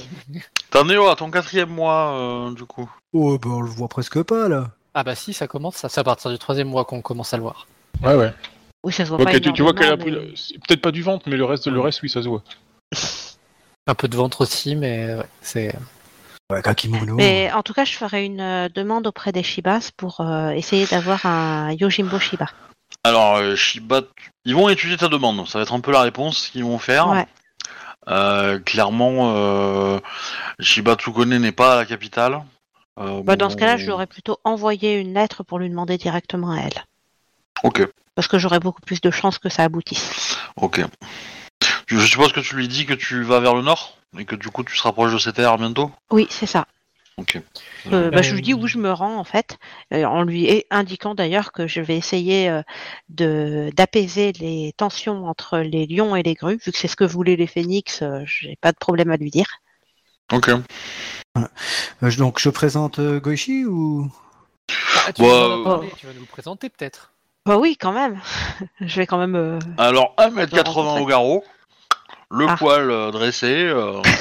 T'en 0.71 0.87
es 0.91 0.99
où 0.99 1.07
à 1.09 1.17
ton 1.17 1.31
quatrième 1.31 1.71
mois, 1.71 2.13
euh, 2.19 2.53
du 2.53 2.65
coup? 2.65 2.91
Oh, 3.15 3.39
ben 3.39 3.51
on 3.51 3.61
le 3.63 3.71
voit 3.71 3.89
presque 3.89 4.23
pas 4.23 4.47
là. 4.49 4.69
Ah, 4.95 5.05
bah 5.05 5.15
si, 5.15 5.33
ça 5.33 5.47
commence. 5.47 5.77
Ça, 5.77 5.89
c'est 5.89 6.01
à 6.01 6.05
partir 6.05 6.31
du 6.31 6.39
troisième 6.39 6.69
mois 6.69 6.85
qu'on 6.85 7.01
commence 7.01 7.33
à 7.33 7.37
le 7.37 7.43
voir. 7.43 7.67
Ouais, 8.03 8.15
ouais. 8.15 8.33
Oui, 8.85 8.93
ça 8.93 9.05
se 9.05 9.11
voit 9.11 9.19
pas 9.19 9.33
Ok, 9.33 9.41
tu, 9.41 9.53
tu 9.53 9.63
vois 9.63 9.73
qu'elle 9.73 9.93
a 9.93 9.97
pris. 9.97 10.11
Peut-être 10.11 10.83
pas 10.83 10.91
du 10.91 11.03
ventre, 11.03 11.29
mais 11.29 11.37
le 11.37 11.45
reste, 11.45 11.67
le 11.67 11.81
reste, 11.81 12.03
oui, 12.03 12.09
ça 12.09 12.23
se 12.23 12.29
voit. 12.29 12.43
Un 13.87 13.95
peu 13.95 14.09
de 14.09 14.17
ventre 14.17 14.43
aussi, 14.43 14.77
mais 14.77 15.15
ouais, 15.15 15.27
c'est. 15.41 15.75
Ouais, 16.51 16.63
Kakimono. 16.63 17.15
Mais 17.15 17.51
en 17.53 17.63
tout 17.63 17.73
cas, 17.73 17.85
je 17.85 17.95
ferai 17.95 18.25
une 18.25 18.41
euh, 18.41 18.69
demande 18.69 19.07
auprès 19.07 19.33
des 19.33 19.43
Shibas 19.43 19.91
pour 19.97 20.21
euh, 20.21 20.51
essayer 20.51 20.87
d'avoir 20.87 21.25
un 21.27 21.73
Yojimbo 21.73 22.19
Shiba. 22.19 22.47
Alors, 23.05 23.37
euh, 23.37 23.57
Shiba, 23.57 24.03
ils 24.45 24.55
vont 24.55 24.69
étudier 24.69 24.97
ta 24.97 25.09
demande. 25.09 25.47
Ça 25.49 25.59
va 25.59 25.63
être 25.63 25.73
un 25.73 25.81
peu 25.81 25.93
la 25.93 26.03
réponse 26.03 26.49
qu'ils 26.49 26.65
vont 26.65 26.79
faire. 26.79 27.09
Ouais. 27.09 27.27
Euh, 28.09 28.59
clairement, 28.59 29.35
euh, 29.37 29.99
Shiba 30.61 30.95
Tsukone 30.95 31.39
n'est 31.39 31.53
pas 31.53 31.75
à 31.75 31.77
la 31.77 31.85
capitale. 31.87 32.43
Euh, 32.99 33.23
Bah, 33.23 33.37
dans 33.37 33.51
ce 33.51 33.57
cas-là, 33.57 33.73
bon, 33.75 33.79
je 33.79 33.85
lui 33.85 33.91
aurais 33.93 34.07
plutôt 34.07 34.39
envoyé 34.45 34.99
une 34.99 35.15
lettre 35.15 35.43
pour 35.45 35.59
lui 35.59 35.69
demander 35.69 35.99
directement 35.99 36.51
à 36.53 36.61
elle. 36.61 36.85
Ok, 37.63 37.81
Parce 38.15 38.27
que 38.27 38.39
j'aurais 38.39 38.59
beaucoup 38.61 38.81
plus 38.81 39.03
de 39.03 39.11
chances 39.11 39.39
que 39.39 39.51
ça 39.51 39.65
aboutisse. 39.65 40.17
ok. 40.57 40.81
Je 41.87 41.99
je 41.99 42.07
suppose 42.07 42.33
que 42.33 42.41
tu 42.41 42.57
lui 42.57 42.69
dis 42.69 42.87
que 42.87 42.95
tu 42.95 43.23
vas 43.23 43.41
vers 43.41 43.55
le 43.55 43.63
nord 43.63 43.97
et 44.19 44.25
que 44.25 44.37
du 44.37 44.49
coup 44.51 44.65
tu 44.65 44.77
te 44.77 44.83
rapproches 44.83 45.13
de 45.13 45.19
ces 45.19 45.33
terres 45.33 45.59
bientôt? 45.59 45.91
Oui, 46.11 46.27
c'est 46.31 46.47
ça. 46.47 46.67
Ok. 47.19 47.37
Euh, 47.93 48.11
bah, 48.11 48.23
je 48.23 48.33
Euh, 48.33 48.35
lui 48.37 48.43
dis 48.43 48.55
où 48.55 48.67
je 48.67 48.79
me 48.79 48.91
rends 48.93 49.17
en 49.19 49.25
fait, 49.25 49.59
euh, 49.93 50.05
en 50.05 50.23
lui 50.23 50.65
indiquant 50.71 51.15
d'ailleurs 51.15 51.53
que 51.53 51.67
je 51.67 51.81
vais 51.81 51.97
essayer 51.97 52.49
euh, 52.49 52.63
de 53.09 53.71
d'apaiser 53.77 54.33
les 54.33 54.73
tensions 54.77 55.27
entre 55.27 55.59
les 55.59 55.87
lions 55.87 56.17
et 56.17 56.23
les 56.23 56.35
grues, 56.35 56.59
vu 56.65 56.73
que 56.73 56.79
c'est 56.79 56.89
ce 56.89 56.97
que 56.97 57.05
voulaient 57.05 57.37
les 57.37 57.47
phénix, 57.47 58.03
euh, 58.03 58.23
j'ai 58.27 58.57
pas 58.61 58.73
de 58.73 58.79
problème 58.79 59.11
à 59.11 59.17
lui 59.17 59.31
dire. 59.31 59.47
Ok. 60.33 60.51
Euh, 61.39 62.11
donc 62.19 62.41
je 62.41 62.51
présente 62.51 62.99
euh, 62.99 63.21
Goichi 63.21 63.65
ou? 63.65 64.11
Ah, 65.07 65.13
tu, 65.13 65.23
Bah, 65.23 65.29
vas 65.29 65.35
nous 65.35 65.41
en 65.55 65.61
euh, 65.61 65.65
parler, 65.65 65.93
tu 65.97 66.07
vas 66.07 66.13
nous 66.13 66.21
le 66.21 66.27
présenter 66.27 66.69
peut-être. 66.69 67.13
Bah 67.47 67.57
oui, 67.59 67.77
quand 67.79 67.93
même. 67.93 68.21
je 68.81 68.97
vais 68.97 69.07
quand 69.07 69.19
même. 69.19 69.35
euh, 69.37 69.59
Alors 69.79 70.15
1m80 70.19 70.63
rencontrer. 70.69 71.01
au 71.03 71.07
garrot, 71.07 71.45
le 72.31 72.47
Ah. 72.49 72.57
poil 72.57 72.91
euh, 72.91 73.11
dressé. 73.11 73.47
euh, 73.53 74.01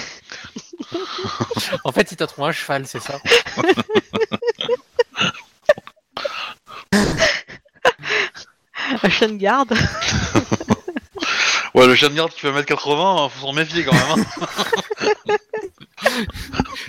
En 1.83 1.91
fait, 1.91 2.11
il 2.11 2.17
t'a 2.17 2.27
trouvé 2.27 2.47
un 2.49 2.51
cheval, 2.51 2.85
c'est 2.87 2.99
ça 3.01 3.19
Russian 9.03 9.35
Guard. 9.37 9.67
Ouais, 11.73 11.87
le 11.87 11.95
chien 11.95 12.09
de 12.09 12.15
garde 12.15 12.31
qui 12.31 12.41
fait 12.41 12.51
1m80, 12.51 13.29
faut 13.29 13.47
s'en 13.47 13.53
méfier 13.53 13.85
quand 13.85 13.93
même. 13.93 14.19
hein. 14.19 14.25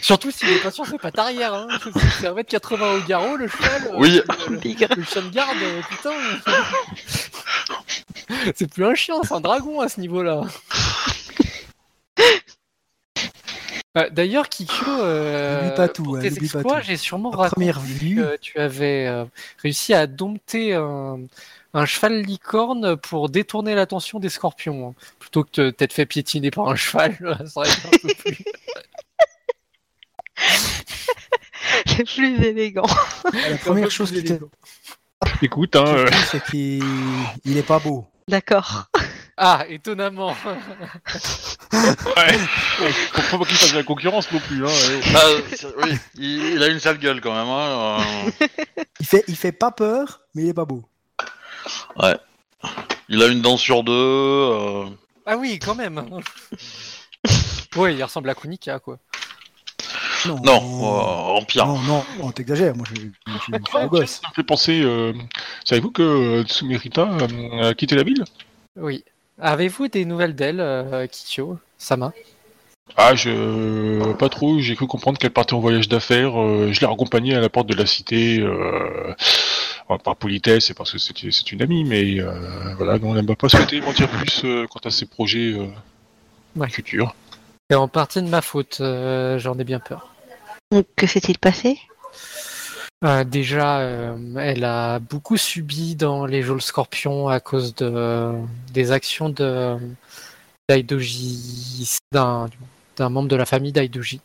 Surtout 0.01 0.31
s'il 0.31 0.49
est 0.51 0.63
pas 0.63 0.71
sur 0.71 0.87
ses 0.87 0.99
pattes 0.99 1.19
arrière. 1.19 1.55
Hein. 1.55 1.69
C'est 2.21 2.29
1m80 2.29 2.97
au 2.97 3.07
garrot, 3.07 3.37
le 3.37 3.49
cheval. 3.49 3.83
euh, 3.93 3.97
Oui. 3.99 4.23
Le, 4.97 5.03
chien 5.05 5.23
de 5.23 5.31
garde, 5.31 5.57
euh, 5.63 5.81
putain. 5.91 6.13
c'est 8.55 8.71
plus 8.71 8.85
un 8.85 8.95
chien, 8.95 9.15
c'est 9.23 9.35
un 9.35 9.41
dragon 9.41 9.81
à 9.81 9.89
ce 9.89 10.01
niveau-là. 10.01 10.43
Euh, 13.99 14.09
D'ailleurs, 14.11 14.49
Kikyo, 14.49 14.87
euh, 14.89 15.71
pas 15.71 15.89
tout, 15.89 16.03
pour 16.05 16.17
hein, 16.17 16.21
tes 16.23 16.31
pas 16.31 16.37
exploits, 16.37 16.81
j'ai 16.81 16.97
sûrement 16.97 17.31
À 17.33 17.49
première 17.51 17.77
raconté 17.77 17.93
vue. 17.93 18.17
que 18.17 18.37
tu 18.39 18.59
avais 18.59 19.07
euh, 19.07 19.25
réussi 19.63 19.93
à 19.95 20.07
dompter 20.07 20.75
un, 20.75 21.19
un 21.75 21.87
cheval 21.87 22.23
licorne 22.23 22.97
pour 22.97 23.29
détourner 23.29 23.75
l'attention 23.75 24.19
des 24.19 24.29
scorpions. 24.31 24.89
hein. 24.91 24.95
Plutôt 25.19 25.45
que 25.45 25.51
de 25.63 25.71
t'être 25.71 25.93
fait 25.93 26.07
piétiner 26.07 26.51
par 26.51 26.69
un 26.69 26.77
cheval, 26.77 27.17
ça 27.47 27.61
aurait 27.61 27.69
été 27.71 27.87
un 27.87 27.91
peu 28.09 28.15
plus... 28.15 28.45
C'est 31.86 32.05
plus 32.05 32.43
élégant. 32.44 32.86
La 33.51 33.56
première 33.59 33.90
chose 33.90 34.10
qui 34.12 34.23
te 34.24 34.35
Écoute, 35.40 35.77
hein, 35.77 35.85
euh, 35.86 36.10
c'est 36.31 36.43
qu'il 36.44 36.82
il 37.44 37.56
est 37.56 37.62
pas 37.62 37.78
beau. 37.78 38.06
D'accord. 38.28 38.86
Ah, 39.36 39.64
étonnamment 39.69 40.35
ouais. 41.73 42.39
Faut 43.12 43.39
pas 43.39 43.44
qu'il 43.44 43.56
fasse 43.56 43.73
de 43.73 43.77
la 43.78 43.82
concurrence 43.82 44.31
non 44.31 44.40
plus. 44.40 44.64
Hein, 44.64 44.69
ouais. 44.69 45.01
Ah, 45.14 45.27
c'est- 45.56 45.66
oui, 45.82 45.97
il, 46.16 46.55
il 46.55 46.62
a 46.62 46.69
une 46.69 46.78
sale 46.81 46.98
gueule 46.98 47.20
quand 47.20 47.32
même. 47.35 47.48
Hein. 47.48 47.98
euh. 48.01 48.31
Il 49.01 49.06
fait, 49.06 49.24
il 49.28 49.36
fait 49.36 49.52
pas 49.52 49.70
peur, 49.70 50.20
mais 50.35 50.43
il 50.43 50.48
est 50.48 50.55
pas 50.55 50.64
beau. 50.64 50.85
Il 53.09 53.23
a 53.23 53.27
une 53.27 53.40
dent 53.43 53.56
sur 53.56 53.82
deux. 53.85 53.93
euh. 53.93 54.86
Ah 55.27 55.36
oui, 55.36 55.59
quand 55.59 55.74
même 55.74 56.05
Oui, 57.77 57.94
il 57.94 58.02
ressemble 58.05 58.28
à 58.31 58.35
Kunika, 58.35 58.78
quoi. 58.81 58.98
Non, 60.27 60.40
Non, 60.44 60.61
euh, 60.85 61.39
en 61.39 61.44
pire. 61.44 61.66
non, 61.66 61.78
non, 61.82 62.05
non, 62.20 62.31
t'exagères. 62.31 62.74
Moi, 62.77 62.86
je, 62.89 63.01
je, 63.01 63.07
je 63.32 63.39
suis 63.39 63.53
un 63.77 63.86
gosse. 63.86 64.20
Ça 64.23 64.28
me 64.31 64.35
fait 64.35 64.43
penser. 64.43 64.81
Euh... 64.82 65.12
Savez-vous 65.65 65.90
que 65.90 66.03
euh, 66.03 66.43
Tsumerita 66.44 67.09
euh, 67.20 67.70
a 67.70 67.74
quitté 67.74 67.97
la 67.97 68.03
ville? 68.03 68.24
Oui. 68.77 69.05
Avez-vous 69.40 69.89
des 69.89 70.05
nouvelles 70.05 70.35
d'elle, 70.35 70.61
euh, 70.61 71.07
Kikyo 71.07 71.59
Sama? 71.78 72.12
Ah, 72.97 73.15
je. 73.15 74.12
Pas 74.15 74.28
trop. 74.28 74.59
J'ai 74.61 74.77
cru 74.77 74.86
comprendre 74.86 75.19
qu'elle 75.19 75.31
partait 75.31 75.55
en 75.55 75.61
voyage 75.61 75.89
d'affaires. 75.89 76.40
euh, 76.40 76.73
je 76.73 76.81
l'ai 76.81 76.86
raccompagnée 76.86 77.35
à 77.35 77.40
la 77.40 77.49
porte 77.49 77.69
de 77.69 77.74
la 77.74 77.86
cité. 77.86 78.39
Euh... 78.40 79.15
par 80.05 80.16
politesse 80.16 80.70
et 80.70 80.74
parce 80.74 80.90
que 80.93 80.99
c'est 80.99 81.53
une 81.53 81.61
amie, 81.61 81.85
mais 81.85 82.19
euh, 82.19 82.74
voilà, 82.78 82.99
non, 82.99 83.15
elle 83.15 83.27
m'a 83.27 83.35
pas 83.36 83.51
souhaité 83.51 83.78
m'en 83.82 83.93
dire 83.93 84.09
plus 84.09 84.40
euh, 84.44 84.66
quant 84.66 84.81
à 84.85 84.90
ses 84.90 85.05
projets 85.05 85.53
euh, 85.53 85.66
Ouais. 86.57 86.70
futurs. 86.70 87.15
C'est 87.69 87.77
en 87.77 87.89
partie 87.89 88.23
de 88.23 88.28
ma 88.28 88.40
faute, 88.40 88.78
euh, 88.81 89.39
j'en 89.39 89.59
ai 89.59 89.65
bien 89.65 89.81
peur. 89.81 90.12
Donc, 90.73 90.86
que 90.97 91.07
s'est-il 91.07 91.39
passé? 91.39 91.78
Euh, 93.05 93.24
déjà, 93.24 93.81
euh, 93.81 94.16
elle 94.39 94.65
a 94.65 95.01
beaucoup 95.01 95.36
subi 95.36 95.97
dans 95.97 96.24
les 96.24 96.43
geôles 96.43 96.62
scorpions 96.62 97.28
à 97.28 97.40
cause 97.40 97.74
de, 97.74 98.32
des 98.73 98.90
actions 98.90 99.28
de 99.28 99.77
d'Aidoji, 100.69 101.99
d'un 102.12 102.49
d'un 102.97 103.09
membre 103.11 103.28
de 103.28 103.36
la 103.36 103.44
famille 103.44 103.73
d'Aidoji. 103.73 104.20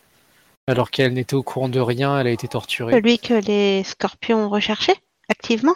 Alors 0.67 0.89
qu'elle 0.89 1.13
n'était 1.13 1.33
au 1.33 1.43
courant 1.43 1.67
de 1.67 1.81
rien, 1.81 2.17
elle 2.17 2.27
a 2.27 2.31
été 2.31 2.47
torturée. 2.47 2.93
Celui 2.93 3.19
que 3.19 3.33
les 3.33 3.83
scorpions 3.83 4.49
recherchaient 4.49 4.97
activement? 5.29 5.75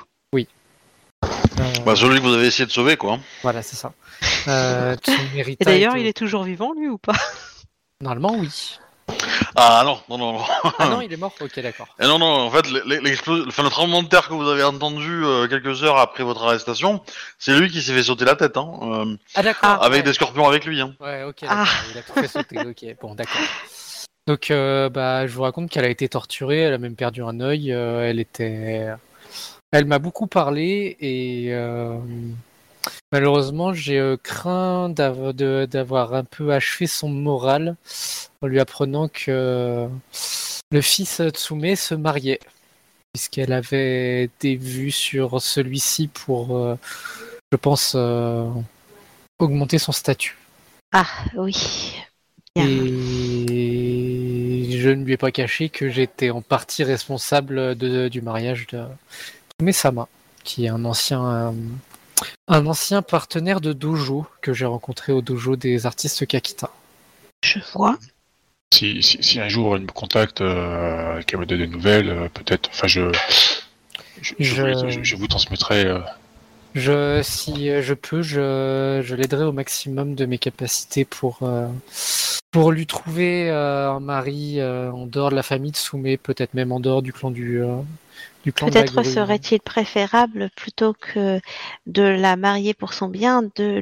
Euh, 1.61 1.73
Bah, 1.85 1.95
celui 1.95 2.17
que 2.17 2.23
vous 2.23 2.33
avez 2.33 2.47
essayé 2.47 2.65
de 2.65 2.71
sauver, 2.71 2.95
quoi. 2.97 3.19
Voilà, 3.43 3.61
c'est 3.61 3.75
ça. 3.75 3.93
Euh, 4.47 4.95
Et 5.35 5.65
d'ailleurs, 5.65 5.97
il 5.97 6.07
est 6.07 6.17
toujours 6.17 6.43
vivant, 6.43 6.73
lui, 6.73 6.87
ou 6.87 6.97
pas? 6.97 7.15
Normalement, 8.01 8.35
oui. 8.39 8.79
Ah 9.55 9.83
non, 9.85 9.99
non, 10.09 10.17
non. 10.17 10.33
non. 10.39 10.45
Ah 10.79 10.87
non, 10.87 11.01
il 11.05 11.11
est 11.11 11.17
mort 11.17 11.33
Ok, 11.41 11.59
d'accord. 11.59 11.87
Et 11.99 12.05
non, 12.05 12.19
non, 12.19 12.25
en 12.25 12.49
fait, 12.51 12.65
enfin, 13.47 13.63
le 13.63 13.69
tremblement 13.69 14.01
de 14.03 14.07
terre 14.07 14.27
que 14.27 14.33
vous 14.33 14.47
avez 14.47 14.63
entendu 14.63 15.23
euh, 15.25 15.47
quelques 15.47 15.83
heures 15.83 15.97
après 15.97 16.23
votre 16.23 16.43
arrestation, 16.43 17.01
c'est 17.37 17.53
lui 17.59 17.69
qui 17.69 17.81
s'est 17.81 17.93
fait 17.93 18.03
sauter 18.03 18.25
la 18.25 18.35
tête, 18.35 18.55
hein, 18.57 18.71
euh, 18.81 19.15
Ah 19.35 19.43
d'accord. 19.43 19.83
avec 19.83 19.99
ouais. 19.99 20.03
des 20.03 20.13
scorpions 20.13 20.47
avec 20.47 20.65
lui. 20.65 20.79
Hein. 20.79 20.93
Ouais, 20.99 21.23
ok, 21.23 21.39
Ah. 21.49 21.65
d'accord, 21.65 21.75
il 21.93 21.97
a 21.97 22.01
tout 22.01 22.13
fait 22.13 22.27
sauter. 22.27 22.59
Ok, 22.61 22.95
bon, 23.01 23.15
d'accord. 23.15 23.41
Donc, 24.27 24.51
euh, 24.51 24.87
bah, 24.89 25.27
je 25.27 25.33
vous 25.33 25.41
raconte 25.41 25.69
qu'elle 25.69 25.85
a 25.85 25.89
été 25.89 26.07
torturée, 26.07 26.59
elle 26.59 26.73
a 26.73 26.77
même 26.77 26.95
perdu 26.95 27.21
un 27.23 27.39
œil. 27.41 27.73
euh, 27.73 28.07
elle 28.09 28.19
était, 28.19 28.87
elle 29.71 29.85
m'a 29.85 29.99
beaucoup 29.99 30.27
parlé 30.27 30.95
et 30.99 31.47
euh, 31.51 31.97
malheureusement, 33.11 33.73
j'ai 33.73 33.99
euh, 33.99 34.17
craint 34.17 34.89
d'avoir 34.89 36.13
un 36.13 36.23
peu 36.23 36.53
achevé 36.53 36.87
son 36.87 37.09
moral 37.09 37.75
en 38.41 38.47
lui 38.47 38.59
apprenant 38.59 39.07
que 39.07 39.87
le 40.71 40.81
fils 40.81 41.21
Tsume 41.29 41.75
se 41.75 41.95
mariait, 41.95 42.39
puisqu'elle 43.13 43.53
avait 43.53 44.29
des 44.39 44.55
vues 44.55 44.91
sur 44.91 45.41
celui-ci 45.41 46.07
pour, 46.07 46.57
euh, 46.57 46.75
je 47.51 47.57
pense, 47.57 47.93
euh, 47.95 48.49
augmenter 49.39 49.77
son 49.77 49.91
statut. 49.91 50.37
Ah, 50.93 51.07
oui. 51.35 51.95
Bien. 52.55 52.67
Et 52.67 54.67
je 54.71 54.89
ne 54.89 55.05
lui 55.05 55.13
ai 55.13 55.17
pas 55.17 55.31
caché 55.31 55.69
que 55.69 55.89
j'étais 55.89 56.31
en 56.31 56.41
partie 56.41 56.83
responsable 56.83 57.75
de- 57.75 58.09
du 58.09 58.21
mariage 58.21 58.67
de 58.67 58.83
Mesama, 59.61 60.09
qui 60.43 60.65
est 60.65 60.69
un 60.69 60.83
ancien, 60.83 61.25
euh, 61.25 61.51
un 62.47 62.65
ancien 62.65 63.01
partenaire 63.01 63.61
de 63.61 63.73
dojo 63.73 64.25
que 64.41 64.53
j'ai 64.53 64.65
rencontré 64.65 65.11
au 65.13 65.21
dojo 65.21 65.55
des 65.55 65.85
artistes 65.85 66.25
Kakita. 66.25 66.69
Je 67.43 67.59
vois. 67.73 67.97
Si, 68.73 69.01
si, 69.03 69.21
si 69.21 69.39
un 69.39 69.49
jour 69.49 69.75
elle 69.75 69.81
me 69.83 69.87
contacte, 69.87 70.41
euh, 70.41 71.21
qu'elle 71.23 71.39
me 71.39 71.45
donne 71.45 71.59
des 71.59 71.67
nouvelles, 71.67 72.09
euh, 72.09 72.29
peut-être. 72.33 72.69
Enfin, 72.71 72.87
je. 72.87 73.11
Je, 74.21 74.33
je, 74.39 74.43
Je- 74.55 74.61
vous- 74.61 74.89
je- 74.91 75.03
je 75.03 75.15
vous 75.15 75.27
transmettrai. 75.27 75.85
euh, 75.85 75.99
Je, 76.75 77.21
si 77.23 77.69
je 77.81 77.93
peux, 77.93 78.21
je, 78.21 79.01
je 79.03 79.15
l'aiderai 79.15 79.43
au 79.43 79.51
maximum 79.51 80.15
de 80.15 80.25
mes 80.25 80.37
capacités 80.37 81.03
pour, 81.05 81.39
euh, 81.41 81.67
pour 82.51 82.71
lui 82.71 82.85
trouver 82.87 83.49
euh, 83.49 83.91
un 83.91 83.99
mari 83.99 84.59
euh, 84.59 84.91
en 84.91 85.05
dehors 85.05 85.31
de 85.31 85.35
la 85.35 85.43
famille 85.43 85.71
de 85.71 85.77
Soumé, 85.77 86.17
peut-être 86.17 86.53
même 86.53 86.71
en 86.71 86.79
dehors 86.79 87.01
du 87.01 87.11
clan 87.11 87.31
du, 87.31 87.61
euh, 88.41 88.43
du 88.43 88.53
clan 88.53 88.67
de 88.67 88.71
Peut-être 88.73 89.03
serait-il 89.03 89.59
préférable, 89.61 90.49
plutôt 90.55 90.93
que 90.93 91.39
de 91.85 92.03
la 92.03 92.35
marier 92.35 92.73
pour 92.73 92.93
son 92.93 93.07
bien, 93.07 93.43
de 93.55 93.79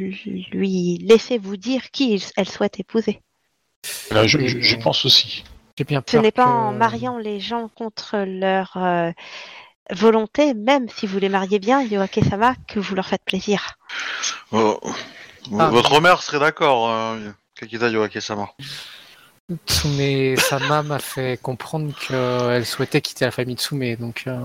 lui 0.52 0.98
laisser 1.02 1.38
vous 1.38 1.58
dire 1.58 1.92
qui 1.92 2.22
elle 2.36 2.50
souhaite 2.50 2.80
épouser. 2.80 3.22
là, 4.12 4.28
je, 4.28 4.38
Et- 4.38 4.48
je, 4.48 4.60
je 4.62 4.76
pense 4.78 5.06
aussi. 5.06 5.44
Bien 5.88 6.04
Ce 6.06 6.18
n'est 6.18 6.32
pas 6.34 6.44
que- 6.44 6.50
en 6.50 6.74
mariant 6.74 7.18
les 7.18 7.40
gens 7.40 7.70
contre 7.70 8.18
leur 8.18 8.74
euh, 8.76 9.12
volonté, 9.92 10.54
même 10.54 10.90
si 10.90 11.08
vous 11.08 11.20
les 11.20 11.30
mariez 11.30 11.58
bien, 11.60 11.82
Yoake-sama, 11.82 12.56
que 12.68 12.82
vous 12.82 12.96
leur 12.96 13.06
faites 13.06 13.24
plaisir. 13.24 13.76
Euh, 14.54 14.74
Ah. 15.58 15.70
Votre 15.70 16.00
mère 16.02 16.22
serait 16.22 16.38
d'accord, 16.40 16.90
euh, 16.92 17.18
Kakita 17.56 17.88
Yoake-sama. 17.90 18.50
Tsume 19.68 20.38
Sama 20.38 20.84
m'a 20.84 21.00
fait 21.00 21.42
comprendre 21.42 21.94
qu'elle 22.08 22.66
souhaitait 22.66 23.02
quitter 23.02 23.26
la 23.26 23.32
famille 23.32 23.56
Tsume, 23.58 23.96
donc 23.96 24.24
euh, 24.28 24.40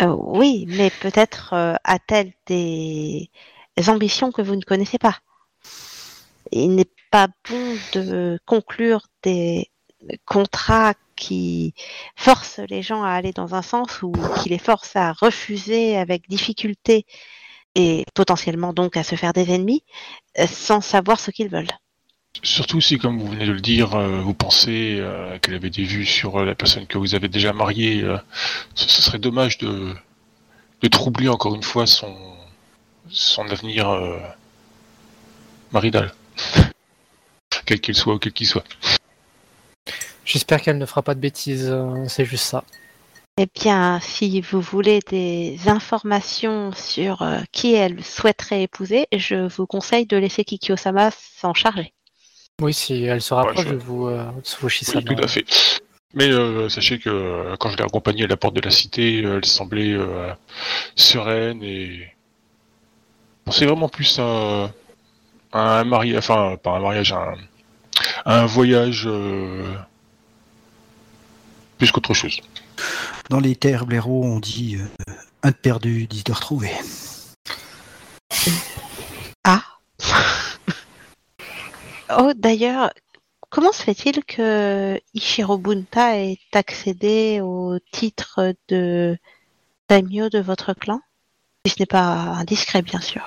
Euh, 0.00 0.06
oui, 0.18 0.66
mais 0.68 0.90
peut-être 0.90 1.52
euh, 1.54 1.74
a-t-elle 1.84 2.32
des 2.46 3.30
ambitions 3.88 4.32
que 4.32 4.42
vous 4.42 4.56
ne 4.56 4.62
connaissez 4.62 4.98
pas? 4.98 5.18
Il 6.50 6.74
n'est 6.74 6.90
pas 7.10 7.28
bon 7.48 7.76
de 7.94 8.38
conclure 8.46 9.06
des 9.22 9.70
contrats 10.24 10.94
qui 11.16 11.74
forcent 12.16 12.60
les 12.68 12.82
gens 12.82 13.02
à 13.04 13.10
aller 13.10 13.32
dans 13.32 13.54
un 13.54 13.62
sens 13.62 14.02
ou 14.02 14.12
qui 14.42 14.48
les 14.48 14.58
forcent 14.58 14.96
à 14.96 15.12
refuser 15.12 15.96
avec 15.96 16.28
difficulté 16.28 17.06
et 17.74 18.04
potentiellement 18.14 18.72
donc 18.72 18.96
à 18.96 19.04
se 19.04 19.14
faire 19.14 19.32
des 19.32 19.50
ennemis 19.52 19.84
euh, 20.38 20.46
sans 20.46 20.80
savoir 20.80 21.20
ce 21.20 21.30
qu'ils 21.30 21.48
veulent. 21.48 21.68
Surtout 22.42 22.80
si, 22.80 22.98
comme 22.98 23.18
vous 23.18 23.28
venez 23.28 23.46
de 23.46 23.52
le 23.52 23.60
dire, 23.60 23.94
euh, 23.94 24.20
vous 24.20 24.34
pensez 24.34 24.96
euh, 24.98 25.38
qu'elle 25.38 25.54
avait 25.54 25.70
des 25.70 25.84
vues 25.84 26.06
sur 26.06 26.40
euh, 26.40 26.44
la 26.44 26.54
personne 26.54 26.86
que 26.86 26.98
vous 26.98 27.14
avez 27.14 27.28
déjà 27.28 27.52
mariée, 27.52 28.02
ce, 28.74 28.88
ce 28.88 29.02
serait 29.02 29.18
dommage 29.18 29.58
de, 29.58 29.94
de 30.80 30.88
troubler 30.88 31.28
encore 31.28 31.54
une 31.54 31.62
fois 31.62 31.86
son, 31.86 32.16
son 33.08 33.48
avenir 33.48 33.90
euh, 33.90 34.18
maridal. 35.72 36.12
Quel 37.66 37.80
qu'il 37.80 37.94
soit 37.94 38.14
ou 38.14 38.18
quel 38.18 38.32
qu'il 38.32 38.46
soit. 38.46 38.64
j'espère 40.24 40.60
qu'elle 40.62 40.78
ne 40.78 40.86
fera 40.86 41.02
pas 41.02 41.14
de 41.14 41.20
bêtises, 41.20 41.72
c'est 42.08 42.24
juste 42.24 42.44
ça. 42.44 42.64
Eh 43.38 43.46
bien, 43.54 43.98
si 44.00 44.42
vous 44.42 44.60
voulez 44.60 45.00
des 45.08 45.56
informations 45.66 46.70
sur 46.72 47.22
euh, 47.22 47.40
qui 47.50 47.72
elle 47.72 48.04
souhaiterait 48.04 48.64
épouser, 48.64 49.06
je 49.10 49.48
vous 49.48 49.66
conseille 49.66 50.04
de 50.04 50.18
laisser 50.18 50.44
Kikyo-sama 50.44 51.10
s'en 51.10 51.54
charger. 51.54 51.94
Oui, 52.62 52.72
si 52.72 53.04
elle 53.04 53.20
se 53.20 53.34
rapproche 53.34 53.66
je- 53.66 53.72
de 53.72 53.76
vous, 53.76 54.06
euh. 54.06 54.24
Oui, 54.62 55.04
tout 55.04 55.22
à 55.22 55.26
fait. 55.28 55.44
Mais 56.14 56.30
euh, 56.30 56.68
sachez 56.68 56.98
que 56.98 57.08
euh, 57.10 57.56
quand 57.58 57.70
je 57.70 57.76
l'ai 57.76 57.82
accompagnée 57.84 58.24
à 58.24 58.26
la 58.26 58.36
porte 58.36 58.54
de 58.54 58.60
la 58.60 58.70
cité, 58.70 59.22
euh, 59.24 59.38
elle 59.38 59.44
semblait 59.44 59.92
euh, 59.94 60.32
sereine 60.94 61.62
et, 61.62 62.08
C'est 63.50 63.66
vraiment 63.66 63.88
plus 63.88 64.18
un, 64.20 64.70
un 65.52 65.84
mariage, 65.84 66.18
enfin 66.18 66.56
pas 66.62 66.70
un 66.72 66.80
mariage, 66.80 67.12
un, 67.12 67.34
un 68.26 68.46
voyage 68.46 69.04
euh, 69.06 69.74
plus 71.78 71.90
qu'autre 71.90 72.14
chose. 72.14 72.38
Dans 73.30 73.40
les 73.40 73.56
terres 73.56 73.86
blaireaux, 73.86 74.22
on 74.24 74.38
dit 74.38 74.76
euh, 74.76 75.12
un 75.42 75.50
de 75.50 75.56
perdu, 75.56 76.06
dix 76.06 76.22
de 76.24 76.32
retrouvé. 76.32 76.70
Ah. 79.44 79.62
oh, 82.18 82.32
d'ailleurs, 82.34 82.92
comment 83.50 83.72
se 83.72 83.82
fait-il 83.82 84.24
que 84.24 85.00
Ichiro 85.14 85.58
Bunta 85.58 86.18
ait 86.18 86.38
accédé 86.52 87.40
au 87.42 87.78
titre 87.92 88.54
de 88.68 89.16
daimyo 89.88 90.28
de 90.28 90.40
votre 90.40 90.74
clan? 90.74 91.00
Si 91.66 91.72
ce 91.74 91.80
n'est 91.80 91.86
pas 91.86 92.12
indiscret, 92.40 92.82
bien 92.82 93.00
sûr. 93.00 93.22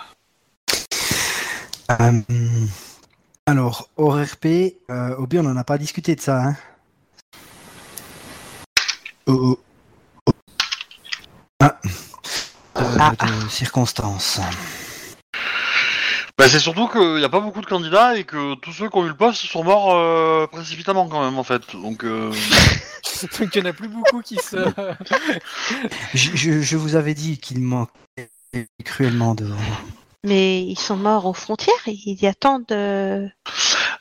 Euh, 1.92 2.22
alors, 3.46 3.90
au 3.98 4.10
RP, 4.10 4.46
euh, 4.90 5.16
Obi, 5.18 5.40
on 5.40 5.44
n'en 5.44 5.56
a 5.58 5.64
pas 5.64 5.78
discuté 5.78 6.16
de 6.16 6.22
ça. 6.22 6.44
Hein? 6.44 6.56
Oh, 9.28 9.34
oh, 9.34 9.60
oh. 10.28 10.32
Ah. 11.60 11.80
Euh, 12.78 12.98
Ah. 13.00 13.14
de 13.26 13.50
circonstances. 13.50 14.40
Bah, 16.38 16.50
c'est 16.50 16.60
surtout 16.60 16.90
qu'il 16.90 17.16
n'y 17.16 17.24
a 17.24 17.30
pas 17.30 17.40
beaucoup 17.40 17.62
de 17.62 17.66
candidats 17.66 18.18
et 18.18 18.26
que 18.26 18.56
tous 18.56 18.74
ceux 18.74 18.90
qui 18.90 18.98
ont 18.98 19.06
eu 19.06 19.10
le 19.10 19.16
poste 19.16 19.46
sont 19.46 19.64
morts 19.64 19.96
euh, 19.96 20.48
précipitamment 20.48 21.08
quand 21.08 21.24
même 21.24 21.38
en 21.40 21.44
fait. 21.44 21.62
Donc 21.74 22.04
euh, 22.04 22.30
Donc 23.40 23.56
il 23.56 23.62
n'y 23.62 23.68
en 23.68 23.70
a 23.70 23.74
plus 23.74 23.88
beaucoup 23.88 24.22
qui 24.22 24.36
se. 24.36 24.58
Je, 26.14 26.36
je- 26.36 26.62
je 26.62 26.76
vous 26.78 26.96
avais 26.98 27.14
dit 27.14 27.38
qu'il 27.38 27.62
manquait 27.62 28.30
cruellement 28.84 29.34
de. 29.34 29.48
Mais 30.26 30.62
ils 30.64 30.78
sont 30.80 30.98
morts 30.98 31.26
aux 31.26 31.34
frontières 31.34 31.76
Il 31.88 32.22
y 32.22 32.28
a 32.28 32.34
tant 32.34 32.60
de... 32.68 33.28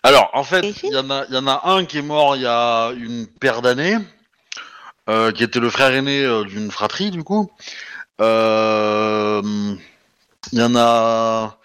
Alors, 0.02 0.31
en 0.32 0.43
fait, 0.43 0.62
il 0.82 0.93
y, 0.93 0.97
en 0.97 1.11
a- 1.11 1.24
il 1.28 1.35
y 1.35 1.39
en 1.39 1.47
a 1.47 1.62
un 1.70 1.85
qui 1.85 1.98
est 1.98 2.02
mort 2.02 2.35
il 2.36 2.43
y 2.43 2.47
a 2.47 2.90
une 2.97 3.27
paire 3.27 3.62
d'années, 3.62 3.97
euh, 5.09 5.32
qui 5.32 5.44
était 5.44 5.61
le 5.61 5.70
frère 5.70 5.93
aîné 5.94 6.24
euh, 6.24 6.44
d'une 6.44 6.70
fratrie, 6.70 7.11
du 7.11 7.23
coup. 7.23 7.51
Euh, 8.20 9.43
Il 10.52 10.59
y 10.59 10.62
en 10.62 10.74
a... 10.77 11.59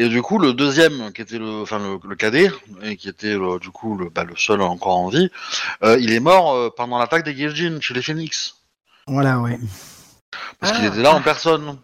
Et 0.00 0.08
du 0.08 0.22
coup, 0.22 0.38
le 0.38 0.52
deuxième, 0.52 1.12
qui 1.12 1.22
était 1.22 1.38
le, 1.38 1.62
enfin, 1.62 1.78
le, 1.80 1.98
le 2.08 2.14
cadet, 2.16 2.50
et 2.82 2.96
qui 2.96 3.08
était 3.08 3.34
le- 3.34 3.58
du 3.58 3.70
coup 3.70 3.96
le, 3.96 4.08
bah, 4.10 4.22
le 4.24 4.36
seul 4.36 4.62
encore 4.62 4.96
en 4.96 5.08
vie, 5.08 5.28
euh, 5.82 5.98
il 6.00 6.12
est 6.12 6.20
mort 6.20 6.54
euh, 6.54 6.70
pendant 6.74 6.98
l'attaque 6.98 7.24
des 7.24 7.34
Gaijin 7.34 7.78
chez 7.80 7.94
les 7.94 8.02
Phoenix. 8.02 8.56
Voilà, 9.08 9.40
ouais. 9.40 9.58
Parce 10.60 10.72
qu'il 10.72 10.84
Ah. 10.84 10.88
était 10.88 11.02
là 11.02 11.12
en 11.14 11.20
personne. 11.20 11.78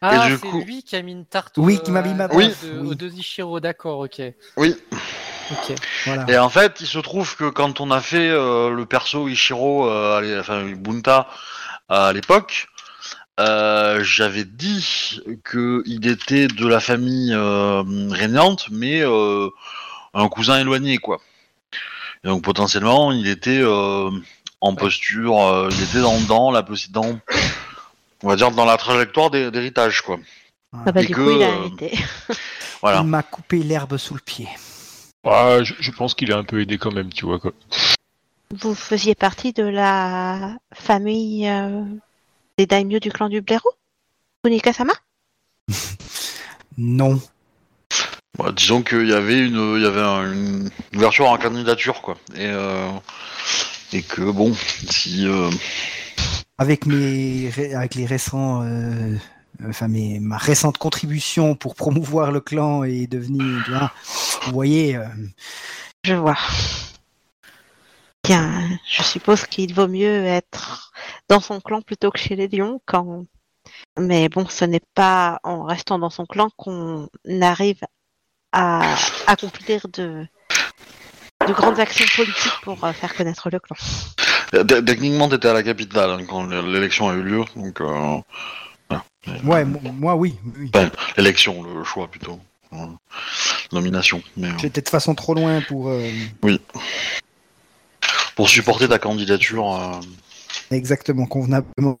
Ah, 0.00 0.26
du 0.28 0.34
c'est 0.36 0.46
coup- 0.46 0.60
lui 0.64 0.82
qui 0.84 0.94
a 0.96 1.02
mis 1.02 1.12
une 1.12 1.26
tarte 1.26 1.54
Oui, 1.58 1.76
au- 1.80 1.84
qui 1.84 1.90
m'a 1.90 2.02
mis 2.02 2.14
ma 2.14 2.28
Oui. 2.32 2.48
de- 2.62 2.80
Oui. 2.80 2.88
aux 2.90 2.94
deux 2.94 3.12
Ichiro, 3.12 3.58
d'accord, 3.60 3.98
ok. 4.00 4.22
Oui. 4.56 4.74
Ok. 5.50 5.74
Voilà. 6.06 6.24
Et 6.28 6.38
en 6.38 6.48
fait, 6.50 6.76
il 6.80 6.86
se 6.86 6.98
trouve 6.98 7.34
que 7.36 7.48
quand 7.50 7.80
on 7.80 7.90
a 7.90 8.00
fait 8.00 8.28
euh, 8.30 8.70
le 8.70 8.86
perso 8.86 9.28
Ichiro, 9.28 9.88
euh, 9.90 10.40
enfin 10.40 10.64
Bunta 10.76 11.26
à 11.88 12.12
l'époque, 12.12 12.68
euh, 13.38 14.02
j'avais 14.02 14.44
dit 14.44 15.20
qu'il 15.50 16.06
était 16.06 16.48
de 16.48 16.66
la 16.66 16.80
famille 16.80 17.32
euh, 17.32 17.82
régnante, 18.10 18.66
mais 18.70 19.00
euh, 19.02 19.48
un 20.14 20.28
cousin 20.28 20.58
éloigné, 20.60 20.98
quoi. 20.98 21.20
Et 22.24 22.28
donc 22.28 22.42
potentiellement, 22.42 23.12
il 23.12 23.28
était 23.28 23.60
euh, 23.62 24.10
en 24.60 24.74
posture, 24.74 25.40
euh, 25.40 25.68
il 25.70 25.82
était 25.82 26.00
dans, 26.00 26.20
dans 26.22 26.50
la 26.50 26.62
dans, 26.90 27.18
on 28.22 28.28
va 28.28 28.36
dire 28.36 28.50
dans 28.50 28.64
la 28.64 28.76
trajectoire 28.76 29.30
d'hé- 29.30 29.50
d'héritage, 29.50 30.02
quoi. 30.02 30.18
Ah 30.72 30.90
bah, 30.92 31.00
Et 31.02 31.06
du 31.06 31.14
que, 31.14 31.20
coup, 31.20 31.30
il 31.30 31.42
a 31.42 31.48
hérité. 31.50 31.98
Voilà. 32.80 33.00
Il 33.00 33.08
m'a 33.08 33.24
coupé 33.24 33.58
l'herbe 33.64 33.96
sous 33.96 34.14
le 34.14 34.20
pied. 34.20 34.46
Ah, 35.24 35.58
je, 35.64 35.74
je 35.80 35.90
pense 35.90 36.14
qu'il 36.14 36.32
a 36.32 36.36
un 36.36 36.44
peu 36.44 36.60
aidé 36.60 36.78
quand 36.78 36.92
même, 36.92 37.12
tu 37.12 37.24
vois. 37.26 37.40
Quoi. 37.40 37.52
Vous 38.54 38.74
faisiez 38.74 39.16
partie 39.16 39.52
de 39.52 39.64
la 39.64 40.56
famille 40.72 41.48
euh, 41.48 41.82
des 42.58 42.66
daimyo 42.66 42.98
du 42.98 43.10
clan 43.10 43.28
du 43.28 43.40
blaireau? 43.40 43.70
Kunika-sama 44.44 44.92
Non. 46.76 47.20
Bah, 48.36 48.52
disons 48.54 48.82
qu'il 48.82 49.08
y 49.08 49.12
avait 49.12 49.38
une, 49.46 49.76
il 49.76 49.82
y 49.82 49.86
avait 49.86 50.00
un- 50.00 50.32
une 50.32 50.70
ouverture 50.94 51.28
en 51.28 51.38
candidature, 51.38 52.02
quoi. 52.02 52.16
Et, 52.34 52.46
euh, 52.46 52.88
et 53.92 54.02
que 54.02 54.22
bon, 54.30 54.52
si 54.90 55.26
euh, 55.26 55.50
Avec 56.58 56.84
mes, 56.86 57.48
ré- 57.50 57.74
avec 57.74 57.94
les 57.94 58.06
récents, 58.06 58.62
euh, 58.64 59.14
enfin 59.68 59.86
mes, 59.88 60.18
ma 60.18 60.36
récente 60.36 60.78
contribution 60.78 61.54
pour 61.54 61.76
promouvoir 61.76 62.32
le 62.32 62.40
clan 62.40 62.82
et 62.82 63.06
devenir, 63.06 63.62
tu 63.64 63.70
vois, 63.70 63.92
vous 64.46 64.52
voyez, 64.52 64.96
euh, 64.96 65.04
Je 66.04 66.14
vois. 66.14 66.36
Bien, 68.28 68.78
je 68.86 69.02
suppose 69.02 69.46
qu'il 69.46 69.72
vaut 69.72 69.88
mieux 69.88 70.26
être 70.26 70.92
dans 71.30 71.40
son 71.40 71.62
clan 71.62 71.80
plutôt 71.80 72.10
que 72.10 72.18
chez 72.18 72.36
les 72.36 72.46
lions 72.46 72.78
quand. 72.84 73.24
Mais 73.98 74.28
bon, 74.28 74.46
ce 74.50 74.66
n'est 74.66 74.82
pas 74.94 75.40
en 75.44 75.64
restant 75.64 75.98
dans 75.98 76.10
son 76.10 76.26
clan 76.26 76.50
qu'on 76.58 77.08
arrive 77.40 77.80
à 78.52 78.94
accomplir 79.26 79.88
de, 79.94 80.26
de 81.46 81.52
grandes 81.54 81.80
actions 81.80 82.04
politiques 82.14 82.60
pour 82.62 82.84
euh, 82.84 82.92
faire 82.92 83.14
connaître 83.16 83.48
le 83.48 83.60
clan. 83.60 83.76
t- 84.52 84.84
techniquement 84.84 85.30
t'étais 85.30 85.48
à 85.48 85.54
la 85.54 85.62
capitale 85.62 86.10
hein, 86.10 86.26
quand 86.28 86.44
l'élection 86.48 87.08
a 87.08 87.14
eu 87.14 87.22
lieu, 87.22 87.44
donc 87.56 87.80
euh, 87.80 88.18
ouais, 89.42 89.64
mo- 89.64 89.80
moi 89.92 90.16
oui, 90.16 90.36
oui. 90.54 90.70
l'élection, 91.16 91.62
le 91.62 91.82
choix 91.82 92.08
plutôt, 92.08 92.38
Euh, 92.74 92.86
nomination. 93.72 94.22
Mais 94.36 94.48
euh, 94.48 94.58
J'étais 94.60 94.82
de 94.82 94.88
façon 94.90 95.14
trop 95.14 95.32
loin 95.32 95.62
pour 95.62 95.88
euh, 95.88 96.10
pour 98.38 98.48
supporter 98.48 98.86
ta 98.88 99.00
candidature, 99.00 99.74
euh, 99.74 100.00
exactement 100.70 101.26
convenablement. 101.26 101.98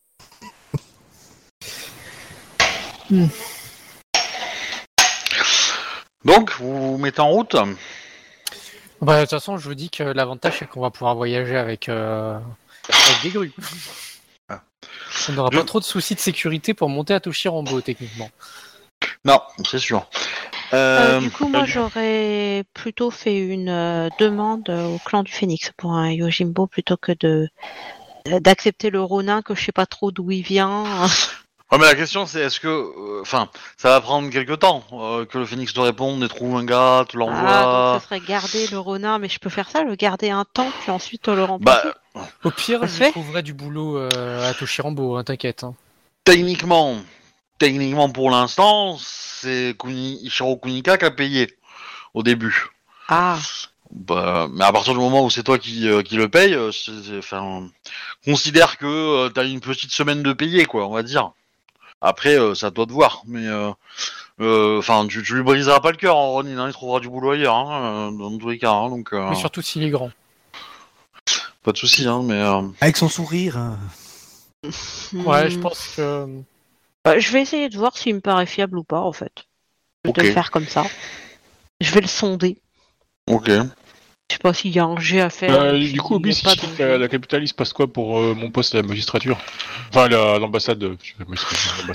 donc 6.24 6.52
vous 6.58 6.92
vous 6.92 6.98
mettez 6.98 7.20
en 7.20 7.30
route? 7.30 7.56
Bah, 9.00 9.16
de 9.16 9.20
toute 9.22 9.30
façon, 9.30 9.58
je 9.58 9.68
vous 9.68 9.74
dis 9.74 9.90
que 9.90 10.04
l'avantage, 10.04 10.56
c'est 10.60 10.68
qu'on 10.68 10.80
va 10.80 10.90
pouvoir 10.90 11.16
voyager 11.16 11.56
avec, 11.56 11.88
euh, 11.88 12.38
avec 12.88 13.22
des 13.22 13.30
grues. 13.30 13.52
Ah. 14.48 14.62
On 15.28 15.32
n'aura 15.32 15.50
Je- 15.52 15.58
pas 15.58 15.64
trop 15.64 15.80
de 15.80 15.84
soucis 15.84 16.14
de 16.14 16.20
sécurité 16.20 16.72
pour 16.72 16.88
monter 16.88 17.14
à 17.14 17.20
Toshirambo, 17.20 17.80
techniquement. 17.80 18.30
Non, 19.24 19.40
c'est 19.68 19.78
sûr. 19.78 20.08
Euh, 20.74 21.16
Euh, 21.16 21.20
du 21.20 21.30
coup, 21.30 21.48
moi, 21.48 21.64
j'aurais 21.64 22.64
plutôt 22.74 23.10
fait 23.10 23.38
une 23.38 23.68
euh, 23.70 24.08
demande 24.18 24.68
au 24.70 24.98
clan 25.04 25.22
du 25.22 25.32
Phénix 25.32 25.72
pour 25.76 25.92
un 25.92 26.10
Yojimbo 26.10 26.66
plutôt 26.66 26.96
que 26.96 27.12
de 27.18 27.48
d'accepter 28.40 28.90
le 28.90 29.00
Ronin 29.02 29.40
que 29.40 29.54
je 29.54 29.64
sais 29.64 29.72
pas 29.72 29.86
trop 29.86 30.10
d'où 30.10 30.30
il 30.30 30.42
vient. 30.42 30.84
Ouais, 31.70 31.76
mais 31.76 31.84
la 31.84 31.94
question 31.96 32.24
c'est 32.24 32.40
est-ce 32.40 32.60
que, 32.60 32.66
euh, 32.66 33.20
enfin, 33.20 33.50
ça 33.76 33.90
va 33.90 34.00
prendre 34.00 34.30
quelques 34.30 34.58
temps 34.60 34.84
euh, 34.94 35.26
que 35.26 35.36
le 35.36 35.44
Phoenix 35.44 35.74
te 35.74 35.80
réponde 35.80 36.22
et 36.24 36.28
trouve 36.28 36.56
un 36.56 36.64
gars, 36.64 37.04
te 37.06 37.14
l'envoie. 37.14 37.36
Ah, 37.46 37.92
donc 37.92 38.00
ce 38.00 38.06
serait 38.08 38.20
garder 38.20 38.66
le 38.68 38.78
Ronin, 38.78 39.18
mais 39.18 39.28
je 39.28 39.38
peux 39.38 39.50
faire 39.50 39.68
ça, 39.68 39.84
le 39.84 39.94
garder 39.94 40.30
un 40.30 40.46
temps, 40.50 40.70
puis 40.80 40.90
ensuite 40.90 41.28
le 41.28 41.44
remplacer. 41.44 41.88
bah, 42.14 42.24
Au 42.42 42.50
pire, 42.50 42.88
Ça 42.88 43.04
je 43.08 43.10
trouverai 43.10 43.42
du 43.42 43.52
boulot 43.52 43.98
euh, 43.98 44.48
à 44.48 44.54
Toshirambo, 44.54 45.16
hein, 45.18 45.24
t'inquiète. 45.24 45.62
hein. 45.62 45.74
techniquement, 46.24 46.96
techniquement 47.58 48.08
pour 48.10 48.30
l'instant, 48.30 48.98
c'est 49.00 49.74
Kuni, 49.78 50.18
Ichiro 50.24 50.56
Kunika 50.56 50.96
qui 50.98 51.04
a 51.04 51.10
payé 51.10 51.56
au 52.14 52.22
début. 52.22 52.66
Ah, 53.08 53.38
Bah, 53.90 54.48
mais 54.52 54.64
à 54.64 54.72
partir 54.72 54.92
du 54.92 55.00
moment 55.00 55.24
où 55.24 55.30
c'est 55.30 55.42
toi 55.42 55.58
qui, 55.58 55.88
euh, 55.88 56.02
qui 56.02 56.16
le 56.16 56.28
paye, 56.28 56.52
euh, 56.54 56.70
c'est- 56.72 57.02
c'est- 57.06 57.18
enfin, 57.18 57.66
considère 58.24 58.76
que 58.76 58.84
euh, 58.86 59.28
t'as 59.30 59.44
une 59.46 59.60
petite 59.60 59.92
semaine 59.92 60.22
de 60.22 60.34
payer, 60.34 60.66
quoi, 60.66 60.86
on 60.86 60.92
va 60.92 61.02
dire. 61.02 61.32
Après, 62.02 62.38
euh, 62.38 62.54
c'est 62.54 62.66
à 62.66 62.70
toi 62.70 62.84
de 62.84 62.92
voir, 62.92 63.22
mais 63.26 63.46
euh, 63.46 63.70
euh, 64.40 64.78
enfin, 64.78 65.06
tu, 65.08 65.22
tu 65.22 65.34
lui 65.34 65.42
briseras 65.42 65.80
pas 65.80 65.90
le 65.90 65.96
cœur, 65.96 66.16
hein, 66.18 66.26
Ronin, 66.26 66.58
hein, 66.58 66.66
il 66.68 66.72
trouvera 66.74 67.00
du 67.00 67.08
boulot 67.08 67.30
ailleurs, 67.30 67.56
hein, 67.56 68.12
dans 68.12 68.36
tous 68.36 68.50
les 68.50 68.58
cas, 68.58 68.72
hein, 68.72 68.90
donc 68.90 69.12
euh, 69.14 69.30
Mais 69.30 69.36
surtout 69.36 69.62
s'il 69.62 69.82
est 69.82 69.90
grand. 69.90 70.10
pas 71.62 71.72
de 71.72 71.78
souci, 71.78 72.06
hein, 72.06 72.20
mais 72.24 72.34
euh, 72.40 72.60
Avec 72.82 72.98
son 72.98 73.08
sourire. 73.08 73.56
hein. 73.56 73.78
Ouais, 75.14 75.48
je 75.50 75.56
hmm. 75.56 75.60
pense 75.60 75.88
que. 75.96 76.26
Bah, 77.14 77.18
je 77.18 77.30
vais 77.32 77.42
essayer 77.42 77.68
de 77.68 77.76
voir 77.76 77.96
s'il 77.96 78.14
me 78.14 78.20
paraît 78.20 78.46
fiable 78.46 78.78
ou 78.78 78.84
pas, 78.84 79.00
en 79.00 79.12
fait. 79.12 79.32
De 80.04 80.10
Ok. 80.10 80.18
le 80.22 80.32
faire 80.32 80.50
comme 80.50 80.66
ça. 80.66 80.84
Je 81.80 81.92
vais 81.92 82.00
le 82.00 82.06
sonder. 82.06 82.58
ok. 83.26 83.50
Je 84.30 84.34
sais 84.34 84.40
pas 84.42 84.52
s'il 84.52 84.72
y 84.72 84.78
a 84.78 84.84
un 84.84 85.00
jet 85.00 85.22
à 85.22 85.30
faire. 85.30 85.58
Euh, 85.58 85.80
s'il 85.80 85.94
du 85.94 86.02
coup, 86.02 86.16
Obi, 86.16 86.34
si 86.34 86.46
je 86.46 86.82
la, 86.82 86.98
la 86.98 87.08
capitale, 87.08 87.42
il 87.42 87.48
se 87.48 87.54
passe 87.54 87.72
quoi 87.72 87.90
pour 87.90 88.18
euh, 88.18 88.34
mon 88.34 88.50
poste 88.50 88.74
à 88.74 88.82
la 88.82 88.86
magistrature? 88.86 89.38
Enfin, 89.88 90.06
la- 90.08 90.38
l'ambassade. 90.38 90.82
euh, 90.82 90.96
la. 91.18 91.24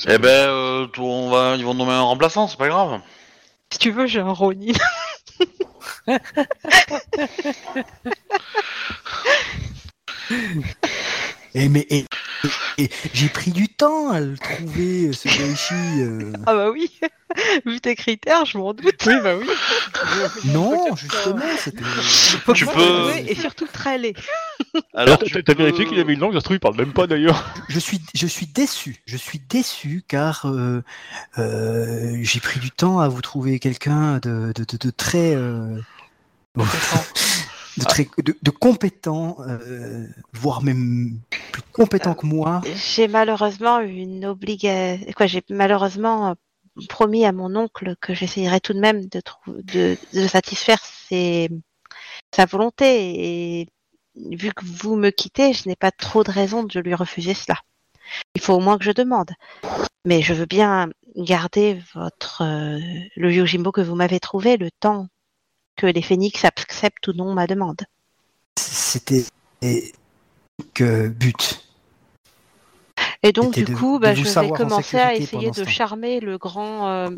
Eh 0.07 0.17
ben, 0.17 0.27
euh, 0.29 0.87
on 0.97 1.29
va, 1.29 1.55
ils 1.57 1.63
vont 1.63 1.75
nommer 1.75 1.91
un 1.91 2.01
remplaçant, 2.01 2.47
c'est 2.47 2.57
pas 2.57 2.69
grave. 2.69 3.01
Si 3.71 3.77
tu 3.77 3.91
veux, 3.91 4.07
j'ai 4.07 4.19
un 4.19 4.31
Ronin. 4.31 4.73
Et 11.55 11.69
mais 11.69 11.85
et, 11.89 12.05
et- 12.77 12.83
et 12.83 12.89
j'ai 13.13 13.29
pris 13.29 13.51
du 13.51 13.67
temps 13.69 14.09
à 14.11 14.19
le 14.19 14.35
trouver, 14.37 15.13
ce 15.13 15.27
Goichi. 15.27 16.01
euh. 16.01 16.33
Ah 16.47 16.55
bah 16.55 16.71
oui, 16.71 16.91
vu 17.65 17.79
tes 17.79 17.95
critères, 17.95 18.45
je 18.45 18.57
m'en 18.57 18.73
doute. 18.73 18.95
Oui, 19.05 19.13
bah 19.23 19.35
oui. 19.37 19.45
Non, 20.45 20.95
justement, 20.95 21.45
c'était. 21.59 21.83
Tu 22.55 22.65
peux- 22.65 23.11
et 23.27 23.35
surtout 23.35 23.67
très 23.71 23.97
laid. 23.99 24.15
Alors, 24.95 25.19
tu 25.19 25.31
t'as 25.43 25.53
peux- 25.53 25.63
vérifié 25.63 25.85
qu'il 25.85 25.99
avait 25.99 26.13
une 26.13 26.19
langue, 26.19 26.33
ça 26.33 26.39
se 26.39 26.43
trouve, 26.45 26.57
il 26.57 26.59
parle 26.59 26.75
même 26.77 26.93
pas 26.93 27.05
d'ailleurs. 27.05 27.53
Je 27.69 27.77
suis, 27.79 28.01
je 28.15 28.25
suis 28.27 28.47
déçu. 28.47 28.97
Je 29.05 29.17
suis 29.17 29.39
déçu 29.39 30.03
car 30.07 30.45
euh, 30.47 30.83
euh, 31.37 32.17
j'ai 32.21 32.39
pris 32.39 32.59
du 32.59 32.71
temps 32.71 32.99
à 32.99 33.07
vous 33.09 33.21
trouver 33.21 33.59
quelqu'un 33.59 34.17
de, 34.19 34.51
de, 34.55 34.63
de, 34.63 34.77
de 34.77 34.89
très, 34.89 35.35
euh, 35.35 35.77
de 37.77 37.83
très, 37.85 38.07
de, 38.23 38.37
de 38.41 38.49
compétent, 38.51 39.37
euh, 39.47 40.07
voire 40.33 40.61
même 40.61 41.19
plus 41.51 41.61
compétent 41.71 42.13
que 42.13 42.25
moi. 42.25 42.61
J'ai 42.95 43.07
malheureusement 43.07 43.79
une 43.79 44.25
obligation. 44.25 45.05
Quoi, 45.15 45.27
j'ai 45.27 45.43
malheureusement 45.49 46.29
euh, 46.29 46.33
promis 46.89 47.25
à 47.25 47.31
mon 47.31 47.55
oncle 47.55 47.95
que 47.99 48.13
j'essayerais 48.13 48.59
tout 48.59 48.73
de 48.73 48.79
même 48.79 49.05
de, 49.05 49.21
de, 49.47 49.97
de 50.13 50.27
satisfaire 50.27 50.79
ses, 51.07 51.49
sa 52.35 52.45
volonté. 52.45 53.61
Et 53.61 53.67
vu 54.15 54.51
que 54.53 54.65
vous 54.65 54.95
me 54.95 55.09
quittez, 55.09 55.53
je 55.53 55.67
n'ai 55.67 55.75
pas 55.75 55.91
trop 55.91 56.23
de 56.23 56.31
raison 56.31 56.63
de 56.63 56.79
lui 56.79 56.93
refuser 56.93 57.33
cela. 57.33 57.57
Il 58.35 58.41
faut 58.41 58.53
au 58.53 58.59
moins 58.59 58.77
que 58.77 58.83
je 58.83 58.91
demande. 58.91 59.31
Mais 60.05 60.21
je 60.21 60.33
veux 60.33 60.45
bien 60.45 60.89
garder 61.15 61.79
votre 61.93 62.43
euh, 62.43 62.79
le 63.15 63.31
Yojimbo 63.31 63.71
que 63.71 63.81
vous 63.81 63.95
m'avez 63.95 64.19
trouvé 64.19 64.57
le 64.57 64.69
temps 64.71 65.07
que 65.75 65.87
les 65.87 66.01
phénix 66.01 66.45
acceptent 66.45 67.07
ou 67.07 67.13
non 67.13 67.33
ma 67.33 67.47
demande. 67.47 67.81
C'était 68.59 69.25
que 70.73 71.07
but. 71.07 71.65
Et 73.23 73.31
donc, 73.31 73.53
du 73.53 73.63
de- 73.63 73.73
coup, 73.73 73.99
bah, 73.99 74.13
je 74.13 74.23
vais 74.23 74.51
commencer 74.51 74.97
à 74.97 75.15
essayer 75.15 75.49
de 75.51 75.63
charmer 75.63 76.19
le 76.19 76.37
grand 76.37 76.89
euh, 76.89 77.09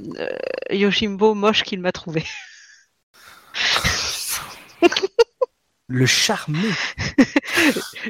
Yojimbo 0.69 1.33
moche 1.33 1.63
qu'il 1.63 1.81
m'a 1.81 1.91
trouvé. 1.91 2.23
Le 5.87 6.07
charmer. 6.07 6.71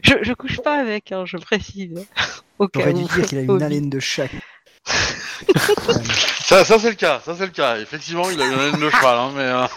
Je, 0.01 0.13
je 0.21 0.33
couche 0.33 0.61
pas 0.61 0.79
avec, 0.79 1.11
hein, 1.11 1.25
je 1.25 1.35
précise. 1.37 2.05
Cas 2.15 2.67
J'aurais 2.73 2.93
dû 2.93 3.03
dire 3.03 3.25
qu'il 3.25 3.37
a 3.37 3.41
une 3.41 3.61
haleine 3.61 3.89
de 3.89 3.99
chat. 3.99 4.29
Ça, 6.43 6.63
ça 6.63 6.79
c'est 6.79 6.89
le 6.89 6.95
cas, 6.95 7.21
ça 7.25 7.35
c'est 7.37 7.45
le 7.45 7.51
cas. 7.51 7.77
Effectivement, 7.79 8.29
il 8.29 8.41
a 8.41 8.45
une 8.45 8.53
haleine 8.53 8.79
de 8.79 8.89
cheval, 8.89 9.17
hein, 9.17 9.31
mais 9.35 9.41
euh, 9.41 9.67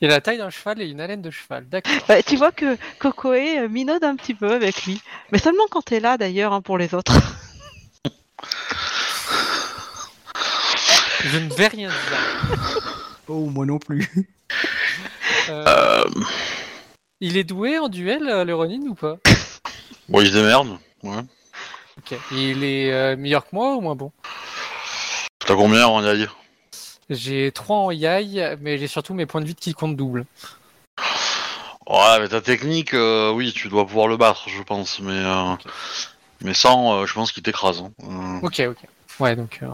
Il 0.00 0.08
a 0.08 0.14
la 0.14 0.20
taille 0.20 0.38
d'un 0.38 0.50
cheval 0.50 0.82
et 0.82 0.86
une 0.86 1.00
haleine 1.00 1.22
de 1.22 1.30
cheval. 1.30 1.68
D'accord. 1.68 1.92
Bah, 2.08 2.22
tu 2.22 2.36
vois 2.36 2.52
que 2.52 2.76
Kokoe 2.98 3.58
euh, 3.58 3.68
minaude 3.68 4.04
un 4.04 4.16
petit 4.16 4.34
peu 4.34 4.50
avec 4.52 4.84
lui. 4.84 5.00
Mais 5.32 5.38
seulement 5.38 5.64
quand 5.70 5.82
t'es 5.82 6.00
là, 6.00 6.18
d'ailleurs, 6.18 6.52
hein, 6.52 6.60
pour 6.60 6.78
les 6.78 6.94
autres. 6.94 7.12
Je 11.24 11.38
ne 11.38 11.52
vais 11.54 11.68
rien 11.68 11.88
dire. 11.88 12.88
Oh, 13.28 13.46
moi 13.46 13.66
non 13.66 13.78
plus. 13.78 14.28
Euh, 15.48 15.64
euh, 15.66 16.04
Il 17.20 17.36
est 17.36 17.44
doué 17.44 17.78
en 17.78 17.88
duel, 17.88 18.28
euh, 18.28 18.44
le 18.44 18.54
Ronin, 18.54 18.80
ou 18.88 18.94
pas? 18.94 19.18
Bon, 20.08 20.20
il 20.20 20.28
se 20.28 20.32
démerde. 20.32 20.78
Ouais. 21.02 21.22
Ok. 22.00 22.18
Il 22.32 22.64
est 22.64 22.92
euh, 22.92 23.16
meilleur 23.16 23.44
que 23.44 23.50
moi 23.52 23.74
ou 23.74 23.80
moins 23.80 23.94
bon? 23.94 24.12
T'as 25.40 25.54
combien 25.54 25.86
en 25.86 26.02
yaï 26.02 26.28
J'ai 27.08 27.50
3 27.52 27.76
en 27.76 27.90
yai, 27.90 28.56
mais 28.60 28.78
j'ai 28.78 28.86
surtout 28.86 29.14
mes 29.14 29.26
points 29.26 29.40
de 29.40 29.46
vie 29.46 29.54
qui 29.54 29.74
comptent 29.74 29.96
double. 29.96 30.24
Ouais, 31.88 32.20
mais 32.20 32.28
ta 32.28 32.40
technique, 32.40 32.94
euh, 32.94 33.32
oui, 33.32 33.52
tu 33.52 33.68
dois 33.68 33.84
pouvoir 33.86 34.06
le 34.06 34.16
battre, 34.16 34.48
je 34.48 34.62
pense, 34.62 35.00
mais 35.00 35.12
euh, 35.12 35.54
mais 36.42 36.54
sans, 36.54 36.94
euh, 37.00 37.06
je 37.06 37.14
pense 37.14 37.32
qu'il 37.32 37.42
t'écrase. 37.42 37.80
Hein. 37.80 37.90
Euh, 38.04 38.46
Ok, 38.46 38.60
ok. 38.60 38.78
Ouais, 39.18 39.34
donc 39.34 39.58
euh, 39.62 39.66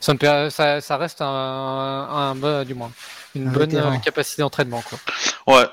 ça, 0.00 0.12
me 0.14 0.50
ça, 0.50 0.80
ça 0.80 0.96
reste 0.96 1.22
un, 1.22 1.26
un 1.26 2.34
bon, 2.34 2.66
du 2.66 2.74
moins, 2.74 2.90
une 3.36 3.48
Un 3.48 3.52
bonne 3.52 3.76
euh, 3.76 3.96
capacité 3.98 4.42
d'entraînement, 4.42 4.82
quoi. 4.82 4.98
Ouais. 5.46 5.66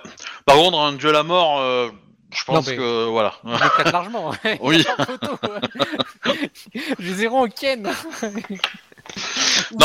Par 0.46 0.56
contre, 0.58 0.78
un 0.80 0.94
duel 0.94 1.16
à 1.16 1.24
mort, 1.24 1.60
euh, 1.60 1.90
je 2.32 2.44
pense 2.44 2.66
Non, 2.66 2.72
mais- 2.72 2.78
que 2.78 3.06
voilà. 3.10 3.34
Il 3.44 3.52
m'éclate 3.52 3.92
largement. 3.92 4.30
ouais. 4.44 4.60
Oui. 4.62 4.86
Ouais. 6.26 6.52
J'ai 7.00 7.14
zéro 7.14 7.38
en 7.40 7.48
Ken. 7.48 7.82
Non, 7.84 7.92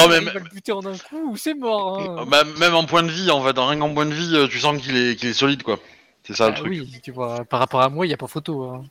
mais- 0.08 0.18
Il 0.18 0.24
va 0.24 0.32
le 0.34 0.40
buter 0.40 0.72
en 0.72 0.84
un 0.84 0.96
coup 0.98 1.30
ou 1.32 1.36
c'est 1.36 1.54
mort. 1.54 2.00
hein. 2.20 2.26
Bah, 2.28 2.44
même 2.58 2.74
en 2.74 2.84
point 2.84 3.02
de 3.02 3.10
vie, 3.10 3.30
en 3.30 3.42
fait, 3.42 3.58
rien 3.58 3.78
qu'en 3.78 3.94
point 3.94 4.06
de 4.06 4.14
vie, 4.14 4.34
euh, 4.36 4.48
tu 4.48 4.58
sens 4.60 4.80
qu'il 4.82 4.96
est 4.96 5.16
qu'il 5.16 5.28
est 5.30 5.34
solide, 5.34 5.62
quoi. 5.62 5.78
C'est 6.26 6.34
ça 6.34 6.48
le 6.48 6.54
Ah 6.54 6.58
truc. 6.58 6.70
oui, 6.70 7.00
tu 7.02 7.12
vois, 7.12 7.44
par 7.44 7.60
rapport 7.60 7.80
à 7.82 7.88
moi, 7.88 8.04
il 8.06 8.08
n'y 8.08 8.14
a 8.14 8.18
pas 8.18 8.26
photo. 8.26 8.64
hein. 8.64 8.84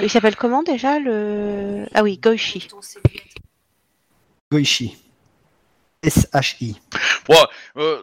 Il 0.00 0.08
s'appelle 0.08 0.36
comment 0.36 0.62
déjà 0.62 0.98
le. 0.98 1.86
Ah 1.94 2.02
oui, 2.02 2.18
Goichi. 2.18 2.68
Goichi. 4.50 4.96
S-H-I. 6.02 6.76
Ouais, 7.28 7.36
euh, 7.76 7.80
euh, 7.80 8.02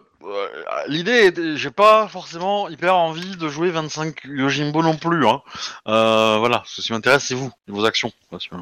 l'idée, 0.87 1.11
est- 1.27 1.55
j'ai 1.57 1.71
pas 1.71 2.07
forcément 2.07 2.69
hyper 2.69 2.95
envie 2.95 3.35
de 3.37 3.47
jouer 3.49 3.69
25 3.71 4.23
Yojimbo 4.25 4.81
non 4.83 4.95
plus. 4.95 5.27
Hein. 5.27 5.41
Euh, 5.87 6.37
voilà, 6.39 6.63
ce 6.65 6.81
qui 6.81 6.91
m'intéresse, 6.91 7.25
c'est 7.25 7.35
vous, 7.35 7.51
et 7.67 7.71
vos 7.71 7.85
actions. 7.85 8.11
Parce 8.31 8.47
que 8.47 8.55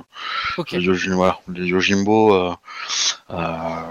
Ok. 0.57 0.71
les, 0.71 0.79
Yoji- 0.79 1.11
voilà, 1.13 1.39
les 1.47 1.65
Yojimbo. 1.67 2.33
Euh, 2.33 2.53
euh, 3.31 3.81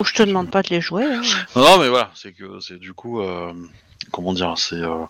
Ou 0.00 0.04
je 0.04 0.12
te 0.14 0.22
demande 0.22 0.50
pas 0.50 0.62
de 0.62 0.68
les 0.68 0.80
jouer. 0.80 1.04
hein. 1.04 1.22
Non, 1.56 1.62
non, 1.62 1.78
mais 1.78 1.88
voilà, 1.88 2.10
c'est 2.14 2.32
que 2.32 2.60
c'est 2.60 2.78
du 2.78 2.92
coup, 2.92 3.20
euh, 3.20 3.52
comment 4.12 4.32
dire, 4.32 4.54
c'est, 4.56 4.76
euh, 4.76 5.04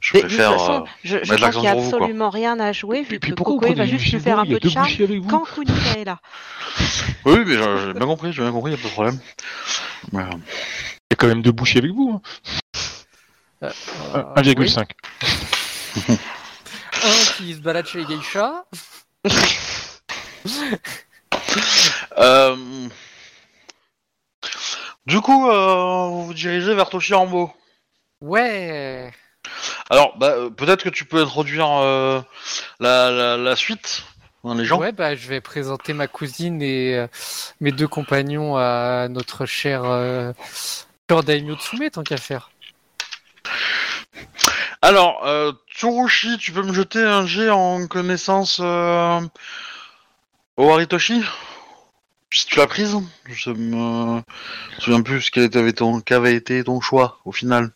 je 0.00 0.12
Mais 0.14 0.22
de 0.22 0.28
toute 0.28 0.36
préfère. 0.36 0.52
façon, 0.52 0.82
euh, 0.82 0.86
je, 1.04 1.18
je 1.22 1.34
crois 1.34 1.50
qu'il 1.50 1.60
n'y 1.60 1.68
a 1.68 1.74
vous, 1.74 1.84
absolument 1.94 2.30
rien 2.30 2.60
à 2.60 2.72
jouer 2.72 3.02
vu 3.02 3.16
Et 3.16 3.18
puis 3.18 3.30
que 3.30 3.36
pourquoi 3.36 3.54
vous 3.54 3.60
Kokoe 3.60 3.74
va 3.78 3.86
juste 3.86 4.12
nous 4.12 4.20
faire 4.20 4.38
un 4.38 4.44
peu 4.46 4.58
de 4.60 4.66
il 4.66 4.70
charme 4.70 4.88
quand 5.28 5.44
Kunika 5.44 5.98
est 5.98 6.04
là. 6.04 6.18
Oui, 7.24 7.38
mais 7.46 7.54
j'ai 7.56 7.92
bien 7.94 8.06
compris, 8.06 8.32
j'ai 8.32 8.42
bien 8.42 8.52
compris, 8.52 8.72
y 8.72 8.74
a 8.74 8.78
pas 8.78 8.88
de 8.88 8.92
problème. 8.92 9.18
Mais, 10.12 10.22
euh, 10.22 10.26
Il 10.92 10.93
y 11.14 11.16
a 11.16 11.16
quand 11.16 11.26
même 11.28 11.42
deux 11.42 11.52
bouchées 11.52 11.78
avec 11.78 11.92
vous. 11.92 12.20
hein. 13.62 13.70
Euh, 14.14 14.22
1,5. 14.36 14.86
oui. 16.08 16.16
Un 17.02 17.34
qui 17.36 17.54
se 17.54 17.60
balade 17.60 17.86
chez 17.86 17.98
les 17.98 18.04
geishas. 18.06 18.64
euh, 22.18 22.56
du 25.06 25.20
coup, 25.20 25.48
euh, 25.48 26.06
vous 26.08 26.26
vous 26.26 26.34
dirigez 26.34 26.74
vers 26.74 26.88
Toshirambo. 26.90 27.52
Ouais. 28.20 29.12
Alors, 29.90 30.16
bah, 30.18 30.28
euh, 30.30 30.50
peut-être 30.50 30.82
que 30.82 30.88
tu 30.88 31.04
peux 31.04 31.20
introduire 31.22 31.68
euh, 31.70 32.20
la, 32.80 33.10
la, 33.10 33.36
la 33.36 33.56
suite, 33.56 34.04
hein, 34.44 34.54
les 34.54 34.64
gens. 34.64 34.78
Ouais, 34.78 34.92
bah, 34.92 35.14
je 35.14 35.28
vais 35.28 35.40
présenter 35.42 35.92
ma 35.92 36.06
cousine 36.06 36.62
et 36.62 36.96
euh, 36.96 37.06
mes 37.60 37.70
deux 37.72 37.88
compagnons 37.88 38.56
à 38.56 39.08
notre 39.10 39.44
cher 39.46 39.82
cher 41.14 41.22
Daimyo 41.22 41.54
Tsume, 41.56 41.90
tant 41.90 42.02
qu'à 42.02 42.16
faire. 42.16 42.50
Alors, 44.82 45.24
euh, 45.24 45.52
Tsurushi, 45.72 46.38
tu 46.38 46.50
peux 46.50 46.62
me 46.62 46.74
jeter 46.74 47.02
un 47.02 47.24
jet 47.24 47.50
en 47.50 47.86
connaissance 47.86 48.58
euh, 48.60 49.20
au 50.56 50.70
Haritoshi 50.72 51.22
Si 52.32 52.46
tu 52.46 52.58
l'as 52.58 52.66
prise 52.66 52.96
Je 53.26 53.50
me 53.50 54.20
souviens 54.80 55.02
plus 55.02 55.30
quel 55.30 55.44
était 55.44 55.72
ton, 55.72 56.00
qu'avait 56.00 56.34
été 56.34 56.64
ton 56.64 56.80
choix 56.80 57.20
au 57.24 57.32
final. 57.32 57.70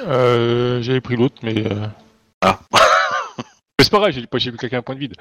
Euh, 0.00 0.82
J'avais 0.82 1.00
pris 1.00 1.16
l'autre, 1.16 1.36
mais. 1.42 1.64
euh, 1.64 1.86
Ah. 2.40 2.58
mais 3.38 3.44
c'est 3.84 3.90
pas 3.90 3.98
grave, 4.00 4.10
j'ai 4.10 4.26
pas 4.26 4.38
quelqu'un 4.38 4.78
un 4.78 4.82
point 4.82 4.96
de 4.96 5.00
vide. 5.00 5.14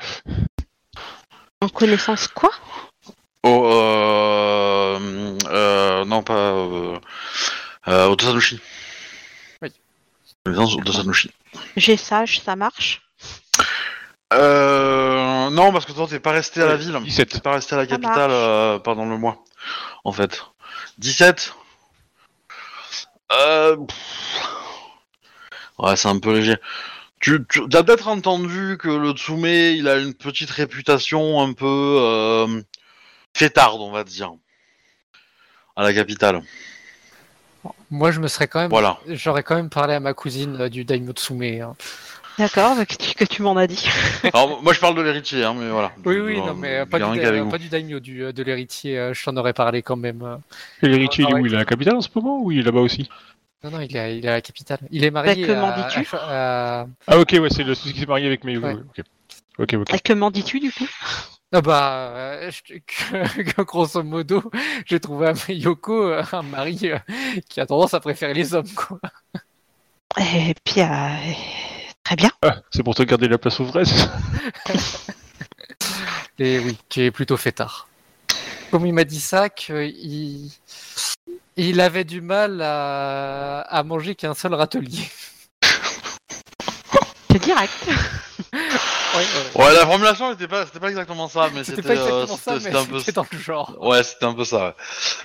En 1.62 1.70
connaissance 1.70 2.28
quoi? 2.28 2.50
Oh, 3.44 3.66
euh, 3.66 4.21
non, 6.06 6.24
pas. 6.24 6.34
Euh, 6.34 7.00
euh, 7.88 8.08
Otosanushi. 8.08 8.60
Oui. 9.62 9.70
Connaissance 10.46 10.76
Otosanushi. 10.76 11.32
J'ai 11.76 11.98
sage, 11.98 12.42
ça 12.42 12.56
marche? 12.56 13.02
Euh, 14.34 15.50
non, 15.50 15.74
parce 15.74 15.86
que 15.86 15.92
toi, 15.92 16.08
t'es 16.10 16.20
pas 16.20 16.32
resté 16.32 16.62
à 16.62 16.68
la 16.68 16.78
ville. 16.78 16.98
17. 17.04 17.30
T'es 17.30 17.40
pas 17.40 17.54
resté 17.54 17.76
à 17.76 17.78
la 17.78 17.88
capitale 17.88 18.32
euh, 18.32 18.80
pendant 18.80 19.06
le 19.06 19.18
mois, 19.18 19.44
en 20.06 20.12
fait. 20.12 20.46
17 21.00 21.54
euh... 23.34 23.78
pff. 23.78 23.98
Ouais, 25.78 25.96
c'est 25.96 26.08
un 26.08 26.20
peu 26.20 26.34
léger. 26.34 26.58
Tu, 27.20 27.46
tu 27.48 27.62
as 27.74 27.84
peut-être 27.84 28.08
entendu 28.08 28.78
que 28.80 28.88
le 28.88 29.12
Tsume, 29.12 29.46
il 29.46 29.88
a 29.88 29.98
une 29.98 30.14
petite 30.14 30.50
réputation 30.50 31.42
un 31.42 31.54
peu 31.54 31.98
euh, 32.00 32.62
fêtarde, 33.34 33.80
on 33.82 33.92
va 33.92 34.04
dire, 34.04 34.34
à 35.76 35.84
la 35.84 35.94
capitale. 35.94 36.42
Moi, 37.90 38.12
je 38.12 38.20
me 38.20 38.28
serais 38.28 38.48
quand 38.48 38.60
même. 38.60 38.70
Voilà. 38.70 38.98
J'aurais 39.08 39.44
quand 39.44 39.56
même 39.56 39.70
parlé 39.70 39.94
à 39.94 40.00
ma 40.00 40.14
cousine 40.14 40.62
euh, 40.62 40.70
du 40.70 40.84
Daimyo 40.86 41.14
Tsume. 41.14 41.44
hein. 41.44 41.76
D'accord, 42.38 42.76
bah, 42.76 42.86
que 42.86 42.96
tu, 42.96 43.14
que 43.14 43.26
tu 43.26 43.42
m'en 43.42 43.56
as 43.58 43.68
dit. 43.68 43.88
Alors, 44.34 44.64
moi, 44.64 44.74
je 44.74 44.80
parle 44.80 44.96
de 44.96 45.02
l'héritier, 45.02 45.44
hein, 45.44 45.54
mais 45.56 45.70
voilà. 45.70 45.92
Oui, 46.06 46.18
oui, 46.20 46.38
non, 46.38 46.56
mais 46.56 46.78
euh, 46.78 46.86
pas 46.86 46.98
du, 46.98 47.50
pas 47.50 47.58
du 47.58 47.68
Daimyo, 47.68 48.00
du, 48.00 48.24
euh, 48.24 48.32
de 48.32 48.42
l'héritier. 48.42 48.98
euh, 48.98 49.14
je 49.14 49.24
t'en 49.24 49.36
aurais 49.38 49.54
parlé 49.54 49.82
quand 49.84 49.98
même. 49.98 50.22
euh. 50.24 50.38
Et 50.82 50.88
l'héritier, 50.88 51.26
il 51.28 51.32
est 51.32 51.34
Ah, 51.36 51.42
où? 51.42 51.46
Il 51.46 51.52
est 51.52 51.58
à 51.58 51.60
la 51.60 51.66
capitale 51.66 51.96
en 51.96 52.02
ce 52.02 52.10
moment 52.16 52.42
ou 52.42 52.52
il 52.52 52.60
est 52.60 52.64
là-bas 52.64 52.80
aussi? 52.80 53.10
Non, 53.64 53.72
non, 53.72 53.82
il 53.82 53.96
est, 53.96 54.00
à- 54.00 54.10
il 54.10 54.26
est 54.26 54.30
à 54.30 54.34
la 54.34 54.42
capitale. 54.42 54.80
Il 54.90 55.04
est 55.04 55.12
marié 55.12 55.46
que 55.46 55.52
à- 55.52 55.60
m'en 55.60 55.72
dis-tu 55.76 56.08
à- 56.14 56.88
Ah 57.08 57.20
ok, 57.20 57.36
ouais, 57.40 57.50
c'est 57.52 57.64
le 57.64 57.76
celui 57.76 57.94
qui 57.94 58.00
s'est 58.00 58.06
marié 58.08 58.26
avec 58.26 58.44
Mayo. 58.44 58.62
Ouais. 58.62 58.74
ouais, 58.74 58.82
Ok, 58.98 59.06
ok, 59.60 59.74
ok. 59.82 59.94
Et 59.94 60.00
que 60.00 60.14
m'en 60.14 60.32
dis-tu 60.32 60.60
du 60.60 60.72
coup 60.72 60.88
Ah 61.54 61.62
bah, 61.62 62.12
euh, 62.16 62.52
je- 62.52 62.76
que, 62.80 63.62
grosso 63.64 64.04
modo, 64.04 64.42
j'ai 64.86 65.00
trouvé 65.02 65.28
à 65.28 65.34
Yoko 65.52 66.08
euh, 66.10 66.24
un 66.32 66.44
mari 66.44 66.80
euh, 66.84 66.98
qui 67.50 67.60
a 67.60 67.66
tendance 67.66 67.94
à 67.94 68.00
préférer 68.00 68.34
les 68.34 68.54
hommes, 68.54 68.70
quoi. 68.74 69.00
Et 70.18 70.54
puis, 70.64 70.82
euh, 70.82 70.88
très 72.04 72.16
bien. 72.16 72.32
Ah, 72.44 72.58
c'est 72.72 72.84
pour 72.84 72.96
te 72.96 73.04
garder 73.04 73.28
la 73.28 73.38
place 73.38 73.60
au 73.60 73.66
vrai, 73.66 73.86
c'est 73.86 73.98
ça? 73.98 74.12
Et 76.40 76.60
oui, 76.60 76.78
qui 76.90 77.02
est 77.02 77.12
plutôt 77.12 77.38
fêtard. 77.38 77.88
Comme 78.72 78.86
il 78.86 78.94
m'a 78.94 79.04
dit 79.04 79.20
ça, 79.20 79.50
qu'il 79.50 80.50
il 81.58 81.82
avait 81.82 82.04
du 82.04 82.22
mal 82.22 82.62
à, 82.62 83.62
à 83.62 83.84
manger 83.84 84.16
qu'un 84.16 84.34
seul 84.34 84.54
râtelier. 84.54 85.10
C'est 87.32 87.40
direct. 87.44 87.72
Ouais, 89.14 89.20
ouais. 89.20 89.66
Ouais, 89.66 89.74
la 89.74 89.86
formulation 89.86 90.32
c'était 90.32 90.48
pas, 90.48 90.66
c'était 90.66 90.80
pas 90.80 90.90
exactement 90.90 91.28
ça, 91.28 91.50
mais 91.54 91.64
C'était 91.64 91.86
euh, 91.88 91.94
exactement 91.94 92.38
ça, 92.38 92.60
c'était- 92.60 92.72
mais 92.72 93.00
c'était 93.00 93.20
un 93.20 93.24
peu. 93.24 93.32
dans 93.32 93.38
le 93.38 93.38
genre. 93.40 93.78
Ouais, 93.82 94.04
c'était 94.04 94.26
un 94.26 94.34
peu 94.34 94.46
ça. 94.46 94.76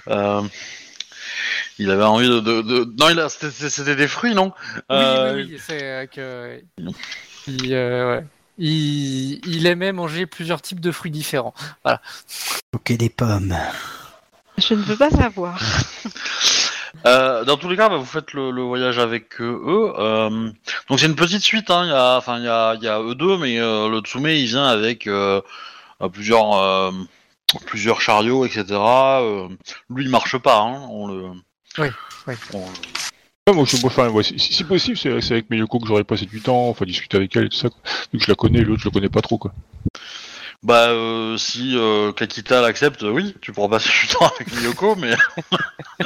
Ouais. 0.06 0.12
Euh, 0.14 0.42
il 1.78 1.90
avait 1.90 2.02
envie 2.04 2.28
de, 2.28 2.40
de, 2.40 2.62
de- 2.62 2.94
non, 2.98 3.10
il 3.10 3.20
a, 3.20 3.28
c'était, 3.28 3.94
des 3.94 4.08
fruits, 4.08 4.34
non? 4.34 4.52
Euh, 4.90 5.34
Oui, 5.34 5.42
oui, 5.42 5.48
oui, 5.52 5.60
c'est 5.64 5.82
euh, 5.82 6.06
que. 6.06 6.60
Il, 7.46 7.72
euh, 7.74 8.16
ouais. 8.16 8.24
il, 8.58 9.46
il 9.46 9.66
aimait 9.66 9.92
manger 9.92 10.26
plusieurs 10.26 10.62
types 10.62 10.80
de 10.80 10.90
fruits 10.90 11.10
différents. 11.12 11.54
Ok, 12.74 12.92
des 12.92 13.08
pommes. 13.10 13.56
Je 14.58 14.74
ne 14.74 14.82
veux 14.82 14.96
pas 14.96 15.10
savoir. 15.10 15.60
Euh, 17.06 17.44
dans 17.44 17.56
tous 17.56 17.68
les 17.68 17.76
cas, 17.76 17.88
bah, 17.88 17.96
vous 17.96 18.04
faites 18.04 18.32
le, 18.32 18.50
le 18.50 18.62
voyage 18.62 18.98
avec 18.98 19.40
euh, 19.40 19.44
eux. 19.66 19.92
euh, 19.98 20.50
donc 20.88 20.98
c'est 21.00 21.06
une 21.06 21.14
petite 21.14 21.42
suite. 21.42 21.70
Hein. 21.70 21.84
Il 21.84 21.90
y 21.90 21.92
a, 21.92 22.16
enfin, 22.16 22.38
il 22.38 22.44
y 22.44 22.48
a, 22.48 22.74
il 22.74 22.82
y 22.82 22.88
a 22.88 23.00
eux 23.00 23.14
deux, 23.14 23.38
mais 23.38 23.58
euh, 23.60 23.88
le 23.88 24.00
Tsume 24.00 24.26
il 24.28 24.46
vient 24.46 24.66
avec 24.66 25.08
plusieurs, 26.12 26.52
euh, 26.54 26.90
plusieurs 27.66 28.00
chariots, 28.00 28.44
etc. 28.44 28.64
Euh, 28.70 29.48
lui, 29.88 30.04
il 30.04 30.10
marche 30.10 30.36
pas. 30.38 30.58
Hein. 30.60 30.86
On 30.90 31.06
le. 31.06 31.30
Oui, 31.78 31.88
oui. 32.26 32.34
on- 32.54 32.64
Ouais, 33.48 33.54
moi, 33.54 33.64
je, 33.64 33.76
moi, 33.80 33.92
enfin, 33.92 34.08
ouais, 34.08 34.24
si, 34.24 34.36
si 34.40 34.64
possible, 34.64 34.96
c'est 34.98 35.30
avec 35.30 35.48
Miyoko 35.50 35.78
que 35.78 35.86
j'aurais 35.86 36.02
passé 36.02 36.26
du 36.26 36.40
temps, 36.40 36.68
enfin 36.68 36.84
discuter 36.84 37.16
avec 37.16 37.36
elle 37.36 37.44
et 37.44 37.48
tout 37.48 37.56
ça. 37.56 37.68
Vu 38.12 38.18
que 38.18 38.24
je 38.24 38.28
la 38.28 38.34
connais, 38.34 38.62
l'autre 38.62 38.82
je 38.82 38.88
la 38.88 38.92
connais 38.92 39.08
pas 39.08 39.20
trop 39.22 39.38
quoi. 39.38 39.52
Bah, 40.64 40.88
euh, 40.88 41.36
si 41.36 41.76
euh, 41.76 42.10
Kakita 42.10 42.60
l'accepte, 42.60 43.02
oui, 43.02 43.36
tu 43.40 43.52
pourras 43.52 43.68
passer 43.68 43.88
du 44.00 44.08
temps 44.08 44.26
avec 44.34 44.52
Miyoko, 44.52 44.96
mais 44.96 45.14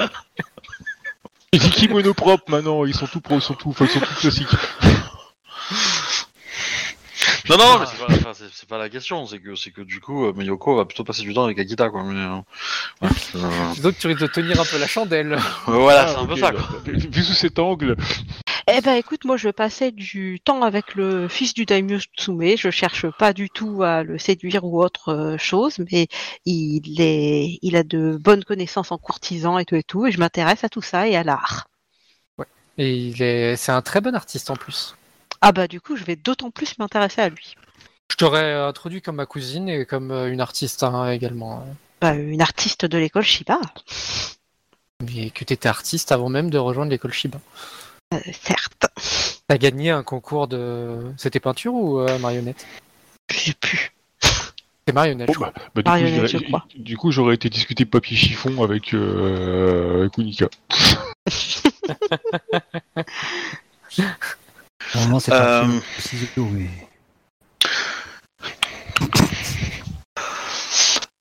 Les 1.53 1.59
kimonos 1.59 2.15
propres 2.15 2.49
maintenant, 2.49 2.85
ils 2.85 2.95
sont 2.95 3.09
tout 3.09 3.21
pro, 3.21 3.35
ils 3.35 3.43
sont 3.43 3.55
tout, 3.55 3.71
enfin, 3.71 3.85
ils 3.87 3.91
sont 3.91 3.99
tout 3.99 4.15
classiques. 4.21 4.47
non, 7.49 7.57
non, 7.59 7.79
mais 7.81 7.87
c'est 7.87 7.99
pas, 7.99 8.07
enfin, 8.13 8.33
c'est- 8.35 8.51
c'est 8.53 8.69
pas 8.69 8.79
la 8.79 8.89
question. 8.89 9.27
C'est 9.27 9.41
que, 9.41 9.57
c'est 9.57 9.73
que 9.73 9.81
du 9.81 9.99
coup, 10.01 10.27
euh, 10.27 10.33
Miyoko 10.33 10.77
va 10.77 10.85
plutôt 10.85 11.03
passer 11.03 11.23
du 11.23 11.35
temps 11.35 11.43
avec 11.45 11.57
Kakita, 11.57 11.91
quoi. 11.91 12.05
Mais, 12.05 12.21
euh, 12.21 12.37
ouais, 13.03 13.09
euh, 13.35 13.75
Donc 13.83 13.99
tu 13.99 14.07
risques 14.07 14.21
de 14.21 14.29
tenir 14.29 14.61
un 14.61 14.65
peu 14.65 14.79
la 14.79 14.87
chandelle. 14.87 15.37
voilà, 15.67 16.03
Ah, 16.03 16.09
c'est 16.09 16.19
un 16.21 16.27
peu 16.27 16.37
ça, 16.37 16.53
bah, 16.53 16.61
quoi. 16.69 16.79
bah, 16.87 16.93
Vu 16.95 17.25
sous 17.25 17.33
cet 17.35 17.59
angle, 17.59 17.97
Eh 18.73 18.81
ben 18.83 18.95
écoute, 18.95 19.25
moi 19.25 19.37
je 19.37 19.49
passer 19.49 19.91
du 19.91 20.39
temps 20.39 20.63
avec 20.63 20.95
le 20.95 21.27
fils 21.27 21.55
du 21.55 21.67
daimyo 21.67 21.99
Tsume. 21.99 22.57
Je 22.57 22.71
cherche 22.71 23.11
pas 23.19 23.33
du 23.33 23.51
tout 23.51 23.83
à 23.83 24.05
le 24.05 24.17
séduire 24.17 24.65
ou 24.65 24.81
autre 24.81 25.13
euh, 25.13 25.39
chose, 25.39 25.81
mais 25.91 26.07
il 26.45 27.01
est, 27.01 27.59
il 27.63 27.75
a 27.75 27.83
de 27.83 28.17
bonnes 28.21 28.45
connaissances 28.45 28.93
en 28.93 28.99
courtisan 28.99 29.59
et 29.59 29.65
tout 29.65 29.75
et 29.75 29.83
tout, 29.83 30.07
et 30.07 30.13
je 30.13 30.21
m'intéresse 30.21 30.63
à 30.63 30.69
tout 30.69 30.83
ça 30.83 31.09
et 31.09 31.17
à 31.17 31.25
l'art. 31.25 31.67
Et 32.79 32.95
il 32.95 33.21
est, 33.23 33.57
c'est 33.57 33.73
un 33.73 33.83
très 33.83 34.01
bon 34.01 34.15
artiste 34.15 34.51
en 34.51 34.57
plus. 34.57 34.95
Ah 35.41 35.51
bah 35.51 35.67
du 35.67 35.81
coup, 35.81 35.97
je 35.97 36.05
vais 36.05 36.17
d'autant 36.17 36.53
plus 36.53 36.79
m'intéresser 36.79 37.23
à 37.23 37.29
lui. 37.29 37.57
Je 38.09 38.17
t'aurais 38.17 38.55
introduit 38.55 39.03
comme 39.03 39.17
ma 39.17 39.27
cousine 39.27 39.69
et 39.69 39.85
comme 39.85 40.13
euh, 40.13 40.31
une 40.31 40.41
artiste 40.41 40.85
hein, 40.85 41.11
également. 41.11 41.67
Bah, 42.01 42.15
une 42.15 42.41
artiste 42.41 42.85
de 42.85 42.99
l'école 42.99 43.25
Shiba, 43.25 43.59
Mais 45.05 45.31
que 45.31 45.45
t'étais 45.45 45.69
artiste 45.69 46.13
avant 46.13 46.29
même 46.29 46.51
de 46.51 46.59
rejoindre 46.59 46.93
l'école 46.93 47.13
Shiba. 47.13 47.41
Euh, 48.13 48.19
certes. 48.33 48.87
T'as 49.49 49.59
gagné 49.59 49.91
un 49.91 50.03
concours 50.03 50.49
de. 50.49 51.13
C'était 51.17 51.41
peinture 51.41 51.75
ou 51.75 52.01
euh, 52.01 52.19
marionnette? 52.19 52.67
Je 53.31 53.39
sais 53.39 53.55
plus. 53.61 53.93
C'est 54.87 54.95
marionnette. 54.95 55.27
Bon, 55.29 55.33
je 55.33 55.39
crois. 55.39 55.53
bah, 55.53 55.63
bah, 55.75 55.83
du, 55.83 55.83
coup, 55.85 55.91
Marionnette, 55.91 56.27
j'irais- 56.27 56.43
je 56.45 56.49
crois. 56.49 56.65
du 56.75 56.97
coup, 56.97 57.11
j'aurais 57.13 57.35
été 57.35 57.49
discuter 57.49 57.85
papier 57.85 58.17
chiffon 58.17 58.63
avec, 58.63 58.93
euh, 58.95 60.01
avec 60.01 60.19
Unika. 60.19 60.49
Normalement, 64.95 65.21
c'est 65.21 65.33
Euh, 65.33 65.63
pas 65.63 66.43
mais. 66.43 66.69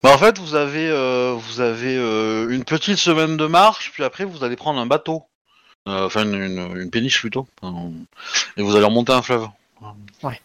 Bah, 0.02 0.14
en 0.14 0.18
fait, 0.18 0.38
vous 0.40 0.56
avez, 0.56 0.88
euh, 0.90 1.34
vous 1.38 1.60
avez 1.60 1.98
euh, 1.98 2.48
une 2.50 2.64
petite 2.64 2.98
semaine 2.98 3.36
de 3.36 3.46
marche, 3.48 3.92
puis 3.92 4.04
après, 4.04 4.24
vous 4.24 4.44
allez 4.46 4.56
prendre 4.56 4.80
un 4.80 4.86
bateau. 4.86 5.24
Euh, 5.90 6.06
Enfin, 6.06 6.24
une, 6.24 6.76
une, 6.76 6.90
péniche 6.90 7.20
plutôt. 7.20 7.48
Et 8.58 8.62
vous 8.62 8.76
allez 8.76 8.86
remonter 8.86 9.14
un 9.14 9.22
fleuve. 9.22 9.48
Ouais. 10.24 10.40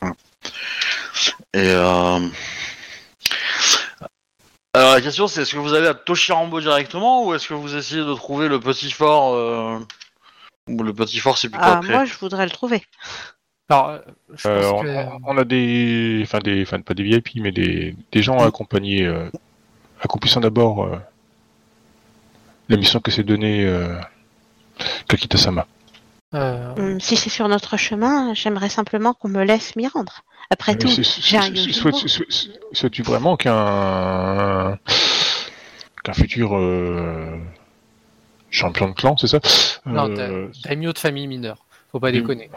Voilà. 0.00 0.14
Et 1.54 1.68
euh... 1.68 2.20
Alors, 4.72 4.94
la 4.94 5.00
question, 5.00 5.26
c'est 5.26 5.42
est-ce 5.42 5.52
que 5.52 5.58
vous 5.58 5.74
allez 5.74 5.88
à 5.88 5.94
Toshirambo 5.94 6.60
directement, 6.60 7.26
ou 7.26 7.34
est-ce 7.34 7.48
que 7.48 7.54
vous 7.54 7.74
essayez 7.76 8.02
de 8.04 8.14
trouver 8.14 8.48
le 8.48 8.60
petit 8.60 8.90
fort 8.90 9.34
euh, 9.34 9.78
Ou 10.68 10.82
le 10.82 10.92
petit 10.94 11.18
fort, 11.18 11.38
c'est 11.38 11.48
plutôt 11.48 11.64
Ah, 11.66 11.78
après 11.78 11.92
moi 11.92 12.04
je 12.04 12.14
voudrais 12.14 12.44
le 12.44 12.52
trouver. 12.52 12.82
Alors, 13.68 13.88
euh, 13.88 13.98
je 14.34 14.48
Euh, 14.48 14.70
pense 14.70 14.80
on, 14.80 14.82
que. 14.84 15.06
on 15.26 15.38
a 15.38 15.44
des, 15.44 16.20
enfin 16.22 16.38
des, 16.38 16.62
enfin 16.62 16.80
pas 16.80 16.94
des 16.94 17.02
VIP, 17.02 17.36
mais 17.36 17.50
des, 17.50 17.96
des 18.12 18.22
gens 18.22 18.38
à 18.38 18.46
accompagner. 18.46 19.04
Euh, 19.06 19.28
accomplissant 20.02 20.40
d'abord 20.40 20.84
euh, 20.84 20.96
la 22.68 22.76
mission 22.76 23.00
que 23.00 23.10
s'est 23.10 23.22
donnée 23.22 23.64
euh, 23.64 23.98
Kakita-sama. 25.08 25.66
euh, 26.34 26.74
Hum, 26.76 27.00
si 27.00 27.16
c'est 27.16 27.30
sur 27.30 27.48
notre 27.48 27.76
chemin, 27.76 28.34
j'aimerais 28.34 28.68
simplement 28.68 29.14
qu'on 29.14 29.28
me 29.28 29.42
laisse 29.44 29.74
m'y 29.76 29.88
rendre. 29.88 30.22
Après 30.50 30.74
tout, 30.76 30.88
j'ai 30.88 31.36
un 31.38 31.50
Souhaites-tu 32.72 33.02
vraiment 33.02 33.36
qu'un 33.36 34.78
qu'un 36.02 36.12
futur 36.12 36.56
euh, 36.56 37.36
champion 38.50 38.88
de 38.88 38.94
clan, 38.94 39.16
c'est 39.16 39.26
ça? 39.26 39.40
Non, 39.86 40.08
Euh, 40.18 40.48
daimyo 40.64 40.92
de 40.92 40.98
famille 40.98 41.26
mineure. 41.26 41.64
Faut 41.92 42.00
pas 42.00 42.10
déconner. 42.12 42.50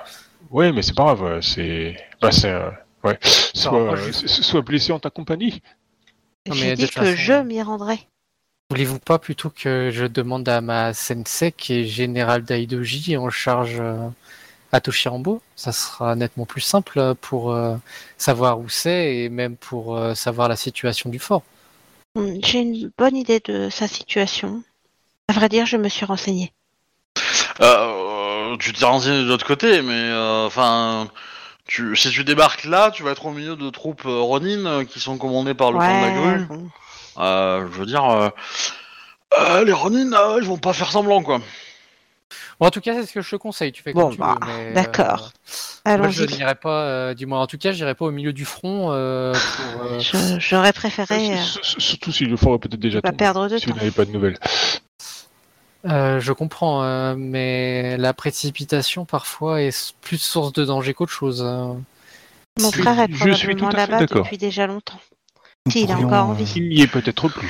Ouais, 0.49 0.71
mais 0.71 0.81
c'est 0.81 0.95
pas 0.95 1.15
grave. 1.15 1.41
C'est, 1.41 1.95
bah, 2.21 2.31
c'est, 2.31 2.51
euh, 2.51 2.69
ouais. 3.03 3.17
Soit, 3.21 3.71
moi, 3.71 3.95
je- 3.95 4.09
euh, 4.25 4.27
soit 4.27 4.61
blessé 4.61 4.91
en 4.91 4.99
ta 4.99 5.09
compagnie. 5.09 5.61
J'ai 6.51 6.73
dit 6.75 6.87
que 6.87 6.93
façon- 6.93 7.15
je 7.15 7.33
m'y 7.41 7.61
rendrai. 7.61 7.99
Voulez-vous 8.69 8.99
pas 8.99 9.19
plutôt 9.19 9.49
que 9.49 9.91
je 9.91 10.05
demande 10.05 10.47
à 10.49 10.61
ma 10.61 10.93
sensei 10.93 11.51
qui 11.51 11.73
est 11.73 11.85
général 11.85 12.43
d'Aidoji 12.43 13.17
en 13.17 13.29
charge 13.29 13.77
euh, 13.79 14.07
à 14.71 14.81
Toshirambo 14.81 15.41
Ça 15.55 15.71
sera 15.71 16.15
nettement 16.15 16.45
plus 16.45 16.61
simple 16.61 17.13
pour 17.21 17.51
euh, 17.51 17.75
savoir 18.17 18.59
où 18.59 18.69
c'est 18.69 19.15
et 19.15 19.29
même 19.29 19.55
pour 19.55 19.95
euh, 19.95 20.15
savoir 20.15 20.49
la 20.49 20.55
situation 20.55 21.09
du 21.09 21.19
fort. 21.19 21.43
Hum, 22.15 22.39
J'ai 22.43 22.59
une 22.61 22.91
bonne 22.97 23.15
idée 23.15 23.39
de 23.39 23.69
sa 23.69 23.87
situation. 23.87 24.63
À 25.27 25.33
vrai 25.33 25.49
dire, 25.49 25.65
je 25.65 25.77
me 25.77 25.89
suis 25.89 26.05
renseignée. 26.05 26.51
Euh, 27.61 28.57
tu 28.57 28.73
t'es 28.73 28.85
renseigné 28.85 29.23
de 29.23 29.27
l'autre 29.27 29.45
côté, 29.45 29.81
mais 29.81 29.93
euh, 29.93 30.45
enfin, 30.47 31.07
tu, 31.65 31.95
si 31.95 32.09
tu 32.09 32.23
débarques 32.23 32.65
là, 32.65 32.91
tu 32.91 33.03
vas 33.03 33.11
être 33.11 33.25
au 33.25 33.31
milieu 33.31 33.55
de 33.55 33.69
troupes 33.69 34.05
euh, 34.05 34.19
Ronin 34.19 34.65
euh, 34.65 34.85
qui 34.85 34.99
sont 34.99 35.17
commandées 35.17 35.53
par 35.53 35.71
le 35.71 35.79
camp 35.79 36.01
de 36.01 36.05
la 36.05 36.11
grue. 36.11 36.45
bon. 36.45 36.69
Euh, 37.17 37.67
je 37.71 37.79
veux 37.79 37.85
dire, 37.85 38.05
euh, 38.09 38.29
euh, 39.39 39.63
les 39.65 39.71
Ronin, 39.73 40.11
euh, 40.13 40.39
ils 40.41 40.47
vont 40.47 40.57
pas 40.57 40.73
faire 40.73 40.91
semblant, 40.91 41.21
quoi. 41.23 41.39
Bon, 42.59 42.67
en 42.67 42.71
tout 42.71 42.81
cas, 42.81 42.93
c'est 42.95 43.05
ce 43.07 43.13
que 43.13 43.21
je 43.21 43.29
te 43.31 43.35
conseille. 43.35 43.71
Tu 43.71 43.81
fais 43.83 43.93
Bon, 43.93 44.03
comme 44.03 44.11
tu 44.13 44.17
bah, 44.19 44.35
veux. 44.41 44.47
mais, 44.47 44.69
euh, 44.69 44.73
d'accord. 44.73 45.31
moi, 45.85 46.09
je 46.09 46.23
n'irai 46.23 46.55
pas, 46.55 46.83
euh, 46.83 47.13
du 47.13 47.25
moins, 47.25 47.41
en 47.41 47.47
tout 47.47 47.57
cas, 47.57 47.71
j'irai 47.71 47.95
pas 47.95 48.05
au 48.05 48.11
milieu 48.11 48.31
du 48.33 48.45
front 48.45 48.91
euh, 48.91 49.33
euh, 49.33 49.99
Je- 49.99 50.39
J'aurais 50.39 50.73
préféré 50.73 51.33
euh, 51.33 51.41
Surtout 51.63 52.11
si 52.11 52.25
le 52.25 52.37
fort 52.37 52.55
est 52.55 52.59
peut-être 52.59 52.79
déjà 52.79 53.01
pas 53.01 53.09
tombé. 53.09 53.17
perdre 53.17 53.47
de 53.49 53.57
Si 53.57 53.65
vous 53.65 53.71
temps. 53.71 53.77
n'avez 53.77 53.91
pas 53.91 54.05
de 54.05 54.11
nouvelles. 54.11 54.37
Euh, 55.85 56.19
je 56.21 56.31
comprends, 56.31 56.83
euh, 56.83 57.15
mais 57.17 57.97
la 57.97 58.13
précipitation 58.13 59.03
parfois 59.05 59.61
est 59.61 59.93
plus 60.01 60.17
source 60.17 60.53
de 60.53 60.63
danger 60.63 60.93
qu'autre 60.93 61.11
chose. 61.11 61.41
hein. 61.43 61.81
Mon 62.61 62.71
Je- 62.71 62.81
frère 62.81 62.99
est 62.99 63.11
je 63.11 63.17
probablement 63.17 63.69
là-bas 63.71 63.99
d'accord. 63.99 64.23
depuis 64.23 64.37
déjà 64.37 64.65
longtemps. 64.67 64.99
S'il 65.69 65.83
est 65.83 65.87
pourrions, 65.93 66.07
encore 66.07 66.25
en 66.27 66.31
euh, 66.31 66.35
vie. 66.35 66.51
Il 66.57 66.69
n'y 66.69 66.81
est 66.81 66.87
peut-être 66.87 67.29
plus. 67.29 67.49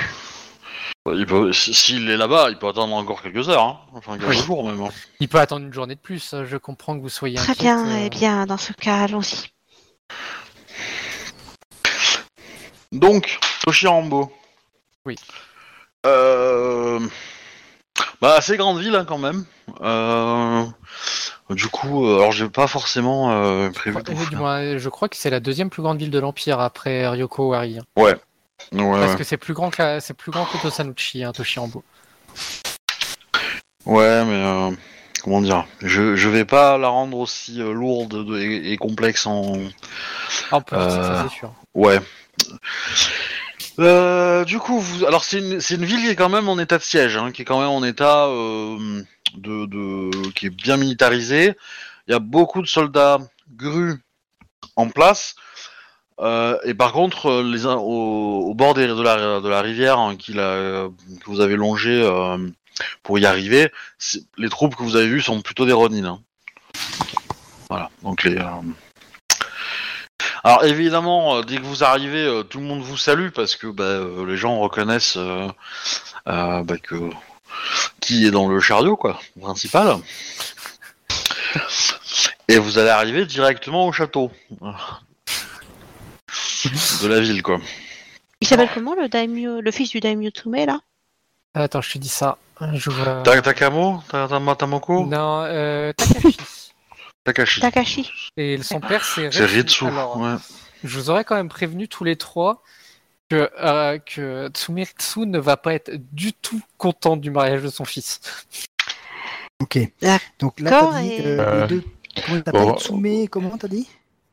Il 1.08 1.26
peut- 1.26 1.50
s- 1.50 1.72
S'il 1.74 2.10
est 2.10 2.16
là-bas, 2.18 2.50
il 2.50 2.58
peut 2.58 2.68
attendre 2.68 2.94
encore 2.96 3.22
quelques 3.22 3.50
heures, 3.50 3.64
hein. 3.64 3.80
enfin 3.94 4.18
quelques 4.18 4.30
Oui. 4.30 4.38
jours 4.38 4.64
même. 4.64 4.82
hein. 4.82 4.90
Il 5.20 5.28
peut 5.28 5.40
attendre 5.40 5.66
une 5.66 5.74
journée 5.74 5.96
de 5.96 6.00
plus. 6.00 6.34
euh, 6.34 6.46
Je 6.46 6.58
comprends 6.58 6.96
que 6.96 7.02
vous 7.02 7.10
soyez 7.10 7.36
Très 7.38 7.52
inquiète, 7.52 7.64
bien, 7.64 7.88
euh, 7.88 8.04
eh 8.06 8.10
bien, 8.10 8.46
dans 8.46 8.58
ce 8.58 8.72
cas, 8.74 9.02
allons-y. 9.04 9.50
Donc, 12.92 13.40
Toshirambo. 13.66 14.32
Oui. 15.06 15.16
Euh... 16.06 17.00
Bah, 18.22 18.36
assez 18.38 18.56
grande 18.56 18.80
ville 18.80 18.96
hein, 18.96 19.06
quand 19.06 19.18
même. 19.18 19.46
Euh, 19.82 20.66
du 21.50 21.68
coup, 21.68 22.06
euh, 22.06 22.18
alors 22.18 22.32
j'ai 22.32 22.50
pas 22.50 22.68
forcément 22.68 23.32
euh, 23.32 23.70
prévu. 23.72 23.98
du 24.30 24.36
moins, 24.36 24.78
je 24.78 24.90
crois 24.90 25.10
que 25.10 25.16
c'est 25.16 25.30
la 25.30 25.40
deuxième 25.40 25.70
plus 25.70 25.82
grande 25.82 25.98
ville 26.00 26.12
de 26.12 26.20
l'Empire 26.20 26.60
après 26.60 27.08
Ryoko 27.08 27.50
Wari. 27.50 27.80
hein. 27.80 27.84
Ouais, 27.96 28.16
Parce 28.72 29.12
ouais. 29.12 29.18
que 29.18 29.24
c'est 29.24 29.38
plus 29.38 29.54
grand 29.54 29.70
que 29.70 30.00
c'est 30.00 30.14
plus 30.14 30.32
grand 30.32 30.46
que 30.46 30.58
Tosanuchi, 30.62 31.24
hein, 31.24 31.32
Toshiambo. 31.32 31.84
Ouais, 33.86 34.24
mais 34.26 34.32
euh, 34.46 34.72
comment 35.24 35.42
dire 35.42 35.66
je, 35.82 36.16
je 36.16 36.30
vais 36.30 36.46
pas 36.46 36.78
la 36.78 36.88
rendre 36.88 37.18
aussi 37.18 37.56
lourde 37.58 38.26
de- 38.26 38.40
et, 38.40 38.72
et 38.72 38.78
complexe 38.78 39.26
en. 39.28 39.54
Ah, 40.52 40.58
en 40.58 40.62
politique, 40.62 40.92
ça 40.92 41.12
Euh, 41.22 41.24
c'est 41.30 41.36
sûr. 41.36 41.54
Ouais. 41.74 42.00
Euh, 43.80 44.46
du 44.46 44.60
coup, 44.60 44.80
vous... 44.80 45.06
alors 45.06 45.24
c'est 45.24 45.40
une, 45.40 45.60
c'est 45.60 45.76
une 45.76 45.86
ville 45.86 46.00
qui 46.02 46.10
est 46.10 46.16
quand 46.16 46.30
même 46.30 46.48
en 46.48 46.60
état 46.60 46.78
de 46.78 46.84
siège, 46.84 47.18
hein, 47.18 47.32
qui 47.32 47.42
est 47.42 47.46
quand 47.46 47.60
même 47.60 47.70
en 47.70 47.84
état 47.84 48.26
euh, 48.28 49.02
de, 49.36 50.30
qui 50.32 50.48
est 50.48 50.50
bien 50.50 50.78
militarisé. 50.78 51.56
Il 52.08 52.12
y 52.12 52.16
a 52.16 52.20
beaucoup 52.20 52.62
de 52.62 52.68
soldats 52.68 53.20
grues 53.56 54.00
en 54.76 54.90
place. 54.90 55.36
Euh, 56.20 56.58
et 56.64 56.74
par 56.74 56.92
contre, 56.94 57.42
les, 57.42 57.66
au, 57.66 58.54
bord 58.56 58.74
de, 58.74 59.02
la, 59.02 59.40
de 59.40 59.50
la 59.50 59.62
rivière 59.62 60.00
hein, 60.00 60.16
que 60.16 61.26
vous 61.26 61.42
avez 61.42 61.56
longé 61.56 62.02
euh, 62.04 62.38
pour 63.02 63.18
y 63.20 63.26
arriver, 63.26 63.72
les 64.38 64.50
troupes 64.50 64.76
que 64.76 64.84
vous 64.84 64.96
avez 64.96 65.08
vues 65.08 65.22
sont 65.22 65.42
plutôt 65.42 65.66
des 65.66 65.74
Ronin. 65.74 66.06
hein. 66.06 66.20
Voilà. 67.70 67.90
Donc 68.04 68.24
les. 68.24 68.38
euh, 68.38 68.46
alors 70.44 70.66
évidemment, 70.66 71.42
dès 71.42 71.58
que 71.58 71.64
vous 71.64 71.84
arrivez, 71.84 72.44
tout 72.50 72.60
le 72.60 72.66
monde 72.66 72.82
vous 72.82 72.98
salue 72.98 73.30
parce 73.30 73.56
que 73.56 73.68
bah, 73.68 74.26
les 74.28 74.36
gens 74.38 74.60
reconnaissent 74.60 75.18
bah, 76.26 76.78
que 76.84 77.10
qui 78.02 78.26
est 78.26 78.32
dans 78.32 78.48
le 78.48 78.60
chariot, 78.60 78.96
quoi, 78.98 79.20
principal. 79.40 79.98
Et 82.48 82.58
vous 82.58 82.78
allez 82.78 82.90
arriver 82.90 83.26
directement 83.26 83.88
au 83.88 83.92
château 83.92 84.32
de 87.02 87.08
la 87.08 87.20
ville, 87.20 87.42
quoi. 87.44 87.60
Il 88.42 88.48
s'appelle 88.48 88.70
comment 88.74 88.96
le 88.96 89.08
daimyo, 89.08 89.62
le 89.62 89.72
fils 89.72 89.90
du 89.90 90.00
daimyo 90.00 90.30
Tsume 90.30 90.66
là? 90.66 90.80
Attends, 91.54 91.82
je 91.82 91.94
te 91.94 91.98
dis 91.98 92.10
ça. 92.10 92.38
Ta- 93.24 93.42
Takamo, 93.42 94.04
Ta- 94.10 94.28
Ta- 94.28 94.56
Tamako, 94.56 95.06
Non, 95.06 95.44
euh, 95.46 95.94
Takashi. 95.94 96.38
Takashi. 97.24 97.62
Takashi. 97.62 98.12
Et 98.38 98.62
son 98.62 98.80
père, 98.80 99.04
c'est 99.06 99.32
C'est 99.32 99.46
Ritsu. 99.46 99.86
Ritsu. 99.86 99.88
Alors, 99.88 100.18
ouais. 100.18 100.36
Je 100.84 100.98
vous 101.00 101.10
aurais 101.10 101.24
quand 101.24 101.36
même 101.36 101.50
prévenu 101.50 101.88
tous 101.88 102.04
les 102.04 102.16
trois 102.18 102.62
que, 103.34 103.50
euh, 103.60 103.98
que 104.00 105.26
ne 105.26 105.40
va 105.40 105.58
pas 105.58 105.74
être 105.74 105.92
du 106.12 106.34
tout 106.34 106.62
content 106.78 107.18
du 107.18 107.32
mariage 107.32 107.64
de 107.64 107.70
son 107.70 107.86
fils. 107.86 108.22
Ok. 109.62 109.80
Donc 110.40 110.60
là, 110.60 110.70
t'as 110.70 111.02
dit 111.02 111.12
euh, 111.22 111.40
Euh, 111.40 111.62
les 111.62 111.68
deux. 111.68 111.84
Comment 112.26 112.42
t'appelles 112.42 112.62
bon. 112.62 112.78
Tsume, 112.78 113.28
comment 113.30 113.58
t'as 113.58 113.68
dit 113.68 113.88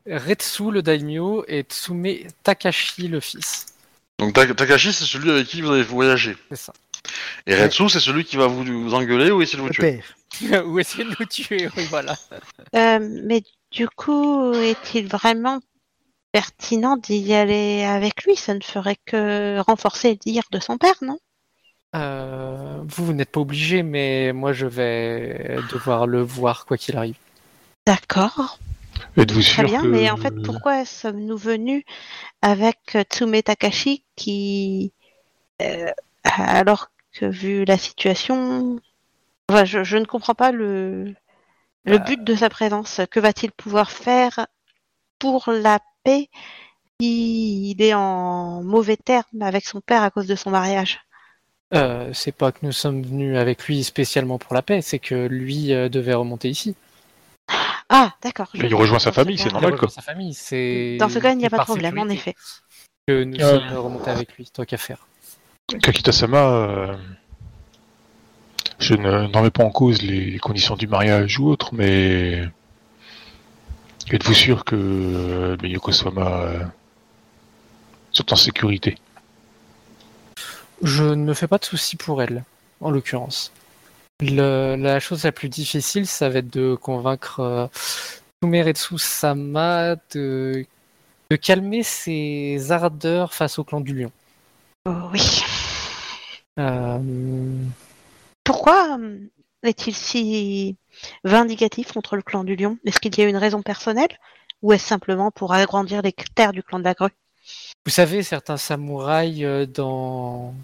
Retsu, 0.06 0.70
le 0.70 0.82
daimyo, 0.82 1.44
et 1.48 1.62
Tsume 1.62 2.06
Takashi, 2.42 3.08
le 3.08 3.20
fils. 3.20 3.66
Donc 4.18 4.34
Ta- 4.34 4.52
Takashi, 4.54 4.92
c'est 4.92 5.04
celui 5.04 5.30
avec 5.30 5.46
qui 5.46 5.62
vous 5.62 5.70
avez 5.70 5.82
voyagé. 5.82 6.36
C'est 6.50 6.56
ça. 6.56 6.72
Et 7.46 7.54
Retsu, 7.54 7.88
c'est 7.88 8.00
celui 8.00 8.24
qui 8.24 8.36
va 8.36 8.46
vous, 8.48 8.64
vous 8.64 8.94
engueuler 8.94 9.30
ou 9.30 9.40
essayer 9.40 9.56
de 9.58 9.62
vous 9.62 9.68
Le 9.68 9.74
tuer. 9.74 10.02
père. 10.40 10.64
Ou 10.66 10.78
essayer 10.78 11.04
de 11.04 11.14
nous 11.18 11.26
tuer, 11.26 11.68
oui, 11.76 11.86
voilà. 11.90 12.16
Euh, 12.76 12.98
mais 13.24 13.42
du 13.72 13.88
coup, 13.88 14.52
est-il 14.52 15.08
vraiment 15.08 15.60
pertinent 16.32 16.96
d'y 16.96 17.34
aller 17.34 17.84
avec 17.84 18.24
lui 18.24 18.36
Ça 18.36 18.54
ne 18.54 18.62
ferait 18.62 18.96
que 19.06 19.58
renforcer 19.60 20.10
le 20.10 20.16
dire 20.16 20.44
de 20.50 20.60
son 20.60 20.78
père, 20.78 20.96
non? 21.02 21.18
Euh, 21.96 22.82
vous, 22.84 23.06
vous 23.06 23.12
n'êtes 23.12 23.30
pas 23.30 23.40
obligé, 23.40 23.82
mais 23.82 24.32
moi, 24.32 24.52
je 24.52 24.66
vais 24.66 25.64
devoir 25.70 26.06
le 26.06 26.20
voir 26.22 26.64
quoi 26.66 26.76
qu'il 26.76 26.96
arrive. 26.96 27.16
D'accord, 27.86 28.58
Êtes-vous 29.16 29.42
très 29.42 29.64
sûr 29.64 29.64
bien. 29.64 29.82
que... 29.82 29.86
Mais 29.86 30.10
en 30.10 30.16
fait, 30.16 30.34
pourquoi 30.42 30.84
sommes-nous 30.84 31.36
venus 31.36 31.84
avec 32.42 32.78
Tsume 33.12 33.42
Takashi 33.42 34.04
qui, 34.16 34.92
euh, 35.62 35.90
alors 36.24 36.88
que 37.12 37.26
vu 37.26 37.64
la 37.64 37.78
situation, 37.78 38.80
enfin, 39.50 39.64
je, 39.64 39.84
je 39.84 39.96
ne 39.98 40.04
comprends 40.06 40.34
pas 40.34 40.52
le, 40.52 41.14
le 41.84 41.98
but 41.98 42.22
de 42.24 42.34
sa 42.36 42.50
présence. 42.50 43.00
Que 43.10 43.20
va-t-il 43.20 43.52
pouvoir 43.52 43.90
faire 43.90 44.46
pour 45.18 45.50
la 45.50 45.80
paix 46.10 46.28
s'il 47.00 47.80
est 47.82 47.94
en 47.94 48.62
mauvais 48.62 48.96
terme 48.96 49.40
avec 49.42 49.64
son 49.64 49.80
père 49.80 50.02
à 50.02 50.10
cause 50.10 50.26
de 50.26 50.34
son 50.36 50.50
mariage 50.50 50.98
Euh, 51.72 52.10
c'est 52.12 52.32
pas 52.32 52.50
que 52.52 52.58
nous 52.62 52.72
sommes 52.72 53.02
venus 53.02 53.36
avec 53.38 53.64
lui 53.66 53.84
spécialement 53.84 54.38
pour 54.38 54.54
la 54.54 54.62
paix, 54.62 54.82
c'est 54.82 54.98
que 54.98 55.26
lui 55.28 55.72
euh, 55.72 55.88
devait 55.88 56.14
remonter 56.14 56.48
ici. 56.50 56.74
Ah, 57.88 58.12
d'accord. 58.22 58.48
il 58.54 58.74
rejoint 58.74 58.98
sa 58.98 59.12
famille, 59.12 59.38
c'est 59.38 59.52
normal, 59.52 59.72
Il 59.74 59.78
quoi. 59.78 59.88
Sa 59.88 60.02
famille, 60.02 60.34
c'est. 60.34 60.96
Dans 60.98 61.08
ce 61.08 61.18
cas, 61.18 61.32
il 61.32 61.38
n'y 61.38 61.46
a 61.46 61.50
pas 61.50 61.58
de 61.58 61.64
problème, 61.64 61.98
en 61.98 62.08
effet. 62.08 62.34
Que 63.08 63.24
nous 63.24 63.40
Euh. 63.40 63.58
sommes 63.60 63.78
remontés 63.78 64.10
avec 64.10 64.36
lui, 64.36 64.46
tant 64.52 64.64
qu'à 64.64 64.76
faire. 64.76 65.06
Kakita-sama, 65.82 66.38
euh, 66.38 66.96
je 68.78 68.94
ne 68.94 69.26
n'en 69.28 69.42
mets 69.42 69.50
pas 69.50 69.64
en 69.64 69.70
cause 69.70 70.02
les 70.02 70.38
conditions 70.38 70.76
du 70.76 70.86
mariage 70.86 71.38
ou 71.40 71.48
autre, 71.48 71.74
mais 71.74 72.44
êtes-vous 74.12 74.34
sûr 74.34 74.64
que 74.64 74.76
euh, 74.76 75.56
les 75.62 75.70
Yoko-sama 75.70 76.42
euh, 76.42 76.64
sont 78.12 78.32
en 78.32 78.36
sécurité? 78.36 78.96
Je 80.82 81.04
ne 81.04 81.24
me 81.24 81.34
fais 81.34 81.46
pas 81.46 81.58
de 81.58 81.64
soucis 81.64 81.96
pour 81.96 82.22
elle, 82.22 82.44
en 82.80 82.90
l'occurrence. 82.90 83.52
Le- 84.20 84.76
la 84.76 85.00
chose 85.00 85.24
la 85.24 85.32
plus 85.32 85.48
difficile, 85.48 86.06
ça 86.06 86.28
va 86.28 86.38
être 86.38 86.52
de 86.52 86.74
convaincre 86.74 87.40
euh, 87.40 87.66
Sumeretsu 88.42 88.98
Sama 88.98 89.96
de, 90.14 90.66
de 91.30 91.36
calmer 91.36 91.82
ses 91.82 92.72
ardeurs 92.72 93.34
face 93.34 93.58
au 93.58 93.64
clan 93.64 93.80
du 93.80 93.94
lion. 93.94 94.12
Oh, 94.86 94.92
oui. 95.12 95.42
Euh, 96.58 96.98
Pourquoi 98.44 98.98
euh, 98.98 99.18
est-il 99.62 99.94
si 99.94 100.76
vindicatif 101.24 101.92
contre 101.92 102.16
le 102.16 102.22
clan 102.22 102.44
du 102.44 102.56
lion? 102.56 102.78
Est-ce 102.84 103.00
qu'il 103.00 103.16
y 103.18 103.22
a 103.22 103.28
une 103.28 103.36
raison 103.36 103.62
personnelle? 103.62 104.18
Ou 104.62 104.72
est-ce 104.72 104.86
simplement 104.86 105.30
pour 105.30 105.52
agrandir 105.52 106.02
les 106.02 106.12
terres 106.12 106.52
du 106.52 106.62
clan 106.62 106.78
de 106.78 106.84
la 106.84 106.94
grue? 106.94 107.10
Vous 107.86 107.92
savez, 107.92 108.22
certains 108.22 108.58
samouraïs, 108.58 109.42
euh, 109.42 109.66
dans 109.66 110.54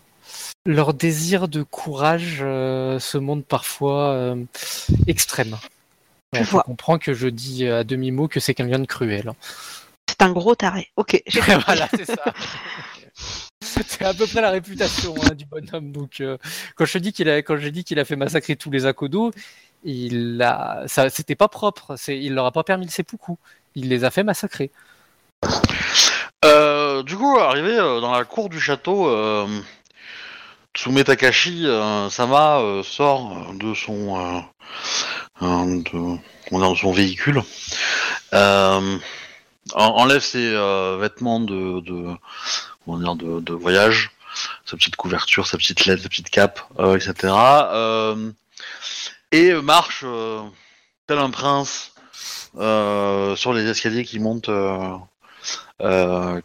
leur 0.66 0.92
désir 0.92 1.48
de 1.48 1.62
courage, 1.62 2.38
euh, 2.40 2.98
se 2.98 3.16
montrent 3.16 3.46
parfois 3.46 4.10
euh, 4.10 4.44
extrêmes. 5.06 5.56
Je 6.34 6.40
On 6.40 6.44
vois. 6.44 6.62
comprend 6.62 6.98
que 6.98 7.14
je 7.14 7.28
dis 7.28 7.66
à 7.66 7.84
demi-mot 7.84 8.28
que 8.28 8.40
c'est 8.40 8.54
quelqu'un 8.54 8.80
de 8.80 8.86
cruel. 8.86 9.32
C'est 10.08 10.22
un 10.22 10.32
gros 10.32 10.54
taré. 10.54 10.88
Ok, 10.96 11.22
voilà, 11.66 11.88
c'est 11.96 12.04
ça. 12.04 12.24
C'est 13.86 14.04
à 14.04 14.14
peu 14.14 14.26
près 14.26 14.40
la 14.40 14.50
réputation 14.50 15.14
hein, 15.22 15.34
du 15.34 15.44
bonhomme. 15.46 15.92
Donc, 15.92 16.20
euh, 16.20 16.38
quand 16.76 16.84
je 16.84 16.98
dis 16.98 17.12
qu'il 17.12 17.28
a, 17.28 17.38
quand 17.38 17.58
qu'il 17.58 17.98
a 17.98 18.04
fait 18.04 18.16
massacrer 18.16 18.56
tous 18.56 18.70
les 18.70 18.86
Akodo, 18.86 19.32
il 19.84 20.40
a, 20.42 20.84
ça, 20.86 21.10
c'était 21.10 21.34
pas 21.34 21.48
propre. 21.48 21.96
Il 22.08 22.34
leur 22.34 22.46
a 22.46 22.52
pas 22.52 22.64
permis 22.64 22.86
le 22.86 22.90
seppuku. 22.90 23.36
Il 23.74 23.88
les 23.88 24.04
a 24.04 24.10
fait 24.10 24.22
massacrer. 24.22 24.70
Euh, 26.44 27.02
du 27.02 27.16
coup, 27.16 27.38
arrivé 27.38 27.76
euh, 27.78 28.00
dans 28.00 28.12
la 28.12 28.24
cour 28.24 28.48
du 28.48 28.60
château, 28.60 29.10
Tsume 30.74 31.04
Takashi 31.04 31.66
Sama 32.10 32.60
sort 32.84 33.52
de 33.54 33.74
son 33.74 34.44
comment 35.38 36.20
dire, 36.50 36.70
de 36.70 36.76
son 36.76 36.92
véhicule, 36.92 37.42
enlève 39.74 40.22
ses 40.22 40.52
euh, 40.54 40.98
vêtements 41.00 41.40
de, 41.40 42.16
voyage, 43.54 44.10
sa 44.64 44.76
petite 44.76 44.96
couverture, 44.96 45.46
sa 45.46 45.56
petite 45.56 45.86
lettre, 45.86 46.02
sa 46.02 46.08
petite 46.08 46.30
cape, 46.30 46.60
etc. 46.94 47.14
euh, 47.24 48.30
et 49.32 49.52
marche 49.54 50.02
euh, 50.04 50.42
tel 51.06 51.18
un 51.18 51.30
prince 51.30 51.92
sur 52.54 53.52
les 53.52 53.68
escaliers 53.68 54.04
qui 54.04 54.18
montent. 54.18 54.50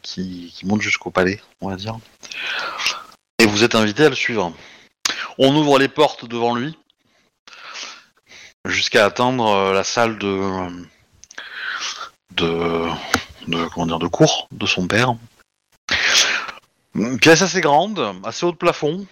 qui, 0.01 0.53
qui 0.55 0.81
jusqu'au 0.81 1.11
palais, 1.11 1.41
on 1.61 1.69
va 1.69 1.75
dire. 1.75 1.97
Et 3.39 3.45
vous 3.45 3.63
êtes 3.63 3.75
invité 3.75 4.05
à 4.05 4.09
le 4.09 4.15
suivre. 4.15 4.53
On 5.37 5.55
ouvre 5.55 5.79
les 5.79 5.87
portes 5.87 6.25
devant 6.25 6.55
lui 6.55 6.77
jusqu'à 8.65 9.05
atteindre 9.05 9.71
la 9.71 9.83
salle 9.83 10.19
de 10.19 10.69
de, 12.35 12.87
de 13.47 13.65
comment 13.73 13.85
dire 13.85 13.99
de 13.99 14.07
cours 14.07 14.47
de 14.51 14.65
son 14.65 14.87
père. 14.87 15.15
Une 16.95 17.17
pièce 17.19 17.41
assez 17.41 17.61
grande, 17.61 18.15
assez 18.23 18.45
haut 18.45 18.51
de 18.51 18.57
plafond, 18.57 19.05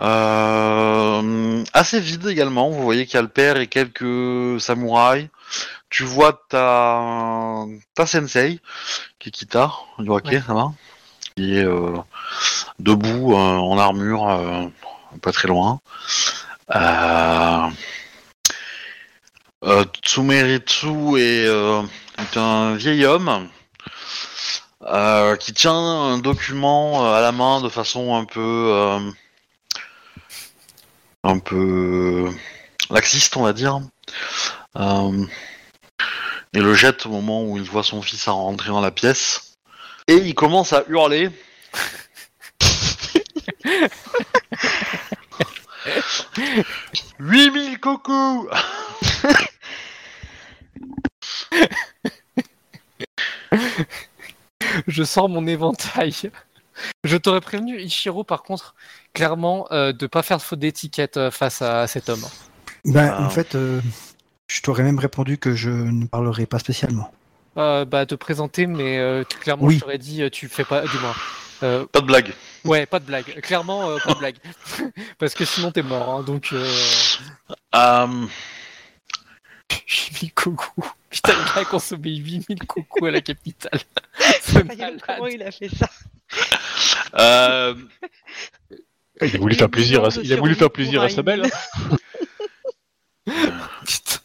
euh, 0.00 1.64
assez 1.72 2.00
vide 2.00 2.26
également. 2.26 2.70
Vous 2.70 2.82
voyez 2.82 3.06
qu'il 3.06 3.14
y 3.14 3.18
a 3.18 3.22
le 3.22 3.28
père 3.28 3.56
et 3.56 3.66
quelques 3.68 4.60
samouraïs. 4.60 5.28
Tu 5.90 6.02
vois 6.02 6.40
ta 6.48 7.64
ta 7.94 8.06
sensei 8.06 8.60
Kikita, 9.20 9.72
Yoake, 10.00 10.26
Ouais. 10.26 10.42
ça 10.44 10.54
va? 10.54 10.72
Qui 11.36 11.56
est 11.58 11.64
euh, 11.64 11.96
debout 12.80 13.32
euh, 13.34 13.36
en 13.36 13.78
armure, 13.78 14.70
pas 15.22 15.32
très 15.32 15.48
loin. 15.48 15.80
Euh... 19.64 19.84
Tsumeritsu 20.02 21.18
est, 21.18 21.46
euh, 21.46 21.82
est 22.18 22.36
un 22.36 22.76
vieil 22.76 23.04
homme 23.04 23.48
euh, 24.82 25.36
qui 25.36 25.52
tient 25.52 25.72
un 25.72 26.18
document 26.18 27.12
à 27.12 27.20
la 27.20 27.32
main 27.32 27.60
de 27.60 27.68
façon 27.68 28.14
un 28.14 28.24
peu 28.24 28.98
un 31.24 31.38
peu 31.38 32.30
laxiste, 32.90 33.36
on 33.36 33.42
va 33.42 33.52
dire. 33.52 33.80
Euh, 34.76 35.26
et 36.52 36.60
le 36.60 36.74
jette 36.74 37.06
au 37.06 37.08
moment 37.10 37.44
où 37.44 37.56
il 37.56 37.64
voit 37.64 37.82
son 37.82 38.02
fils 38.02 38.28
rentrer 38.28 38.68
dans 38.68 38.80
la 38.80 38.92
pièce. 38.92 39.56
Et 40.06 40.14
il 40.14 40.34
commence 40.34 40.72
à 40.72 40.84
hurler. 40.88 41.30
Huit 47.18 47.50
mille 47.50 47.80
coucous 47.80 48.48
Je 54.88 55.02
sors 55.04 55.28
mon 55.28 55.46
éventail. 55.46 56.12
Je 57.04 57.16
t'aurais 57.16 57.40
prévenu, 57.40 57.80
Ichiro, 57.80 58.24
par 58.24 58.42
contre, 58.42 58.74
clairement, 59.14 59.66
euh, 59.70 59.92
de 59.92 60.06
pas 60.06 60.22
faire 60.22 60.36
de 60.38 60.42
faute 60.42 60.58
d'étiquette 60.58 61.16
euh, 61.16 61.30
face 61.30 61.62
à 61.62 61.86
cet 61.86 62.08
homme. 62.08 62.24
Ben, 62.84 63.14
Ah. 63.16 63.22
En 63.24 63.30
fait, 63.30 63.54
euh, 63.54 63.80
je 64.48 64.60
t'aurais 64.60 64.82
même 64.82 64.98
répondu 64.98 65.38
que 65.38 65.54
je 65.54 65.70
ne 65.70 66.06
parlerai 66.06 66.46
pas 66.46 66.58
spécialement. 66.58 67.10
Euh, 67.56 67.84
bah, 67.86 68.04
te 68.04 68.14
présenter, 68.14 68.66
mais 68.66 68.98
euh, 68.98 69.24
clairement, 69.24 69.64
Oui. 69.64 69.76
je 69.76 69.80
t'aurais 69.80 69.98
dit, 69.98 70.22
tu 70.30 70.48
fais 70.48 70.64
pas, 70.64 70.82
du 70.82 70.98
moins. 70.98 71.14
Euh, 71.62 71.86
Pas 71.86 72.02
de 72.02 72.06
blague. 72.06 72.34
ouais, 72.66 72.84
pas 72.84 72.98
de 72.98 73.06
blague. 73.06 73.40
Clairement, 73.40 73.88
euh, 73.88 73.96
pas 74.04 74.12
de 74.12 74.18
blague. 74.18 74.36
Parce 75.18 75.32
que 75.34 75.46
sinon, 75.46 75.70
t'es 75.72 75.82
mort. 75.82 76.10
hein, 76.10 76.22
donc, 76.22 76.50
euh... 76.52 76.66
Euh, 79.72 79.76
8000 79.86 80.32
cocos. 80.32 80.84
Putain, 81.10 81.32
le 81.32 81.44
gars 81.44 81.60
a 81.60 81.64
consommé 81.64 82.16
8000 82.16 82.58
cocos 82.66 83.06
à 83.06 83.10
la 83.10 83.20
capitale. 83.20 83.80
Comment 85.06 85.26
il 85.26 85.42
a 85.42 85.50
fait 85.50 85.68
ça 85.68 85.88
euh, 87.14 87.74
Il 89.20 89.36
a 89.36 89.38
voulu 89.38 89.54
faire 89.54 89.70
plaisir 89.70 90.04
à, 90.04 90.08
millions 90.08 90.20
de 90.20 90.26
il 90.26 90.32
a 90.32 90.36
voulu 90.36 90.54
faire 90.54 90.68
survie 90.68 90.72
plaisir 90.72 91.00
pour 91.00 91.04
à 91.04 91.08
sa 91.10 91.22
belle. 91.22 91.42
Putain. 93.24 94.20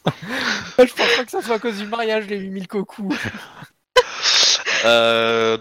Je 0.78 0.92
pense 0.94 1.16
pas 1.16 1.24
que 1.24 1.30
ça 1.30 1.42
soit 1.42 1.56
à 1.56 1.58
cause 1.58 1.78
du 1.78 1.86
mariage, 1.86 2.26
les 2.26 2.38
8000 2.38 2.68
cocos. 2.68 3.08
Euh. 4.84 5.56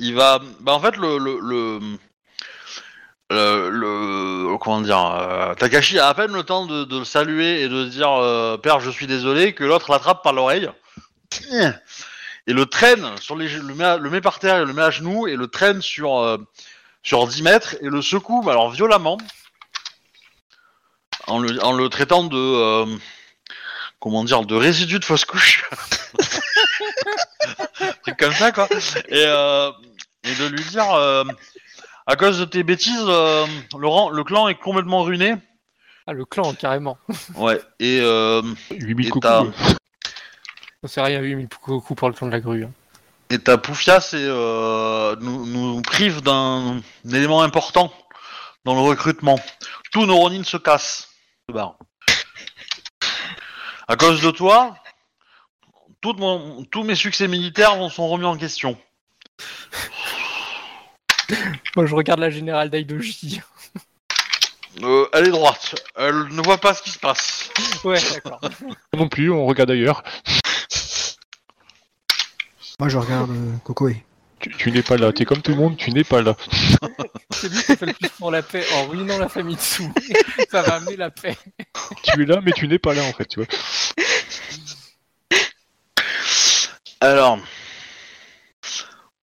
Il 0.00 0.14
va. 0.14 0.40
Bah 0.60 0.72
en 0.72 0.80
fait 0.80 0.96
le 0.96 1.18
le 1.18 1.38
le, 1.40 1.80
comment 3.30 4.80
dire 4.80 4.98
euh, 4.98 5.54
Takashi 5.54 5.98
a 5.98 6.08
à 6.08 6.14
peine 6.14 6.32
le 6.32 6.42
temps 6.42 6.66
de, 6.66 6.98
le 6.98 7.04
saluer 7.04 7.62
et 7.62 7.68
de 7.68 7.84
dire 7.84 8.10
euh, 8.12 8.56
père 8.56 8.80
je 8.80 8.90
suis 8.90 9.06
désolé 9.06 9.54
que 9.54 9.64
l'autre 9.64 9.90
l'attrape 9.90 10.22
par 10.22 10.32
l'oreille. 10.32 10.70
Et 12.46 12.52
le 12.52 12.66
traîne 12.66 13.16
sur 13.20 13.36
le 13.36 14.10
met, 14.10 14.20
par 14.20 14.38
terre 14.38 14.56
et 14.58 14.64
le 14.64 14.72
met 14.72 14.82
à 14.82 14.90
genoux 14.90 15.26
et 15.26 15.34
le 15.36 15.48
traîne 15.48 15.80
sur 15.80 16.18
euh, 16.18 16.36
sur 17.02 17.26
10 17.26 17.42
mètres 17.42 17.76
et 17.80 17.88
le 17.88 18.02
secoue 18.02 18.48
alors 18.48 18.70
violemment. 18.70 19.18
En 21.26 21.38
le 21.38 21.88
traitant 21.88 22.24
de 22.24 22.84
comment 23.98 24.24
dire 24.24 24.42
de 24.44 24.54
résidu 24.54 24.98
de 24.98 25.04
fausse 25.04 25.24
couche. 25.24 25.64
Truc 28.02 28.18
comme 28.18 28.34
ça 28.34 28.52
quoi. 28.52 28.68
Et, 29.08 29.24
de 29.24 30.46
lui 30.48 30.64
dire 30.64 31.24
à 32.06 32.16
cause 32.16 32.38
de 32.38 32.44
tes 32.44 32.62
bêtises 32.62 32.94
euh, 33.06 33.46
Laurent 33.78 34.10
le 34.10 34.24
clan 34.24 34.48
est 34.48 34.54
complètement 34.56 35.02
ruiné 35.02 35.34
Ah, 36.06 36.12
le 36.12 36.24
clan, 36.24 36.52
carrément. 36.54 36.98
ouais 37.36 37.60
et 37.80 37.98
euh, 38.00 38.42
8000 38.70 39.06
Et 39.06 39.10
coucous. 39.10 39.20
t'as- 39.20 39.42
euh. 39.44 39.50
C'est 40.86 41.00
rien, 41.00 41.20
8000 41.20 41.48
cocos 41.48 41.94
pour 41.94 42.08
le 42.08 42.14
clan 42.14 42.26
de 42.26 42.32
la 42.32 42.40
grue. 42.40 42.64
hein. 42.64 42.70
et 43.30 43.38
ta 43.38 43.56
Poufia 43.56 44.00
c'est 44.00 44.16
euh, 44.18 45.16
nous, 45.20 45.46
nous 45.46 45.80
prive 45.82 46.20
d'un 46.20 46.80
élément 47.10 47.40
important 47.42 47.92
dans 48.66 48.74
le 48.74 48.80
recrutement 48.80 49.38
tous 49.92 50.04
nos 50.06 50.16
Ronin 50.16 50.42
se 50.44 50.56
cassent 50.58 51.08
se 51.48 51.54
barrent. 51.54 51.78
à 53.88 53.96
cause 53.96 54.20
de 54.22 54.30
toi 54.30 54.76
tout 56.02 56.12
mon- 56.18 56.64
tous 56.64 56.82
mes 56.82 56.94
succès 56.94 57.28
militaires 57.28 57.76
vont- 57.76 57.88
sont 57.88 58.06
remis 58.08 58.26
en 58.26 58.36
question 58.36 58.76
Moi, 61.76 61.86
je 61.86 61.94
regarde 61.94 62.20
la 62.20 62.30
générale 62.30 62.70
d'Aidoji. 62.70 63.40
Euh, 64.82 65.06
elle 65.12 65.28
est 65.28 65.30
droite 65.30 65.76
elle 65.96 66.26
ne 66.32 66.42
voit 66.42 66.58
pas 66.58 66.74
ce 66.74 66.82
qui 66.82 66.90
se 66.90 66.98
passe 66.98 67.48
Ouais, 67.84 68.00
d'accord. 68.12 68.40
Non 68.92 69.08
plus, 69.08 69.30
on 69.30 69.46
regarde 69.46 69.70
ailleurs. 69.70 70.02
Moi, 72.80 72.88
je 72.88 72.98
regarde 72.98 73.30
euh, 73.30 73.56
Kokoe. 73.62 73.94
Tu, 74.40 74.50
tu 74.56 74.72
n'es 74.72 74.82
pas 74.82 74.96
là. 74.96 75.12
T'es 75.12 75.24
comme 75.24 75.42
tout 75.42 75.52
le 75.52 75.58
monde, 75.58 75.76
tu 75.76 75.92
n'es 75.92 76.02
pas 76.02 76.22
là. 76.22 76.36
C'est 77.30 77.48
lui 77.48 77.62
qui 77.62 77.76
fait 77.76 77.86
le 77.86 77.92
plus 77.92 78.08
pour 78.10 78.30
la 78.32 78.42
paix 78.42 78.64
en 78.74 78.86
ruinant 78.88 79.18
la 79.18 79.28
famille 79.28 79.56
dessous. 79.56 79.92
Ça 80.50 80.62
va 80.62 80.74
amener 80.74 80.96
la 80.96 81.10
paix. 81.10 81.36
tu 82.02 82.22
es 82.22 82.26
là, 82.26 82.40
mais 82.44 82.52
tu 82.52 82.66
n'es 82.66 82.78
pas 82.78 82.94
là 82.94 83.02
en 83.04 83.12
fait. 83.12 83.26
Tu 83.26 83.40
vois. 83.40 83.48
Alors, 87.00 87.38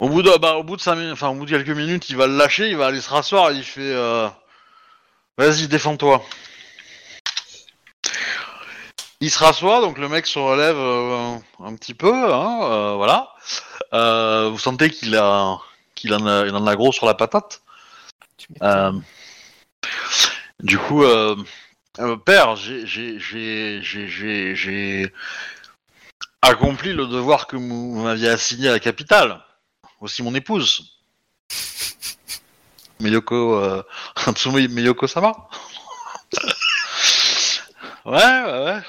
au 0.02 0.10
bout 0.10 0.24
de, 0.24 0.36
bah, 0.40 0.56
au 0.56 0.64
bout 0.64 0.78
de 0.78 0.82
cinq 0.82 0.96
minutes, 0.96 1.14
enfin, 1.14 1.30
au 1.30 1.36
bout 1.36 1.46
de 1.46 1.52
quelques 1.52 1.78
minutes, 1.78 2.10
il 2.10 2.18
va 2.18 2.26
le 2.26 2.36
lâcher, 2.36 2.68
il 2.68 2.76
va 2.76 2.88
aller 2.88 3.02
se 3.02 3.10
rasseoir 3.10 3.52
et 3.52 3.56
il 3.56 3.64
fait, 3.64 3.82
euh, 3.82 4.28
vas-y, 5.38 5.68
défends-toi. 5.68 6.26
Il 9.20 9.30
se 9.30 9.38
rassoit, 9.38 9.80
donc 9.82 10.00
le 10.00 10.10
mec 10.10 10.26
se 10.26 10.40
relève 10.40 10.76
euh, 10.76 11.36
un 11.60 11.76
petit 11.76 11.94
peu, 11.94 12.12
hein, 12.34 12.60
euh, 12.64 12.94
voilà. 12.96 13.30
Euh, 13.94 14.50
vous 14.50 14.58
sentez 14.58 14.90
qu'il 14.90 15.16
a, 15.16 15.60
qu'il 15.94 16.16
en 16.16 16.26
a, 16.26 16.48
il 16.48 16.56
en 16.56 16.66
a 16.66 16.76
gros 16.76 16.92
sur 16.92 17.06
la 17.06 17.14
patate. 17.14 17.62
Du 20.62 20.80
coup, 20.80 21.04
père, 22.26 22.56
j'ai, 22.56 22.88
j'ai, 22.88 23.20
j'ai, 23.20 23.84
j'ai, 23.84 24.08
j'ai, 24.08 24.56
j'ai 24.56 25.14
accompli 26.42 26.92
le 26.92 27.06
devoir 27.06 27.46
que 27.46 27.56
vous 27.56 28.02
m'aviez 28.02 28.30
assigné 28.30 28.70
à 28.70 28.72
la 28.72 28.80
capitale. 28.80 29.44
Aussi 30.02 30.24
mon 30.24 30.34
épouse. 30.34 30.98
Miyoko, 33.00 33.56
euh, 33.56 33.84
Miyoko 34.70 35.06
Sama. 35.06 35.48
ouais, 38.06 38.14
ouais, 38.14 38.64
ouais. 38.66 38.82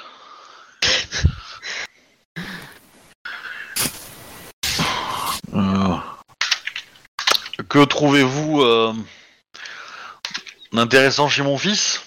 Euh, 5.54 5.96
Que 7.68 7.84
trouvez-vous 7.84 8.62
euh, 8.62 8.94
d'intéressant 10.72 11.28
chez 11.28 11.42
mon 11.42 11.58
fils? 11.58 12.00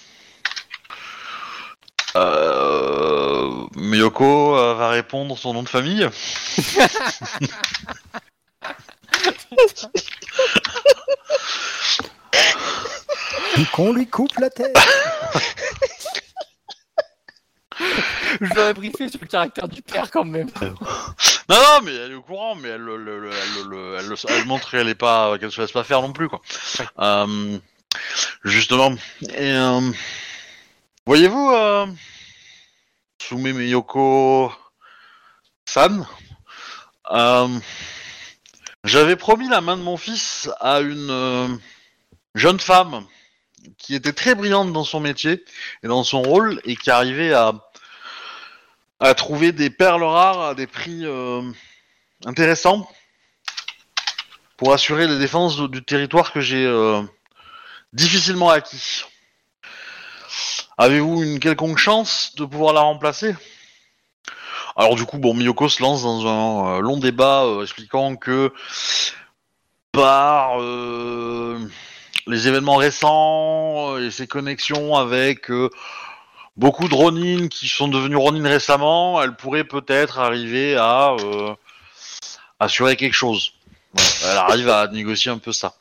Euh, 2.16 3.68
Miyoko 3.76 4.58
euh, 4.58 4.74
va 4.74 4.90
répondre 4.90 5.38
son 5.38 5.54
nom 5.54 5.62
de 5.62 5.70
famille. 5.70 6.10
Qu'on 13.74 13.94
lui 13.94 14.08
coupe 14.08 14.38
la 14.40 14.50
tête. 14.50 14.76
Je 17.80 18.54
l'aurais 18.54 18.74
briefé 18.74 19.10
sur 19.10 19.20
le 19.22 19.28
caractère 19.28 19.68
du 19.68 19.82
père 19.82 20.10
quand 20.12 20.24
même. 20.26 20.50
Non, 20.62 20.76
non, 21.50 21.80
mais 21.84 21.94
elle 21.96 22.12
est 22.12 22.16
au 22.16 22.22
courant, 22.22 22.56
mais 22.56 22.70
elle, 22.70 22.82
le- 22.82 22.98
le- 22.98 23.20
le- 23.20 23.32
elle, 23.32 23.70
le- 23.70 23.96
elle, 24.00 24.08
le- 24.08 24.16
elle 24.30 24.46
montre 24.46 24.70
qu'elle 24.72 24.90
est 24.90 24.96
pas, 24.96 25.38
qu'elle 25.38 25.52
se 25.52 25.62
laisse 25.62 25.72
pas 25.72 25.84
faire 25.84 26.02
non 26.02 26.12
plus, 26.12 26.28
quoi. 26.28 26.42
Euh, 27.00 27.58
justement. 28.44 28.94
Et 29.22 29.52
euh, 29.52 29.92
voyez-vous, 31.06 31.52
euh, 31.52 31.86
Sume 33.22 33.54
Miyoko 33.54 34.52
San, 35.66 36.06
euh, 37.12 37.48
j'avais 38.86 39.16
promis 39.16 39.50
la 39.50 39.62
main 39.62 39.78
de 39.78 39.82
mon 39.82 39.98
fils 39.98 40.50
à 40.60 40.80
une 40.80 41.10
euh, 41.10 41.48
jeune 42.36 42.60
femme 42.60 43.06
qui 43.80 43.96
était 43.96 44.14
très 44.14 44.36
brillante 44.36 44.72
dans 44.72 44.84
son 44.84 45.00
métier 45.00 45.44
et 45.84 45.88
dans 45.88 46.04
son 46.04 46.22
rôle 46.22 46.62
et 46.66 46.76
qui 46.76 46.92
arrivait 46.92 47.34
à 47.34 47.54
trouver 49.16 49.52
des 49.52 49.72
perles 49.72 50.04
rares 50.04 50.42
à 50.42 50.56
des 50.56 50.68
prix 50.68 51.02
euh, 51.04 51.42
intéressants 52.26 52.88
pour 54.56 54.72
assurer 54.72 55.08
les 55.08 55.18
défenses 55.18 55.58
du 55.58 55.84
territoire 55.84 56.32
que 56.32 56.40
j'ai 56.40 56.66
euh, 56.66 57.02
difficilement 57.92 58.50
acquis. 58.50 59.04
Avez-vous 60.78 61.24
une 61.24 61.40
quelconque 61.40 61.80
chance 61.80 62.36
de 62.36 62.46
pouvoir 62.46 62.74
la 62.74 62.82
remplacer? 62.82 63.36
Alors 64.76 64.96
du 64.96 65.06
coup, 65.06 65.18
bon, 65.18 65.34
Miyoko 65.34 65.70
se 65.70 65.82
lance 65.82 66.04
dans 66.04 66.28
un 66.28 66.78
euh, 66.78 66.80
long 66.82 66.98
débat 66.98 67.44
euh, 67.46 67.64
expliquant 67.64 68.18
que 68.18 68.54
par 69.94 70.62
euh, 70.62 71.58
les 72.28 72.48
événements 72.50 72.76
récents 72.76 73.98
et 73.98 74.12
ses 74.12 74.28
connexions 74.28 74.98
avec 74.98 75.50
beaucoup 76.58 76.90
de 76.90 76.94
Ronin 76.94 77.48
qui 77.48 77.70
sont 77.70 77.88
devenus 77.88 78.18
Ronin 78.18 78.50
récemment, 78.50 79.22
elle 79.22 79.38
pourrait 79.38 79.64
peut-être 79.64 80.20
arriver 80.20 80.76
à 80.76 81.16
assurer 82.60 82.98
quelque 82.98 83.14
chose. 83.14 83.54
Elle 84.26 84.38
arrive 84.38 84.70
à 84.70 84.88
négocier 84.88 85.32
un 85.32 85.38
peu 85.38 85.54
ça. 85.54 85.76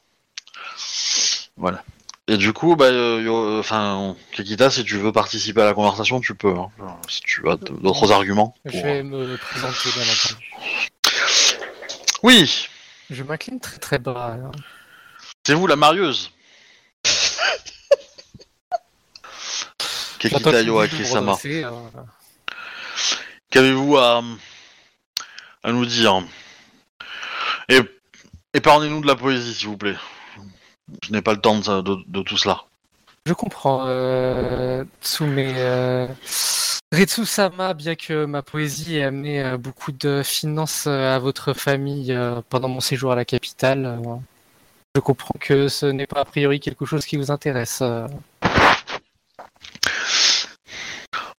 Voilà. 1.57 1.83
Et 2.27 2.39
du 2.39 2.55
coup, 2.55 2.75
bah, 2.75 2.87
euh, 2.87 3.21
yo- 3.23 3.59
enfin, 3.59 4.17
Kekita, 4.33 4.71
si 4.71 4.83
tu 4.83 4.97
veux 4.97 5.13
participer 5.13 5.61
à 5.61 5.67
la 5.67 5.75
conversation, 5.75 6.21
tu 6.21 6.35
peux. 6.35 6.55
hein. 6.57 6.71
si 7.09 7.21
tu 7.21 7.47
as 7.51 7.57
d- 7.57 7.71
d'autres 7.83 8.11
arguments. 8.13 8.55
Je 8.65 8.81
vais 8.81 9.03
me 9.03 9.37
présenter, 9.37 9.91
bien 9.95 10.05
entendu. 10.05 10.51
Oui, 12.23 12.67
Je 13.11 13.23
m'incline 13.23 13.61
très 13.61 13.77
très 13.79 13.99
bas. 13.99 14.39
c'est 15.47 15.53
vous 15.53 15.67
la 15.67 15.77
marieuse. 15.77 16.31
J'attends 17.05 17.13
Kekita 20.19 20.51
que 20.53 20.57
vous 20.61 20.65
Yoake 20.67 20.93
vous 20.95 21.05
Sama. 21.05 21.33
redressez, 21.33 21.65
euh, 21.65 21.71
Qu'avez-vous 23.51 23.99
à, 23.99 24.23
à 25.63 25.73
nous 25.73 25.85
dire? 25.85 26.23
Et 27.69 27.81
épargnez-nous 28.55 29.03
de 29.03 29.07
la 29.07 29.15
poésie, 29.17 29.53
s'il 29.55 29.69
vous 29.69 29.77
plaît. 29.77 29.97
Je 31.03 31.13
n'ai 31.13 31.23
pas 31.23 31.33
le 31.33 31.41
temps 31.41 31.59
de, 31.59 31.65
ça- 31.65 31.83
de- 31.83 31.99
de 32.07 32.23
tout 32.23 32.37
cela. 32.37 32.65
Je 33.27 33.33
comprends, 33.33 33.85
euh, 33.87 34.85
Tsume. 35.03 35.39
Euh, 35.39 36.07
Retsu-sama, 36.93 37.75
bien 37.75 37.95
que 37.97 38.25
ma 38.25 38.43
poésie 38.43 38.99
ait 38.99 39.05
amené 39.05 39.43
euh, 39.43 39.57
beaucoup 39.57 39.91
de 39.93 40.23
finances 40.23 40.85
euh, 40.87 41.17
à 41.17 41.19
votre 41.19 41.53
famille 41.55 42.13
euh, 42.13 42.41
pendant 42.51 42.69
mon 42.69 42.81
séjour 42.81 43.11
à 43.13 43.17
la 43.17 43.25
capitale, 43.25 43.99
je 44.95 45.01
comprends 45.01 45.35
que 45.41 45.69
ce 45.69 45.87
n'est 45.87 46.07
pas 46.07 46.21
a 46.21 46.25
priori 46.25 46.61
quelque 46.61 46.85
chose 46.85 47.05
qui 47.05 47.17
vous 47.17 47.31
intéresse. 47.33 47.83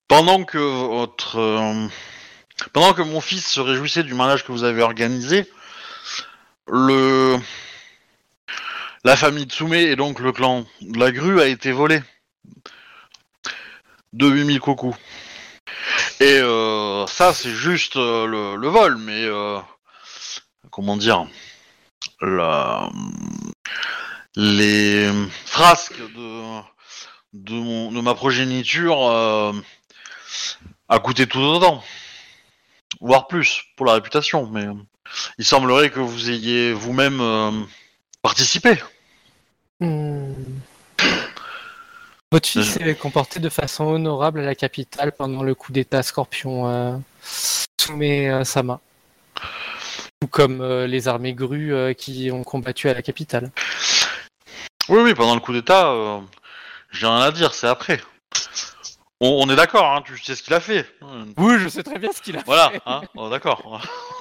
Pendant 0.08 0.44
que 0.44 0.58
votre, 0.58 1.38
euh, 1.40 1.88
pendant 2.74 2.94
que 2.94 3.02
mon 3.02 3.22
fils 3.22 3.46
se 3.48 3.60
réjouissait 3.60 4.04
du 4.04 4.14
mariage 4.14 4.44
que 4.46 4.52
vous 4.52 4.64
avez 4.64 4.82
organisé, 4.82 5.50
le, 6.68 7.38
la 9.06 9.16
famille 9.16 9.46
Tsume 9.46 9.76
et 9.76 9.96
donc 9.96 10.20
le 10.20 10.32
clan 10.32 10.66
de 10.82 10.98
la 11.00 11.12
grue 11.12 11.40
a 11.40 11.46
été 11.46 11.72
volé 11.72 12.02
de 14.14 14.28
8000 14.28 14.60
coucous. 14.60 14.96
Et 16.20 16.40
euh, 16.40 17.06
ça, 17.06 17.32
c'est 17.32 17.52
juste 17.52 17.98
euh, 17.98 18.56
le, 18.58 18.68
vol, 18.68 18.98
mais 18.98 19.24
euh, 19.26 19.60
comment 20.72 20.98
dire, 20.98 21.28
les 24.36 25.10
frasques 25.46 26.00
de 26.16 26.62
de, 27.34 28.02
ma 28.02 28.16
progéniture 28.16 29.12
a 30.90 31.00
coûté 31.00 31.28
tout 31.28 31.40
autant, 31.40 31.84
voire 33.02 33.28
plus 33.28 33.62
pour 33.76 33.86
la 33.86 33.94
réputation. 33.94 34.48
Mais 34.48 34.66
il 35.38 35.46
semblerait 35.46 35.92
que 35.92 36.00
vous 36.00 36.32
ayez 36.32 36.74
vous-même 36.74 37.68
participé. 38.24 38.80
Hmm. 39.80 40.34
Votre 42.32 42.48
fils 42.48 42.72
s'est 42.72 42.96
comporté 42.96 43.40
de 43.40 43.50
façon 43.50 43.86
honorable 43.86 44.40
à 44.40 44.44
la 44.44 44.56
capitale 44.56 45.12
pendant 45.12 45.44
le 45.44 45.56
coup 45.56 45.72
d'état 45.72 46.04
Scorpion 46.04 46.68
euh, 46.70 46.98
Tsume-sama. 47.78 48.80
Tout 50.22 50.28
comme 50.30 50.62
euh, 50.62 50.88
les 50.88 51.08
armées 51.08 51.34
grues 51.34 51.74
euh, 51.74 51.94
qui 51.94 52.32
ont 52.32 52.44
combattu 52.44 52.90
à 52.90 52.94
la 52.94 53.02
capitale. 53.02 53.52
Oui, 54.90 55.00
oui, 55.02 55.14
pendant 55.14 55.36
le 55.36 55.42
coup 55.42 55.54
d'État, 55.54 55.88
euh, 55.92 56.20
j'ai 56.92 57.08
rien 57.08 57.22
à 57.22 57.32
dire, 57.32 57.54
c'est 57.54 57.68
après. 57.68 58.02
On, 59.22 59.30
on 59.46 59.50
est 59.50 59.56
d'accord, 59.56 59.86
hein, 59.94 60.02
tu 60.06 60.18
sais 60.18 60.36
ce 60.36 60.44
qu'il 60.44 60.54
a 60.54 60.60
fait. 60.60 60.86
Oui, 61.38 61.56
je 61.60 61.68
sais 61.70 61.84
très 61.84 62.00
bien 62.00 62.12
ce 62.12 62.22
qu'il 62.22 62.38
a 62.38 62.44
Voilà, 62.46 62.70
fait. 62.70 62.82
hein, 62.86 63.02
oh, 63.16 63.30
d'accord. 63.30 63.82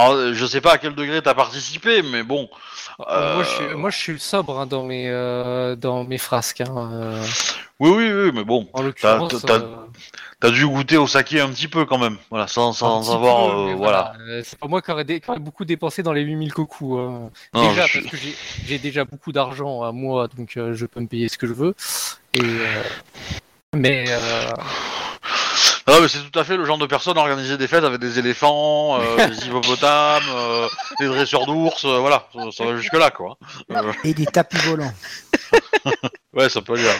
Alors, 0.00 0.14
euh, 0.14 0.32
je 0.34 0.46
sais 0.46 0.60
pas 0.62 0.72
à 0.74 0.78
quel 0.78 0.94
degré 0.94 1.20
t'as 1.20 1.34
participé, 1.34 2.00
mais 2.02 2.22
bon. 2.22 2.48
Euh, 3.10 3.34
Moi, 3.34 3.44
je 3.44 3.48
suis, 3.50 3.64
euh, 3.64 3.76
moi, 3.76 3.90
je 3.90 3.96
suis 3.98 4.18
sobre 4.20 4.58
hein, 4.58 4.66
dans, 4.66 4.84
mes, 4.84 5.08
euh, 5.08 5.76
dans 5.76 6.04
mes 6.04 6.16
frasques. 6.18 6.62
hein, 6.62 6.90
euh, 6.92 7.22
Oui, 7.80 7.90
oui, 7.90 8.10
oui, 8.10 8.30
mais 8.34 8.44
bon. 8.44 8.68
en 8.72 8.82
l'occurrence, 8.82 9.44
t'as- 10.40 10.50
dû 10.50 10.66
goûter 10.66 10.96
au 10.96 11.06
saké 11.06 11.40
un 11.40 11.48
petit 11.50 11.68
peu 11.68 11.84
quand 11.84 11.98
même, 11.98 12.16
voilà, 12.30 12.46
sans, 12.46 12.72
avoir, 12.82 13.46
peu, 13.46 13.72
euh, 13.72 13.74
voilà. 13.76 14.14
C'est 14.42 14.58
pas 14.58 14.68
moi 14.68 14.80
qui 14.80 14.90
aurais, 14.90 15.04
dé- 15.04 15.20
beaucoup 15.38 15.66
dépensé 15.66 16.02
dans 16.02 16.14
les 16.14 16.22
8000 16.22 16.52
cocos. 16.54 16.98
hein. 16.98 17.30
Déjà, 17.54 17.86
je- 17.86 17.98
parce 18.00 18.10
que 18.10 18.16
j'ai- 18.66 18.78
déjà 18.78 19.04
beaucoup 19.04 19.32
d'argent 19.32 19.82
à 19.82 19.92
moi, 19.92 20.28
donc 20.34 20.56
euh, 20.56 20.72
je 20.72 20.86
peux 20.86 21.00
me 21.00 21.06
payer 21.08 21.28
ce 21.28 21.36
que 21.36 21.46
je 21.46 21.52
veux. 21.52 21.74
Et, 22.32 22.40
euh, 22.42 22.82
mais 23.74 24.04
Non, 25.90 26.00
mais 26.00 26.06
c'est 26.06 26.20
tout 26.30 26.38
à 26.38 26.44
fait 26.44 26.56
le 26.56 26.64
genre 26.64 26.78
de 26.78 26.86
personne 26.86 27.18
à 27.18 27.20
organiser 27.20 27.56
des 27.56 27.66
fêtes 27.66 27.82
avec 27.82 27.98
des 27.98 28.20
éléphants, 28.20 29.00
euh, 29.00 29.26
des 29.28 29.46
hippopotames, 29.46 30.22
euh, 30.28 30.68
des 31.00 31.06
dresseurs 31.08 31.46
d'ours, 31.46 31.84
euh, 31.84 31.98
voilà, 31.98 32.28
ça, 32.32 32.52
ça 32.52 32.64
va 32.64 32.76
jusque 32.76 32.92
là 32.92 33.10
quoi. 33.10 33.36
Euh, 33.72 33.92
Et 34.04 34.14
des 34.14 34.26
tapis 34.26 34.56
volants. 34.58 34.94
ouais, 36.34 36.48
ça 36.48 36.62
peut 36.62 36.74
aller. 36.74 36.84
là. 36.84 36.94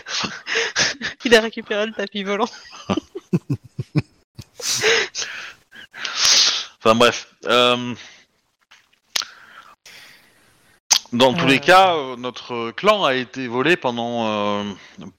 Il 1.25 1.35
a 1.37 1.41
récupéré 1.41 1.87
le 1.87 1.93
tapis 1.93 2.25
volant. 2.25 2.49
Enfin 6.79 6.95
bref. 6.97 7.29
euh, 7.47 7.95
Dans 11.13 11.33
tous 11.35 11.45
Euh. 11.45 11.49
les 11.49 11.61
cas, 11.61 11.95
euh, 11.95 12.17
notre 12.17 12.71
clan 12.73 13.05
a 13.05 13.15
été 13.15 13.47
volé 13.47 13.77
pendant, 13.77 14.27
euh, 14.27 14.65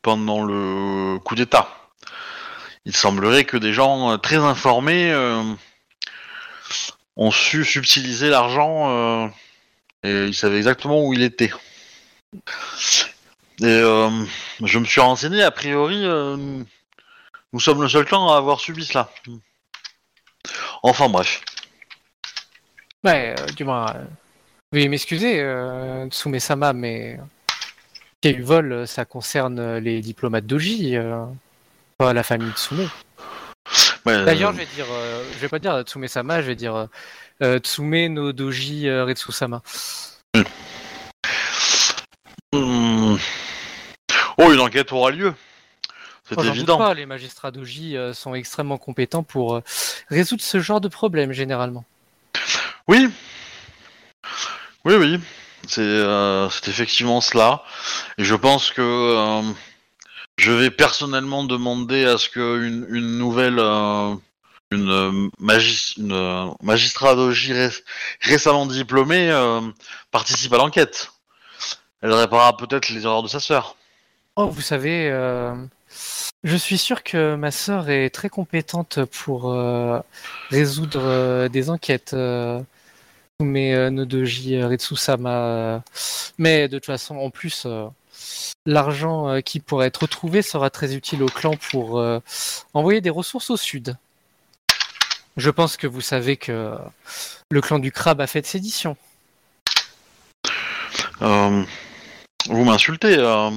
pendant 0.02 0.44
le 0.44 1.20
coup 1.20 1.36
d'État. 1.36 1.70
Il 2.86 2.96
semblerait 2.96 3.46
que 3.46 3.58
des 3.58 3.74
gens 3.74 4.12
euh, 4.12 4.18
très 4.18 4.38
informés 4.38 5.12
euh, 5.12 5.44
ont 7.16 7.32
su 7.32 7.64
subtiliser 7.64 8.30
l'argent 8.30 8.90
euh, 8.90 9.28
et 10.04 10.26
ils 10.26 10.36
savaient 10.36 10.58
exactement 10.58 11.06
où 11.06 11.14
il 11.14 11.22
était. 11.22 11.52
Et 13.62 13.82
je 14.64 14.80
me 14.80 14.86
suis 14.86 15.02
renseigné, 15.02 15.44
a 15.44 15.52
priori, 15.52 16.04
nous 17.54 17.60
sommes 17.60 17.82
le 17.82 17.90
seul 17.90 18.06
clan 18.06 18.32
à 18.32 18.38
avoir 18.38 18.60
subi 18.60 18.86
cela. 18.86 19.12
Enfin 20.84 21.10
bref. 21.10 21.44
ouais, 23.04 23.36
du 23.56 23.64
moins, 23.64 23.94
euh, 23.96 24.06
veuillez 24.72 24.88
m'excuser, 24.88 25.40
euh, 25.40 26.08
Tsume-sama, 26.10 26.74
mais 26.74 27.20
qu'il 28.22 28.32
y 28.32 28.36
a 28.36 28.38
eu 28.38 28.42
vol, 28.42 28.88
ça 28.88 29.06
concerne 29.06 29.78
les 29.78 30.02
diplomates 30.02 30.46
d'Oji, 30.46 30.96
pas 32.02 32.14
la 32.14 32.24
famille 32.24 32.52
Tsume. 32.54 32.90
Ouais, 34.08 34.26
D'ailleurs, 34.26 34.50
euh, 34.50 34.54
je 34.54 34.58
vais 34.58 34.66
dire, 34.66 34.86
euh, 34.92 35.24
je 35.34 35.38
vais 35.38 35.50
pas 35.50 35.60
dire 35.60 35.82
Tsume-sama, 35.84 36.42
je 36.42 36.48
vais 36.48 36.56
dire 36.56 36.76
euh, 36.76 36.86
euh, 37.44 37.60
Tsume 37.60 38.08
no 38.08 38.32
Doji 38.32 38.88
euh, 38.88 39.06
Retsu-sama. 39.06 39.62
hmm. 42.54 43.18
Oh, 44.40 44.52
une 44.52 44.60
enquête 44.60 44.92
aura 44.92 45.12
lieu. 45.12 45.36
C'est 46.28 46.36
doute 46.36 46.48
évident. 46.48 46.80
pas, 46.80 46.96
les 46.96 47.06
magistrats 47.06 47.52
d'Oji 47.52 47.96
euh, 47.96 48.14
sont 48.14 48.34
extrêmement 48.34 48.80
compétents 48.80 49.22
pour 49.22 49.58
euh, 49.58 49.64
résoudre 50.10 50.42
ce 50.42 50.60
genre 50.60 50.82
de 50.82 50.88
problème 50.88 51.34
généralement. 51.34 51.86
Oui. 52.88 53.10
Oui, 54.86 54.96
oui. 54.96 55.20
C'est 55.68 55.82
euh, 55.82 56.50
effectivement 56.66 57.22
cela. 57.22 57.64
Et 58.18 58.24
je 58.24 58.34
pense 58.34 58.72
que 58.72 58.82
euh, 58.82 59.44
je 60.42 60.52
vais 60.52 60.72
personnellement 60.72 61.44
demander 61.44 62.06
à 62.06 62.18
ce 62.18 62.28
qu'une 62.28 62.88
une 62.90 63.18
nouvelle 63.20 63.60
euh, 63.60 64.16
une, 64.72 64.90
euh, 64.90 65.30
magis- 65.40 65.96
euh, 66.00 66.48
ré- 67.54 67.84
récemment 68.22 68.66
diplômée 68.66 69.30
euh, 69.30 69.62
participe 70.10 70.52
à 70.54 70.58
l'enquête. 70.58 71.12
Elle 72.02 72.12
réparera 72.14 72.58
peut-être 72.58 72.90
les 72.90 73.04
erreurs 73.04 73.22
de 73.22 73.28
sa 73.28 73.40
sœur. 73.40 73.76
Oh, 74.36 74.48
vous 74.48 74.62
savez, 74.62 75.12
je 76.44 76.56
suis 76.56 76.80
sûr 76.80 77.04
que 77.04 77.36
ma 77.36 77.52
sœur 77.52 77.92
est 77.92 78.10
très 78.10 78.30
compétente 78.30 79.06
pour 79.06 79.56
résoudre 80.50 81.48
des 81.50 81.70
enquêtes. 81.70 82.16
Mais 83.40 83.92
Nodoji 83.92 84.64
Retsusama. 84.64 85.30
euh, 85.30 85.80
mais 86.38 86.68
de 86.68 86.78
toute 86.78 86.86
façon, 86.88 87.18
en 87.18 87.30
plus, 87.30 87.68
l'argent 88.66 89.30
euh, 89.30 89.42
qui 89.42 89.60
pourrait 89.60 89.88
être 89.88 90.04
retrouvé 90.04 90.42
sera 90.42 90.70
très 90.70 90.96
utile 90.96 91.24
au 91.24 91.28
clan 91.28 91.56
pour 91.72 92.00
euh, 92.00 92.20
envoyer 92.74 93.02
des 93.02 93.10
ressources 93.10 93.50
au 93.50 93.58
sud. 93.58 93.96
Je 95.38 95.50
pense 95.50 95.78
que 95.78 95.88
vous 95.88 96.02
savez 96.02 96.38
que 96.38 96.78
le 97.50 97.62
clan 97.62 97.80
du 97.80 97.92
crabe 97.92 98.22
a 98.22 98.28
fait 98.28 98.42
de 98.42 98.46
sédition. 98.46 98.98
Euh, 101.22 101.64
vous 102.50 102.64
m'insultez, 102.66 103.16
euh, 103.18 103.52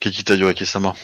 Kekita 0.00 0.34
Yoake-sama. 0.34 0.94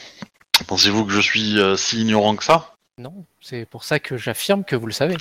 Pensez-vous 0.67 1.05
que 1.05 1.13
je 1.13 1.21
suis 1.21 1.59
euh, 1.59 1.77
si 1.77 2.01
ignorant 2.01 2.37
que 2.37 2.45
ça? 2.45 2.75
Non, 2.99 3.25
c'est 3.41 3.67
pour 3.67 3.85
ça 3.85 3.99
que 3.99 4.17
j'affirme 4.17 4.65
que 4.65 4.77
vous 4.77 4.87
le 4.87 4.93
savez. 4.93 5.17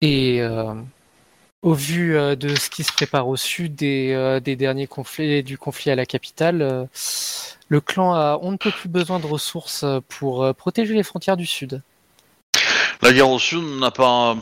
Et 0.00 0.40
euh, 0.40 0.74
au 1.62 1.74
vu 1.74 2.16
euh, 2.16 2.36
de 2.36 2.54
ce 2.54 2.70
qui 2.70 2.84
se 2.84 2.92
prépare 2.92 3.28
au 3.28 3.36
sud 3.36 3.82
et 3.82 4.14
euh, 4.14 4.40
des 4.40 4.56
derniers 4.56 4.86
conflits 4.86 5.42
du 5.42 5.58
conflit 5.58 5.90
à 5.90 5.96
la 5.96 6.06
capitale, 6.06 6.62
euh, 6.62 6.84
le 7.68 7.80
clan 7.80 8.14
a 8.14 8.38
on 8.42 8.52
ne 8.52 8.56
peut 8.56 8.70
plus 8.70 8.88
besoin 8.88 9.18
de 9.18 9.26
ressources 9.26 9.84
pour 10.08 10.54
protéger 10.54 10.94
les 10.94 11.02
frontières 11.02 11.36
du 11.36 11.46
sud. 11.46 11.82
La 13.02 13.12
guerre 13.12 13.30
au 13.30 13.38
sud 13.38 13.62
n'a 13.78 13.90
pas 13.90 14.36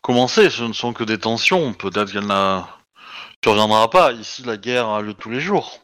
commencé, 0.00 0.50
ce 0.50 0.62
ne 0.62 0.72
sont 0.72 0.92
que 0.92 1.04
des 1.04 1.18
tensions. 1.18 1.72
Peut-être 1.72 2.12
qu'elle 2.12 2.26
n'a 2.26 2.68
surviendra 3.44 3.90
pas. 3.90 4.12
Ici, 4.12 4.42
la 4.44 4.56
guerre 4.56 4.88
a 4.88 5.02
lieu 5.02 5.12
tous 5.12 5.30
les 5.30 5.40
jours. 5.40 5.80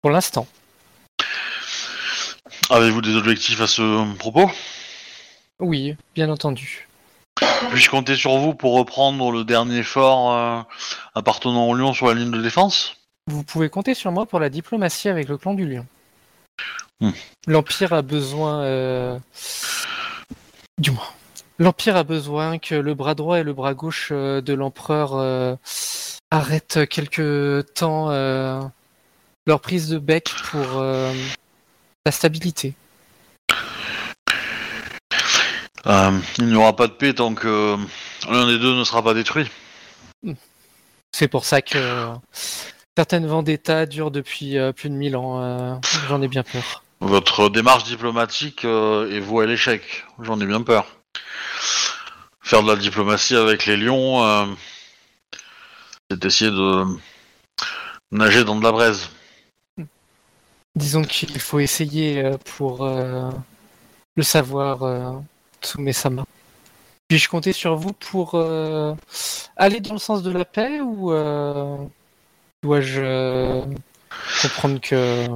Pour 0.00 0.10
l'instant. 0.10 0.46
Avez-vous 2.70 3.02
des 3.02 3.14
objectifs 3.16 3.60
à 3.60 3.66
ce 3.66 4.14
propos? 4.16 4.50
Oui, 5.60 5.96
bien 6.14 6.30
entendu. 6.30 6.85
Puis-je 7.70 7.90
compter 7.90 8.16
sur 8.16 8.38
vous 8.38 8.54
pour 8.54 8.74
reprendre 8.74 9.30
le 9.30 9.44
dernier 9.44 9.82
fort 9.82 10.32
euh, 10.32 10.62
appartenant 11.14 11.68
au 11.68 11.74
Lion 11.74 11.92
sur 11.92 12.06
la 12.06 12.14
ligne 12.14 12.30
de 12.30 12.40
défense? 12.40 12.96
Vous 13.26 13.42
pouvez 13.42 13.68
compter 13.68 13.94
sur 13.94 14.12
moi 14.12 14.26
pour 14.26 14.40
la 14.40 14.48
diplomatie 14.48 15.08
avec 15.08 15.28
le 15.28 15.36
clan 15.36 15.54
du 15.54 15.66
Lion. 15.66 15.86
Hmm. 17.00 17.10
L'Empire 17.46 17.92
a 17.92 18.02
besoin... 18.02 18.62
euh, 18.62 19.18
Du 20.78 20.90
moins. 20.90 21.08
L'Empire 21.58 21.96
a 21.96 22.04
besoin 22.04 22.58
que 22.58 22.74
le 22.74 22.94
bras 22.94 23.14
droit 23.14 23.38
et 23.38 23.42
le 23.42 23.52
bras 23.52 23.74
gauche 23.74 24.10
euh, 24.12 24.40
de 24.40 24.52
l'empereur 24.52 25.14
euh, 25.14 25.56
arrêtent 26.30 26.86
quelque 26.88 27.64
temps 27.74 28.10
leur 29.46 29.60
prise 29.60 29.88
de 29.88 29.98
bec 29.98 30.32
pour 30.50 30.80
la 30.80 32.10
stabilité. 32.10 32.74
Euh, 35.86 36.18
Il 36.38 36.46
n'y 36.46 36.54
aura 36.56 36.74
pas 36.74 36.86
de 36.88 36.92
paix 36.92 37.14
tant 37.14 37.34
que 37.34 37.76
l'un 38.28 38.46
des 38.46 38.58
deux 38.58 38.74
ne 38.74 38.84
sera 38.84 39.02
pas 39.02 39.14
détruit. 39.14 39.48
C'est 41.12 41.28
pour 41.28 41.44
ça 41.44 41.62
que 41.62 42.08
certaines 42.96 43.26
vendettas 43.26 43.86
durent 43.86 44.10
depuis 44.10 44.58
euh, 44.58 44.72
plus 44.72 44.90
de 44.90 44.94
mille 44.94 45.16
ans. 45.16 45.42
euh, 45.42 45.74
J'en 46.08 46.20
ai 46.22 46.28
bien 46.28 46.42
peur. 46.42 46.82
Votre 47.00 47.48
démarche 47.50 47.84
diplomatique 47.84 48.64
euh, 48.64 49.10
est 49.10 49.20
vouée 49.20 49.44
à 49.44 49.46
l'échec. 49.46 50.04
J'en 50.20 50.40
ai 50.40 50.46
bien 50.46 50.62
peur. 50.62 50.86
Faire 52.42 52.62
de 52.62 52.68
la 52.68 52.76
diplomatie 52.76 53.36
avec 53.36 53.66
les 53.66 53.76
lions, 53.76 54.24
euh, 54.24 54.46
c'est 56.10 56.24
essayer 56.24 56.50
de 56.50 56.84
nager 58.12 58.44
dans 58.44 58.56
de 58.56 58.62
la 58.64 58.72
braise. 58.72 59.08
Disons 60.76 61.02
qu'il 61.02 61.38
faut 61.40 61.58
essayer 61.58 62.24
euh, 62.24 62.36
pour 62.56 62.84
euh, 62.84 63.30
le 64.14 64.22
savoir, 64.22 64.82
euh, 64.84 65.12
Tsume-sama. 65.66 66.24
Puis-je 67.08 67.28
compter 67.28 67.52
sur 67.52 67.76
vous 67.76 67.92
pour 67.92 68.32
euh, 68.34 68.94
aller 69.56 69.80
dans 69.80 69.92
le 69.92 69.98
sens 69.98 70.22
de 70.22 70.30
la 70.30 70.44
paix 70.44 70.80
ou 70.80 71.12
euh, 71.12 71.76
dois-je 72.62 73.00
euh, 73.00 73.62
comprendre 74.42 74.80
que 74.80 75.26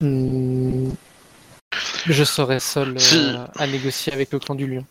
hmm, 0.00 0.90
je 2.06 2.24
serai 2.24 2.60
seul 2.60 2.96
à 3.58 3.66
négocier 3.66 4.12
avec 4.12 4.32
le 4.32 4.38
clan 4.38 4.54
du 4.54 4.66
lion? 4.66 4.84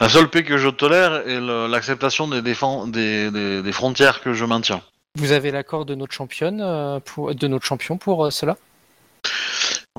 La 0.00 0.08
seule 0.08 0.28
paix 0.28 0.42
que 0.44 0.58
je 0.58 0.68
tolère 0.68 1.26
est 1.28 1.40
l'acceptation 1.40 2.26
des, 2.28 2.42
défen- 2.42 2.90
des, 2.90 3.30
des- 3.30 3.62
des 3.62 3.72
frontières 3.72 4.20
que 4.20 4.32
je 4.32 4.44
maintiens. 4.44 4.82
Vous 5.18 5.32
avez 5.32 5.50
l'accord 5.50 5.84
de 5.84 5.94
notre 5.94 6.12
championne 6.12 7.00
pour, 7.04 7.34
de 7.34 7.46
notre 7.48 7.64
champion 7.64 7.96
pour 7.98 8.32
cela? 8.32 8.56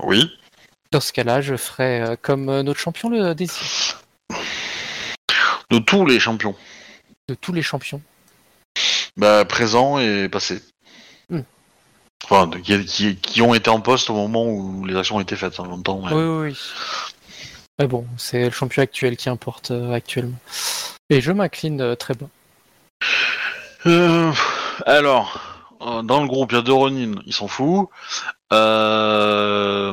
Oui. 0.03 0.30
Dans 0.94 0.99
ce 1.02 1.11
cas-là, 1.11 1.41
je 1.41 1.57
ferai 1.57 2.02
euh, 2.02 2.15
comme 2.22 2.49
euh, 2.49 2.61
notre 2.61 2.80
champion 2.80 3.10
le 3.10 3.34
désire, 3.34 3.99
De 5.72 5.80
tous 5.80 6.06
les 6.06 6.20
champions. 6.20 6.56
de 7.28 7.34
tous 7.34 7.52
les 7.52 7.64
champions. 7.64 7.99
Bah, 9.18 9.44
présents 9.44 9.98
et 9.98 10.30
passés. 10.30 10.61
Hmm. 11.30 11.41
Enfin, 12.26 12.45
de- 12.45 12.60
qui, 12.60 12.86
qui- 12.86 13.15
qui 13.15 13.41
ont 13.41 13.56
été 13.56 13.72
en 13.72 13.82
poste 13.82 14.11
au 14.11 14.14
moment 14.14 14.45
où 14.45 14.86
les 14.86 14.95
actions 14.95 15.15
ont 15.15 15.20
été 15.22 15.36
faites, 15.36 15.60
en 15.60 15.65
même 15.68 15.82
temps. 15.82 15.99
ouais. 15.99 16.14
Oui, 16.14 16.24
oui, 16.24 16.49
oui. 16.52 16.57
Mais 17.80 17.88
bon, 17.88 18.06
c'est 18.18 18.44
le 18.45 18.52
champion 18.52 18.84
actuel 18.84 19.18
qui 19.18 19.30
importe 19.30 19.72
euh, 19.72 19.94
actuellement. 19.94 20.38
Et 21.10 21.22
je 21.22 21.32
m'incline 21.32 21.82
euh, 21.82 21.95
très 21.95 22.14
bas. 22.14 22.28
Euh, 23.88 24.32
alors, 24.86 25.41
dans 26.03 26.22
le 26.22 26.28
groupe, 26.28 26.52
il 26.52 26.56
y 26.56 26.60
a 26.60 26.61
deux 26.61 26.72
Ronin, 26.74 27.15
ils 27.26 27.34
s'en 27.34 27.48
foutent. 27.48 27.90
Euh, 28.53 29.91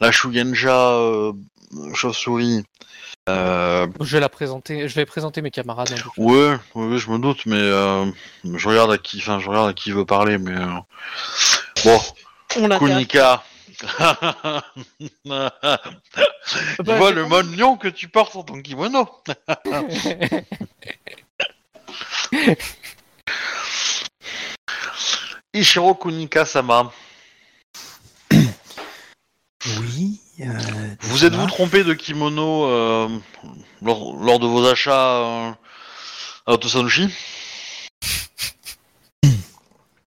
la 0.00 0.12
Shugenja 0.12 0.90
euh, 0.92 1.32
chauve-souris. 1.94 2.64
Euh, 3.28 3.86
Je 4.00 4.12
vais 4.12 4.20
la 4.20 4.28
présenter, 4.30 4.88
je 4.88 4.94
vais 4.94 5.04
présenter 5.04 5.42
mes 5.42 5.50
camarades. 5.50 5.94
plus. 5.94 6.10
ouais, 6.16 6.56
ouais, 6.74 6.86
ouais, 6.86 6.98
je 6.98 7.10
me 7.10 7.18
doute, 7.18 7.44
mais 7.46 7.56
euh, 7.56 8.06
je 8.44 8.68
regarde 8.68 8.90
à 8.90 8.96
qui, 8.98 9.18
enfin, 9.18 9.38
je 9.38 9.48
regarde 9.48 9.68
à 9.68 9.74
qui 9.74 9.92
veut 9.92 10.06
parler, 10.06 10.38
mais 10.38 10.56
euh, 10.56 10.66
bon, 11.84 12.00
On 12.56 12.78
Kunika. 12.78 13.42
Bah, 15.24 15.52
voit 16.96 17.08
j'ai 17.10 17.14
le 17.14 17.26
mode 17.26 17.54
lion 17.56 17.76
que 17.76 17.86
tu 17.88 18.08
portes 18.08 18.32
sur 18.32 18.44
ton 18.44 18.60
kimono. 18.60 19.08
Ishiro 25.54 25.94
Kunika-sama. 25.94 26.92
Oui. 29.66 30.20
euh, 30.40 30.94
Vous 31.00 31.24
êtes-vous 31.24 31.46
trompé 31.46 31.82
de 31.84 31.92
kimono 31.94 32.66
euh, 32.66 33.08
lors, 33.82 34.16
lors 34.16 34.38
de 34.38 34.46
vos 34.46 34.66
achats 34.66 35.16
euh, 35.16 35.50
à 36.46 36.52
Otosanushi 36.52 37.08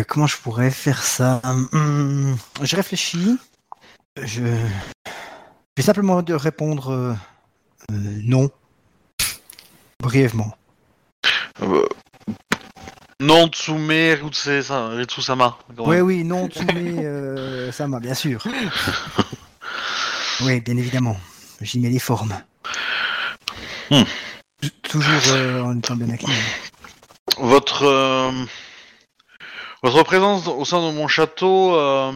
Euh, 0.00 0.02
Comment 0.08 0.26
je 0.26 0.36
pourrais 0.36 0.72
faire 0.72 1.04
ça? 1.04 1.40
Hum, 1.44 2.36
Je 2.60 2.74
réfléchis. 2.74 3.38
Je... 4.20 4.42
je 4.42 4.56
vais 5.76 5.82
simplement 5.82 6.20
de 6.22 6.34
répondre 6.34 6.90
euh, 6.90 7.14
non. 7.92 8.50
Brièvement. 10.00 10.56
Non, 13.24 13.48
Tsume 13.48 14.18
Ritsu-sama. 14.20 15.58
Oui, 15.78 16.00
oui, 16.00 16.24
non, 16.24 16.46
Tsume 16.50 16.98
euh, 16.98 17.72
Sama, 17.72 17.98
bien 17.98 18.12
sûr. 18.12 18.44
oui, 20.42 20.60
bien 20.60 20.76
évidemment. 20.76 21.16
J'y 21.62 21.80
mets 21.80 21.88
les 21.88 21.98
formes. 21.98 22.38
Hmm. 23.90 24.02
Toujours 24.82 25.32
euh, 25.32 25.62
en 25.62 25.78
étant 25.78 25.96
bien 25.96 26.10
incliné. 26.10 26.34
Votre, 27.38 27.84
euh, 27.84 28.30
votre 29.82 30.02
présence 30.02 30.46
au 30.46 30.66
sein 30.66 30.86
de 30.86 30.94
mon 30.94 31.08
château 31.08 31.76
euh, 31.76 32.12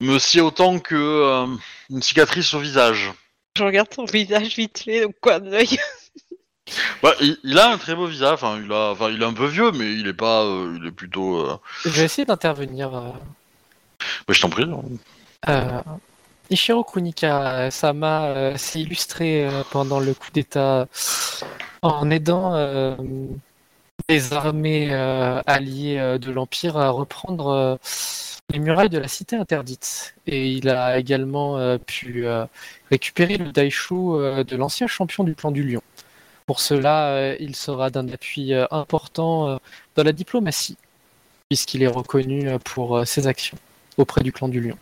me 0.00 0.18
sied 0.18 0.40
autant 0.40 0.78
que 0.78 0.94
euh, 0.94 1.46
une 1.90 2.00
cicatrice 2.00 2.54
au 2.54 2.60
visage. 2.60 3.12
Je 3.58 3.64
regarde 3.64 3.92
son 3.92 4.06
visage 4.06 4.56
vite 4.56 4.78
fait 4.78 5.04
au 5.04 5.12
coin 5.20 5.38
de 5.38 5.50
l'œil. 5.50 5.78
Bah, 7.02 7.14
il, 7.20 7.36
il 7.44 7.58
a 7.58 7.70
un 7.70 7.78
très 7.78 7.94
beau 7.94 8.06
visage, 8.06 8.34
enfin 8.34 8.60
il, 8.62 8.70
a, 8.72 8.90
enfin, 8.92 9.10
il 9.10 9.20
est 9.22 9.24
un 9.24 9.32
peu 9.32 9.46
vieux, 9.46 9.72
mais 9.72 9.92
il 9.94 10.06
est 10.06 10.12
pas, 10.12 10.44
euh, 10.44 10.76
il 10.80 10.86
est 10.86 10.92
plutôt... 10.92 11.38
euh, 11.40 11.58
je 11.84 11.90
vais 11.90 12.04
essayer 12.04 12.24
d'intervenir. 12.24 12.94
euh, 12.94 13.10
bah, 14.26 14.34
je 14.34 14.40
t'en 14.40 14.50
prie. 14.50 14.66
Euh, 15.48 15.80
Ishiro 16.50 16.84
Kunika 16.84 17.70
Sama 17.70 18.56
s'est 18.56 18.80
illustré 18.80 19.48
pendant 19.70 20.00
le 20.00 20.14
coup 20.14 20.30
d'État 20.32 20.86
en 21.82 22.10
aidant 22.10 22.96
les 24.08 24.32
armées 24.32 24.92
alliées 24.92 26.18
de 26.20 26.30
l'Empire 26.32 26.76
à 26.76 26.90
reprendre 26.90 27.78
les 28.52 28.58
murailles 28.58 28.88
de 28.88 28.98
la 28.98 29.06
cité 29.06 29.36
interdite. 29.36 30.16
Et 30.26 30.50
il 30.50 30.68
a 30.68 30.98
également 30.98 31.78
pu 31.78 32.26
récupérer 32.90 33.36
le 33.36 33.52
Daishu 33.52 33.94
de 33.94 34.56
l'ancien 34.56 34.88
champion 34.88 35.22
du 35.22 35.36
clan 35.36 35.52
du 35.52 35.62
Lion. 35.62 35.82
Pour 36.50 36.58
cela, 36.58 37.10
euh, 37.10 37.36
il 37.38 37.54
sera 37.54 37.90
d'un 37.90 38.08
appui 38.08 38.54
euh, 38.54 38.66
important 38.72 39.48
euh, 39.48 39.58
dans 39.94 40.02
la 40.02 40.10
diplomatie, 40.10 40.76
puisqu'il 41.48 41.80
est 41.80 41.86
reconnu 41.86 42.48
pour 42.64 43.06
ses 43.06 43.28
actions 43.28 43.56
auprès 43.98 44.24
du 44.24 44.32
clan 44.32 44.48
du 44.48 44.60
Lion. 44.60 44.76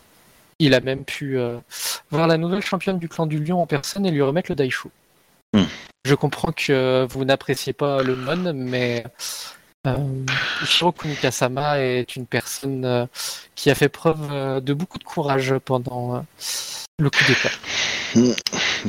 Il 0.60 0.72
a 0.72 0.80
même 0.80 1.04
pu 1.04 1.38
voir 2.10 2.26
la 2.26 2.38
nouvelle 2.38 2.62
championne 2.62 2.98
du 2.98 3.06
clan 3.06 3.26
du 3.26 3.44
Lion 3.44 3.60
en 3.60 3.66
personne 3.66 4.06
et 4.06 4.10
lui 4.10 4.22
remettre 4.22 4.50
le 4.50 4.56
Daishu. 4.56 4.88
Hmm. 5.52 5.64
Je 6.06 6.14
comprends 6.14 6.52
que 6.52 7.06
vous 7.10 7.26
n'appréciez 7.26 7.74
pas 7.74 8.02
le 8.02 8.16
Mon, 8.16 8.54
mais 8.54 9.04
euh, 9.86 10.24
Ishiro 10.62 10.92
Kunikasama 10.92 11.80
est 11.80 12.16
une 12.16 12.26
personne 12.26 12.84
euh, 12.84 13.06
qui 13.54 13.70
a 13.70 13.74
fait 13.74 13.88
preuve 13.88 14.28
euh, 14.32 14.60
de 14.60 14.74
beaucoup 14.74 14.98
de 14.98 15.04
courage 15.04 15.54
pendant 15.64 16.24
le 16.98 17.10
coup 17.10 17.24
d'État. 17.26 17.50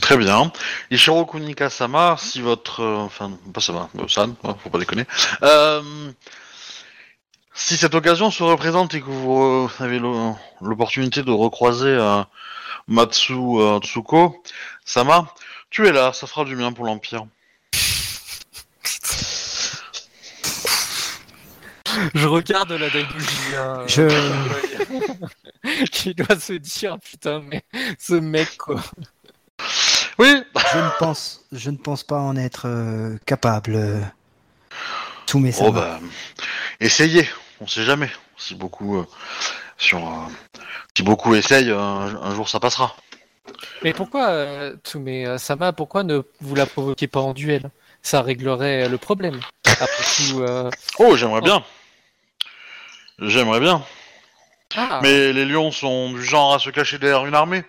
Très 0.01 0.17
bien. 0.17 0.51
Ishiro 0.91 1.25
Kunika-sama, 1.25 2.15
si 2.17 2.41
votre... 2.41 2.81
euh, 2.81 2.97
enfin, 2.97 3.31
pas 3.53 3.61
Sama, 3.61 3.89
euh, 3.99 4.07
San, 4.07 4.35
hein, 4.43 4.55
faut 4.63 4.69
pas 4.69 4.79
déconner. 4.79 5.05
Euh, 5.43 6.11
si 7.53 7.75
cette 7.77 7.95
occasion 7.95 8.31
se 8.31 8.43
représente 8.43 8.93
et 8.93 9.01
que 9.01 9.05
vous 9.09 9.41
euh, 9.43 9.69
avez 9.79 9.99
l'o- 9.99 10.35
l'opportunité 10.61 11.23
de 11.23 11.31
recroiser 11.31 11.97
Matsu 12.87 13.33
Tsuko. 13.81 14.41
Sama, 14.85 15.27
tu 15.69 15.87
es 15.87 15.91
là, 15.91 16.13
ça 16.13 16.25
fera 16.27 16.45
du 16.45 16.55
bien 16.55 16.71
pour 16.71 16.85
l'Empire. 16.85 17.25
Je 22.13 22.27
regarde 22.27 22.71
la 22.71 22.89
Julien. 22.89 23.87
Je- 23.87 25.85
qui 25.91 26.13
doit 26.15 26.39
se 26.39 26.53
dire 26.53 26.97
putain 26.99 27.41
mais 27.47 27.63
ce 27.97 28.13
mec 28.13 28.57
quoi. 28.57 28.81
Oui, 30.17 30.43
Je 30.73 30.77
ne 30.77 30.89
pense, 30.99 31.45
je 31.51 31.69
ne 31.69 31.77
pense 31.77 32.03
pas 32.03 32.19
en 32.19 32.35
être 32.35 32.67
euh, 32.67 33.17
capable. 33.25 33.75
euh, 33.75 34.01
Tous 35.25 35.39
mes 35.39 35.53
oh 35.61 35.71
bah, 35.71 35.99
essayez, 36.79 37.27
on 37.61 37.67
sait 37.67 37.83
jamais. 37.85 38.09
Si 38.37 38.55
beaucoup, 38.55 38.97
euh, 38.97 39.07
sur, 39.77 39.99
euh, 39.99 40.61
si 40.95 41.03
beaucoup 41.03 41.35
essayent, 41.35 41.71
un, 41.71 41.77
un 42.21 42.35
jour 42.35 42.49
ça 42.49 42.59
passera. 42.59 42.95
Mais 43.83 43.93
pourquoi 43.93 44.27
euh, 44.29 44.75
euh, 44.95 45.37
Sama 45.37 45.73
pourquoi 45.73 46.03
ne 46.03 46.21
vous 46.41 46.55
la 46.55 46.65
provoquez 46.65 47.07
pas 47.07 47.21
en 47.21 47.33
duel? 47.33 47.69
Ça 48.01 48.21
réglerait 48.21 48.87
le 48.89 48.97
problème. 48.97 49.39
Après 49.65 50.03
tout. 50.17 50.41
euh, 50.41 50.69
Oh, 50.99 51.15
j'aimerais 51.15 51.41
bien. 51.41 51.63
J'aimerais 53.21 53.59
bien. 53.59 53.83
Ah, 54.75 54.99
Mais 55.01 55.33
les 55.33 55.45
lions 55.45 55.71
sont 55.71 56.11
du 56.11 56.23
genre 56.23 56.53
à 56.53 56.59
se 56.59 56.69
cacher 56.69 56.97
derrière 56.99 57.25
une 57.25 57.33
armée. 57.35 57.63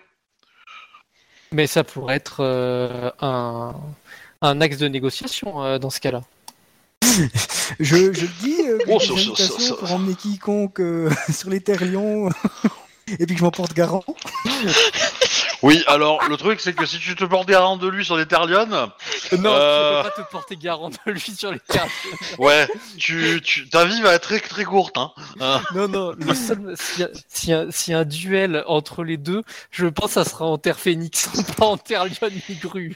mais 1.51 1.67
ça 1.67 1.83
pourrait 1.83 2.15
être 2.15 2.37
euh, 2.41 3.11
un 3.21 3.73
un 4.43 4.61
axe 4.61 4.77
de 4.77 4.87
négociation 4.87 5.63
euh, 5.63 5.77
dans 5.79 5.89
ce 5.89 5.99
cas-là. 5.99 6.21
Je, 7.79 7.95
je 8.13 8.21
le 8.21 8.27
dis, 8.41 8.55
euh, 8.67 8.77
Oh, 8.87 8.99
ça- 8.99 9.13
ça- 9.35 9.59
ça- 9.59 9.75
pour 9.75 9.91
emmener 9.91 10.15
quiconque 10.15 10.79
euh, 10.79 11.09
sur 11.33 11.49
les 11.49 11.61
terres 11.61 11.83
lions, 11.85 12.29
et 13.07 13.25
puis 13.25 13.35
que 13.35 13.39
je 13.39 13.43
m'en 13.43 13.51
porte 13.51 13.73
garant. 13.73 14.03
Oui, 15.63 15.83
alors 15.87 16.27
le 16.27 16.37
truc 16.37 16.59
c'est 16.59 16.73
que 16.73 16.85
si 16.87 16.97
tu 16.97 17.15
te 17.15 17.23
portes 17.23 17.47
garant 17.47 17.77
de 17.77 17.87
lui 17.87 18.03
sur 18.03 18.17
les 18.17 18.25
terres 18.25 18.47
lionnes, 18.47 18.69
Non, 19.37 19.53
Euh. 19.53 20.01
tu 20.03 20.09
peux 20.09 20.09
pas 20.09 20.23
te 20.23 20.31
porter 20.31 20.55
garant 20.57 20.89
de 20.89 21.11
lui 21.11 21.19
sur 21.21 21.51
les 21.51 21.59
terres. 21.59 21.87
ouais, 22.39 22.67
tu, 22.97 23.39
tu, 23.43 23.69
ta 23.69 23.85
vie 23.85 24.01
va 24.01 24.13
être 24.15 24.23
très 24.23 24.39
très 24.39 24.63
courte. 24.63 24.97
Hein. 24.97 25.11
Euh, 25.41 25.57
Non, 25.75 25.87
non, 25.87 26.11
le 26.17 26.33
seul, 26.33 26.73
si, 26.79 27.03
si 27.27 27.53
un, 27.53 27.69
si 27.69 27.93
un 27.93 28.05
duel 28.05 28.63
entre 28.67 29.03
les 29.03 29.17
deux, 29.17 29.43
je 29.69 29.85
pense 29.85 30.07
que 30.07 30.11
ça 30.13 30.25
sera 30.25 30.45
en 30.45 30.57
terre 30.57 30.79
phénix, 30.79 31.29
pas 31.57 31.65
en 31.67 31.77
terre 31.77 32.05
lion 32.05 32.29
ni 32.49 32.55
grue. 32.55 32.95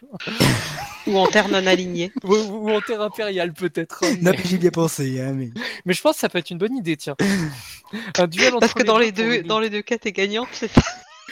Ou 1.08 1.20
en 1.20 1.28
terre 1.28 1.50
non 1.50 1.68
alignée. 1.68 2.12
Ou, 2.24 2.34
ou 2.36 2.72
en 2.72 2.82
terre 2.82 3.02
impériale 3.02 3.54
peut-être. 3.54 4.04
hein, 4.04 4.16
Non, 4.22 4.32
Mais, 4.32 4.38
puis 4.38 4.50
j'y 4.50 4.56
ai 4.56 4.58
bien 4.58 4.72
pensé, 4.72 5.22
hein, 5.22 5.34
mais... 5.36 5.52
mais 5.86 5.94
je 5.94 6.02
pense 6.02 6.16
que 6.16 6.20
ça 6.22 6.30
peut 6.30 6.40
être 6.40 6.50
une 6.50 6.58
bonne 6.58 6.76
idée, 6.76 6.98
tiens. 6.98 7.16
Un 8.18 8.26
duel 8.28 8.54
entre 8.56 8.62
Parce 8.62 8.74
que 8.74 8.82
dans 8.84 8.98
les 8.98 9.12
deux, 9.12 9.44
dans 9.44 9.60
les 9.60 9.70
deux 9.70 9.84
cas, 9.84 10.00
t'es 10.00 10.12
gagnant, 10.12 10.48
c'est 10.52 10.72
ça. 10.72 10.82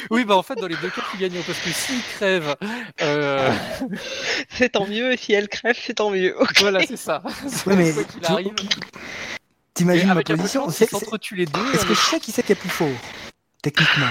Oui, 0.10 0.26
bah 0.26 0.36
en 0.36 0.44
fait, 0.44 0.56
dans 0.56 0.68
les 0.68 0.76
deux 0.78 0.90
cas, 0.90 1.02
tu 1.12 1.18
gagnes. 1.18 1.42
Parce 1.46 1.60
que 1.60 1.70
s'il 1.70 2.02
crève, 2.16 2.56
euh, 3.02 3.52
C'est 4.50 4.70
tant 4.70 4.88
mieux, 4.88 5.14
et 5.14 5.18
si 5.18 5.34
elle 5.34 5.48
crève, 5.48 5.78
c'est 5.80 5.96
tant 5.96 6.10
mieux. 6.10 6.36
Voilà, 6.60 6.86
c'est 6.86 6.98
ça. 6.98 7.22
Ouais, 7.66 7.76
mais 7.76 7.94
arrive. 8.24 8.54
T'imagines 9.74 10.14
ma 10.14 10.22
position 10.24 10.70
c'est- 10.70 10.90
s'entretuent 10.90 11.36
les 11.36 11.46
deux. 11.46 11.74
Est-ce 11.74 11.86
que 11.86 11.94
je 11.94 12.00
sais 12.00 12.20
qui 12.20 12.32
c'est 12.32 12.44
qui 12.44 12.52
est 12.52 12.56
plus 12.56 12.70
fort 12.70 12.88
Techniquement? 13.62 14.06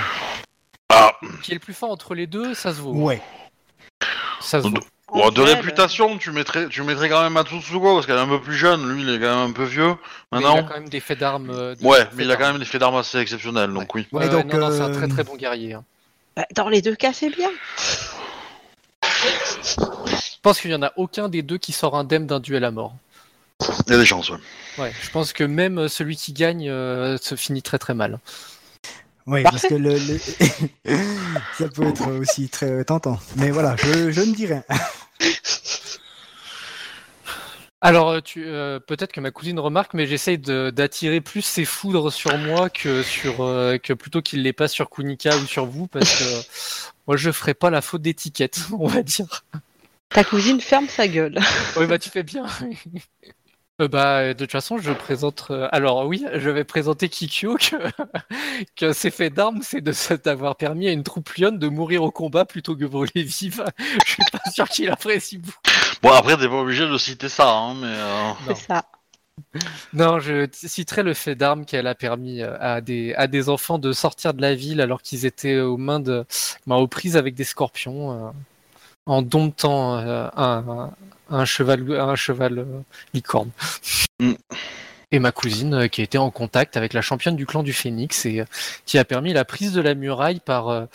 Ah, 0.89 1.13
Qui 1.43 1.53
est 1.53 1.55
le 1.55 1.61
plus 1.61 1.75
fort 1.75 1.91
entre 1.91 2.15
les 2.15 2.27
deux, 2.27 2.55
ça 2.55 2.73
se 2.75 2.81
vaut. 2.81 2.93
Ouais. 2.93 3.21
Ça 4.41 4.61
se 4.63 4.69
vaut. 4.69 4.75
Bon, 5.13 5.31
de 5.31 5.41
réputation, 5.43 6.19
tu 6.19 6.31
mettrais, 6.33 6.69
tu 6.69 6.83
mettrais 6.83 7.09
quand 7.09 7.23
même 7.23 7.33
Matsusuko 7.35 7.95
parce 7.95 8.07
qu'elle 8.07 8.17
est 8.17 8.21
un 8.21 8.27
peu 8.29 8.41
plus 8.41 8.57
jeune. 8.57 8.89
Lui, 8.93 9.03
il 9.03 9.09
est 9.11 9.19
quand 9.21 9.37
même 9.41 9.51
un 9.51 9.53
peu 9.53 9.65
vieux. 9.65 9.95
Mais 10.33 10.39
il 10.41 10.45
a 10.47 10.49
Maintenant, 10.49 10.65
quand 10.69 10.75
même 10.75 10.89
des 10.89 11.01
faits 11.01 11.19
d'armes. 11.19 11.51
euh, 11.51 11.75
de- 11.75 11.85
ouais, 11.85 12.07
mais 12.15 12.25
il 12.25 12.31
a 12.31 12.37
quand 12.37 12.51
même 12.51 12.59
des 12.59 12.65
faits 12.65 12.81
d'armes 12.81 12.97
assez 12.97 13.19
exceptionnels. 13.19 13.73
Donc 13.73 13.95
oui. 13.95 14.07
Ouais, 14.13 14.21
Ouais, 14.21 14.27
ouais, 14.27 14.43
donc, 14.43 14.53
non, 14.53 14.59
non, 14.59 14.71
c'est 14.71 14.81
un 14.83 14.91
euh, 14.91 14.95
très 14.95 15.09
très 15.09 15.25
bon 15.25 15.37
guerrier. 15.37 15.75
hein. 15.75 15.85
bah, 16.37 16.47
Dans 16.55 16.69
les 16.69 16.83
deux 16.83 16.95
cas, 16.97 17.13
c'est 17.13 17.31
bien. 17.31 17.51
Je 19.05 20.37
pense 20.43 20.61
qu'il 20.61 20.71
y 20.71 20.75
en 20.75 20.83
a 20.83 20.93
aucun 20.97 21.29
des 21.29 21.43
deux 21.43 21.59
qui 21.59 21.73
sort 21.73 21.97
indemne 21.97 22.27
d'un 22.27 22.41
duel 22.41 22.65
à 22.65 22.71
mort. 22.71 22.95
Il 23.87 23.93
y 23.93 23.95
a 23.95 23.99
des 23.99 24.07
chances. 24.07 24.31
Ouais. 24.31 24.39
Ouais, 24.79 24.93
je 25.03 25.11
pense 25.11 25.33
que 25.33 25.45
même 25.45 25.79
euh, 25.79 25.89
celui 25.89 26.17
qui 26.17 26.33
gagne 26.33 26.69
euh, 26.69 27.17
se 27.19 27.37
finit 27.37 27.63
très 27.63 27.79
très 27.79 27.95
mal. 27.95 28.19
Parfait. 29.25 29.43
parce 29.45 29.63
que 29.63 29.75
le, 29.75 29.93
le- 29.99 30.19
ça 31.59 31.69
peut 31.69 31.87
être 31.87 32.11
aussi 32.19 32.49
très 32.49 32.83
tentant. 32.85 33.21
Mais 33.37 33.51
voilà, 33.53 33.77
je, 33.77 34.11
je 34.11 34.21
ne 34.21 34.35
dis 34.35 34.47
rien. 34.47 34.65
Alors, 37.85 38.11
euh, 38.11 38.21
tu, 38.21 38.45
euh, 38.47 38.79
peut-être 38.79 39.11
que 39.11 39.21
ma 39.21 39.33
cousine 39.33 39.59
remarque, 39.59 39.95
mais 39.95 40.07
j'essaye 40.07 40.39
d'attirer 40.39 41.21
plus 41.21 41.43
ses 41.43 41.65
foudres 41.65 42.13
sur 42.13 42.39
moi 42.39 42.71
que 42.71 43.03
sur 43.03 43.43
euh, 43.43 43.77
que 43.77 43.93
plutôt 43.93 44.23
qu'il 44.23 44.45
les 44.45 44.53
passe 44.53 44.73
sur 44.73 44.89
Kunika 44.89 45.37
ou 45.37 45.47
sur 45.47 45.67
vous, 45.67 45.89
parce 45.89 46.17
que 46.17 46.23
euh, 46.23 46.43
moi 47.09 47.17
je 47.17 47.33
ferai 47.33 47.55
pas 47.55 47.71
la 47.71 47.83
faute 47.83 48.03
d'étiquette, 48.03 48.61
on 48.79 48.87
va 48.87 49.03
dire. 49.03 49.45
Ta 50.11 50.23
cousine 50.23 50.61
ferme 50.61 50.87
sa 50.87 51.09
gueule. 51.09 51.41
Oui, 51.77 51.87
bah 51.87 51.99
tu 51.99 52.09
fais 52.09 52.23
bien. 52.23 52.47
Euh, 53.81 53.89
bah, 53.89 54.29
de 54.35 54.39
toute 54.39 54.53
façon, 54.53 54.79
je 54.79 54.93
présente. 54.93 55.47
euh, 55.51 55.67
alors 55.73 56.07
oui, 56.07 56.25
je 56.35 56.51
vais 56.51 56.63
présenter 56.65 57.09
Kikyo 57.09 57.57
que, 57.61 57.77
que 58.77 58.93
ses 58.93 59.11
faits 59.11 59.33
d'armes, 59.35 59.61
c'est 59.63 59.81
de 59.81 59.93
se- 59.93 60.15
d'avoir 60.15 60.57
permis 60.57 60.89
à 60.89 60.93
une 60.93 61.03
troupe 61.03 61.31
lionne 61.35 61.59
de 61.59 61.69
mourir 61.69 62.03
au 62.03 62.11
combat 62.11 62.45
plutôt 62.45 62.77
que 62.77 62.85
brûler 62.85 63.23
vive. 63.23 63.65
Je 64.07 64.11
suis 64.13 64.23
pas 64.31 64.51
sûr 64.51 64.69
qu'il 64.69 64.91
apprécie 64.91 65.39
beaucoup. 65.39 65.57
Bon, 66.03 66.11
après, 66.13 66.37
t'es 66.37 66.49
pas 66.49 66.61
obligé 66.61 66.87
de 66.87 66.99
citer 66.99 67.29
ça, 67.29 67.51
hein, 67.51 67.75
mais. 67.75 67.87
euh, 67.89 68.29
Non. 68.49 68.55
C'est 68.55 68.67
ça. 68.67 68.85
Non, 69.93 70.19
je 70.21 70.47
citerai 70.53 71.03
le 71.03 71.15
fait 71.15 71.35
d'armes 71.35 71.65
qu'elle 71.65 71.87
a 71.87 71.95
permis 71.95 72.43
euh, 72.43 72.57
à 72.61 72.81
des, 72.81 73.15
à 73.15 73.27
des 73.27 73.49
enfants 73.49 73.79
de 73.79 73.93
sortir 73.93 74.35
de 74.35 74.43
la 74.43 74.55
ville 74.55 74.81
alors 74.81 75.03
qu'ils 75.03 75.27
étaient 75.27 75.59
aux 75.61 75.77
mains 75.79 76.01
de, 76.01 76.25
ben, 76.67 76.77
aux 76.77 76.87
prises 76.89 77.17
avec 77.17 77.35
des 77.35 77.45
scorpions, 77.45 78.13
euh, 78.29 78.31
en 79.07 79.23
domptant 79.23 79.97
euh, 79.99 80.29
un, 80.37 80.91
un 81.33 81.45
cheval, 81.45 81.91
un 81.99 82.15
cheval 82.15 82.59
euh, 82.59 82.81
licorne. 83.15 83.51
Mm. 84.21 84.35
Et 85.13 85.19
ma 85.19 85.31
cousine 85.31 85.75
euh, 85.75 85.89
qui 85.89 86.01
a 86.01 86.05
été 86.05 86.17
en 86.17 86.31
contact 86.31 86.79
avec 86.79 86.95
la 86.95 87.03
championne 87.03 87.37
du 87.37 87.45
clan 87.45 87.63
du 87.63 87.75
Phénix 87.75 88.25
et 88.25 88.41
euh, 88.41 88.45
qui 88.87 88.99
a 88.99 89.05
permis 89.05 89.35
la 89.35 89.45
prise 89.45 89.73
de 89.73 89.83
la 89.83 89.95
muraille 89.95 90.41
par 90.41 90.71
euh, 90.71 90.87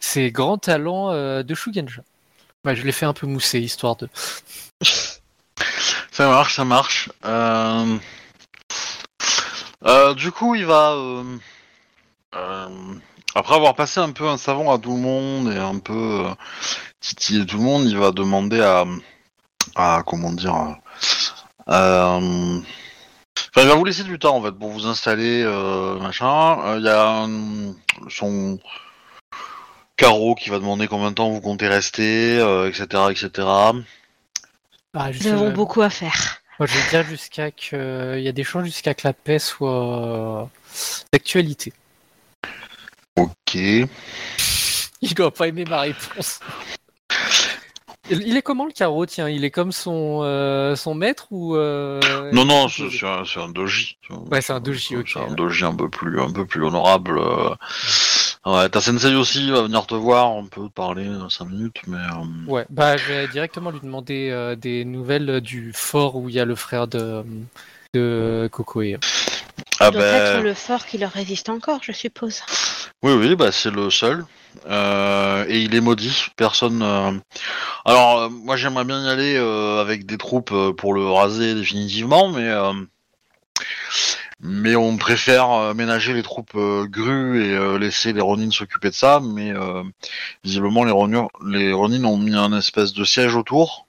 ses 0.00 0.32
grands 0.32 0.56
talents 0.56 1.10
euh, 1.10 1.42
de 1.42 1.54
Shugenja. 1.54 2.02
Ouais, 2.64 2.74
je 2.74 2.82
l'ai 2.82 2.92
fait 2.92 3.04
un 3.04 3.12
peu 3.12 3.26
mousser 3.26 3.60
histoire 3.60 3.96
de. 3.96 4.08
Ça 6.10 6.28
marche, 6.28 6.56
ça 6.56 6.64
marche. 6.64 7.10
Euh... 7.24 7.98
du 10.14 10.32
coup, 10.32 10.56
il 10.56 10.66
va. 10.66 10.96
Après 13.34 13.54
avoir 13.54 13.76
passé 13.76 14.00
un 14.00 14.10
peu 14.10 14.26
un 14.26 14.36
savon 14.36 14.72
à 14.72 14.78
tout 14.78 14.94
le 14.94 15.00
monde 15.00 15.52
et 15.52 15.58
un 15.58 15.78
peu 15.78 16.24
titillé 16.98 17.46
tout 17.46 17.58
le 17.58 17.62
monde, 17.62 17.84
il 17.84 17.96
va 17.96 18.10
demander 18.10 18.60
à. 18.60 18.84
À 19.74 20.02
comment 20.06 20.32
dire. 20.32 20.76
euh, 21.68 22.60
Enfin, 23.54 23.62
il 23.62 23.68
va 23.68 23.74
vous 23.76 23.84
laisser 23.84 24.02
du 24.04 24.18
temps 24.18 24.36
en 24.36 24.42
fait 24.42 24.52
pour 24.52 24.70
vous 24.70 24.86
installer, 24.86 25.42
euh, 25.44 25.98
machin. 26.00 26.58
Euh, 26.64 26.78
Il 26.78 26.84
y 26.84 26.88
a 26.88 27.24
euh, 27.24 27.72
son 28.08 28.58
carreau 29.96 30.34
qui 30.34 30.50
va 30.50 30.58
demander 30.58 30.88
combien 30.88 31.10
de 31.10 31.14
temps 31.14 31.30
vous 31.30 31.40
comptez 31.40 31.68
rester, 31.68 32.38
euh, 32.38 32.68
etc., 32.68 32.86
etc. 33.10 33.30
Ah, 34.94 35.10
Nous 35.12 35.26
avons 35.28 35.50
beaucoup 35.52 35.82
à 35.82 35.90
faire. 35.90 36.38
Moi, 36.58 36.66
je 36.66 36.76
vais 36.76 36.90
dire 36.90 37.04
jusqu'à 37.08 37.50
que 37.52 38.16
il 38.18 38.24
y 38.24 38.28
a 38.28 38.32
des 38.32 38.42
chances 38.44 38.64
jusqu'à 38.64 38.92
que 38.94 39.06
la 39.06 39.12
paix 39.12 39.38
soit 39.38 40.42
euh, 40.42 40.44
d'actualité. 41.12 41.72
Ok. 43.16 43.54
Il 45.00 45.14
doit 45.14 45.32
pas 45.32 45.46
aimer 45.46 45.64
ma 45.64 45.82
réponse. 45.82 46.40
Il 48.10 48.36
est 48.36 48.42
comment 48.42 48.66
le 48.66 48.72
carreau 48.72 49.06
Tiens, 49.06 49.28
il 49.28 49.44
est 49.44 49.50
comme 49.50 49.72
son 49.72 50.20
euh, 50.22 50.76
son 50.76 50.94
maître 50.94 51.26
ou 51.30 51.56
euh, 51.56 52.00
Non, 52.32 52.44
non, 52.44 52.68
c'est 52.68 52.84
un, 53.04 53.48
doji. 53.48 53.96
Ouais, 54.30 54.40
c'est 54.40 54.52
un 54.52 54.60
doji, 54.60 54.96
ok. 54.96 55.10
C'est 55.12 55.20
un 55.20 55.34
doji 55.34 55.64
un 55.64 55.74
peu 55.74 55.88
plus, 55.88 56.20
un 56.20 56.30
peu 56.30 56.46
plus 56.46 56.64
honorable. 56.64 57.18
euh. 57.18 57.54
Ouais, 58.46 58.68
ta 58.68 58.80
sensei 58.80 59.14
aussi 59.14 59.50
va 59.50 59.62
venir 59.62 59.86
te 59.86 59.94
voir, 59.94 60.32
on 60.32 60.46
peut 60.46 60.70
parler 60.70 61.06
5 61.28 61.46
minutes, 61.50 61.82
mais... 61.86 61.98
Ouais, 62.46 62.64
bah 62.70 62.96
je 62.96 63.04
vais 63.06 63.28
directement 63.28 63.70
lui 63.70 63.80
demander 63.80 64.30
euh, 64.30 64.54
des 64.56 64.84
nouvelles 64.84 65.40
du 65.40 65.72
fort 65.74 66.16
où 66.16 66.28
il 66.28 66.34
y 66.36 66.40
a 66.40 66.44
le 66.44 66.54
frère 66.54 66.86
de 66.86 67.24
de 67.94 68.48
Kokoe. 68.52 68.98
Ah 69.80 69.90
doit 69.90 70.02
être 70.02 70.36
ben, 70.38 70.42
le 70.42 70.54
fort 70.54 70.86
qui 70.86 70.98
leur 70.98 71.12
résiste 71.12 71.48
encore, 71.48 71.80
je 71.82 71.92
suppose. 71.92 72.42
oui, 73.02 73.12
oui, 73.12 73.36
bah 73.36 73.52
c'est 73.52 73.70
le 73.70 73.90
seul. 73.90 74.24
Euh, 74.66 75.44
et 75.48 75.60
il 75.60 75.74
est 75.74 75.80
maudit, 75.80 76.26
personne... 76.36 76.82
euh, 76.82 77.12
Alors, 77.84 78.18
euh, 78.18 78.28
moi 78.28 78.56
j'aimerais 78.56 78.84
bien 78.84 79.04
y 79.04 79.08
aller 79.08 79.36
avec 79.36 80.06
des 80.06 80.18
troupes 80.18 80.54
pour 80.76 80.94
le 80.94 81.08
raser 81.08 81.54
définitivement, 81.54 82.28
mais... 82.28 82.50
Mais 84.40 84.76
on 84.76 84.96
préfère 84.96 85.74
ménager 85.74 86.12
les 86.14 86.22
troupes 86.22 86.56
grues 86.56 87.42
et 87.44 87.78
laisser 87.78 88.12
les 88.12 88.20
Ronin 88.20 88.52
s'occuper 88.52 88.90
de 88.90 88.94
ça. 88.94 89.20
Mais 89.20 89.52
visiblement, 90.44 90.84
les 90.84 90.92
Ronin, 90.92 91.26
les 91.44 91.72
Ronin 91.72 92.04
ont 92.04 92.18
mis 92.18 92.36
un 92.36 92.56
espèce 92.56 92.92
de 92.92 93.02
siège 93.02 93.34
autour. 93.34 93.88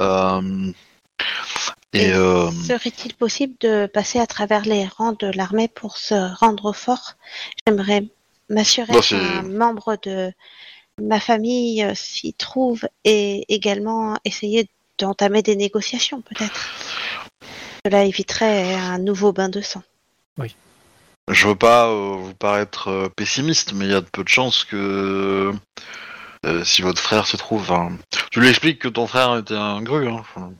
Euh, 0.00 0.72
et 1.92 2.06
Et 2.06 2.12
euh, 2.12 2.50
Serait-il 2.50 3.14
possible 3.14 3.54
de 3.60 3.86
passer 3.86 4.18
à 4.18 4.26
travers 4.26 4.62
les 4.62 4.86
rangs 4.86 5.12
de 5.12 5.26
l'armée 5.28 5.68
pour 5.68 5.96
se 5.96 6.14
rendre 6.38 6.66
au 6.66 6.72
fort? 6.72 7.14
J'aimerais 7.66 8.04
m'assurer 8.48 8.92
Bah, 8.92 9.00
qu'un 9.00 9.42
membre 9.42 9.96
de 10.02 10.32
ma 11.00 11.20
famille 11.20 11.82
euh, 11.82 11.94
s'y 11.94 12.34
trouve 12.34 12.86
et 13.04 13.44
également 13.52 14.16
essayer 14.24 14.68
d'entamer 14.98 15.42
des 15.42 15.56
négociations, 15.56 16.20
peut-être. 16.20 16.70
Cela 17.84 18.04
éviterait 18.04 18.74
un 18.74 18.98
nouveau 18.98 19.32
bain 19.32 19.48
de 19.48 19.60
sang. 19.60 19.82
Je 21.30 21.48
veux 21.48 21.56
pas 21.56 21.88
euh, 21.88 22.16
vous 22.18 22.34
paraître 22.34 22.88
euh, 22.88 23.08
pessimiste, 23.08 23.72
mais 23.72 23.86
il 23.86 23.90
y 23.92 23.94
a 23.94 24.02
de 24.02 24.06
peu 24.06 24.22
de 24.22 24.28
chances 24.28 24.64
que 24.64 25.52
euh, 26.44 26.64
si 26.64 26.82
votre 26.82 27.00
frère 27.00 27.26
se 27.26 27.38
trouve, 27.38 27.72
tu 28.30 28.40
lui 28.40 28.48
expliques 28.50 28.78
que 28.78 28.88
ton 28.88 29.06
frère 29.06 29.38
était 29.38 29.54
un 29.54 29.80
gru. 29.80 30.06
Hein. 30.06 30.18
enfin, 30.20 30.52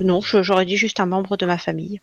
Non, 0.00 0.20
j'aurais 0.20 0.66
dit 0.66 0.76
juste 0.76 1.00
un 1.00 1.06
membre 1.06 1.36
de 1.36 1.46
ma 1.46 1.58
famille. 1.58 2.00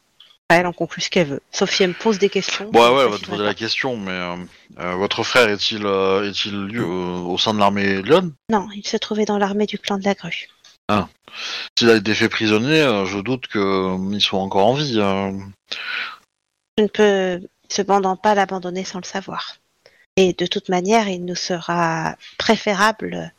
Elle 0.52 0.66
en 0.66 0.74
conclut 0.74 1.02
ce 1.02 1.12
qu'elle 1.12 1.28
veut. 1.28 1.42
Sauf 1.52 1.70
si 1.70 1.84
elle 1.84 1.90
me 1.90 1.94
pose 1.94 2.18
des 2.18 2.30
questions. 2.30 2.72
Bon, 2.72 2.80
ouais, 2.80 2.88
je 2.88 2.94
ouais, 2.94 3.04
elle 3.04 3.12
va 3.12 3.18
te 3.20 3.26
poser 3.26 3.44
la 3.44 3.54
question, 3.54 3.98
mais 3.98 4.12
euh, 4.12 4.36
euh, 4.80 4.96
votre 4.96 5.24
frère 5.24 5.48
est-il 5.48 5.86
euh, 5.86 6.28
est-il 6.28 6.82
au 6.82 7.38
sein 7.38 7.54
de 7.54 7.60
l'armée 7.60 8.02
Lyon? 8.02 8.34
Non, 8.50 8.68
il 8.76 8.86
se 8.86 8.98
trouvait 8.98 9.26
dans 9.26 9.38
l'armée 9.38 9.68
du 9.68 9.78
clan 9.78 10.00
de 10.00 10.06
la 10.06 10.16
grue. 10.16 10.50
S'il 11.78 11.92
a 11.92 11.96
été 11.96 12.16
fait 12.16 12.30
prisonnier, 12.30 12.82
je 13.06 13.20
doute 13.20 13.46
qu'il 13.48 14.22
soit 14.22 14.40
encore 14.40 14.66
en 14.66 14.74
vie. 14.74 14.96
Je 14.96 16.84
ne 16.84 16.88
peux 16.88 17.48
cependant 17.70 18.18
pas 18.18 18.34
l'abandonner 18.34 18.84
sans 18.84 18.98
le 18.98 19.06
savoir. 19.06 19.58
Et 20.16 20.34
de 20.34 20.48
toute 20.48 20.70
manière, 20.70 21.08
il 21.08 21.26
nous 21.26 21.36
sera 21.36 22.16
préférable 22.40 23.32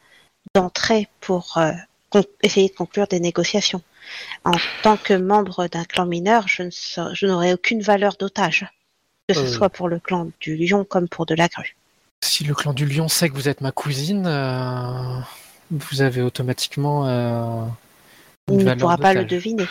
d'entrer 0.55 1.09
pour 1.20 1.59
essayer 2.44 2.69
de 2.69 2.74
conclure 2.74 3.09
des 3.09 3.19
négociations. 3.19 3.82
En 4.44 4.52
tant 4.82 4.97
que 4.97 5.14
membre 5.14 5.66
d'un 5.68 5.85
clan 5.85 6.06
mineur, 6.06 6.48
je 6.48 6.62
ne 6.64 6.70
ser- 6.70 7.14
je 7.14 7.27
n'aurai 7.27 7.52
aucune 7.52 7.82
valeur 7.82 8.16
d'otage, 8.18 8.66
que 9.28 9.35
ce 9.35 9.40
Euh. 9.40 9.47
soit 9.52 9.68
pour 9.70 9.89
le 9.89 9.98
clan 10.01 10.28
du 10.40 10.56
lion 10.56 10.85
comme 10.85 11.09
pour 11.09 11.27
de 11.27 11.35
la 11.35 11.48
grue. 11.48 11.77
Si 12.22 12.44
le 12.44 12.55
clan 12.55 12.72
du 12.72 12.86
lion 12.86 13.09
sait 13.09 13.28
que 13.28 13.35
vous 13.35 13.48
êtes 13.48 13.60
ma 13.60 13.72
cousine, 13.72 14.27
euh, 14.27 15.20
vous 15.70 16.02
avez 16.02 16.20
automatiquement 16.22 17.06
euh, 17.09 17.64
Il 18.51 18.64
ne 18.64 18.74
pourra 18.74 18.98
pas 18.98 19.14
le 19.14 19.24
deviner. 19.24 19.66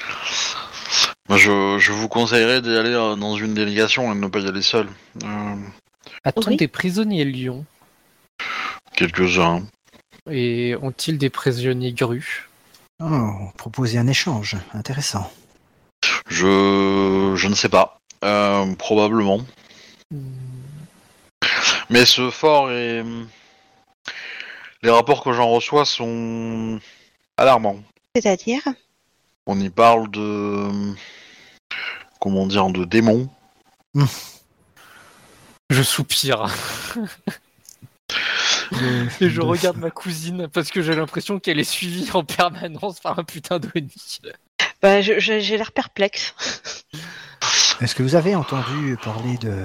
Moi, 1.27 1.37
je, 1.37 1.77
je 1.77 1.91
vous 1.91 2.07
conseillerais 2.07 2.61
d'y 2.61 2.75
aller 2.75 2.93
euh, 2.93 3.15
dans 3.15 3.35
une 3.35 3.53
délégation 3.53 4.11
et 4.11 4.15
de 4.15 4.19
ne 4.19 4.27
pas 4.27 4.39
y 4.39 4.47
aller 4.47 4.61
seul. 4.63 4.87
Euh, 5.23 5.55
A-t-on 6.23 6.49
Oui. 6.49 6.57
des 6.57 6.67
prisonniers 6.67 7.23
lions 7.25 7.65
Quelques-uns. 8.95 9.63
et 10.29 10.75
ont-ils 10.81 11.17
des 11.17 11.29
prisonniers 11.29 11.93
grues 11.93 12.48
Oh, 13.01 13.49
proposer 13.55 13.97
un 13.97 14.07
échange, 14.07 14.57
intéressant. 14.73 15.31
Je, 16.27 17.33
je 17.35 17.47
ne 17.47 17.55
sais 17.55 17.69
pas. 17.69 17.99
Euh, 18.23 18.75
probablement. 18.75 19.39
Mais 21.89 22.05
ce 22.05 22.29
fort 22.29 22.71
et 22.71 23.03
les 24.81 24.89
rapports 24.89 25.23
que 25.23 25.31
j'en 25.31 25.49
reçois 25.49 25.85
sont 25.85 26.79
alarmants. 27.37 27.79
C'est-à-dire, 28.15 28.61
On 29.45 29.59
y 29.59 29.69
parle 29.69 30.11
de 30.11 30.69
comment 32.19 32.47
dire 32.47 32.69
de 32.69 32.83
démons. 32.85 33.29
Je 35.69 35.83
soupire 35.83 36.47
et 39.21 39.29
je 39.29 39.41
de- 39.41 39.45
regarde 39.45 39.77
ma 39.77 39.89
cousine 39.91 40.47
parce 40.51 40.71
que 40.71 40.81
j'ai 40.81 40.95
l'impression 40.95 41.39
qu'elle 41.39 41.59
est 41.59 41.63
suivie 41.63 42.09
en 42.13 42.23
permanence 42.23 42.99
par 42.99 43.17
un 43.19 43.23
putain 43.23 43.59
de 43.59 43.69
nid. 43.75 44.19
bah, 44.81 45.01
j'ai 45.01 45.57
l'air 45.57 45.71
perplexe. 45.71 46.33
Est-ce 47.81 47.95
que 47.95 48.03
vous 48.03 48.15
avez 48.15 48.35
entendu 48.35 48.97
parler 49.03 49.37
de, 49.37 49.55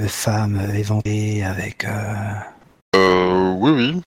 de 0.00 0.06
femmes 0.08 0.60
éventrées 0.74 1.42
avec... 1.44 1.84
euh, 1.84 2.14
Euh, 2.94 3.52
oui, 3.58 3.70
oui. 3.72 4.00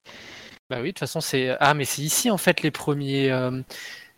Bah 0.70 0.78
oui, 0.82 0.84
de 0.84 0.88
toute 0.90 1.00
façon 1.00 1.20
c'est 1.20 1.56
ah 1.60 1.74
mais 1.74 1.84
c'est 1.86 2.04
ici 2.04 2.30
en 2.30 2.38
fait 2.38 2.62
les 2.62 2.70
premiers 2.72 3.32
euh, 3.32 3.62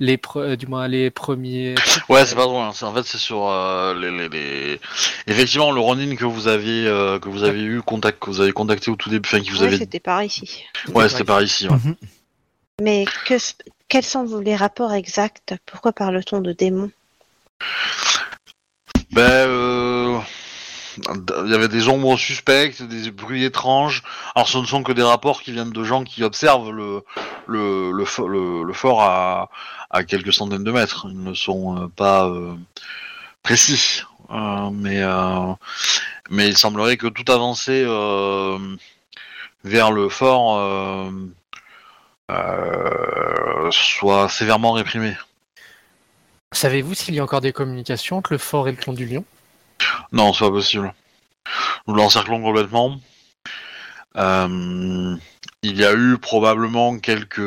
les 0.04 0.18
pre- 0.18 0.42
euh, 0.42 0.56
du 0.56 0.66
moins 0.68 0.88
les 0.88 1.12
premiers 1.12 1.76
Ouais, 2.10 2.26
c'est 2.26 2.36
pas 2.36 2.44
drôle. 2.46 2.64
hein. 2.64 2.72
C'est- 2.74 2.86
En 2.86 2.94
fait, 2.94 3.04
c'est 3.04 3.20
sur 3.20 3.48
euh, 3.50 3.94
les, 3.94 4.10
les, 4.12 4.30
les- 4.30 4.80
Effectivement, 5.28 5.72
le 5.72 5.80
Ronin 5.80 6.16
que 6.16 6.26
vous 6.26 6.48
aviez 6.48 6.88
euh, 6.88 7.20
que 7.20 7.30
vous 7.30 7.44
avez 7.44 7.62
eu 7.62 7.82
contact 7.84 8.18
que 8.20 8.30
vous 8.32 8.42
avez 8.42 8.52
contacté 8.52 8.90
au 8.90 8.96
tout 8.96 9.10
début, 9.12 9.28
enfin 9.30 9.40
qui 9.42 9.52
vous 9.52 9.62
Ouais, 9.62 9.68
avez. 9.68 9.78
c'était 9.78 10.00
par 10.00 10.24
ici. 10.24 10.64
Ouais, 10.94 11.08
c'était 11.08 11.24
par 11.24 11.42
ici. 11.42 11.68
ouais. 11.70 11.76
mhm. 11.76 11.96
Mais 12.82 13.06
que, 13.26 13.36
s- 13.36 13.56
quels 13.90 14.04
sont 14.04 14.40
les 14.44 14.56
rapports 14.56 14.92
exacts? 14.92 15.54
Pourquoi 15.68 15.92
parle-t-on 15.92 16.40
de 16.42 16.52
démons? 16.52 16.90
Ben, 19.12 19.22
euh, 19.24 20.01
il 21.46 21.52
y 21.52 21.54
avait 21.54 21.68
des 21.68 21.88
ombres 21.88 22.18
suspectes, 22.18 22.82
des 22.84 23.12
bruits 23.12 23.44
étranges. 23.44 24.04
Alors, 24.36 24.48
ce 24.48 24.58
ne 24.58 24.66
sont 24.66 24.84
que 24.84 24.92
des 24.92 25.04
rapports 25.04 25.42
qui 25.42 25.52
viennent 25.52 25.72
de 25.72 25.84
gens 25.84 26.04
qui 26.04 26.24
observent 26.24 26.72
le 26.72 27.04
le 27.48 27.92
le, 27.92 28.04
fo- 28.06 28.28
le, 28.28 28.64
le 28.64 28.74
fort 28.74 29.02
à 29.02 30.04
quelques 30.04 30.34
centaines 30.34 30.64
de 30.64 30.72
mètres. 30.72 31.08
Ils 31.10 31.24
ne 31.24 31.34
sont 31.34 31.78
euh, 31.78 31.88
pas 31.88 32.28
euh, 32.28 32.54
précis, 33.44 34.04
Euh, 34.32 34.70
mais 34.72 35.02
mais 36.30 36.48
il 36.48 36.58
semblerait 36.58 36.96
que 36.96 37.08
toute 37.08 37.30
avancée 37.30 37.84
vers 39.66 39.92
le 39.92 40.08
fort 40.08 41.12
soit 43.72 44.30
sévèrement 44.30 44.72
réprimée. 44.72 45.18
Savez-vous 46.54 46.94
s'il 46.94 47.16
y 47.16 47.20
a 47.20 47.24
encore 47.24 47.42
des 47.42 47.52
communications 47.52 48.18
entre 48.18 48.32
le 48.32 48.38
fort 48.40 48.70
et 48.70 48.72
le 48.72 48.78
clan 48.78 48.94
du 48.94 49.06
lion? 49.06 49.26
Non, 50.12 50.34
c'est 50.34 50.46
pas 50.46 50.52
possible. 50.52 50.94
Nous 51.88 51.96
l'encerclons 51.96 52.42
complètement. 52.42 53.00
Euh, 54.18 55.16
il 55.64 55.78
y 55.80 55.86
a 55.86 55.94
eu 55.94 56.18
probablement 56.18 57.00
quelques 57.00 57.40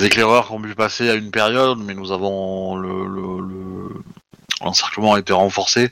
éclaireurs 0.00 0.46
qui 0.48 0.52
ont 0.52 0.60
pu 0.62 0.74
passer 0.74 1.08
à 1.10 1.14
une 1.14 1.30
période, 1.30 1.78
mais 1.78 1.94
nous 1.94 2.10
avons 2.12 2.76
le 2.76 3.06
le- 3.06 3.40
le- 3.48 4.02
l'encerclement 4.60 5.14
a 5.14 5.18
été 5.20 5.32
renforcé 5.32 5.90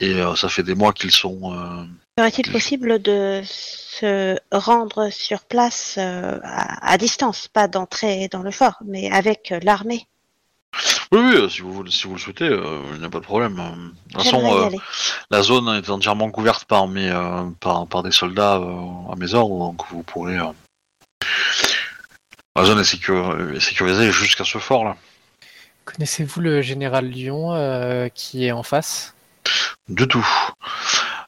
et 0.00 0.14
euh, 0.14 0.34
ça 0.36 0.48
fait 0.48 0.62
des 0.62 0.74
mois 0.74 0.92
qu'ils 0.92 1.12
sont. 1.12 1.54
euh, 1.54 1.84
Serait-il 2.18 2.50
possible 2.50 3.00
de 3.00 3.42
se 3.44 4.36
rendre 4.50 5.08
sur 5.10 5.44
place 5.44 5.94
euh, 5.98 6.38
à, 6.42 6.92
à 6.92 6.98
distance, 6.98 7.48
pas 7.48 7.68
d'entrer 7.68 8.28
dans 8.28 8.42
le 8.42 8.50
fort, 8.50 8.78
mais 8.84 9.10
avec 9.10 9.52
euh, 9.52 9.60
l'armée? 9.62 10.06
Oui, 11.10 11.20
oui, 11.20 11.36
euh, 11.36 11.48
si 11.48 11.62
vous 11.62 11.72
voulez- 11.72 11.90
si 11.90 12.06
vous 12.06 12.14
le 12.14 12.18
souhaitez, 12.20 12.44
euh, 12.48 12.82
il 12.94 12.98
n'y 13.00 13.04
a 13.04 13.08
pas 13.10 13.20
de 13.20 13.24
problème. 13.24 13.58
Euh, 13.58 13.70
De 13.70 14.12
toute 14.12 14.22
façon, 14.22 14.40
J'aimerais 14.40 14.50
y 14.50 14.58
euh, 14.62 14.66
aller. 14.66 14.80
la 15.30 15.42
zone 15.42 15.68
est 15.68 15.88
entièrement 15.90 16.30
couverte 16.30 16.64
par 16.66 16.86
mes 16.86 17.08
euh, 17.10 17.44
par, 17.60 17.86
par 17.86 18.02
des 18.02 18.10
soldats 18.12 18.56
euh, 18.56 19.12
à 19.12 19.16
mes 19.16 19.32
ordres, 19.34 19.58
donc 19.58 19.82
vous 19.90 20.02
pourrez. 20.02 20.36
euh, 20.38 20.44
La 22.56 22.64
zone 22.64 22.80
est, 22.80 22.84
sécur- 22.84 23.54
est 23.56 23.60
sécurisée 23.60 24.10
jusqu'à 24.12 24.44
ce 24.44 24.58
fort 24.58 24.84
là. 24.84 24.96
Connaissez-vous 25.84 26.40
le 26.40 26.60
général 26.60 27.10
Lion 27.10 27.54
euh, 27.54 28.08
qui 28.08 28.44
est 28.44 28.52
en 28.52 28.62
face? 28.62 29.14
Du 29.88 30.06
tout. 30.08 30.26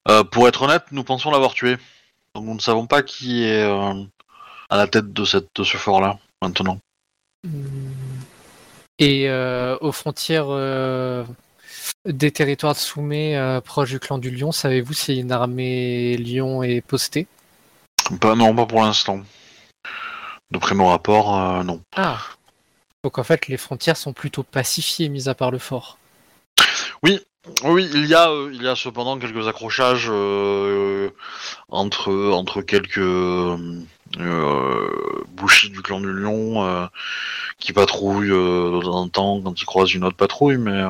Euh, 0.08 0.24
pour 0.24 0.48
être 0.48 0.62
honnête, 0.62 0.84
nous 0.90 1.04
pensons 1.04 1.30
l'avoir 1.30 1.54
tué. 1.54 1.78
Donc 2.34 2.44
nous 2.44 2.54
ne 2.54 2.60
savons 2.60 2.86
pas 2.86 3.02
qui 3.02 3.44
est 3.44 3.62
euh, 3.62 3.94
à 4.68 4.76
la 4.76 4.86
tête 4.86 5.12
de, 5.12 5.24
cette, 5.24 5.48
de 5.54 5.64
ce 5.64 5.76
fort 5.78 6.00
là 6.02 6.18
maintenant. 6.42 6.78
Et 9.00 9.30
euh, 9.30 9.78
aux 9.80 9.92
frontières 9.92 10.50
euh, 10.50 11.24
des 12.04 12.30
territoires 12.30 12.74
de 12.74 12.78
Soumé 12.78 13.34
euh, 13.34 13.62
proches 13.62 13.90
du 13.90 13.98
clan 13.98 14.18
du 14.18 14.30
Lion, 14.30 14.52
savez-vous 14.52 14.92
si 14.92 15.18
une 15.18 15.32
armée 15.32 16.18
Lion 16.18 16.62
est 16.62 16.82
postée? 16.82 17.26
Pas, 18.20 18.34
non, 18.34 18.54
pas 18.54 18.66
pour 18.66 18.82
l'instant. 18.82 19.22
D'après 20.50 20.74
nos 20.74 20.88
rapports, 20.88 21.34
euh, 21.34 21.62
non. 21.62 21.80
Ah 21.96 22.18
Donc 23.02 23.18
en 23.18 23.24
fait, 23.24 23.48
les 23.48 23.56
frontières 23.56 23.96
sont 23.96 24.12
plutôt 24.12 24.42
pacifiées, 24.42 25.08
mis 25.08 25.30
à 25.30 25.34
part 25.34 25.50
le 25.50 25.58
fort. 25.58 25.96
Oui, 27.02 27.20
il 27.64 28.06
y 28.06 28.14
a, 28.14 28.30
euh, 28.30 28.50
il 28.52 28.62
y 28.62 28.68
a 28.68 28.76
cependant 28.76 29.18
quelques 29.18 29.48
accrochages 29.48 30.08
euh, 30.10 31.10
entre, 31.68 32.12
entre 32.32 32.60
quelques 32.62 32.98
euh, 32.98 33.56
euh, 34.18 35.24
bouchis 35.28 35.70
du 35.70 35.80
clan 35.82 36.00
du 36.00 36.12
lion 36.12 36.88
qui 37.58 37.72
patrouillent 37.72 38.28
de 38.28 38.82
temps 38.82 38.94
en 38.94 39.08
temps 39.08 39.40
quand 39.40 39.60
ils 39.60 39.66
croisent 39.66 39.94
une 39.94 40.04
autre 40.04 40.16
patrouille, 40.16 40.58
mais 40.58 40.82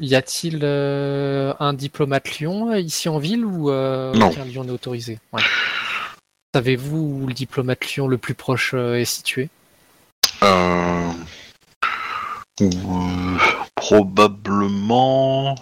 y 0.00 0.14
a-t-il 0.14 0.64
un 0.64 1.72
diplomate 1.72 2.40
Lion 2.40 2.74
ici 2.74 3.08
en 3.08 3.18
ville 3.18 3.44
ou 3.44 3.70
aucun 3.70 4.44
Lion 4.44 4.64
n'est 4.64 4.72
autorisé? 4.72 5.18
Ouais. 5.32 5.42
Savez-vous 6.54 7.20
où 7.22 7.26
le 7.26 7.34
diplomate 7.34 7.96
Lion 7.96 8.08
le 8.08 8.18
plus 8.18 8.34
proche 8.34 8.74
est 8.74 9.04
situé? 9.04 9.50
Euh, 10.42 11.10
probablement. 13.84 15.54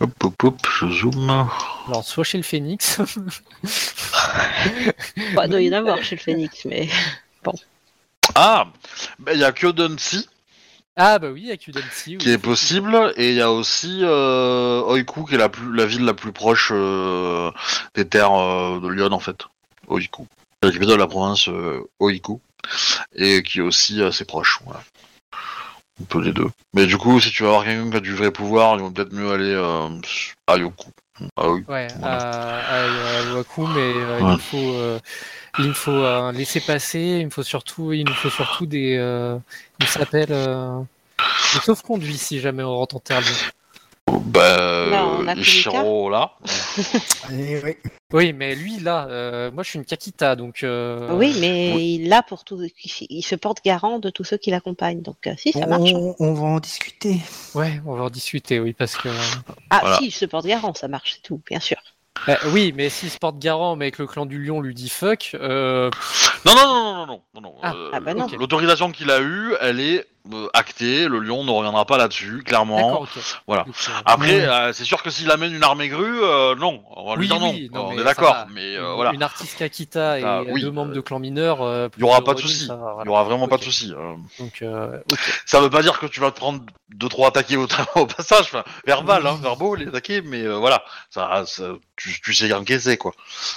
Hop, 0.00 0.24
hop, 0.24 0.42
hop, 0.42 0.66
je 0.68 0.86
zoome. 0.90 1.48
Alors, 1.86 2.04
soit 2.04 2.24
chez 2.24 2.36
le 2.38 2.42
Phénix, 2.42 3.00
Bah, 5.34 5.44
il 5.44 5.50
doit 5.50 5.60
y 5.60 5.68
en 5.68 5.78
avoir 5.78 6.02
chez 6.02 6.16
le 6.16 6.20
Phénix, 6.20 6.64
mais 6.64 6.88
Ah, 8.34 8.66
ben, 9.20 9.32
il 9.34 9.40
y 9.40 9.44
a 9.44 9.52
Kyodensi 9.52 10.28
Ah 10.96 11.20
bah 11.20 11.28
oui, 11.30 11.46
avec 11.48 11.68
Udanti. 11.68 12.16
oui, 12.16 12.18
qui 12.18 12.30
est 12.30 12.38
possible, 12.38 13.12
et 13.16 13.30
il 13.30 13.36
y 13.36 13.40
a 13.40 13.52
aussi 13.52 14.00
euh, 14.02 14.82
Oiku, 14.82 15.24
qui 15.24 15.36
est 15.36 15.38
la, 15.38 15.48
plus, 15.48 15.72
la 15.76 15.86
ville 15.86 16.04
la 16.04 16.14
plus 16.14 16.32
proche 16.32 16.70
euh, 16.74 17.52
des 17.94 18.08
terres 18.08 18.32
euh, 18.34 18.80
de 18.80 18.88
Lyon, 18.88 19.12
en 19.12 19.20
fait. 19.20 19.44
Oiku. 19.86 20.26
C'est 20.62 20.70
la 20.70 20.72
capitale 20.72 20.96
de 20.96 21.00
la 21.00 21.06
province 21.06 21.46
euh, 21.48 21.88
Oiku, 22.00 22.40
et 23.14 23.44
qui 23.44 23.58
est 23.58 23.62
aussi 23.62 24.02
assez 24.02 24.24
proche. 24.24 24.58
Voilà. 24.64 24.82
Un 26.00 26.04
peu 26.06 26.20
les 26.20 26.32
deux. 26.32 26.48
Mais 26.72 26.86
du 26.86 26.96
coup, 26.98 27.20
si 27.20 27.30
tu 27.30 27.42
veux 27.44 27.48
avoir 27.48 27.64
quelqu'un 27.64 27.90
qui 27.90 27.96
a 27.96 28.00
du 28.00 28.14
vrai 28.14 28.30
pouvoir, 28.32 28.74
il 28.74 28.80
vaut 28.80 28.90
peut-être 28.90 29.12
mieux 29.12 29.30
aller 29.30 29.52
euh, 29.54 29.88
à 30.48 30.56
Yoku. 30.56 30.90
Ah 31.36 31.48
oui. 31.50 31.62
Ouais, 31.68 31.86
Voilà. 32.00 32.16
à, 32.16 33.30
à, 33.30 33.34
Waku, 33.36 33.66
mais 33.68 33.92
euh, 33.94 34.18
il 34.20 34.24
Ouais. 34.26 34.32
me 34.32 34.38
faut, 34.38 34.56
euh, 34.56 34.98
il 35.60 35.68
me 35.68 35.72
faut 35.72 35.92
un 35.92 36.32
laisser 36.32 36.60
passer. 36.60 37.18
Il 37.20 37.26
me 37.26 37.30
faut 37.30 37.44
surtout, 37.44 37.92
il 37.92 38.04
nous 38.04 38.12
faut 38.14 38.30
surtout 38.30 38.66
des, 38.66 38.94
il 39.78 39.86
s'appelle, 39.86 40.28
des 40.28 41.60
sauf-conduits 41.60 42.18
si 42.18 42.40
jamais 42.40 42.64
on 42.64 42.74
rentre 42.76 42.96
en 42.96 43.00
terre. 43.00 43.22
Bah, 44.08 44.86
Là, 44.90 45.06
on 45.06 45.26
a 45.26 45.34
euh, 45.36 46.10
là. 46.10 46.32
Eh 47.32 47.60
oui. 47.64 47.76
Oui, 48.12 48.32
mais 48.32 48.54
lui 48.54 48.78
là, 48.80 49.06
euh, 49.08 49.50
moi 49.50 49.62
je 49.62 49.70
suis 49.70 49.78
une 49.78 49.84
Kakita, 49.84 50.36
donc. 50.36 50.62
euh, 50.62 51.16
Oui, 51.16 51.34
mais 51.40 51.94
il 51.94 52.08
l'a 52.08 52.22
pour 52.22 52.44
tout. 52.44 52.60
Il 53.10 53.22
se 53.22 53.34
porte 53.34 53.64
garant 53.64 53.98
de 53.98 54.10
tous 54.10 54.24
ceux 54.24 54.36
qui 54.36 54.50
l'accompagnent. 54.50 55.02
Donc, 55.02 55.26
euh, 55.26 55.34
si, 55.38 55.52
ça 55.52 55.66
marche. 55.66 55.92
On, 55.94 56.14
on 56.18 56.34
va 56.34 56.42
en 56.46 56.60
discuter. 56.60 57.20
Ouais, 57.54 57.80
on 57.86 57.94
va 57.94 58.04
en 58.04 58.10
discuter, 58.10 58.60
oui, 58.60 58.72
parce 58.72 58.96
que. 58.96 59.08
Ah, 59.70 59.78
Voilà. 59.80 59.98
si, 59.98 60.06
il 60.06 60.12
se 60.12 60.26
porte 60.26 60.46
garant, 60.46 60.74
ça 60.74 60.88
marche, 60.88 61.14
c'est 61.14 61.22
tout, 61.22 61.40
bien 61.48 61.60
sûr. 61.60 61.78
Bah, 62.26 62.38
oui, 62.52 62.72
mais 62.76 62.88
s'il 62.90 63.10
se 63.10 63.18
porte 63.18 63.38
garant, 63.38 63.74
mais 63.76 63.90
que 63.90 64.02
le 64.02 64.08
clan 64.08 64.26
du 64.26 64.42
lion 64.42 64.60
lui 64.60 64.74
dit 64.74 64.88
fuck, 64.88 65.32
euh, 65.34 65.90
Non, 66.44 66.54
non, 66.54 66.66
non, 66.66 66.84
non, 66.84 67.06
non, 67.06 67.20
non, 67.34 67.40
non. 67.40 67.54
Ah, 67.62 67.72
euh, 67.74 67.90
ah 67.92 68.00
bah 68.00 68.14
non. 68.14 68.26
L'autorisation 68.38 68.92
qu'il 68.92 69.10
a 69.10 69.20
eue, 69.20 69.54
elle 69.60 69.80
est 69.80 70.06
euh, 70.32 70.48
actée. 70.54 71.06
Le 71.08 71.18
lion 71.18 71.44
ne 71.44 71.50
reviendra 71.50 71.84
pas 71.84 71.98
là-dessus, 71.98 72.42
clairement. 72.44 73.04
Voilà. 73.46 73.64
Euh, 73.68 73.92
Après, 74.04 74.40
euh, 74.46 74.72
c'est 74.72 74.84
sûr 74.84 75.02
que 75.02 75.10
s'il 75.10 75.30
amène 75.30 75.52
une 75.54 75.62
armée 75.62 75.88
grue, 75.88 76.22
euh, 76.22 76.54
non, 76.54 76.82
on 76.96 77.10
va 77.10 77.16
lui 77.16 77.22
Oui, 77.22 77.26
dire 77.28 77.40
non. 77.40 77.50
oui, 77.52 77.70
non, 77.72 77.88
on 77.88 77.98
est 77.98 78.04
d'accord, 78.04 78.46
mais 78.52 78.76
euh, 78.76 78.88
une, 78.90 78.94
voilà, 78.94 79.12
une 79.12 79.22
artiste 79.22 79.58
Kakita 79.58 80.18
et 80.20 80.22
Ah, 80.24 80.42
oui, 80.48 80.62
deux 80.62 80.70
membres 80.70 80.92
de 80.94 81.00
clan 81.00 81.18
mineur. 81.18 81.58
il 81.96 82.00
y 82.00 82.04
aura 82.04 82.22
pas 82.22 82.34
de 82.34 82.40
souci. 82.40 82.64
il 82.70 83.06
y 83.06 83.08
aura 83.08 83.24
vraiment 83.24 83.48
pas 83.48 83.58
de 83.58 83.64
souci. 83.64 83.92
Donc. 84.38 84.64
Ça 85.46 85.60
veut 85.60 85.70
pas 85.70 85.82
dire 85.82 85.98
que 85.98 86.06
tu 86.06 86.20
vas 86.20 86.30
te 86.30 86.36
prendre 86.36 86.62
deux 86.90 87.08
trois 87.08 87.28
attaqués 87.28 87.56
au, 87.56 87.66
au 87.96 88.06
passage, 88.06 88.42
enfin, 88.42 88.64
verbal, 88.86 89.26
hein, 89.26 89.38
verbaux 89.42 89.74
les 89.74 89.88
attaqués, 89.88 90.20
mais 90.22 90.46
voilà, 90.46 90.84
ça, 91.10 91.42
ça- 91.46 91.72
tu, 91.96 92.20
tu 92.20 92.34
sais 92.34 92.52
encaisser 92.52 92.96
quoi. 92.96 93.12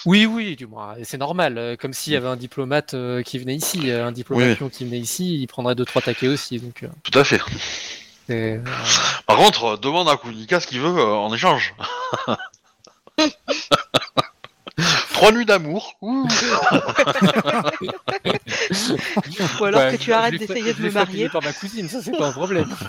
Oui, 0.05 0.25
oui, 0.27 0.55
du 0.55 0.67
moins, 0.67 0.95
c'est 1.03 1.17
normal. 1.17 1.75
Comme 1.79 1.93
s'il 1.93 2.13
y 2.13 2.15
avait 2.15 2.27
un 2.27 2.35
diplomate 2.35 2.95
qui 3.25 3.39
venait 3.39 3.55
ici, 3.55 3.89
un 3.91 4.11
diplomate 4.11 4.69
qui 4.71 4.85
venait 4.85 4.99
ici, 4.99 5.39
il 5.41 5.47
prendrait 5.47 5.75
deux 5.75 5.85
trois 5.85 6.01
taquets 6.01 6.27
aussi. 6.27 6.56
Donc, 6.59 6.83
euh, 6.83 6.87
Tout 7.03 7.17
à 7.19 7.23
fait. 7.23 7.41
c'est- 8.27 8.61
Par 9.25 9.37
contre, 9.37 9.63
euh, 9.65 9.77
demande 9.77 10.09
à 10.09 10.17
Kunika 10.17 10.59
ce 10.59 10.67
qu'il 10.67 10.79
veut 10.81 10.97
euh, 10.97 11.13
en 11.15 11.33
échange. 11.33 11.73
Trois 15.13 15.31
nuits 15.31 15.45
d'amour. 15.45 15.95
Ou 16.01 16.27
alors 19.61 19.79
Ouais, 19.81 19.97
que 19.97 20.01
tu 20.03 20.13
arrêtes 20.13 20.35
d'essayer 20.37 20.73
de 20.73 20.77
je 20.77 20.81
vais 20.83 20.89
me 20.89 20.93
marier. 20.93 21.29
par 21.29 21.41
ma 21.41 21.51
cousine, 21.53 21.89
ça 21.89 22.01
c'est 22.03 22.11
pas 22.17 22.27
un 22.27 22.31
problème. 22.33 22.69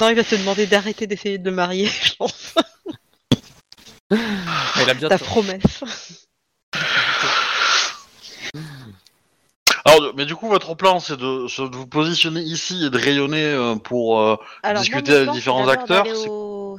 Non, 0.00 0.10
il 0.10 0.14
va 0.14 0.22
te 0.22 0.36
demander 0.36 0.68
d'arrêter 0.68 1.08
d'essayer 1.08 1.38
de 1.38 1.50
me 1.50 1.56
marier, 1.56 1.86
je 2.04 2.14
pense. 2.14 2.54
Elle 4.10 4.88
a 4.90 4.94
bien 4.94 5.08
Ta 5.08 5.18
promesse. 5.18 5.82
Alors, 9.88 10.12
mais 10.16 10.26
du 10.26 10.36
coup, 10.36 10.48
votre 10.48 10.74
plan, 10.74 11.00
c'est 11.00 11.16
de, 11.16 11.76
vous 11.76 11.86
positionner 11.86 12.40
ici 12.40 12.84
et 12.86 12.90
de 12.90 12.98
rayonner 12.98 13.42
euh, 13.44 13.74
pour. 13.76 14.20
euh, 14.20 14.36
Alors, 14.62 14.82
Discuter 14.82 15.14
avec 15.14 15.30
différents 15.30 15.66
acteurs, 15.68 16.06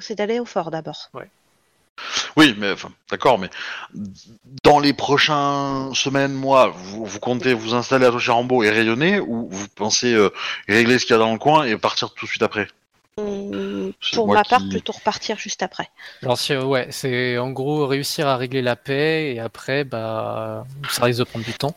c'est- 0.02 0.15
d'aller 0.15 0.40
au 0.40 0.45
fort 0.45 0.72
d'abord. 0.72 1.10
Oui, 2.38 2.56
mais 2.57 2.72
enfin, 2.72 2.91
d'accord, 3.11 3.38
mais 3.40 3.49
dans 4.64 4.80
les 4.80 4.94
prochaines 4.94 5.94
semaines, 5.94 6.34
mois, 6.34 6.69
vous, 6.73 7.03
vous 7.06 7.19
comptez 7.19 7.53
vous 7.53 7.73
installer 7.73 8.06
à 8.06 8.11
Toshirambo 8.11 8.64
et 8.64 8.69
rayonner, 8.69 9.19
ou 9.19 9.49
vous 9.49 9.68
pensez 9.76 10.14
euh, 10.14 10.30
régler 10.69 10.98
ce 10.98 11.06
qu'il 11.06 11.14
y 11.14 11.18
a 11.18 11.19
dans 11.19 11.34
le 11.34 11.40
coin 11.40 11.65
et 11.65 11.76
partir 11.77 12.11
tout 12.14 12.26
de 12.26 12.30
suite 12.30 12.44
après? 12.44 12.68
C'est 13.18 14.15
Pour 14.15 14.27
ma 14.30 14.44
qui- 14.44 14.49
part, 14.49 14.61
plutôt 14.69 14.94
repartir 14.94 15.38
juste 15.38 15.61
après. 15.61 15.90
Alors 16.23 16.38
si, 16.38 16.56
ouais, 16.56 16.88
c'est 16.91 17.38
en 17.38 17.49
gros 17.49 17.86
réussir 17.86 18.27
à 18.27 18.38
régler 18.38 18.61
la 18.61 18.77
paix 18.77 19.34
et 19.34 19.40
après, 19.41 19.84
bah, 19.84 20.65
ça 20.90 21.03
risque 21.03 21.19
de 21.19 21.26
prendre 21.26 21.44
du 21.44 21.53
temps. 21.53 21.76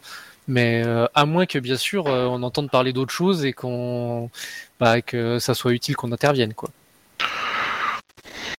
Mais 0.48 0.82
euh, 0.84 1.06
à 1.14 1.24
moins 1.24 1.46
que 1.46 1.58
bien 1.58 1.76
sûr 1.76 2.08
euh, 2.08 2.26
on 2.26 2.42
entende 2.42 2.70
parler 2.70 2.92
d'autres 2.92 3.12
choses 3.12 3.44
et 3.44 3.52
qu'on, 3.52 4.30
bah, 4.80 5.00
que 5.00 5.38
ça 5.38 5.54
soit 5.54 5.72
utile 5.72 5.96
qu'on 5.96 6.12
intervienne, 6.12 6.54
quoi. 6.54 6.70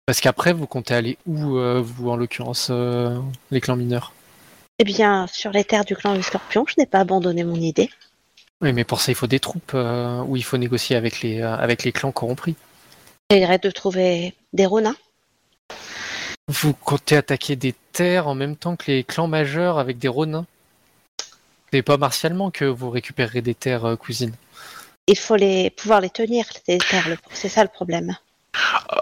Parce 0.06 0.20
qu'après, 0.20 0.52
vous 0.52 0.66
comptez 0.66 0.94
aller 0.94 1.16
où, 1.26 1.56
euh, 1.56 1.80
vous, 1.80 2.10
en 2.10 2.16
l'occurrence, 2.16 2.70
les 3.50 3.60
clans 3.60 3.76
mineurs? 3.76 4.12
Eh 4.78 4.84
bien, 4.84 5.26
sur 5.28 5.52
les 5.52 5.64
terres 5.64 5.84
du 5.84 5.94
clan 5.94 6.14
du 6.14 6.22
Scorpion, 6.22 6.64
je 6.66 6.74
n'ai 6.76 6.86
pas 6.86 7.00
abandonné 7.00 7.44
mon 7.44 7.54
idée. 7.54 7.88
Oui, 8.60 8.72
mais 8.72 8.84
pour 8.84 9.00
ça, 9.00 9.12
il 9.12 9.14
faut 9.14 9.28
des 9.28 9.38
troupes 9.38 9.74
où 9.74 10.36
il 10.36 10.42
faut 10.42 10.56
négocier 10.56 10.96
avec 10.96 11.20
les, 11.20 11.40
avec 11.40 11.84
les 11.84 11.92
clans 11.92 12.10
corrompus. 12.10 12.54
J'essaierai 13.30 13.58
de 13.58 13.70
trouver 13.70 14.34
des 14.52 14.66
Ronins. 14.66 14.96
Vous 16.48 16.74
comptez 16.74 17.16
attaquer 17.16 17.54
des 17.54 17.74
terres 17.92 18.26
en 18.26 18.34
même 18.34 18.56
temps 18.56 18.76
que 18.76 18.90
les 18.90 19.04
clans 19.04 19.28
majeurs 19.28 19.78
avec 19.78 19.98
des 19.98 20.08
Ronins 20.08 20.46
C'est 21.72 21.82
pas 21.82 21.96
martialement 21.96 22.50
que 22.50 22.66
vous 22.66 22.90
récupérerez 22.90 23.40
des 23.40 23.54
terres, 23.54 23.86
euh, 23.86 23.96
cousine. 23.96 24.32
Il 25.06 25.16
faut 25.16 25.36
les 25.36 25.70
pouvoir 25.70 26.00
les 26.02 26.10
tenir, 26.10 26.44
ces 26.66 26.76
terres. 26.78 27.08
le- 27.08 27.16
C'est 27.32 27.48
ça 27.48 27.62
le 27.62 27.70
problème. 27.70 28.14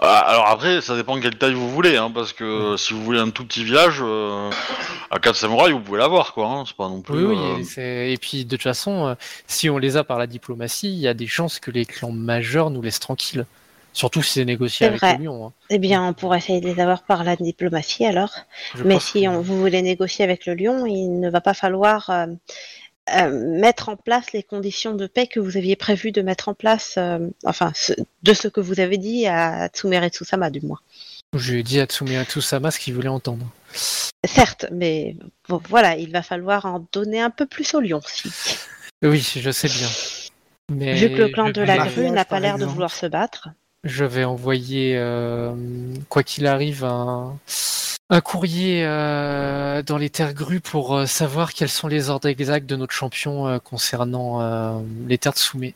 Ah, 0.01 0.19
Alors 0.19 0.47
après, 0.47 0.79
ça 0.79 0.95
dépend 0.95 1.17
de 1.17 1.21
quelle 1.21 1.37
taille 1.37 1.53
vous 1.53 1.69
voulez, 1.69 1.97
hein, 1.97 2.09
parce 2.13 2.31
que 2.31 2.77
si 2.77 2.93
vous 2.93 3.03
voulez 3.03 3.19
un 3.19 3.29
tout 3.29 3.45
petit 3.45 3.65
village, 3.65 3.97
euh, 4.01 4.49
à 5.11 5.19
4 5.19 5.35
samouraïs, 5.35 5.73
vous 5.73 5.81
pouvez 5.81 5.99
l'avoir, 5.99 6.33
quoi. 6.33 6.47
Hein, 6.47 6.63
c'est 6.65 6.75
pas 6.77 6.87
non 6.87 7.01
plus. 7.01 7.25
Oui, 7.25 7.35
oui. 7.57 7.67
euh, 7.77 8.05
et 8.13 8.17
puis, 8.17 8.45
de 8.45 8.55
toute 8.55 8.63
façon, 8.63 9.07
euh, 9.07 9.15
si 9.47 9.69
on 9.69 9.77
les 9.77 9.97
a 9.97 10.05
par 10.05 10.17
la 10.17 10.25
diplomatie, 10.27 10.87
il 10.93 10.99
y 10.99 11.07
a 11.09 11.13
des 11.13 11.27
chances 11.27 11.59
que 11.59 11.71
les 11.71 11.85
clans 11.85 12.11
majeurs 12.13 12.69
nous 12.69 12.81
laissent 12.81 13.01
tranquilles. 13.01 13.45
Surtout 13.93 14.21
si 14.23 14.33
c'est 14.33 14.45
négocié 14.45 14.85
C'est 14.85 14.89
avec 14.89 14.99
vrai. 15.01 15.17
le 15.17 15.25
lion. 15.25 15.47
hein. 15.47 15.53
Eh 15.69 15.77
bien, 15.79 16.03
on 16.07 16.13
pourrait 16.13 16.37
essayer 16.37 16.61
de 16.61 16.67
les 16.67 16.79
avoir 16.79 17.03
par 17.03 17.23
la 17.23 17.35
diplomatie 17.35 18.05
alors. 18.05 18.33
Je 18.75 18.83
Mais 18.83 18.99
si 18.99 19.23
que- 19.23 19.27
on, 19.27 19.41
vous 19.41 19.59
voulez 19.59 19.81
négocier 19.81 20.23
avec 20.23 20.45
le 20.45 20.53
lion, 20.55 20.85
il 20.85 21.19
ne 21.19 21.29
va 21.29 21.41
pas 21.41 21.53
falloir 21.53 22.09
euh, 22.09 22.27
euh, 23.17 23.59
mettre 23.59 23.89
en 23.89 23.97
place 23.97 24.31
les 24.31 24.43
conditions 24.43 24.93
de 24.95 25.07
paix 25.07 25.27
que 25.27 25.39
vous 25.41 25.57
aviez 25.57 25.75
prévu 25.75 26.11
de 26.13 26.21
mettre 26.21 26.47
en 26.47 26.53
place, 26.53 26.95
euh, 26.97 27.19
enfin, 27.45 27.71
ce- 27.75 27.93
de 28.23 28.33
ce 28.33 28.47
que 28.47 28.61
vous 28.61 28.79
avez 28.79 28.97
dit 28.97 29.27
à 29.27 29.67
Tsumere 29.67 30.07
Tsusama, 30.09 30.49
du 30.49 30.61
moins. 30.61 30.79
Je 31.35 31.53
lui 31.53 31.59
ai 31.59 31.63
dit 31.63 31.79
à 31.79 31.85
Tsumiya 31.85 32.23
Tsusama 32.25 32.71
ce 32.71 32.79
qu'il 32.79 32.93
voulait 32.93 33.07
entendre. 33.09 33.45
Certes, 34.25 34.65
mais 34.71 35.15
bon, 35.49 35.61
voilà, 35.69 35.95
il 35.97 36.11
va 36.11 36.21
falloir 36.21 36.65
en 36.65 36.85
donner 36.93 37.21
un 37.21 37.29
peu 37.29 37.45
plus 37.45 37.73
au 37.73 37.79
lion. 37.79 38.01
Si. 38.05 38.29
Oui, 39.03 39.19
je 39.35 39.49
sais 39.51 39.67
bien. 39.69 39.87
Mais 40.71 40.93
Vu 40.93 41.09
que 41.09 41.21
le 41.23 41.29
clan 41.29 41.49
de 41.49 41.61
la 41.61 41.77
grue 41.79 42.09
n'a 42.11 42.23
pas 42.25 42.39
l'air 42.39 42.57
de 42.57 42.65
vouloir 42.65 42.91
se 42.93 43.05
battre. 43.05 43.49
Je 43.83 44.05
vais 44.05 44.25
envoyer, 44.25 44.95
euh, 44.95 45.55
quoi 46.07 46.21
qu'il 46.21 46.45
arrive, 46.45 46.83
un, 46.83 47.39
courrier 48.23 48.85
euh, 48.85 49.81
dans 49.81 49.97
les 49.97 50.11
terres 50.11 50.35
grues 50.35 50.59
pour 50.59 50.95
euh, 50.95 51.05
savoir 51.07 51.53
quels 51.53 51.69
sont 51.69 51.87
les 51.87 52.09
ordres 52.09 52.27
exacts 52.27 52.67
de 52.67 52.75
notre 52.75 52.93
champion 52.93 53.59
concernant 53.59 54.83
les 55.07 55.17
terres 55.17 55.33
de 55.33 55.37
Soumé. 55.39 55.73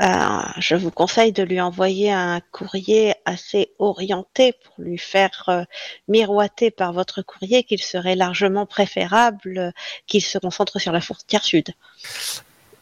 Je 0.00 0.74
vous 0.74 0.90
conseille 0.90 1.32
de 1.32 1.44
lui 1.44 1.60
envoyer 1.60 2.10
un 2.10 2.40
courrier 2.52 3.14
assez 3.24 3.70
orienté 3.78 4.52
pour 4.52 4.82
lui 4.82 4.98
faire 4.98 5.66
miroiter 6.08 6.72
par 6.72 6.92
votre 6.92 7.22
courrier 7.22 7.62
qu'il 7.62 7.82
serait 7.82 8.16
largement 8.16 8.66
préférable 8.66 9.72
qu'il 10.06 10.22
se 10.22 10.38
concentre 10.38 10.80
sur 10.80 10.90
la 10.90 11.00
frontière 11.00 11.44
sud. 11.44 11.72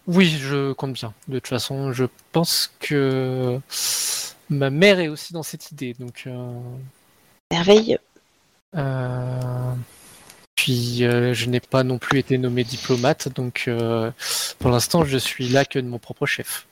Oui, 0.08 0.26
je 0.40 0.72
compte 0.72 0.94
bien. 0.94 1.12
De 1.28 1.38
toute 1.38 1.48
façon, 1.48 1.92
je 1.92 2.06
pense 2.32 2.72
que 2.80 3.60
ma 4.48 4.70
mère 4.70 5.00
est 5.00 5.08
aussi 5.08 5.34
dans 5.34 5.42
cette 5.42 5.70
idée. 5.70 5.94
Donc, 6.00 6.24
euh, 6.26 6.58
Merveilleux. 7.52 7.98
euh, 8.74 9.72
puis, 10.56 11.04
euh, 11.04 11.34
je 11.34 11.46
n'ai 11.46 11.60
pas 11.60 11.84
non 11.84 11.98
plus 11.98 12.18
été 12.18 12.38
nommé 12.38 12.64
diplomate, 12.64 13.28
donc 13.28 13.64
euh, 13.68 14.10
pour 14.58 14.70
l'instant, 14.70 15.04
je 15.04 15.18
suis 15.18 15.48
là 15.48 15.64
que 15.64 15.78
de 15.78 15.86
mon 15.86 15.98
propre 15.98 16.26
chef. 16.26 16.66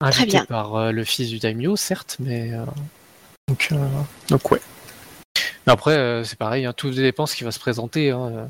Invité 0.00 0.26
bien. 0.32 0.44
par 0.46 0.74
euh, 0.74 0.90
le 0.92 1.04
fils 1.04 1.28
du 1.30 1.38
daimyo, 1.38 1.76
certes, 1.76 2.16
mais 2.18 2.52
euh, 2.52 2.64
donc, 3.48 3.68
euh, 3.70 3.76
donc 4.28 4.50
ouais. 4.50 4.60
Mais 5.66 5.72
après, 5.72 5.96
euh, 5.96 6.24
c'est 6.24 6.38
pareil, 6.38 6.64
hein, 6.64 6.72
tout 6.72 6.90
dépend 6.90 7.26
ce 7.26 7.36
qui 7.36 7.44
va 7.44 7.52
se 7.52 7.58
présenter. 7.60 8.10
hein. 8.10 8.48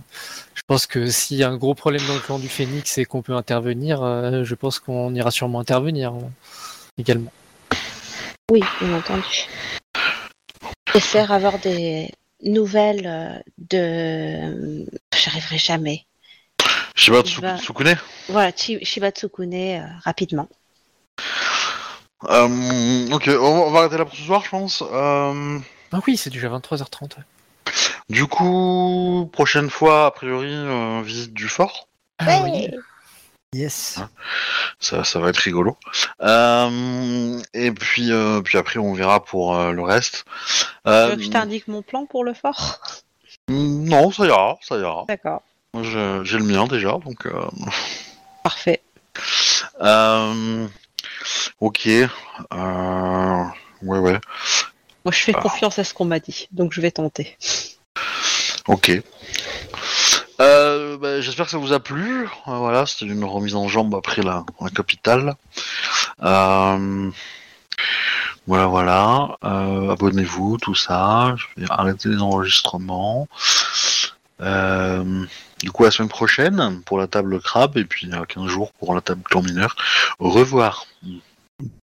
Je 0.54 0.62
pense 0.66 0.86
que 0.86 1.06
s'il 1.10 1.38
y 1.38 1.42
a 1.42 1.48
un 1.48 1.56
gros 1.56 1.74
problème 1.74 2.06
dans 2.06 2.14
le 2.14 2.20
clan 2.20 2.38
du 2.38 2.48
Phénix 2.48 2.98
et 2.98 3.04
qu'on 3.04 3.22
peut 3.22 3.34
intervenir, 3.34 4.02
euh, 4.02 4.44
je 4.44 4.54
pense 4.54 4.78
qu'on 4.78 5.12
ira 5.14 5.30
sûrement 5.30 5.58
intervenir 5.60 6.12
euh, 6.14 6.20
également. 6.98 7.32
Oui, 8.50 8.62
bien 8.80 8.96
entendu. 8.96 9.46
J'espère 10.92 11.32
avoir 11.32 11.58
des 11.58 12.10
nouvelles 12.42 13.06
euh, 13.06 13.38
de. 13.70 14.86
J'arriverai 15.12 15.58
jamais. 15.58 16.04
Shiba 16.94 17.22
Bah. 17.40 17.56
Tsukune? 17.58 17.96
Voilà, 18.28 18.52
Chi- 18.54 18.84
Shiba 18.84 19.10
Tsukune 19.10 19.54
euh, 19.54 19.84
rapidement. 20.04 20.48
Euh, 22.28 23.08
ok, 23.10 23.24
on 23.28 23.32
va, 23.32 23.66
on 23.66 23.70
va 23.70 23.78
arrêter 23.80 23.96
là 23.98 24.04
pour 24.04 24.14
ce 24.14 24.22
soir, 24.22 24.42
je 24.44 24.50
pense. 24.50 24.82
Ah 25.92 26.00
oui, 26.06 26.16
c'est 26.16 26.30
déjà 26.30 26.48
23h30. 26.48 27.16
du 28.08 28.26
coup, 28.26 29.28
prochaine 29.32 29.70
fois, 29.70 30.06
a 30.06 30.10
priori, 30.10 30.52
euh, 30.52 31.02
visite 31.02 31.32
du 31.34 31.48
fort. 31.48 31.88
Ah 32.18 32.42
oui. 32.44 32.68
Yes. 33.52 33.98
Ça, 34.78 35.02
ça 35.02 35.18
va 35.18 35.30
être 35.30 35.38
rigolo. 35.38 35.76
Euh, 36.22 37.40
et 37.52 37.72
puis, 37.72 38.12
euh, 38.12 38.40
puis 38.42 38.58
après, 38.58 38.78
on 38.78 38.94
verra 38.94 39.24
pour 39.24 39.56
euh, 39.56 39.72
le 39.72 39.82
reste. 39.82 40.24
Tu 40.46 40.62
Euh, 40.86 41.08
veux 41.10 41.16
que 41.16 41.22
je 41.22 41.30
t'indique 41.30 41.66
mon 41.66 41.82
plan 41.82 42.06
pour 42.06 42.24
le 42.24 42.34
fort 42.34 42.78
non, 43.48 44.12
ça 44.12 44.26
ira, 44.26 44.58
ça 44.62 44.76
ira. 44.78 45.04
D'accord. 45.08 45.42
Moi, 45.74 45.82
J'ai 45.82 46.38
le 46.38 46.44
mien 46.44 46.66
déjà, 46.68 46.92
donc. 47.04 47.26
euh, 47.26 47.42
Parfait. 48.44 48.80
euh, 49.80 50.68
ok. 51.58 51.88
Euh, 51.88 53.44
ouais, 53.82 53.98
ouais. 53.98 54.20
Moi, 55.04 55.12
je 55.12 55.18
fais 55.18 55.32
Ah. 55.36 55.40
confiance 55.40 55.78
à 55.78 55.84
ce 55.84 55.94
qu'on 55.94 56.04
m'a 56.04 56.20
dit, 56.20 56.48
donc 56.52 56.72
je 56.72 56.80
vais 56.80 56.90
tenter. 56.90 57.36
Ok. 58.68 58.92
Euh, 60.40 60.96
bah, 60.98 61.20
J'espère 61.20 61.46
que 61.46 61.50
ça 61.50 61.58
vous 61.58 61.72
a 61.72 61.80
plu. 61.80 62.24
Euh, 62.24 62.56
voilà, 62.56 62.86
c'était 62.86 63.06
une 63.06 63.24
remise 63.24 63.54
en 63.54 63.68
jambe 63.68 63.94
après 63.94 64.22
la, 64.22 64.44
la 64.60 64.70
capitale. 64.70 65.34
Euh, 66.22 67.10
voilà, 68.46 68.66
voilà. 68.66 69.36
Abonnez-vous, 69.42 70.58
tout 70.58 70.74
ça. 70.74 71.34
Je 71.36 71.60
vais 71.62 71.66
arrêter 71.70 72.08
les 72.08 72.20
enregistrements. 72.22 73.28
Du 74.38 75.70
coup, 75.72 75.84
la 75.84 75.90
semaine 75.90 76.08
prochaine 76.08 76.80
pour 76.86 76.96
la 76.98 77.06
table 77.06 77.38
crabe 77.40 77.76
et 77.76 77.84
puis 77.84 78.06
il 78.06 78.12
y 78.14 78.16
a 78.16 78.24
15 78.24 78.46
jours 78.46 78.72
pour 78.78 78.94
la 78.94 79.02
table 79.02 79.22
clan 79.24 79.42
mineur. 79.42 79.76
Au 80.18 80.30
revoir. 80.30 80.86